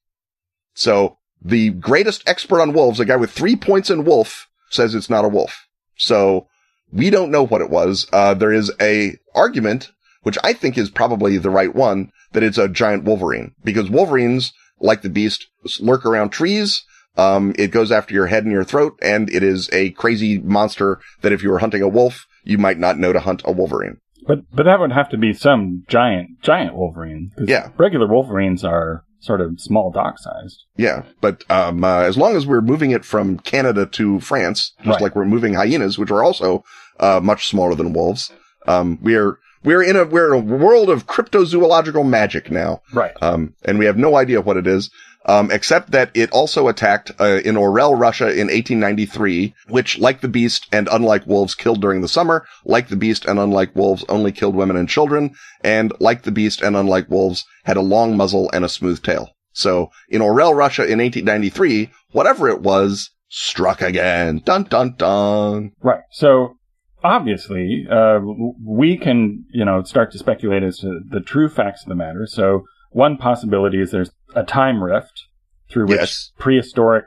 So 0.74 1.17
the 1.42 1.70
greatest 1.70 2.28
expert 2.28 2.60
on 2.60 2.72
wolves, 2.72 3.00
a 3.00 3.04
guy 3.04 3.16
with 3.16 3.30
three 3.30 3.56
points 3.56 3.90
in 3.90 4.04
wolf, 4.04 4.48
says 4.70 4.94
it's 4.94 5.10
not 5.10 5.24
a 5.24 5.28
wolf. 5.28 5.66
So 5.96 6.48
we 6.92 7.10
don't 7.10 7.30
know 7.30 7.44
what 7.44 7.60
it 7.60 7.70
was. 7.70 8.06
Uh, 8.12 8.34
there 8.34 8.52
is 8.52 8.72
a 8.80 9.16
argument 9.34 9.90
which 10.22 10.38
I 10.44 10.52
think 10.52 10.76
is 10.76 10.90
probably 10.90 11.38
the 11.38 11.50
right 11.50 11.74
one, 11.74 12.10
that 12.32 12.42
it's 12.42 12.58
a 12.58 12.68
giant 12.68 13.04
wolverine 13.04 13.54
because 13.64 13.88
wolverines, 13.88 14.52
like 14.80 15.02
the 15.02 15.08
beast, 15.08 15.46
lurk 15.80 16.04
around 16.04 16.30
trees. 16.30 16.84
Um, 17.16 17.54
it 17.58 17.70
goes 17.70 17.90
after 17.90 18.14
your 18.14 18.26
head 18.26 18.44
and 18.44 18.52
your 18.52 18.62
throat, 18.62 18.98
and 19.02 19.28
it 19.30 19.42
is 19.42 19.68
a 19.72 19.90
crazy 19.90 20.38
monster 20.38 21.00
that 21.22 21.32
if 21.32 21.42
you 21.42 21.50
were 21.50 21.58
hunting 21.58 21.82
a 21.82 21.88
wolf, 21.88 22.26
you 22.44 22.58
might 22.58 22.78
not 22.78 22.98
know 22.98 23.12
to 23.12 23.20
hunt 23.20 23.42
a 23.44 23.52
wolverine. 23.52 23.96
But 24.26 24.40
but 24.52 24.64
that 24.64 24.78
would 24.78 24.92
have 24.92 25.08
to 25.08 25.16
be 25.16 25.32
some 25.32 25.84
giant 25.88 26.42
giant 26.42 26.74
wolverine. 26.74 27.32
Yeah. 27.38 27.70
Regular 27.78 28.06
wolverines 28.06 28.62
are 28.62 29.04
sort 29.20 29.40
of 29.40 29.60
small 29.60 29.90
dog 29.90 30.14
sized. 30.18 30.64
Yeah, 30.76 31.02
but 31.20 31.44
um, 31.50 31.82
uh, 31.84 32.00
as 32.00 32.16
long 32.16 32.36
as 32.36 32.46
we're 32.46 32.60
moving 32.60 32.90
it 32.92 33.04
from 33.04 33.38
Canada 33.40 33.84
to 33.86 34.20
France, 34.20 34.72
just 34.78 34.88
Right. 34.88 35.00
like 35.02 35.16
we're 35.16 35.24
moving 35.24 35.54
hyenas, 35.54 35.98
which 35.98 36.10
are 36.10 36.22
also 36.22 36.64
uh, 37.00 37.20
much 37.22 37.48
smaller 37.48 37.74
than 37.74 37.92
wolves, 37.92 38.30
um, 38.66 38.98
we're 39.02 39.38
we're 39.64 39.82
in 39.82 39.96
a 39.96 40.04
we're 40.04 40.32
in 40.34 40.40
a 40.40 40.56
world 40.56 40.88
of 40.88 41.06
cryptozoological 41.06 42.06
magic 42.08 42.50
now, 42.50 42.80
Right. 42.92 43.12
um, 43.20 43.54
and 43.64 43.78
we 43.78 43.86
have 43.86 43.96
no 43.96 44.16
idea 44.16 44.40
what 44.40 44.56
it 44.56 44.66
is, 44.66 44.90
um, 45.26 45.50
except 45.50 45.90
that 45.90 46.10
it 46.14 46.30
also 46.30 46.68
attacked 46.68 47.12
uh, 47.20 47.40
in 47.44 47.56
Orel, 47.56 47.98
Russia, 47.98 48.26
in 48.26 48.48
1893, 48.48 49.54
which, 49.68 49.98
like 49.98 50.20
the 50.20 50.28
beast 50.28 50.66
and 50.72 50.88
unlike 50.90 51.26
wolves, 51.26 51.54
killed 51.54 51.80
during 51.80 52.00
the 52.00 52.08
summer. 52.08 52.46
Like 52.64 52.88
the 52.88 52.96
beast 52.96 53.24
and 53.24 53.38
unlike 53.38 53.74
wolves, 53.76 54.04
only 54.08 54.32
killed 54.32 54.54
women 54.54 54.76
and 54.76 54.88
children, 54.88 55.34
and 55.62 55.92
like 56.00 56.22
the 56.22 56.30
beast 56.30 56.62
and 56.62 56.76
unlike 56.76 57.10
wolves, 57.10 57.44
had 57.64 57.76
a 57.76 57.82
long 57.82 58.16
muzzle 58.16 58.50
and 58.52 58.64
a 58.64 58.68
smooth 58.68 59.02
tail. 59.02 59.30
So 59.52 59.90
in 60.08 60.22
Orel, 60.22 60.54
Russia, 60.54 60.82
in 60.82 60.98
1893, 60.98 61.90
whatever 62.12 62.48
it 62.48 62.62
was 62.62 63.10
struck 63.28 63.82
again. 63.82 64.40
Dun 64.44 64.64
dun 64.64 64.94
dun. 64.96 65.72
Right. 65.82 66.02
So 66.10 66.56
obviously, 67.04 67.86
uh, 67.90 68.20
we 68.64 68.96
can, 68.96 69.44
you 69.50 69.64
know, 69.64 69.82
start 69.82 70.12
to 70.12 70.18
speculate 70.18 70.62
as 70.62 70.78
to 70.78 71.00
the 71.10 71.20
true 71.20 71.48
facts 71.48 71.82
of 71.82 71.88
the 71.88 71.94
matter. 71.94 72.26
So 72.26 72.64
one 72.90 73.16
possibility 73.16 73.80
is 73.80 73.90
there's 73.90 74.10
a 74.34 74.44
time 74.44 74.82
rift 74.82 75.24
through 75.70 75.86
which 75.86 75.98
Yes. 76.00 76.32
prehistoric 76.38 77.04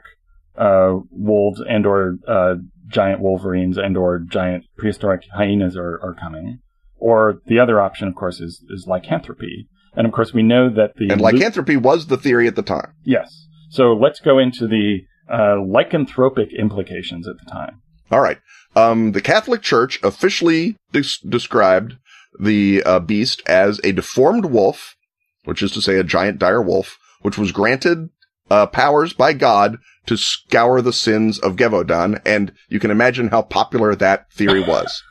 uh, 0.56 0.94
wolves 1.10 1.62
and 1.68 1.86
or 1.86 2.16
uh, 2.28 2.54
giant 2.88 3.20
wolverines 3.20 3.78
and 3.78 3.96
or 3.96 4.18
giant 4.18 4.64
prehistoric 4.76 5.22
hyenas 5.34 5.76
are, 5.76 5.98
are 6.02 6.14
coming. 6.20 6.58
Or 6.96 7.40
the 7.46 7.58
other 7.58 7.80
option, 7.80 8.06
of 8.08 8.14
course, 8.14 8.38
is, 8.40 8.64
is 8.70 8.86
lycanthropy. 8.86 9.68
And 9.94 10.06
of 10.06 10.12
course, 10.12 10.32
we 10.32 10.42
know 10.42 10.68
that 10.70 10.94
the 10.96 11.10
And 11.10 11.20
lycanthropy 11.20 11.76
was 11.76 12.06
the 12.06 12.16
theory 12.16 12.46
at 12.46 12.56
the 12.56 12.62
time. 12.62 12.92
yes. 13.04 13.46
So 13.70 13.94
let's 13.94 14.20
go 14.20 14.38
into 14.38 14.66
the 14.68 15.00
uh, 15.30 15.56
lycanthropic 15.56 16.48
implications 16.58 17.26
at 17.26 17.36
the 17.42 17.50
time. 17.50 17.80
All 18.10 18.20
right. 18.20 18.38
Um, 18.76 19.12
the 19.12 19.22
Catholic 19.22 19.62
Church 19.62 19.98
officially 20.02 20.76
des- 20.92 21.26
described 21.26 21.94
the 22.38 22.82
uh, 22.84 22.98
beast 23.00 23.40
as 23.46 23.80
a 23.82 23.92
deformed 23.92 24.44
wolf, 24.46 24.94
which 25.44 25.62
is 25.62 25.70
to 25.72 25.80
say 25.80 25.96
a 25.96 26.04
giant 26.04 26.38
dire 26.38 26.60
wolf, 26.60 26.98
which 27.22 27.38
was 27.38 27.52
granted 27.52 28.10
uh, 28.50 28.66
powers 28.66 29.12
by 29.12 29.32
God 29.32 29.78
to 30.06 30.16
scour 30.16 30.82
the 30.82 30.92
sins 30.92 31.38
of 31.38 31.56
Gévaudan, 31.56 32.20
and 32.26 32.52
you 32.68 32.78
can 32.78 32.90
imagine 32.90 33.28
how 33.28 33.42
popular 33.42 33.94
that 33.94 34.30
theory 34.32 34.62
was. 34.66 35.02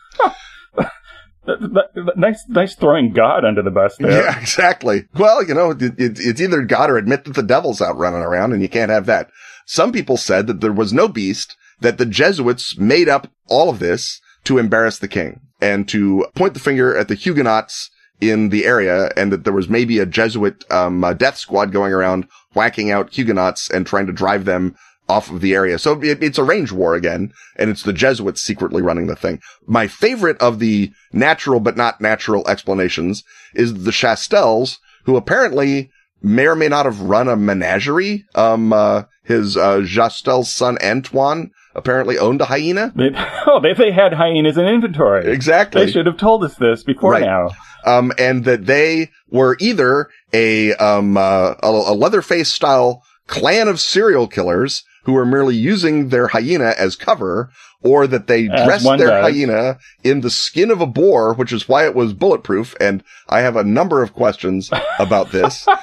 Nice, 2.15 2.43
nice 2.47 2.75
throwing 2.75 3.13
God 3.13 3.43
under 3.43 3.63
the 3.63 3.71
bus 3.71 3.97
there. 3.97 4.25
Yeah, 4.25 4.39
exactly. 4.39 5.07
Well, 5.15 5.43
you 5.43 5.55
know, 5.55 5.71
it, 5.71 5.81
it, 5.81 6.19
it's 6.19 6.39
either 6.39 6.61
God 6.61 6.91
or 6.91 6.97
admit 6.97 7.25
that 7.25 7.33
the 7.33 7.41
devil's 7.41 7.81
out 7.81 7.97
running 7.97 8.21
around, 8.21 8.53
and 8.53 8.61
you 8.61 8.69
can't 8.69 8.91
have 8.91 9.07
that. 9.07 9.31
Some 9.65 9.91
people 9.91 10.17
said 10.17 10.45
that 10.47 10.61
there 10.61 10.71
was 10.71 10.93
no 10.93 11.07
beast, 11.07 11.57
that 11.79 11.97
the 11.97 12.05
Jesuits 12.05 12.77
made 12.77 13.09
up 13.09 13.27
all 13.47 13.69
of 13.69 13.79
this 13.79 14.21
to 14.43 14.59
embarrass 14.59 14.99
the 14.99 15.07
king 15.07 15.41
and 15.59 15.87
to 15.89 16.27
point 16.35 16.53
the 16.53 16.59
finger 16.59 16.95
at 16.95 17.07
the 17.07 17.15
Huguenots 17.15 17.89
in 18.21 18.49
the 18.49 18.65
area, 18.65 19.11
and 19.17 19.31
that 19.31 19.43
there 19.43 19.53
was 19.53 19.67
maybe 19.67 19.99
a 19.99 20.05
Jesuit 20.05 20.63
um, 20.71 21.03
uh, 21.03 21.13
death 21.13 21.37
squad 21.37 21.71
going 21.71 21.91
around 21.91 22.27
whacking 22.53 22.91
out 22.91 23.11
Huguenots 23.11 23.69
and 23.69 23.85
trying 23.85 24.05
to 24.07 24.13
drive 24.13 24.45
them 24.45 24.75
off 25.09 25.29
of 25.29 25.41
the 25.41 25.53
area. 25.53 25.77
So 25.77 25.99
it, 26.01 26.23
it's 26.23 26.37
a 26.37 26.43
range 26.43 26.71
war 26.71 26.95
again, 26.95 27.33
and 27.57 27.69
it's 27.69 27.83
the 27.83 27.93
Jesuits 27.93 28.41
secretly 28.41 28.81
running 28.81 29.07
the 29.07 29.15
thing. 29.15 29.41
My 29.65 29.87
favorite 29.87 30.37
of 30.37 30.59
the 30.59 30.91
natural 31.11 31.59
but 31.59 31.75
not 31.75 31.99
natural 31.99 32.47
explanations 32.47 33.23
is 33.53 33.83
the 33.83 33.91
Chastels, 33.91 34.79
who 35.05 35.17
apparently 35.17 35.91
may 36.21 36.47
or 36.47 36.55
may 36.55 36.67
not 36.67 36.85
have 36.85 37.01
run 37.01 37.27
a 37.27 37.35
menagerie. 37.35 38.25
Um, 38.35 38.71
uh, 38.73 39.03
his, 39.23 39.55
uh, 39.57 39.77
Chastel's 39.79 40.51
son 40.51 40.77
Antoine 40.83 41.51
apparently 41.75 42.17
owned 42.17 42.41
a 42.41 42.45
hyena. 42.45 42.91
They, 42.95 43.11
oh, 43.47 43.59
they, 43.61 43.73
they 43.73 43.91
had 43.91 44.13
hyenas 44.13 44.57
in 44.57 44.65
inventory. 44.65 45.31
Exactly. 45.31 45.85
They 45.85 45.91
should 45.91 46.05
have 46.05 46.17
told 46.17 46.43
us 46.43 46.55
this 46.55 46.83
before 46.83 47.11
Right. 47.11 47.21
now. 47.23 47.49
um, 47.85 48.11
and 48.17 48.43
that 48.45 48.65
they 48.65 49.09
were 49.29 49.55
either 49.59 50.09
a 50.33 50.73
um 50.75 51.17
uh, 51.17 51.53
a, 51.63 51.67
a 51.67 51.95
Leatherface 51.95 52.49
style 52.51 53.03
clan 53.27 53.67
of 53.67 53.79
serial 53.79 54.27
killers 54.27 54.83
who 55.03 55.13
were 55.13 55.25
merely 55.25 55.55
using 55.55 56.09
their 56.09 56.27
hyena 56.27 56.73
as 56.77 56.95
cover, 56.95 57.49
or 57.83 58.07
that 58.07 58.27
they 58.27 58.47
As 58.49 58.65
dressed 58.65 58.85
their 58.97 59.07
does. 59.09 59.23
hyena 59.23 59.77
in 60.03 60.21
the 60.21 60.29
skin 60.29 60.69
of 60.71 60.81
a 60.81 60.85
boar, 60.85 61.33
which 61.33 61.51
is 61.51 61.67
why 61.67 61.85
it 61.85 61.95
was 61.95 62.13
bulletproof. 62.13 62.75
And 62.79 63.03
I 63.29 63.39
have 63.41 63.55
a 63.55 63.63
number 63.63 64.03
of 64.03 64.13
questions 64.13 64.69
about 64.99 65.31
this. 65.31 65.67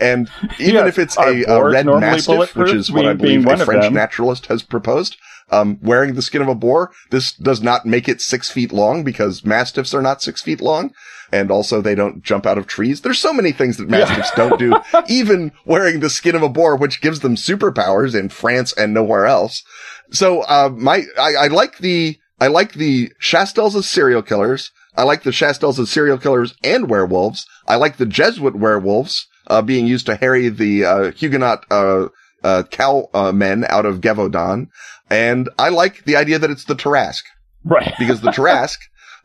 And 0.00 0.30
even 0.58 0.74
Yes, 0.74 0.88
if 0.88 0.98
it's 0.98 1.18
a, 1.18 1.44
a 1.44 1.64
red 1.64 1.86
mastiff, 1.86 2.54
which 2.56 2.72
is 2.72 2.90
what 2.90 3.06
I 3.06 3.14
believe 3.14 3.46
a 3.46 3.56
French 3.64 3.92
naturalist 3.92 4.46
has 4.46 4.62
proposed, 4.62 5.16
um, 5.50 5.78
wearing 5.82 6.14
the 6.14 6.22
skin 6.22 6.42
of 6.42 6.48
a 6.48 6.54
boar, 6.54 6.90
this 7.10 7.32
does 7.32 7.62
not 7.62 7.86
make 7.86 8.08
it 8.08 8.20
six 8.20 8.50
feet 8.50 8.72
long 8.72 9.02
because 9.02 9.44
mastiffs 9.44 9.94
are 9.94 10.02
not 10.02 10.22
six 10.22 10.42
feet 10.42 10.60
long. 10.60 10.92
And 11.30 11.50
also 11.50 11.80
they 11.82 11.94
don't 11.94 12.22
jump 12.22 12.46
out 12.46 12.56
of 12.58 12.66
trees. 12.66 13.02
There's 13.02 13.18
so 13.18 13.32
many 13.34 13.52
things 13.52 13.76
that 13.76 13.88
mastiffs 13.88 14.30
don't 14.34 14.58
do, 14.58 14.74
even 15.08 15.52
wearing 15.66 16.00
the 16.00 16.08
skin 16.10 16.34
of 16.34 16.42
a 16.42 16.48
boar, 16.48 16.74
which 16.76 17.00
gives 17.02 17.20
them 17.20 17.36
superpowers 17.36 18.18
in 18.18 18.28
France 18.30 18.72
and 18.72 18.94
nowhere 18.94 19.26
else. 19.26 19.62
So, 20.10 20.40
uh, 20.42 20.70
my, 20.74 21.02
I, 21.18 21.34
I 21.34 21.46
like 21.48 21.78
the, 21.78 22.18
I 22.40 22.46
like 22.46 22.72
the 22.72 23.12
Chastels 23.20 23.76
as 23.76 23.86
serial 23.86 24.22
killers. 24.22 24.70
I 24.96 25.02
like 25.02 25.22
the 25.22 25.32
Chastels 25.32 25.78
as 25.78 25.90
serial 25.90 26.16
killers 26.18 26.54
and 26.64 26.88
werewolves. 26.88 27.46
I 27.66 27.76
like 27.76 27.98
the 27.98 28.06
Jesuit 28.06 28.56
werewolves, 28.56 29.26
uh, 29.48 29.60
being 29.60 29.86
used 29.86 30.06
to 30.06 30.16
harry 30.16 30.48
the, 30.48 30.84
uh, 30.84 31.10
Huguenot, 31.12 31.64
uh, 31.70 32.08
uh, 32.42 32.62
cow, 32.70 33.10
uh, 33.12 33.32
men 33.32 33.64
out 33.68 33.84
of 33.84 34.00
Gévaudan. 34.00 34.68
And 35.10 35.50
I 35.58 35.68
like 35.68 36.04
the 36.04 36.16
idea 36.16 36.38
that 36.38 36.50
it's 36.50 36.64
the 36.64 36.74
Tarasque 36.74 37.24
Right. 37.64 37.92
because 37.98 38.20
the 38.22 38.30
Tarasque 38.32 38.80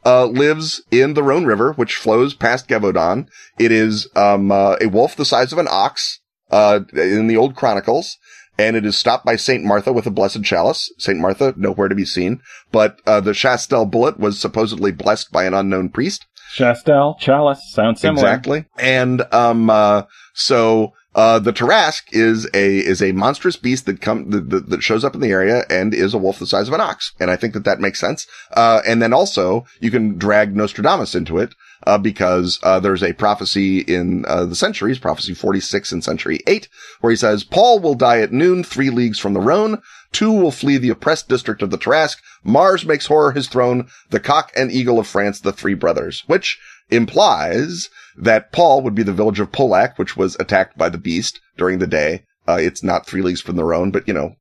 uh, 0.05 0.25
lives 0.25 0.83
in 0.91 1.13
the 1.13 1.23
Rhone 1.23 1.45
River, 1.45 1.73
which 1.73 1.95
flows 1.95 2.33
past 2.33 2.67
Gévaudan. 2.67 3.27
It 3.57 3.71
is 3.71 4.07
um, 4.15 4.51
uh, 4.51 4.75
a 4.81 4.87
wolf 4.87 5.15
the 5.15 5.25
size 5.25 5.51
of 5.51 5.59
an 5.59 5.67
ox 5.69 6.19
uh, 6.51 6.81
in 6.93 7.27
the 7.27 7.37
old 7.37 7.55
chronicles, 7.55 8.17
and 8.57 8.75
it 8.75 8.85
is 8.85 8.97
stopped 8.97 9.25
by 9.25 9.35
Saint 9.35 9.63
Martha 9.63 9.91
with 9.91 10.05
a 10.05 10.11
blessed 10.11 10.43
chalice. 10.43 10.91
Saint 10.97 11.19
Martha 11.19 11.53
nowhere 11.57 11.87
to 11.87 11.95
be 11.95 12.05
seen, 12.05 12.41
but 12.71 12.99
uh, 13.05 13.19
the 13.19 13.33
Chastel 13.33 13.85
bullet 13.85 14.19
was 14.19 14.39
supposedly 14.39 14.91
blessed 14.91 15.31
by 15.31 15.45
an 15.45 15.53
unknown 15.53 15.89
priest. 15.89 16.25
Chastel, 16.55 17.15
chalice, 17.19 17.61
sounds 17.71 17.99
similar. 18.01 18.27
Exactly. 18.27 18.65
And 18.77 19.23
um 19.33 19.71
uh 19.71 20.03
so 20.35 20.93
uh 21.15 21.39
the 21.39 21.53
Tarasque 21.53 22.07
is 22.11 22.45
a 22.53 22.77
is 22.77 23.01
a 23.01 23.11
monstrous 23.11 23.55
beast 23.55 23.85
that 23.85 24.01
come 24.01 24.29
that, 24.31 24.69
that, 24.69 24.83
shows 24.83 25.03
up 25.03 25.15
in 25.15 25.21
the 25.21 25.31
area 25.31 25.63
and 25.69 25.93
is 25.93 26.13
a 26.13 26.17
wolf 26.17 26.39
the 26.39 26.47
size 26.47 26.67
of 26.67 26.73
an 26.73 26.81
ox. 26.81 27.13
And 27.19 27.29
I 27.31 27.35
think 27.35 27.53
that 27.53 27.63
that 27.65 27.79
makes 27.79 27.99
sense. 27.99 28.27
Uh 28.51 28.81
and 28.85 29.01
then 29.01 29.13
also 29.13 29.65
you 29.79 29.91
can 29.91 30.17
drag 30.17 30.55
Nostradamus 30.55 31.15
into 31.15 31.37
it 31.37 31.55
uh 31.85 31.97
because 31.97 32.59
uh 32.63 32.79
there's 32.79 33.03
a 33.03 33.13
prophecy 33.13 33.79
in 33.79 34.25
uh 34.27 34.45
the 34.45 34.55
centuries, 34.55 34.99
prophecy 34.99 35.33
46 35.33 35.91
in 35.91 36.01
century 36.01 36.39
8 36.47 36.67
where 37.01 37.11
he 37.11 37.17
says 37.17 37.43
Paul 37.43 37.79
will 37.79 37.95
die 37.95 38.19
at 38.19 38.31
noon 38.31 38.63
3 38.63 38.89
leagues 38.89 39.19
from 39.19 39.33
the 39.33 39.41
Rhone. 39.41 39.81
Two 40.11 40.31
will 40.31 40.51
flee 40.51 40.77
the 40.77 40.91
oppressed 40.91 41.27
district 41.27 41.63
of 41.63 41.71
the 41.71 41.77
Tarasque. 41.77 42.21
Mars 42.43 42.85
makes 42.85 43.07
horror 43.07 43.31
his 43.31 43.47
throne. 43.47 43.87
The 44.11 44.19
cock 44.19 44.51
and 44.55 44.71
eagle 44.71 44.99
of 44.99 45.07
France, 45.07 45.39
the 45.39 45.51
three 45.51 45.73
brothers, 45.73 46.23
which 46.27 46.59
implies 46.89 47.89
that 48.17 48.51
Paul 48.51 48.81
would 48.81 48.95
be 48.95 49.03
the 49.03 49.13
village 49.13 49.39
of 49.39 49.51
Paulhac, 49.51 49.97
which 49.97 50.15
was 50.15 50.37
attacked 50.39 50.77
by 50.77 50.89
the 50.89 50.97
beast 50.97 51.39
during 51.57 51.79
the 51.79 51.87
day. 51.87 52.23
Uh, 52.47 52.57
it's 52.59 52.83
not 52.83 53.05
three 53.05 53.21
leagues 53.21 53.41
from 53.41 53.55
the 53.55 53.63
Rhone, 53.63 53.91
but 53.91 54.07
you 54.07 54.13
know, 54.13 54.35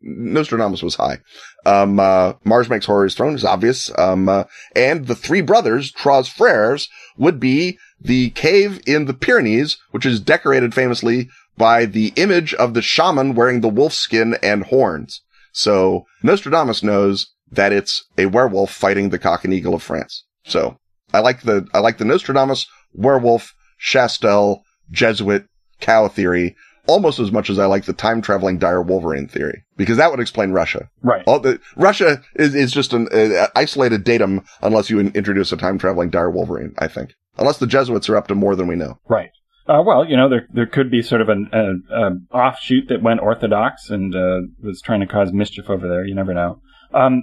Nostradamus 0.00 0.82
was 0.82 0.96
high. 0.96 1.18
Um, 1.64 1.98
uh, 1.98 2.34
Mars 2.44 2.68
makes 2.68 2.86
his 2.86 3.14
throne 3.14 3.34
is 3.34 3.44
obvious. 3.44 3.90
Um, 3.98 4.28
uh, 4.28 4.44
and 4.76 5.06
the 5.06 5.14
three 5.14 5.40
brothers, 5.40 5.90
Trois 5.90 6.22
Frères, 6.22 6.88
would 7.16 7.40
be 7.40 7.78
the 8.00 8.30
cave 8.30 8.80
in 8.86 9.06
the 9.06 9.14
Pyrenees, 9.14 9.78
which 9.90 10.04
is 10.04 10.20
decorated 10.20 10.74
famously 10.74 11.28
by 11.56 11.86
the 11.86 12.12
image 12.16 12.52
of 12.54 12.74
the 12.74 12.82
shaman 12.82 13.34
wearing 13.34 13.60
the 13.60 13.68
wolf 13.68 13.92
skin 13.92 14.36
and 14.42 14.64
horns. 14.64 15.22
So 15.52 16.04
Nostradamus 16.22 16.82
knows 16.82 17.28
that 17.50 17.72
it's 17.72 18.04
a 18.18 18.26
werewolf 18.26 18.72
fighting 18.72 19.10
the 19.10 19.18
cock 19.18 19.44
and 19.44 19.54
eagle 19.54 19.74
of 19.74 19.82
France. 19.82 20.24
So 20.44 20.78
I 21.12 21.20
like 21.20 21.42
the, 21.42 21.66
I 21.74 21.80
like 21.80 21.98
the 21.98 22.04
Nostradamus 22.04 22.66
werewolf, 22.92 23.54
Chastel, 23.78 24.62
Jesuit, 24.90 25.46
cow 25.80 26.08
theory. 26.08 26.56
almost 26.86 27.18
as 27.18 27.32
much 27.32 27.50
as 27.50 27.58
I 27.58 27.66
like 27.66 27.84
the 27.84 27.92
time 27.92 28.20
traveling 28.22 28.58
dire 28.58 28.82
Wolverine 28.82 29.28
theory 29.28 29.64
because 29.76 29.96
that 29.96 30.10
would 30.10 30.20
explain 30.20 30.50
Russia. 30.52 30.88
Right. 31.02 31.22
All 31.26 31.40
the, 31.40 31.60
Russia 31.76 32.22
is, 32.34 32.54
is 32.54 32.72
just 32.72 32.92
an 32.92 33.08
uh, 33.12 33.48
isolated 33.56 34.04
datum 34.04 34.44
unless 34.62 34.90
you 34.90 35.00
introduce 35.00 35.52
a 35.52 35.56
time 35.56 35.78
traveling 35.78 36.10
dire 36.10 36.30
Wolverine, 36.30 36.74
I 36.78 36.88
think. 36.88 37.14
Unless 37.38 37.58
the 37.58 37.66
Jesuits 37.66 38.08
are 38.08 38.16
up 38.16 38.28
to 38.28 38.34
more 38.34 38.54
than 38.54 38.66
we 38.66 38.76
know. 38.76 38.98
Right. 39.08 39.30
Uh, 39.66 39.82
well, 39.84 40.04
you 40.04 40.14
know, 40.16 40.28
there 40.28 40.46
there 40.52 40.66
could 40.66 40.90
be 40.90 41.00
sort 41.00 41.22
of 41.22 41.30
an 41.30 41.48
a, 41.50 41.94
a 41.94 42.36
offshoot 42.36 42.88
that 42.90 43.02
went 43.02 43.20
orthodox 43.20 43.88
and 43.88 44.14
uh, 44.14 44.40
was 44.62 44.82
trying 44.82 45.00
to 45.00 45.06
cause 45.06 45.32
mischief 45.32 45.70
over 45.70 45.88
there. 45.88 46.04
You 46.04 46.14
never 46.14 46.34
know. 46.34 46.60
Um, 46.92 47.22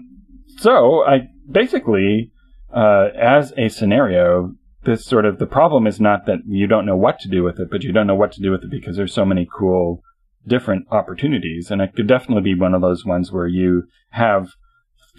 so, 0.57 1.05
I 1.05 1.27
basically, 1.49 2.31
uh, 2.73 3.09
as 3.15 3.53
a 3.57 3.69
scenario, 3.69 4.55
this 4.83 5.05
sort 5.05 5.25
of 5.25 5.39
the 5.39 5.45
problem 5.45 5.85
is 5.85 5.99
not 5.99 6.25
that 6.25 6.39
you 6.47 6.67
don't 6.67 6.85
know 6.85 6.95
what 6.95 7.19
to 7.19 7.29
do 7.29 7.43
with 7.43 7.59
it, 7.59 7.69
but 7.69 7.83
you 7.83 7.91
don't 7.91 8.07
know 8.07 8.15
what 8.15 8.31
to 8.33 8.41
do 8.41 8.51
with 8.51 8.63
it 8.63 8.71
because 8.71 8.97
there's 8.97 9.13
so 9.13 9.25
many 9.25 9.47
cool 9.51 10.01
different 10.47 10.87
opportunities, 10.91 11.69
and 11.69 11.81
it 11.81 11.93
could 11.95 12.07
definitely 12.07 12.43
be 12.43 12.59
one 12.59 12.73
of 12.73 12.81
those 12.81 13.05
ones 13.05 13.31
where 13.31 13.47
you 13.47 13.83
have 14.11 14.49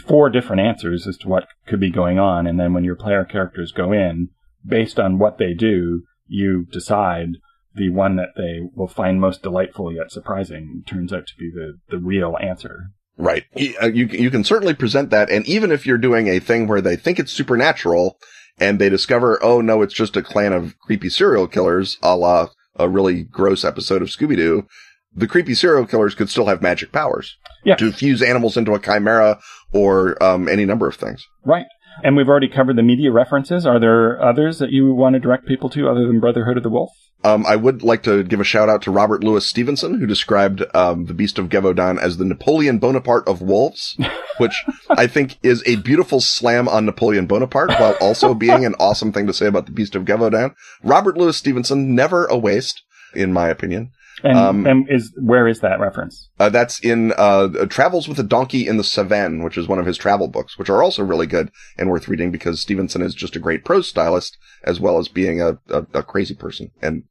four 0.07 0.31
different 0.31 0.63
answers 0.63 1.07
as 1.07 1.17
to 1.19 1.29
what 1.29 1.47
could 1.67 1.79
be 1.79 1.91
going 1.91 2.19
on, 2.19 2.47
and 2.47 2.59
then 2.59 2.73
when 2.73 2.85
your 2.85 2.97
player 2.97 3.25
characters 3.25 3.73
go 3.73 3.93
in, 3.93 4.29
based 4.67 4.99
on 4.99 5.19
what 5.19 5.39
they 5.39 5.55
do, 5.55 6.03
you 6.27 6.67
decide 6.73 7.29
the 7.75 7.91
one 7.91 8.17
that 8.17 8.31
they 8.37 8.61
will 8.75 8.89
find 8.89 9.21
most 9.21 9.43
delightful 9.43 9.93
yet 9.93 10.11
surprising 10.11 10.83
turns 10.87 11.13
out 11.13 11.27
to 11.27 11.35
be 11.39 11.51
the, 11.51 11.79
the 11.91 11.99
real 11.99 12.37
answer. 12.41 12.91
Right. 13.19 13.45
You, 13.55 13.75
uh, 13.83 13.87
you, 13.87 14.07
you 14.07 14.31
can 14.31 14.43
certainly 14.43 14.75
present 14.75 15.11
that. 15.11 15.31
And 15.31 15.47
even 15.47 15.71
if 15.71 15.87
you're 15.87 15.99
doing 15.99 16.29
a 16.29 16.41
thing 16.41 16.67
where 16.67 16.81
they 16.81 16.97
think 16.97 17.19
it's 17.19 17.33
supernatural 17.33 18.19
and 18.59 18.79
they 18.79 18.89
discover, 18.89 19.39
oh 19.43 19.61
no, 19.61 19.83
it's 19.83 19.95
just 19.95 20.17
a 20.17 20.23
clan 20.23 20.53
of 20.53 20.79
creepy 20.81 21.09
serial 21.09 21.47
killers, 21.47 21.99
a 22.03 22.17
la 22.17 22.49
a 22.77 22.89
really 22.89 23.25
gross 23.25 23.65
episode 23.65 24.01
of 24.01 24.09
Scooby-Doo, 24.09 24.67
the 25.15 25.29
creepy 25.29 25.55
serial 25.55 25.87
killers 25.87 26.15
could 26.15 26.31
still 26.31 26.47
have 26.47 26.63
magic 26.63 26.91
powers. 26.91 27.37
Yeah. 27.65 27.77
To 27.77 27.93
fuse 27.93 28.23
animals 28.23 28.57
into 28.57 28.73
a 28.73 28.81
chimera 28.81 29.39
or, 29.73 30.21
um, 30.23 30.49
any 30.49 30.65
number 30.65 30.89
of 30.89 30.97
things. 30.97 31.25
Right. 31.45 31.67
And 32.03 32.17
we've 32.17 32.29
already 32.29 32.49
covered 32.49 32.77
the 32.77 32.83
media 32.83 33.13
references. 33.13 33.67
Are 33.67 33.79
there 33.79 34.21
others 34.21 34.59
that 34.59 34.71
you 34.71 34.95
want 34.95 35.13
to 35.15 35.21
direct 35.21 35.47
people 35.47 35.69
to 35.71 35.89
other 35.89 36.07
than 36.07 36.19
Brotherhood 36.19 36.57
of 36.57 36.63
the 36.63 36.71
Wolf? 36.71 36.91
Um, 37.25 37.47
I 37.47 37.57
would 37.57 37.83
like 37.83 38.03
to 38.05 38.25
give 38.25 38.41
a 38.41 38.45
shout 38.45 38.69
out 38.69 38.83
to 38.83 38.91
Robert 38.91 39.23
Louis 39.23 39.47
Stevenson, 39.47 39.99
who 39.99 40.07
described 40.07 40.65
um, 40.75 41.07
the 41.07 41.15
Beast 41.15 41.39
of 41.39 41.49
Gévaudan 41.49 41.99
as 42.01 42.17
the 42.17 42.25
Napoleon 42.25 42.79
Bonaparte 42.79 43.29
of 43.29 43.41
wolves, 43.41 43.97
which 44.39 44.65
I 44.91 45.07
think 45.07 45.39
is 45.43 45.63
a 45.67 45.77
beautiful 45.77 46.21
slam 46.21 46.69
on 46.69 46.87
Napoleon 46.87 47.27
Bonaparte, 47.27 47.71
while 47.79 47.97
also 48.01 48.35
being 48.43 48.65
an 48.65 48.75
awesome 48.79 49.13
thing 49.13 49.27
to 49.27 49.35
say 49.35 49.47
about 49.47 49.67
the 49.67 49.73
Beast 49.73 49.95
of 49.95 50.05
Gévaudan. 50.05 50.55
Robert 50.83 51.17
Louis 51.17 51.37
Stevenson, 51.37 51.95
never 51.95 52.27
a 52.27 52.37
waste, 52.37 52.83
in 53.15 53.33
my 53.33 53.49
opinion. 53.49 53.93
And, 54.25 54.37
Um, 54.39 54.67
and 54.67 54.89
is 54.91 55.13
where 55.21 55.49
is 55.49 55.61
that 55.61 55.81
reference? 55.81 56.29
Uh, 56.39 56.49
that's 56.49 56.79
in 56.81 57.13
uh, 57.17 57.49
Travels 57.69 58.09
with 58.09 58.19
a 58.19 58.25
Donkey 58.25 58.67
in 58.69 58.77
the 58.77 58.85
Cevennes, 58.85 59.43
which 59.43 59.59
is 59.59 59.67
one 59.67 59.79
of 59.79 59.87
his 59.87 59.97
travel 59.97 60.29
books, 60.29 60.59
which 60.59 60.71
are 60.71 60.83
also 60.83 61.03
really 61.03 61.27
good 61.27 61.51
and 61.79 61.91
worth 61.91 62.09
reading 62.09 62.31
because 62.31 62.61
Stevenson 62.61 63.03
is 63.03 63.15
just 63.15 63.37
a 63.37 63.41
great 63.41 63.65
prose 63.65 63.89
stylist 63.89 64.37
as 64.65 64.79
well 64.79 64.99
as 64.99 65.09
being 65.09 65.41
a, 65.41 65.59
a, 65.71 65.87
a 65.95 66.03
crazy 66.03 66.35
person. 66.35 66.71
And 66.81 67.05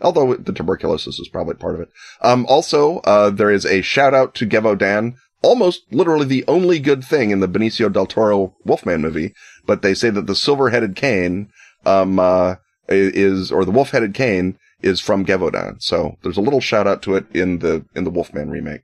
although 0.00 0.34
the 0.34 0.52
tuberculosis 0.52 1.18
is 1.18 1.28
probably 1.28 1.54
part 1.54 1.74
of 1.74 1.80
it. 1.80 1.88
Um, 2.22 2.46
also, 2.48 2.98
uh, 3.00 3.30
there 3.30 3.50
is 3.50 3.64
a 3.64 3.82
shout 3.82 4.14
out 4.14 4.34
to 4.36 4.46
Gévaudan, 4.46 5.14
almost 5.42 5.82
literally 5.92 6.26
the 6.26 6.44
only 6.48 6.78
good 6.78 7.04
thing 7.04 7.30
in 7.30 7.40
the 7.40 7.48
Benicio 7.48 7.92
del 7.92 8.06
Toro 8.06 8.54
Wolfman 8.64 9.00
movie, 9.02 9.34
but 9.66 9.82
they 9.82 9.94
say 9.94 10.10
that 10.10 10.26
the 10.26 10.34
silver-headed 10.34 10.96
cane, 10.96 11.50
um, 11.86 12.18
uh, 12.18 12.56
is, 12.88 13.50
or 13.52 13.64
the 13.64 13.70
wolf-headed 13.70 14.14
cane 14.14 14.58
is 14.82 15.00
from 15.00 15.24
Gévaudan. 15.24 15.82
So 15.82 16.16
there's 16.22 16.36
a 16.36 16.42
little 16.42 16.60
shout 16.60 16.86
out 16.86 17.02
to 17.02 17.14
it 17.16 17.26
in 17.34 17.60
the, 17.60 17.84
in 17.94 18.04
the 18.04 18.10
Wolfman 18.10 18.50
remake 18.50 18.82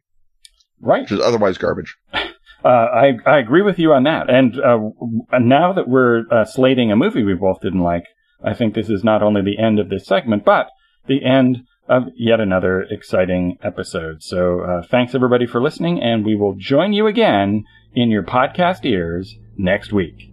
Right. 0.80 1.02
which 1.02 1.12
is 1.12 1.20
otherwise 1.20 1.58
garbage. 1.58 1.96
Uh, 2.62 2.68
I 2.68 3.12
I 3.24 3.38
agree 3.38 3.62
with 3.62 3.78
you 3.78 3.94
on 3.94 4.02
that. 4.02 4.28
And 4.28 4.60
uh, 4.60 5.38
now 5.38 5.72
that 5.72 5.88
we're 5.88 6.24
uh, 6.30 6.44
slating 6.44 6.92
a 6.92 6.96
movie 6.96 7.22
we 7.24 7.32
both 7.32 7.62
didn't 7.62 7.80
like, 7.80 8.04
I 8.44 8.52
think 8.52 8.74
this 8.74 8.90
is 8.90 9.02
not 9.02 9.22
only 9.22 9.40
the 9.40 9.58
end 9.58 9.78
of 9.78 9.88
this 9.88 10.04
segment, 10.04 10.44
but 10.44 10.68
the 11.10 11.24
end 11.24 11.64
of 11.88 12.04
yet 12.14 12.40
another 12.40 12.82
exciting 12.82 13.58
episode. 13.62 14.22
So 14.22 14.60
uh, 14.60 14.82
thanks 14.86 15.14
everybody 15.14 15.44
for 15.44 15.60
listening, 15.60 16.00
and 16.00 16.24
we 16.24 16.36
will 16.36 16.54
join 16.54 16.92
you 16.92 17.08
again 17.08 17.64
in 17.94 18.10
your 18.10 18.22
podcast 18.22 18.84
ears 18.84 19.36
next 19.58 19.92
week. 19.92 20.32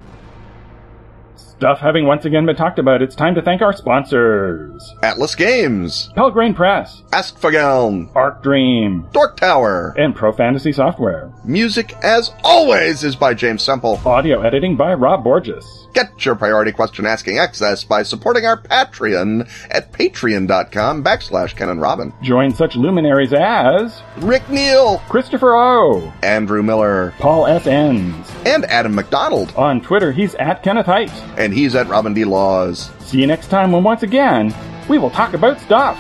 Stuff 1.57 1.79
having 1.79 2.05
once 2.05 2.23
again 2.23 2.45
been 2.45 2.55
talked 2.55 2.77
about, 2.77 3.01
it's 3.01 3.15
time 3.15 3.34
to 3.34 3.41
thank 3.41 3.63
our 3.63 3.73
sponsors: 3.73 4.93
Atlas 5.01 5.34
Games, 5.34 6.11
Pelgrane 6.15 6.53
Press, 6.53 7.01
Askfageln, 7.11 8.15
Arc 8.15 8.43
Dream, 8.43 9.07
Dork 9.11 9.38
Tower. 9.38 9.95
and 9.97 10.15
Pro 10.15 10.31
Fantasy 10.31 10.71
Software. 10.71 11.31
Music, 11.43 11.95
as 12.03 12.31
always, 12.43 13.03
is 13.03 13.15
by 13.15 13.34
James 13.34 13.63
Semple. 13.63 13.99
Audio 14.05 14.41
editing 14.43 14.75
by 14.77 14.93
Rob 14.93 15.23
Borges. 15.23 15.65
Get 15.95 16.23
your 16.25 16.35
priority 16.35 16.71
question 16.71 17.07
asking 17.07 17.39
access 17.39 17.84
by 17.84 18.03
supporting 18.03 18.45
our 18.45 18.61
Patreon 18.61 19.49
at 19.71 19.91
patreon.com 19.93 21.03
backslash 21.03 21.55
Ken 21.55 21.69
and 21.69 21.81
Robin. 21.81 22.13
Join 22.21 22.53
such 22.53 22.75
luminaries 22.75 23.34
as 23.34 23.99
Rick 24.17 24.47
Neal, 24.47 24.99
Christopher 25.09 25.55
O, 25.55 26.13
Andrew 26.21 26.61
Miller, 26.61 27.15
Paul 27.17 27.47
S. 27.47 27.65
Enns. 27.65 28.29
and 28.45 28.63
Adam 28.65 28.93
McDonald. 28.93 29.51
On 29.57 29.81
Twitter, 29.81 30.11
he's 30.11 30.35
at 30.35 30.61
Kenneth 30.61 30.85
Hite. 30.85 31.09
And 31.48 31.53
he's 31.53 31.76
at 31.76 31.88
Robin 31.88 32.14
D. 32.14 32.26
Laws. 32.26 32.91
See 33.06 33.22
you 33.22 33.26
next 33.26 33.48
time 33.48 33.72
when 33.72 33.82
once 33.82 34.03
again, 34.03 34.53
we 34.90 34.98
will 34.98 35.10
talk 35.10 35.34
about 35.34 35.61
stuff. 35.61 35.98